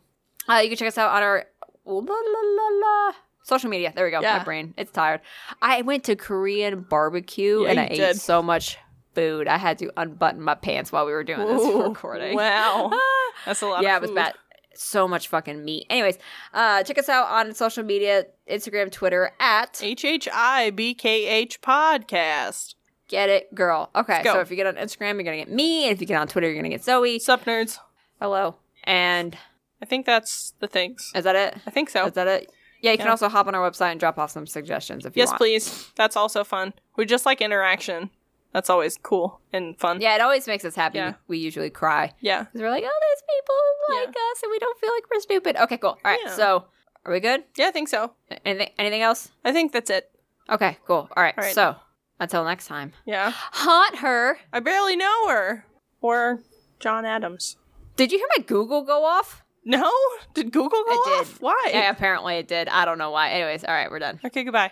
Uh, 0.49 0.61
you 0.63 0.69
can 0.69 0.77
check 0.79 0.89
us 0.89 0.99
out 0.99 1.11
on 1.11 1.23
our 1.23 1.47
la, 1.85 2.01
la, 2.01 2.41
la, 2.43 2.69
la, 2.87 3.13
social 3.43 3.71
media. 3.71 3.93
There 3.95 4.05
we 4.05 4.11
go. 4.11 4.21
Yeah. 4.21 4.39
My 4.39 4.45
brain, 4.45 4.75
it's 4.77 4.93
tired. 4.93 5.21
I 5.63 5.83
went 5.83 6.05
to 6.05 6.17
Korean 6.17 6.83
barbecue 6.83 7.63
Yeah, 7.65 7.71
and 7.71 7.81
I 7.81 7.85
ate 7.87 7.97
did. 7.97 8.21
so 8.21 8.43
much 8.43 8.79
food. 9.15 9.49
I 9.49 9.59
had 9.59 9.79
to 9.79 9.91
unbutton 9.97 10.41
my 10.41 10.55
pants 10.55 10.93
while 10.93 11.07
we 11.07 11.13
were 11.13 11.25
doing 11.25 11.47
this 11.47 11.75
recording. 11.75 12.37
Wow. 12.37 12.91
That's 13.47 13.63
a 13.63 13.67
lot 13.67 13.83
yeah, 13.83 13.97
it 13.97 14.03
was 14.03 14.11
bad. 14.13 14.35
So 14.75 15.09
much 15.09 15.29
fucking 15.29 15.65
meat. 15.65 15.87
Anyways, 15.91 16.17
uh, 16.55 16.83
check 16.85 16.97
us 16.97 17.09
out 17.09 17.27
on 17.29 17.53
social 17.55 17.83
media, 17.83 18.25
Instagram, 18.49 18.91
Twitter 18.91 19.33
at 19.41 19.73
HHIBKH 19.75 21.59
podcast. 21.61 22.75
Get 23.09 23.29
It 23.29 23.53
Girl. 23.55 23.91
Okay, 23.97 24.23
so 24.23 24.39
if 24.39 24.51
you 24.51 24.57
get 24.57 24.69
on 24.69 24.77
Instagram, 24.77 25.15
you're 25.15 25.25
gonna 25.25 25.39
get 25.39 25.51
me, 25.51 25.87
and 25.87 25.93
if 25.93 26.01
you 26.01 26.07
get 26.07 26.17
on 26.17 26.29
Twitter, 26.29 26.47
you're 26.47 26.57
gonna 26.57 26.69
get 26.69 26.85
Zoe. 26.85 27.19
Sup, 27.19 27.45
nerds? 27.45 27.79
Hello. 28.21 28.55
And 28.85 29.37
I 29.83 29.87
think 29.87 30.07
that's 30.07 30.55
the 30.61 30.67
things. 30.69 31.11
is 31.15 31.25
that 31.25 31.37
it? 31.37 31.57
I 31.67 31.71
think 31.71 31.91
so. 31.91 32.07
Is 32.07 32.13
that 32.15 32.27
it? 32.29 32.51
Yeah, 32.83 32.93
you 32.93 32.99
can 32.99 33.09
also 33.09 33.29
hop 33.29 33.47
on 33.47 33.55
our 33.55 33.71
website 33.71 33.91
and 33.93 34.01
drop 34.01 34.19
off 34.19 34.31
some 34.31 34.47
suggestions 34.47 35.05
if 35.05 35.15
you 35.17 35.21
want. 35.21 35.27
Yes, 35.27 35.31
want. 35.33 35.39
please. 35.39 35.93
That's 35.97 36.17
also 36.17 36.45
fun. 36.45 36.73
We 36.97 37.05
just 37.05 37.27
like 37.27 37.41
interaction. 37.43 38.11
That's 38.53 38.69
always 38.71 38.97
cool 38.97 39.41
and 39.53 39.79
fun. 39.79 40.01
Yeah, 40.01 40.15
it 40.17 40.21
always 40.21 40.47
makes 40.47 40.65
us 40.65 40.75
happy. 40.75 40.99
Yeah. 40.99 41.15
We 41.29 41.39
usually 41.39 41.71
cry 41.71 42.15
Yeah. 42.21 42.45
because 42.45 42.61
we're 42.63 42.71
like, 42.71 42.83
oh, 42.85 42.99
there's 43.01 43.23
people 43.39 43.55
who 43.87 43.95
Yeah. 43.95 44.01
like 44.07 44.09
us, 44.33 44.43
and 44.43 44.51
we 44.51 44.59
don't 44.59 44.79
feel 44.81 44.91
like 44.93 45.05
we're 45.11 45.21
stupid. 45.21 45.57
Okay, 45.57 45.77
cool. 45.77 45.91
All 45.91 45.99
right, 46.05 46.19
Yeah. 46.25 46.35
so 46.35 46.65
are 47.05 47.13
we 47.13 47.21
good? 47.21 47.45
Yeah, 47.57 47.69
I 47.69 47.71
think 47.71 47.89
so. 47.89 48.13
Anything? 48.45 48.71
Anything 48.79 49.03
else? 49.03 49.31
I 49.45 49.53
think 49.53 49.73
that's 49.73 49.91
it. 49.91 50.11
Okay, 50.49 50.79
cool. 50.87 51.09
All 51.17 51.23
right. 51.23 51.35
All 51.39 51.45
right. 51.45 51.55
So 51.55 51.77
until 52.19 52.45
next 52.45 52.67
time, 52.67 52.93
Yeah. 53.05 53.31
haunt 53.35 53.97
her. 53.99 54.39
I 54.53 54.61
barely 54.61 54.97
know 54.97 55.29
her. 55.29 55.65
Or 56.01 56.41
John 56.81 57.05
Adams. 57.05 57.57
Did 57.95 58.11
you 58.11 58.19
hear 58.19 58.29
my 58.37 58.43
Google 58.43 58.83
go 58.83 59.05
off? 59.05 59.45
No? 59.65 59.91
Did 60.35 60.53
Google 60.53 60.83
go 60.85 60.93
It 60.93 61.05
did. 61.05 61.21
off? 61.21 61.41
Why? 61.41 61.71
Yeah, 61.73 61.91
apparently 61.91 62.37
it 62.37 62.49
did. 62.49 62.69
I 62.69 62.85
don't 62.85 62.99
know 62.99 63.11
why. 63.11 63.31
Anyways, 63.31 63.65
all 63.65 63.75
right, 63.75 63.91
we're 63.91 63.99
done. 63.99 64.19
Okay, 64.25 64.43
goodbye. 64.45 64.71